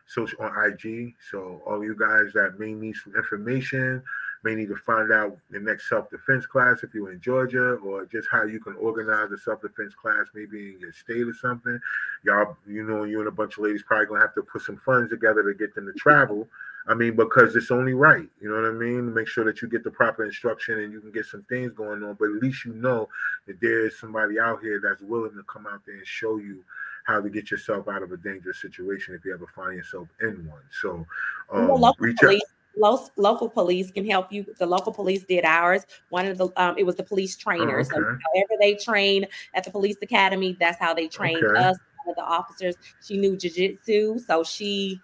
social 0.06 0.42
on 0.42 0.52
IG. 0.70 1.14
So 1.30 1.62
all 1.66 1.84
you 1.84 1.96
guys 1.96 2.32
that 2.34 2.58
may 2.58 2.72
need 2.74 2.96
some 2.96 3.14
information, 3.16 4.02
may 4.42 4.54
need 4.54 4.68
to 4.68 4.76
find 4.76 5.10
out 5.12 5.38
the 5.50 5.58
next 5.58 5.88
self-defense 5.88 6.46
class 6.46 6.82
if 6.82 6.92
you're 6.92 7.12
in 7.12 7.20
Georgia, 7.20 7.74
or 7.76 8.04
just 8.06 8.28
how 8.30 8.44
you 8.44 8.60
can 8.60 8.74
organize 8.76 9.30
a 9.32 9.38
self-defense 9.38 9.94
class 9.94 10.26
maybe 10.34 10.74
in 10.74 10.80
your 10.80 10.92
state 10.92 11.26
or 11.26 11.34
something. 11.34 11.80
Y'all, 12.24 12.56
you 12.66 12.84
know, 12.84 13.04
you 13.04 13.20
and 13.20 13.28
a 13.28 13.32
bunch 13.32 13.56
of 13.56 13.64
ladies 13.64 13.82
probably 13.82 14.06
gonna 14.06 14.20
have 14.20 14.34
to 14.34 14.42
put 14.42 14.62
some 14.62 14.76
funds 14.76 15.10
together 15.10 15.42
to 15.42 15.54
get 15.58 15.74
them 15.74 15.86
to 15.86 15.92
travel. 15.94 16.46
I 16.86 16.92
mean, 16.92 17.16
because 17.16 17.56
it's 17.56 17.70
only 17.70 17.94
right, 17.94 18.28
you 18.42 18.50
know 18.50 18.60
what 18.60 18.68
I 18.68 18.72
mean? 18.72 19.14
Make 19.14 19.26
sure 19.26 19.44
that 19.44 19.62
you 19.62 19.68
get 19.68 19.84
the 19.84 19.90
proper 19.90 20.22
instruction 20.22 20.80
and 20.80 20.92
you 20.92 21.00
can 21.00 21.12
get 21.12 21.24
some 21.24 21.42
things 21.48 21.72
going 21.72 22.02
on, 22.02 22.14
but 22.20 22.26
at 22.26 22.42
least 22.42 22.66
you 22.66 22.74
know 22.74 23.08
that 23.46 23.58
there 23.58 23.86
is 23.86 23.98
somebody 23.98 24.38
out 24.38 24.60
here 24.60 24.82
that's 24.82 25.00
willing 25.00 25.34
to 25.34 25.42
come 25.44 25.66
out 25.66 25.80
there 25.86 25.96
and 25.96 26.06
show 26.06 26.36
you 26.36 26.62
how 27.04 27.20
to 27.20 27.28
get 27.30 27.50
yourself 27.50 27.86
out 27.88 28.02
of 28.02 28.12
a 28.12 28.16
dangerous 28.16 28.60
situation 28.60 29.14
if 29.14 29.24
you 29.24 29.32
ever 29.32 29.46
find 29.54 29.76
yourself 29.76 30.08
in 30.20 30.46
one. 30.46 30.62
So, 30.80 31.06
um, 31.52 31.68
local 31.68 31.94
reach 31.98 32.16
police, 32.18 32.42
lo- 32.76 33.08
local 33.16 33.48
police 33.48 33.90
can 33.90 34.06
help 34.08 34.32
you. 34.32 34.44
The 34.58 34.66
local 34.66 34.92
police 34.92 35.24
did 35.24 35.44
ours. 35.44 35.84
One 36.08 36.26
of 36.26 36.38
the 36.38 36.48
um, 36.56 36.76
it 36.78 36.84
was 36.84 36.96
the 36.96 37.02
police 37.04 37.36
trainers. 37.36 37.90
So 37.90 37.96
okay. 37.96 38.04
however 38.04 38.54
they 38.60 38.74
train 38.74 39.26
at 39.54 39.64
the 39.64 39.70
police 39.70 39.96
academy, 40.02 40.56
that's 40.58 40.78
how 40.78 40.94
they 40.94 41.08
trained 41.08 41.44
Okay. 41.44 41.60
us. 41.60 41.76
One 42.04 42.12
of 42.12 42.16
the 42.16 42.24
officers, 42.24 42.76
she 43.00 43.16
knew 43.16 43.36
jujitsu, 43.36 44.20
so 44.20 44.42
she 44.42 45.00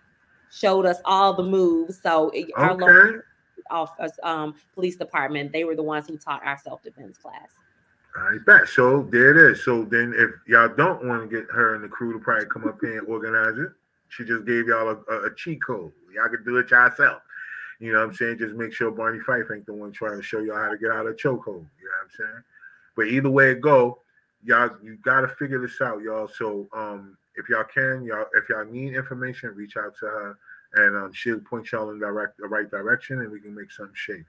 showed 0.51 0.87
us 0.87 0.99
all 1.05 1.35
the 1.35 1.45
moves. 1.45 2.01
So 2.01 2.31
it- 2.31 2.51
our 2.57 2.75
local 2.75 3.21
office, 3.71 4.19
um, 4.23 4.55
police 4.75 4.97
department, 4.97 5.53
they 5.53 5.65
were 5.65 5.77
the 5.77 5.83
ones 5.83 6.09
who 6.09 6.17
taught 6.17 6.45
our 6.45 6.59
self 6.59 6.83
defense 6.83 7.19
class. 7.19 7.51
I 8.17 8.39
bet. 8.45 8.69
So 8.69 9.03
there 9.11 9.31
it 9.31 9.53
is. 9.53 9.65
So 9.65 9.85
then, 9.85 10.15
if 10.17 10.31
y'all 10.47 10.69
don't 10.69 11.05
want 11.05 11.29
to 11.29 11.37
get 11.37 11.51
her 11.51 11.75
and 11.75 11.85
the 11.85 11.89
crew 11.89 12.13
to 12.13 12.19
probably 12.19 12.47
come 12.47 12.67
up 12.67 12.79
here 12.81 12.99
and 12.99 13.09
organize 13.09 13.59
it, 13.59 13.71
she 14.09 14.25
just 14.25 14.45
gave 14.45 14.67
y'all 14.67 14.89
a, 14.89 15.13
a, 15.13 15.27
a 15.27 15.35
cheat 15.35 15.63
code. 15.63 15.93
Y'all 16.13 16.29
can 16.29 16.45
do 16.45 16.57
it 16.57 16.71
yourself. 16.71 17.23
You 17.79 17.93
know 17.93 18.01
what 18.01 18.11
I'm 18.11 18.15
saying? 18.15 18.39
Just 18.39 18.55
make 18.55 18.73
sure 18.73 18.91
Barney 18.91 19.21
Fife 19.21 19.47
ain't 19.55 19.65
the 19.65 19.73
one 19.73 19.93
trying 19.93 20.17
to 20.17 20.23
show 20.23 20.41
y'all 20.41 20.57
how 20.57 20.69
to 20.69 20.77
get 20.77 20.91
out 20.91 21.07
of 21.07 21.17
chokehold. 21.17 21.47
You 21.47 21.87
know 21.87 21.97
what 21.97 22.05
I'm 22.05 22.11
saying? 22.17 22.43
But 22.97 23.07
either 23.07 23.31
way 23.31 23.53
it 23.53 23.61
go, 23.61 24.01
y'all 24.45 24.71
you 24.83 24.99
gotta 25.03 25.29
figure 25.29 25.61
this 25.61 25.81
out, 25.81 26.03
y'all. 26.03 26.29
So 26.29 26.69
um 26.75 27.17
if 27.37 27.49
y'all 27.49 27.65
can, 27.65 28.05
y'all 28.05 28.27
if 28.35 28.49
y'all 28.49 28.67
need 28.67 28.95
information, 28.95 29.55
reach 29.55 29.77
out 29.77 29.97
to 30.01 30.07
her 30.07 30.39
and 30.75 30.97
um 30.97 31.13
she'll 31.13 31.41
point 31.41 31.73
y'all 31.73 31.91
in 31.91 31.99
direct 31.99 32.39
the 32.39 32.47
right 32.47 32.71
direction 32.71 33.21
and 33.21 33.31
we 33.31 33.41
can 33.41 33.55
make 33.55 33.71
something 33.71 33.95
shake. 33.95 34.25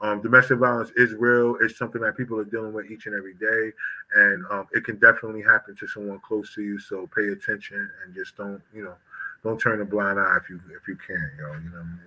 Um, 0.00 0.22
domestic 0.22 0.58
violence 0.58 0.90
is 0.96 1.12
real. 1.14 1.56
It's 1.60 1.76
something 1.76 2.00
that 2.02 2.16
people 2.16 2.38
are 2.38 2.44
dealing 2.44 2.72
with 2.72 2.90
each 2.90 3.06
and 3.06 3.14
every 3.16 3.34
day, 3.34 3.72
and 4.14 4.44
um, 4.50 4.68
it 4.72 4.84
can 4.84 4.96
definitely 4.96 5.42
happen 5.42 5.74
to 5.76 5.86
someone 5.88 6.20
close 6.20 6.54
to 6.54 6.62
you. 6.62 6.78
So 6.78 7.08
pay 7.14 7.28
attention 7.28 7.90
and 8.04 8.14
just 8.14 8.36
don't, 8.36 8.62
you 8.72 8.84
know, 8.84 8.94
don't 9.42 9.60
turn 9.60 9.80
a 9.80 9.84
blind 9.84 10.20
eye 10.20 10.38
if 10.42 10.48
you 10.48 10.60
if 10.70 10.86
you 10.86 10.96
can, 11.04 11.30
yo. 11.38 11.46
You 11.46 11.70
know 11.70 11.76
what 11.76 11.80
I 11.80 11.84
mean? 11.84 12.00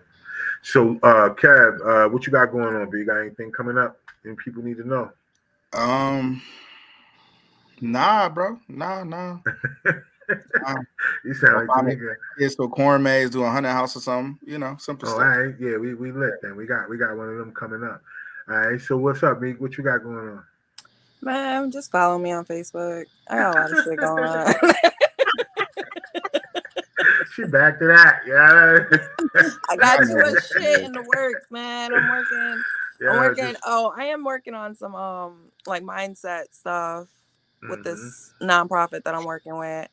So, 0.64 1.00
uh, 1.04 1.34
Kev, 1.34 2.06
uh, 2.06 2.10
what 2.10 2.26
you 2.26 2.32
got 2.32 2.52
going 2.52 2.76
on? 2.76 2.90
B? 2.90 3.00
You 3.00 3.06
got 3.06 3.20
anything 3.20 3.52
coming 3.52 3.78
up? 3.78 3.98
And 4.24 4.38
people 4.38 4.64
need 4.64 4.78
to 4.78 4.88
know. 4.88 5.12
Um, 5.74 6.42
nah, 7.82 8.30
bro, 8.30 8.60
nah, 8.68 9.04
nah. 9.04 9.40
nah. 10.62 10.76
You 11.26 11.34
sound 11.34 11.68
like 11.68 11.68
Obama. 11.68 11.94
Tamika. 11.96 12.16
Yeah, 12.40 12.48
so 12.50 12.68
corn 12.68 13.04
maze 13.04 13.30
do 13.30 13.44
a 13.44 13.50
hundred 13.50 13.70
house 13.72 13.96
or 13.96 14.00
something, 14.02 14.40
you 14.46 14.58
know, 14.60 14.76
simple 14.80 15.08
Oh, 15.10 15.14
stuff. 15.14 15.24
right, 15.24 15.56
yeah, 15.60 15.78
we 15.78 15.94
we 15.94 16.12
lit 16.12 16.34
then. 16.42 16.56
We 16.56 16.66
got 16.66 16.90
we 16.90 16.98
got 16.98 17.16
one 17.18 17.30
of 17.30 17.38
them 17.38 17.52
coming 17.54 17.84
up. 17.84 18.02
All 18.50 18.56
right, 18.58 18.82
so 18.82 18.98
what's 18.98 19.24
up, 19.24 19.42
Meek? 19.42 19.60
What 19.62 19.78
you 19.78 19.84
got 19.84 20.04
going 20.04 20.18
on? 20.18 20.44
Man, 21.22 21.70
just 21.72 21.92
follow 21.92 22.18
me 22.18 22.32
on 22.32 22.46
Facebook. 22.46 23.06
I 23.30 23.36
got 23.38 23.56
a 23.56 23.60
lot 23.62 23.72
of 23.78 23.84
shit 23.86 23.98
going 24.00 24.24
on. 24.24 24.54
She 27.34 27.44
back 27.46 27.80
to 27.80 27.86
that, 27.88 28.20
yeah. 28.28 29.00
I 29.70 29.76
got 29.78 30.00
too 30.04 30.16
much 30.18 30.48
shit 30.52 30.82
in 30.82 30.92
the 30.92 31.02
works, 31.16 31.46
man. 31.50 31.94
I'm 31.94 32.10
working. 32.10 32.64
Yeah, 33.00 33.10
I'm 33.12 33.18
working. 33.20 33.46
just- 33.54 33.62
Oh, 33.66 33.94
I 33.96 34.06
am 34.06 34.24
working 34.24 34.54
on 34.54 34.76
some 34.76 34.96
um 34.96 35.52
like 35.66 35.82
mindset 35.84 36.46
stuff 36.52 37.08
with 37.70 37.80
Mhm. 37.80 37.84
this 37.84 38.34
nonprofit 38.42 39.04
that 39.04 39.16
I'm 39.16 39.24
working 39.24 39.56
with 39.58 39.88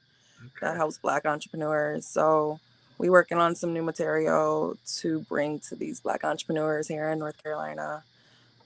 that 0.61 0.77
helps 0.77 0.99
Black 0.99 1.27
entrepreneurs. 1.27 2.07
So 2.07 2.61
we 2.99 3.11
working 3.11 3.39
on 3.39 3.55
some 3.55 3.73
new 3.75 3.83
material 3.83 4.77
to 4.99 5.21
bring 5.23 5.61
to 5.61 5.77
these 5.77 6.01
Black 6.01 6.25
entrepreneurs 6.25 6.89
here 6.89 7.11
in 7.11 7.19
North 7.21 7.43
Carolina 7.43 8.03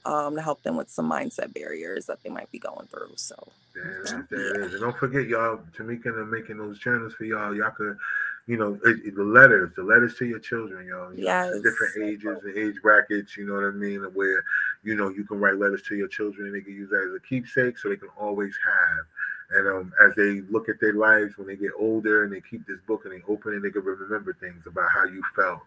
um, 0.04 0.36
to 0.36 0.42
help 0.42 0.62
them 0.62 0.76
with 0.76 0.90
some 0.90 1.10
mindset 1.10 1.54
barriers 1.54 2.06
that 2.06 2.22
they 2.24 2.30
might 2.30 2.50
be 2.52 2.58
going 2.58 2.88
through. 2.88 3.12
So 3.16 3.36
There 3.74 4.02
it 4.02 4.06
is, 4.06 4.24
there 4.30 4.50
it 4.62 4.66
is. 4.66 4.72
And 4.74 4.82
don't 4.82 4.98
forget, 4.98 5.26
y'all, 5.28 5.60
Tamika 5.76 6.06
and 6.06 6.18
them 6.18 6.30
making 6.30 6.58
those 6.58 6.78
journals 6.78 7.14
for 7.14 7.24
y'all. 7.24 7.54
Y'all 7.56 7.70
could, 7.72 7.98
you 8.46 8.56
know, 8.56 8.78
it, 8.84 8.98
it- 9.06 9.16
the 9.16 9.24
letters, 9.24 9.72
the 9.76 9.84
letters 9.84 10.16
to 10.16 10.26
your 10.26 10.40
children, 10.40 10.86
y'all. 10.88 11.14
You 11.14 11.24
know, 11.26 11.62
different 11.62 11.94
ages, 12.02 12.38
and 12.44 12.56
age 12.58 12.76
brackets, 12.82 13.36
you 13.36 13.46
know 13.46 13.54
what 13.54 13.64
I 13.64 13.70
mean? 13.72 14.02
Where, 14.14 14.44
you 14.84 14.96
know, 14.96 15.10
you 15.10 15.24
can 15.24 15.40
write 15.40 15.56
letters 15.58 15.82
to 15.88 15.96
your 15.96 16.08
children 16.08 16.48
and 16.48 16.56
they 16.56 16.62
can 16.62 16.74
use 16.74 16.90
that 16.90 17.06
as 17.08 17.14
a 17.14 17.20
keepsake 17.28 17.78
so 17.78 17.88
they 17.90 17.96
can 17.96 18.10
always 18.18 18.54
have. 18.66 19.06
And 19.54 19.68
um, 19.68 19.92
as 20.04 20.14
they 20.16 20.40
look 20.50 20.68
at 20.68 20.80
their 20.80 20.94
lives 20.94 21.36
when 21.36 21.46
they 21.46 21.56
get 21.56 21.72
older 21.78 22.24
and 22.24 22.32
they 22.32 22.40
keep 22.40 22.66
this 22.66 22.78
book 22.86 23.04
and 23.04 23.12
they 23.12 23.22
open 23.28 23.54
it, 23.54 23.60
they 23.60 23.70
can 23.70 23.82
remember 23.82 24.34
things 24.40 24.66
about 24.66 24.90
how 24.90 25.04
you 25.04 25.22
felt 25.36 25.60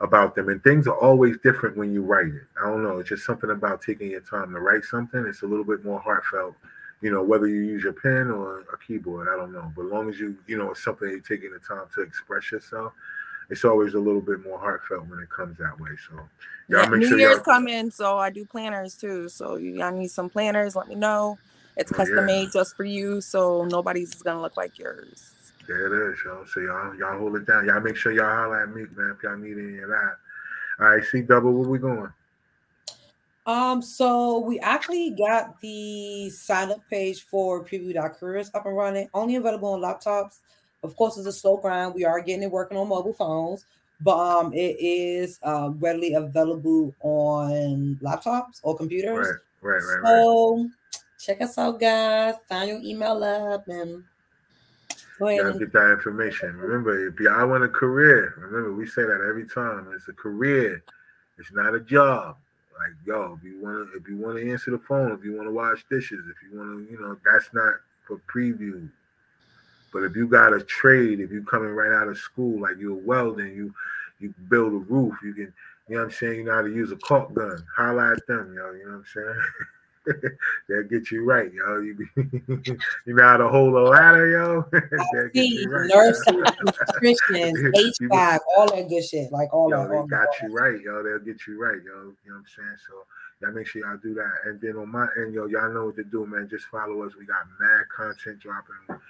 about 0.00 0.34
them. 0.34 0.48
And 0.48 0.62
things 0.62 0.86
are 0.86 0.96
always 0.96 1.36
different 1.42 1.76
when 1.76 1.92
you 1.92 2.02
write 2.02 2.26
it. 2.28 2.44
I 2.62 2.68
don't 2.68 2.82
know. 2.82 2.98
It's 2.98 3.08
just 3.08 3.26
something 3.26 3.50
about 3.50 3.82
taking 3.82 4.10
your 4.10 4.20
time 4.20 4.52
to 4.52 4.60
write 4.60 4.84
something. 4.84 5.24
It's 5.26 5.42
a 5.42 5.46
little 5.46 5.64
bit 5.64 5.84
more 5.84 6.00
heartfelt, 6.00 6.54
you 7.02 7.10
know, 7.10 7.22
whether 7.22 7.46
you 7.46 7.62
use 7.62 7.82
your 7.82 7.92
pen 7.92 8.30
or 8.30 8.60
a 8.72 8.78
keyboard. 8.86 9.28
I 9.28 9.36
don't 9.36 9.52
know. 9.52 9.72
But 9.76 9.86
as 9.86 9.92
long 9.92 10.08
as 10.08 10.18
you, 10.18 10.36
you 10.46 10.56
know, 10.56 10.70
it's 10.70 10.84
something 10.84 11.08
you're 11.08 11.20
taking 11.20 11.52
the 11.52 11.58
time 11.58 11.86
to 11.96 12.02
express 12.02 12.50
yourself, 12.52 12.92
it's 13.50 13.64
always 13.64 13.94
a 13.94 13.98
little 14.00 14.20
bit 14.20 14.44
more 14.44 14.58
heartfelt 14.58 15.08
when 15.08 15.18
it 15.20 15.30
comes 15.30 15.58
that 15.58 15.78
way. 15.80 15.90
So, 16.08 16.16
y'all 16.68 16.82
yeah, 16.82 16.88
make 16.88 17.00
New 17.00 17.08
sure 17.08 17.18
Year's 17.18 17.40
coming, 17.40 17.90
so 17.90 18.18
I 18.18 18.30
do 18.30 18.44
planners 18.44 18.94
too. 18.94 19.28
So 19.28 19.56
y'all 19.56 19.92
need 19.92 20.10
some 20.10 20.30
planners, 20.30 20.76
let 20.76 20.88
me 20.88 20.94
know. 20.94 21.38
It's 21.78 21.92
Oh, 21.92 21.96
custom 21.96 22.16
yeah. 22.16 22.26
made 22.26 22.52
just 22.52 22.76
for 22.76 22.84
you, 22.84 23.20
so 23.20 23.64
nobody's 23.64 24.14
gonna 24.22 24.42
look 24.42 24.56
like 24.56 24.78
yours. 24.78 25.32
There 25.68 25.86
it 25.86 26.12
is, 26.12 26.18
y'all. 26.24 26.44
So 26.46 26.60
y'all, 26.60 26.94
y'all 26.96 27.18
hold 27.18 27.36
it 27.36 27.46
down. 27.46 27.66
Y'all 27.66 27.80
make 27.80 27.96
sure 27.96 28.10
y'all 28.10 28.24
holler 28.24 28.62
at 28.62 28.74
me, 28.74 28.84
man, 28.96 29.14
if 29.16 29.22
y'all 29.22 29.36
need 29.36 29.56
any 29.56 29.78
of 29.78 29.88
that. 29.88 30.16
All 30.80 30.88
right, 30.88 31.04
see 31.04 31.22
double, 31.22 31.52
where 31.52 31.68
we 31.68 31.78
going? 31.78 32.12
Um, 33.46 33.80
so 33.80 34.40
we 34.40 34.58
actually 34.58 35.10
got 35.10 35.60
the 35.60 36.30
sign 36.30 36.70
up 36.70 36.80
page 36.90 37.22
for 37.22 37.64
preview.careers 37.64 38.50
up 38.54 38.66
and 38.66 38.76
running, 38.76 39.08
only 39.14 39.36
available 39.36 39.72
on 39.72 39.80
laptops. 39.80 40.40
Of 40.82 40.96
course, 40.96 41.16
it's 41.16 41.26
a 41.26 41.32
slow 41.32 41.56
grind. 41.56 41.94
We 41.94 42.04
are 42.04 42.20
getting 42.20 42.42
it 42.42 42.50
working 42.50 42.76
on 42.76 42.88
mobile 42.88 43.14
phones, 43.14 43.64
but 44.00 44.18
um, 44.18 44.52
it 44.52 44.76
is 44.80 45.38
uh, 45.42 45.70
readily 45.76 46.14
available 46.14 46.94
on 47.00 47.98
laptops 48.02 48.60
or 48.62 48.76
computers. 48.76 49.28
Right, 49.62 49.80
right, 49.80 50.02
right, 50.02 50.02
right. 50.02 50.70
Check 51.18 51.40
us 51.40 51.58
out, 51.58 51.80
guys. 51.80 52.34
Sign 52.48 52.68
your 52.68 52.80
email 52.80 53.22
up 53.24 53.66
and 53.66 54.04
go 55.18 55.26
ahead. 55.26 55.40
Y'all 55.40 55.58
get 55.58 55.72
that 55.72 55.90
information. 55.90 56.56
Remember, 56.56 57.08
if 57.08 57.18
y'all 57.18 57.48
want 57.48 57.64
a 57.64 57.68
career, 57.68 58.34
remember 58.38 58.72
we 58.72 58.86
say 58.86 59.02
that 59.02 59.26
every 59.28 59.46
time. 59.46 59.88
It's 59.94 60.08
a 60.08 60.12
career. 60.12 60.82
It's 61.38 61.52
not 61.52 61.74
a 61.74 61.80
job. 61.80 62.36
Like 62.78 62.92
yo, 63.04 63.36
if 63.36 63.44
you 63.44 63.60
want 63.60 63.90
to, 63.90 63.98
if 63.98 64.08
you 64.08 64.16
want 64.16 64.38
to 64.38 64.48
answer 64.50 64.70
the 64.70 64.78
phone, 64.78 65.10
if 65.10 65.24
you 65.24 65.34
want 65.34 65.48
to 65.48 65.52
wash 65.52 65.84
dishes, 65.90 66.24
if 66.28 66.36
you 66.48 66.56
want 66.56 66.86
to, 66.86 66.92
you 66.92 67.00
know, 67.00 67.16
that's 67.24 67.52
not 67.52 67.74
for 68.06 68.20
preview. 68.32 68.88
But 69.92 70.04
if 70.04 70.14
you 70.14 70.28
got 70.28 70.52
a 70.52 70.60
trade, 70.60 71.18
if 71.18 71.32
you 71.32 71.42
coming 71.42 71.70
right 71.70 71.92
out 71.92 72.06
of 72.06 72.18
school, 72.18 72.60
like 72.60 72.76
you're 72.78 72.94
welding, 72.94 73.54
you 73.56 73.74
you 74.20 74.32
build 74.48 74.72
a 74.72 74.76
roof, 74.76 75.14
you 75.24 75.34
can, 75.34 75.52
you 75.88 75.96
know 75.96 76.02
what 76.02 76.04
I'm 76.04 76.10
saying, 76.12 76.36
you 76.36 76.44
know 76.44 76.54
how 76.54 76.62
to 76.62 76.72
use 76.72 76.92
a 76.92 76.96
caulk 76.96 77.34
gun. 77.34 77.64
Holla 77.76 78.12
at 78.12 78.26
them, 78.28 78.54
yo, 78.56 78.72
you 78.72 78.84
know 78.84 78.90
what 78.90 78.98
I'm 78.98 79.04
saying? 79.12 79.42
They'll 80.68 80.82
get 80.84 81.10
you 81.10 81.24
right, 81.24 81.52
yo. 81.52 81.80
You, 81.80 81.94
be, 81.94 82.04
you 83.06 83.14
know 83.14 83.24
how 83.24 83.36
to 83.36 83.48
hold 83.48 83.74
a 83.74 83.82
ladder, 83.82 84.30
yo. 84.30 84.64
They'll 85.12 85.28
get 85.28 85.46
you 85.46 85.68
right. 85.70 85.90
nursing, 85.92 86.42
nutrition, 86.62 87.56
You 87.56 87.72
be- 87.72 88.08
HVAC, 88.08 88.38
all 88.56 88.66
that 88.68 88.88
good 88.88 89.04
shit. 89.04 89.30
Like 89.32 89.52
all 89.52 89.70
Yo, 89.70 89.82
that. 89.82 89.90
they 89.90 90.08
got 90.08 90.28
you 90.42 90.54
right, 90.54 90.80
yo. 90.80 91.02
They'll 91.02 91.18
get 91.18 91.46
you 91.46 91.60
right, 91.60 91.76
yo. 91.84 92.14
You 92.24 92.30
know 92.30 92.34
what 92.34 92.36
I'm 92.36 92.44
saying? 92.56 92.76
So 92.86 92.94
y'all 93.40 93.52
make 93.52 93.66
sure 93.66 93.82
y'all 93.82 93.98
do 93.98 94.14
that. 94.14 94.32
And 94.46 94.60
then 94.60 94.76
on 94.76 94.90
my 94.90 95.06
end, 95.18 95.34
yo, 95.34 95.46
y'all 95.46 95.72
know 95.72 95.86
what 95.86 95.96
to 95.96 96.04
do, 96.04 96.26
man. 96.26 96.48
Just 96.48 96.66
follow 96.66 97.02
us. 97.02 97.12
We 97.18 97.26
got 97.26 97.44
mad 97.60 97.84
content 97.94 98.40
dropping. 98.40 99.00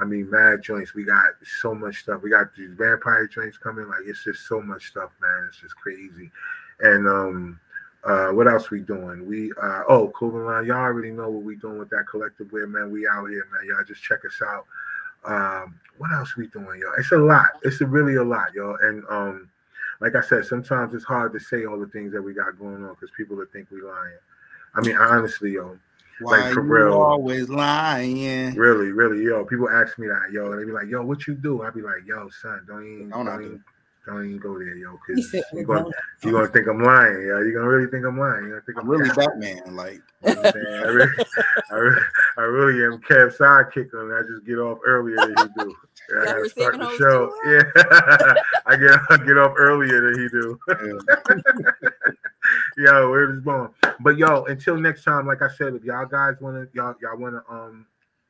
I 0.00 0.04
mean, 0.04 0.30
mad 0.30 0.62
joints. 0.62 0.94
We 0.94 1.04
got 1.04 1.26
so 1.60 1.74
much 1.74 2.00
stuff. 2.02 2.22
We 2.22 2.30
got 2.30 2.54
these 2.54 2.72
vampire 2.72 3.26
joints 3.26 3.58
coming. 3.58 3.88
Like 3.88 4.02
it's 4.06 4.22
just 4.24 4.46
so 4.46 4.60
much 4.60 4.86
stuff, 4.86 5.10
man. 5.20 5.46
It's 5.48 5.60
just 5.60 5.76
crazy. 5.76 6.30
And 6.80 7.08
um, 7.08 7.60
uh, 8.04 8.28
what 8.28 8.46
else 8.46 8.70
we 8.70 8.80
doing? 8.80 9.26
We 9.26 9.52
uh, 9.60 9.82
oh, 9.88 10.12
line. 10.20 10.66
Y'all 10.66 10.76
already 10.76 11.10
know 11.10 11.28
what 11.30 11.42
we 11.42 11.56
doing 11.56 11.78
with 11.78 11.90
that 11.90 12.06
collective 12.10 12.50
wear, 12.52 12.66
man. 12.66 12.90
We 12.90 13.06
out 13.08 13.28
here, 13.28 13.46
man. 13.52 13.68
Y'all 13.68 13.84
just 13.84 14.02
check 14.02 14.20
us 14.24 14.40
out. 14.46 14.66
Um, 15.24 15.74
what 15.98 16.12
else 16.12 16.36
we 16.36 16.46
doing, 16.46 16.80
y'all? 16.80 16.94
It's 16.98 17.12
a 17.12 17.18
lot. 17.18 17.46
It's 17.62 17.80
a 17.80 17.86
really 17.86 18.16
a 18.16 18.24
lot, 18.24 18.54
y'all. 18.54 18.78
And 18.82 19.02
um, 19.10 19.50
like 20.00 20.14
I 20.14 20.20
said, 20.20 20.44
sometimes 20.44 20.94
it's 20.94 21.04
hard 21.04 21.32
to 21.32 21.40
say 21.40 21.64
all 21.64 21.78
the 21.78 21.88
things 21.88 22.12
that 22.12 22.22
we 22.22 22.34
got 22.34 22.58
going 22.58 22.84
on 22.84 22.94
because 22.94 23.10
people 23.16 23.36
will 23.36 23.46
think 23.52 23.68
we 23.70 23.82
lying. 23.82 24.16
I 24.74 24.80
mean, 24.82 24.96
honestly, 24.96 25.52
yo, 25.52 25.76
Why 26.20 26.52
for 26.52 26.62
you 26.62 26.68
real. 26.72 26.94
always 26.94 27.48
lying? 27.48 28.54
really, 28.54 28.92
really, 28.92 29.24
yo, 29.24 29.44
people 29.44 29.68
ask 29.68 29.98
me 29.98 30.06
that, 30.06 30.30
yo, 30.30 30.52
and 30.52 30.60
they 30.60 30.64
be 30.64 30.72
like, 30.72 30.88
yo, 30.88 31.02
what 31.04 31.26
you 31.26 31.34
do? 31.34 31.62
I 31.62 31.70
be 31.70 31.82
like, 31.82 32.06
yo, 32.06 32.28
son, 32.40 32.62
don't 32.68 32.86
even, 32.86 33.08
Don't 33.10 33.26
don't, 33.26 33.38
do? 33.38 33.44
even, 33.44 33.64
don't 34.08 34.26
even 34.26 34.38
go 34.38 34.58
there, 34.58 34.74
yo, 34.76 34.98
because 35.06 35.32
you're 35.52 35.64
gonna, 35.64 35.88
you 36.24 36.32
gonna 36.32 36.48
think 36.48 36.66
I'm 36.68 36.82
lying, 36.82 37.22
yo. 37.22 37.38
You're 37.40 37.52
gonna 37.52 37.68
really 37.68 37.88
think 37.90 38.04
I'm 38.04 38.18
lying. 38.18 38.46
You're 38.46 38.60
gonna 38.60 38.66
think 38.66 38.78
I'm, 38.78 38.84
I'm 38.84 38.90
really 38.90 39.08
capping. 39.10 39.40
Batman. 39.40 39.76
Like 39.76 39.92
You 39.92 40.02
know 40.34 40.34
what 40.34 40.46
I'm 40.46 40.52
saying? 40.52 40.66
I 40.66 40.88
really, 40.88 41.12
I 41.70 41.74
really, 41.74 42.02
I 42.38 42.42
really 42.42 42.84
am 42.84 43.00
Kev 43.02 43.36
sidekick 43.36 43.94
on 43.94 44.10
it. 44.10 44.14
I 44.14 44.22
just 44.22 44.44
get 44.46 44.58
off 44.58 44.78
earlier 44.86 45.16
than 45.16 45.34
he 45.36 45.44
do. 45.64 45.74
Yeah, 46.10 46.20
I 46.20 46.24
gotta 46.24 46.48
start 46.48 46.78
the 46.78 46.96
show. 46.96 47.30
Yeah, 47.44 47.64
I 48.66 48.76
get 48.76 48.98
I 49.10 49.18
get 49.26 49.36
off 49.36 49.52
earlier 49.58 50.10
than 50.10 50.22
he 50.22 50.28
do. 50.30 50.58
yo, 52.78 53.10
where 53.10 53.34
is 53.34 53.40
going? 53.40 53.68
But 54.00 54.16
yo, 54.16 54.44
until 54.44 54.78
next 54.78 55.04
time, 55.04 55.26
like 55.26 55.42
I 55.42 55.48
said, 55.48 55.74
if 55.74 55.84
y'all 55.84 56.06
guys 56.06 56.40
wanna 56.40 56.66
y'all 56.72 56.94
y'all 57.02 57.18
wanna 57.18 57.42
um 57.50 57.84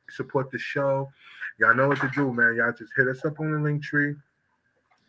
support 0.09 0.51
the 0.51 0.59
show, 0.59 1.09
y'all 1.57 1.73
know 1.73 1.87
what 1.87 2.01
to 2.01 2.09
do, 2.13 2.33
man. 2.33 2.55
Y'all 2.57 2.73
just 2.73 2.91
hit 2.97 3.07
us 3.07 3.23
up 3.23 3.39
on 3.39 3.53
the 3.53 3.59
link 3.59 3.81
tree, 3.81 4.13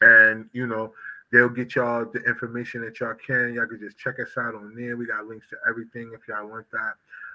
and 0.00 0.48
you 0.52 0.66
know 0.66 0.92
they'll 1.32 1.48
get 1.48 1.74
y'all 1.74 2.04
the 2.04 2.22
information 2.24 2.82
that 2.82 3.00
y'all 3.00 3.14
can. 3.14 3.54
Y'all 3.54 3.66
can 3.66 3.80
just 3.80 3.98
check 3.98 4.18
us 4.18 4.36
out 4.36 4.54
on 4.54 4.74
there. 4.74 4.96
We 4.96 5.06
got 5.06 5.26
links 5.26 5.48
to 5.50 5.56
everything 5.68 6.12
if 6.14 6.26
y'all 6.28 6.48
want 6.48 6.66
that. 6.72 6.94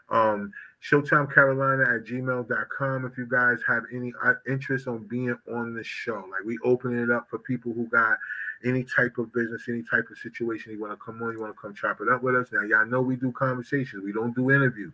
Um, 0.09 0.51
Showtime 0.83 1.33
Carolina 1.33 1.83
at 1.83 2.05
gmail.com 2.05 3.05
if 3.05 3.17
you 3.17 3.25
guys 3.25 3.59
have 3.67 3.83
any 3.91 4.13
uh, 4.23 4.33
interest 4.47 4.87
on 4.87 5.07
being 5.07 5.35
on 5.51 5.73
the 5.73 5.83
show. 5.83 6.25
Like 6.29 6.43
we 6.45 6.59
open 6.63 6.97
it 7.01 7.09
up 7.09 7.27
for 7.29 7.39
people 7.39 7.73
who 7.73 7.87
got 7.87 8.17
any 8.63 8.83
type 8.83 9.17
of 9.17 9.33
business, 9.33 9.63
any 9.67 9.81
type 9.81 10.05
of 10.11 10.17
situation 10.17 10.71
you 10.71 10.81
want 10.81 10.93
to 10.93 10.97
come 11.03 11.21
on, 11.23 11.31
you 11.31 11.39
want 11.39 11.55
to 11.55 11.59
come 11.59 11.73
chop 11.73 12.01
it 12.01 12.09
up 12.09 12.21
with 12.21 12.35
us. 12.35 12.49
Now, 12.51 12.61
y'all 12.63 12.85
know 12.85 13.01
we 13.01 13.15
do 13.15 13.31
conversations, 13.31 14.03
we 14.03 14.13
don't 14.13 14.35
do 14.35 14.51
interviews. 14.51 14.93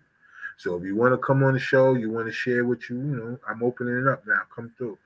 So 0.57 0.75
if 0.75 0.83
you 0.83 0.95
want 0.95 1.13
to 1.13 1.17
come 1.17 1.43
on 1.43 1.53
the 1.53 1.59
show, 1.59 1.95
you 1.95 2.09
want 2.09 2.27
to 2.27 2.31
share 2.31 2.65
what 2.65 2.87
you, 2.89 2.97
you 2.97 3.03
know, 3.03 3.39
I'm 3.49 3.63
opening 3.63 3.97
it 3.97 4.07
up 4.07 4.25
now. 4.27 4.41
Come 4.55 4.71
through. 4.77 4.97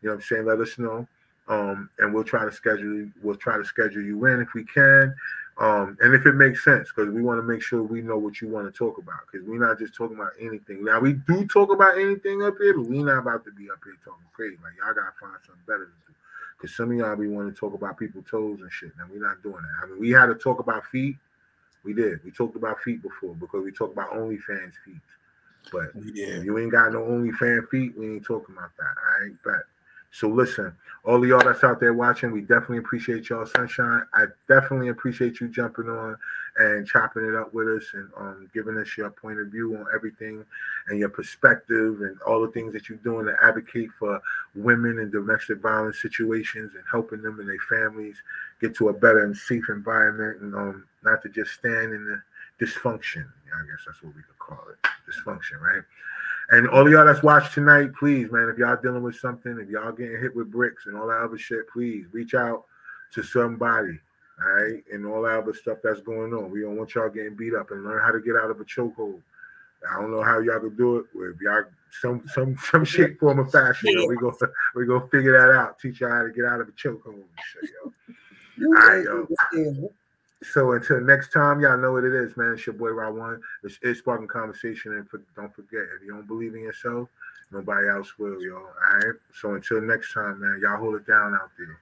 You 0.00 0.08
know 0.08 0.14
what 0.14 0.14
I'm 0.14 0.22
saying? 0.22 0.46
Let 0.46 0.60
us 0.60 0.78
know. 0.78 1.06
Um, 1.48 1.90
and 1.98 2.14
we'll 2.14 2.24
try 2.24 2.44
to 2.44 2.52
schedule 2.52 3.08
we'll 3.22 3.34
try 3.36 3.58
to 3.58 3.64
schedule 3.64 4.02
you 4.02 4.24
in 4.26 4.40
if 4.40 4.54
we 4.54 4.64
can. 4.64 5.14
Um, 5.58 5.98
and 6.00 6.14
if 6.14 6.24
it 6.24 6.34
makes 6.34 6.64
sense, 6.64 6.88
because 6.88 7.12
we 7.12 7.20
want 7.20 7.38
to 7.38 7.42
make 7.42 7.62
sure 7.62 7.82
we 7.82 8.00
know 8.00 8.16
what 8.16 8.40
you 8.40 8.48
want 8.48 8.72
to 8.72 8.76
talk 8.76 8.98
about. 8.98 9.20
Because 9.30 9.46
we're 9.46 9.64
not 9.64 9.78
just 9.78 9.94
talking 9.94 10.16
about 10.16 10.32
anything. 10.40 10.84
Now 10.84 11.00
we 11.00 11.12
do 11.12 11.46
talk 11.46 11.70
about 11.70 11.98
anything 11.98 12.42
up 12.42 12.54
here, 12.58 12.74
but 12.74 12.86
we're 12.86 13.04
not 13.04 13.18
about 13.18 13.44
to 13.44 13.52
be 13.52 13.70
up 13.70 13.78
here 13.84 13.96
talking 14.04 14.24
crazy. 14.32 14.56
Like 14.62 14.72
y'all 14.78 14.94
gotta 14.94 15.12
find 15.20 15.36
something 15.44 15.62
better 15.66 15.86
to 15.86 15.92
do. 16.06 16.14
Because 16.56 16.76
some 16.76 16.90
of 16.90 16.96
y'all 16.96 17.16
be 17.16 17.28
want 17.28 17.52
to 17.52 17.58
talk 17.58 17.74
about 17.74 17.98
people's 17.98 18.24
toes 18.30 18.60
and 18.60 18.70
shit. 18.72 18.92
Now 18.96 19.04
we're 19.12 19.20
not 19.20 19.42
doing 19.42 19.56
that. 19.56 19.84
I 19.84 19.90
mean, 19.90 20.00
we 20.00 20.10
had 20.10 20.26
to 20.26 20.34
talk 20.34 20.58
about 20.58 20.86
feet. 20.86 21.16
We 21.84 21.92
did. 21.92 22.24
We 22.24 22.30
talked 22.30 22.56
about 22.56 22.80
feet 22.80 23.02
before 23.02 23.34
because 23.34 23.64
we 23.64 23.72
talked 23.72 23.92
about 23.92 24.12
OnlyFans 24.12 24.72
feet. 24.84 25.02
But 25.70 25.90
if 25.94 26.44
you 26.44 26.58
ain't 26.58 26.72
got 26.72 26.92
no 26.92 27.00
OnlyFans 27.00 27.68
feet, 27.68 27.96
we 27.96 28.14
ain't 28.14 28.24
talking 28.24 28.54
about 28.56 28.70
that. 28.78 28.84
All 28.84 29.20
right, 29.20 29.34
but 29.44 29.62
so 30.12 30.28
listen, 30.28 30.74
all 31.04 31.22
of 31.22 31.28
y'all 31.28 31.42
that's 31.42 31.64
out 31.64 31.80
there 31.80 31.94
watching, 31.94 32.32
we 32.32 32.42
definitely 32.42 32.76
appreciate 32.76 33.30
y'all, 33.30 33.46
Sunshyne. 33.46 34.06
I 34.12 34.26
definitely 34.46 34.88
appreciate 34.88 35.40
you 35.40 35.48
jumping 35.48 35.88
on 35.88 36.16
and 36.58 36.86
chopping 36.86 37.24
it 37.24 37.34
up 37.34 37.54
with 37.54 37.66
us 37.66 37.84
and 37.94 38.10
um, 38.18 38.50
giving 38.52 38.76
us 38.76 38.94
your 38.96 39.08
point 39.08 39.40
of 39.40 39.48
view 39.48 39.74
on 39.74 39.86
everything 39.94 40.44
and 40.88 40.98
your 40.98 41.08
perspective 41.08 42.02
and 42.02 42.20
all 42.26 42.42
the 42.42 42.52
things 42.52 42.74
that 42.74 42.90
you're 42.90 42.98
doing 42.98 43.24
to 43.24 43.34
advocate 43.42 43.88
for 43.98 44.20
women 44.54 44.98
in 44.98 45.10
domestic 45.10 45.62
violence 45.62 46.02
situations 46.02 46.72
and 46.74 46.84
helping 46.90 47.22
them 47.22 47.40
and 47.40 47.48
their 47.48 47.56
families 47.70 48.16
get 48.60 48.76
to 48.76 48.90
a 48.90 48.92
better 48.92 49.24
and 49.24 49.34
safe 49.34 49.64
environment 49.70 50.42
and 50.42 50.54
um, 50.54 50.84
not 51.04 51.22
to 51.22 51.30
just 51.30 51.52
stand 51.52 51.94
in 51.94 52.04
the 52.04 52.22
dysfunction. 52.64 53.24
I 53.24 53.64
guess 53.66 53.84
that's 53.86 54.02
what 54.02 54.14
we 54.14 54.22
could 54.22 54.38
call 54.38 54.62
it, 54.68 54.88
dysfunction, 55.08 55.58
right? 55.58 55.82
And 56.52 56.68
all 56.68 56.88
y'all 56.90 57.06
that's 57.06 57.22
watched 57.22 57.54
tonight, 57.54 57.94
please, 57.98 58.30
man, 58.30 58.50
if 58.52 58.58
y'all 58.58 58.76
dealing 58.76 59.02
with 59.02 59.16
something, 59.16 59.58
if 59.58 59.70
y'all 59.70 59.90
getting 59.90 60.20
hit 60.20 60.36
with 60.36 60.50
bricks 60.50 60.84
and 60.84 60.94
all 60.98 61.06
that 61.06 61.22
other 61.22 61.38
shit, 61.38 61.66
please 61.72 62.04
reach 62.12 62.34
out 62.34 62.64
to 63.14 63.22
somebody, 63.22 63.98
all 64.38 64.52
right? 64.52 64.84
And 64.92 65.06
all 65.06 65.22
that 65.22 65.38
other 65.38 65.54
stuff 65.54 65.78
that's 65.82 66.02
going 66.02 66.34
on. 66.34 66.50
We 66.50 66.60
don't 66.60 66.76
want 66.76 66.94
y'all 66.94 67.08
getting 67.08 67.36
beat 67.36 67.54
up 67.54 67.70
and 67.70 67.82
learn 67.82 68.02
how 68.02 68.12
to 68.12 68.20
get 68.20 68.36
out 68.36 68.50
of 68.50 68.60
a 68.60 68.64
chokehold. 68.64 69.22
I 69.90 69.98
don't 69.98 70.10
know 70.10 70.22
how 70.22 70.40
y'all 70.40 70.60
could 70.60 70.76
do 70.76 70.98
it. 70.98 71.06
If 71.14 71.40
y'all 71.40 71.64
some 72.02 72.22
some 72.34 72.56
some 72.70 72.84
shape, 72.84 73.18
form, 73.18 73.40
or 73.40 73.46
fashion, 73.48 73.88
yo, 73.90 74.06
we 74.06 74.16
go 74.16 74.36
we 74.74 74.84
go 74.84 75.00
figure 75.08 75.32
that 75.32 75.56
out. 75.56 75.78
Teach 75.78 76.00
y'all 76.00 76.10
how 76.10 76.22
to 76.22 76.30
get 76.30 76.44
out 76.44 76.60
of 76.60 76.68
a 76.68 76.72
chokehold 76.72 77.14
and 77.14 77.24
shit, 77.50 77.70
yo. 77.82 78.66
All 78.66 78.72
right, 78.72 79.04
yo. 79.04 79.92
So 80.42 80.72
until 80.72 81.00
next 81.00 81.32
time, 81.32 81.60
y'all 81.60 81.78
know 81.78 81.92
what 81.92 82.04
it 82.04 82.14
is, 82.14 82.36
man. 82.36 82.54
It's 82.54 82.66
your 82.66 82.74
boy 82.74 82.92
One. 82.92 83.40
This 83.62 83.78
is 83.82 83.98
Spark-N-Conversation, 83.98 84.92
and 84.94 85.08
for, 85.08 85.22
don't 85.36 85.54
forget, 85.54 85.82
if 85.96 86.02
you 86.04 86.12
don't 86.12 86.26
believe 86.26 86.54
in 86.54 86.62
yourself, 86.62 87.08
nobody 87.52 87.88
else 87.88 88.18
will, 88.18 88.42
y'all. 88.42 88.56
All 88.56 88.96
right. 88.96 89.14
So 89.40 89.54
until 89.54 89.80
next 89.80 90.12
time, 90.12 90.40
man, 90.40 90.60
y'all 90.62 90.78
hold 90.78 90.96
it 90.96 91.06
down 91.06 91.34
out 91.34 91.50
there. 91.58 91.78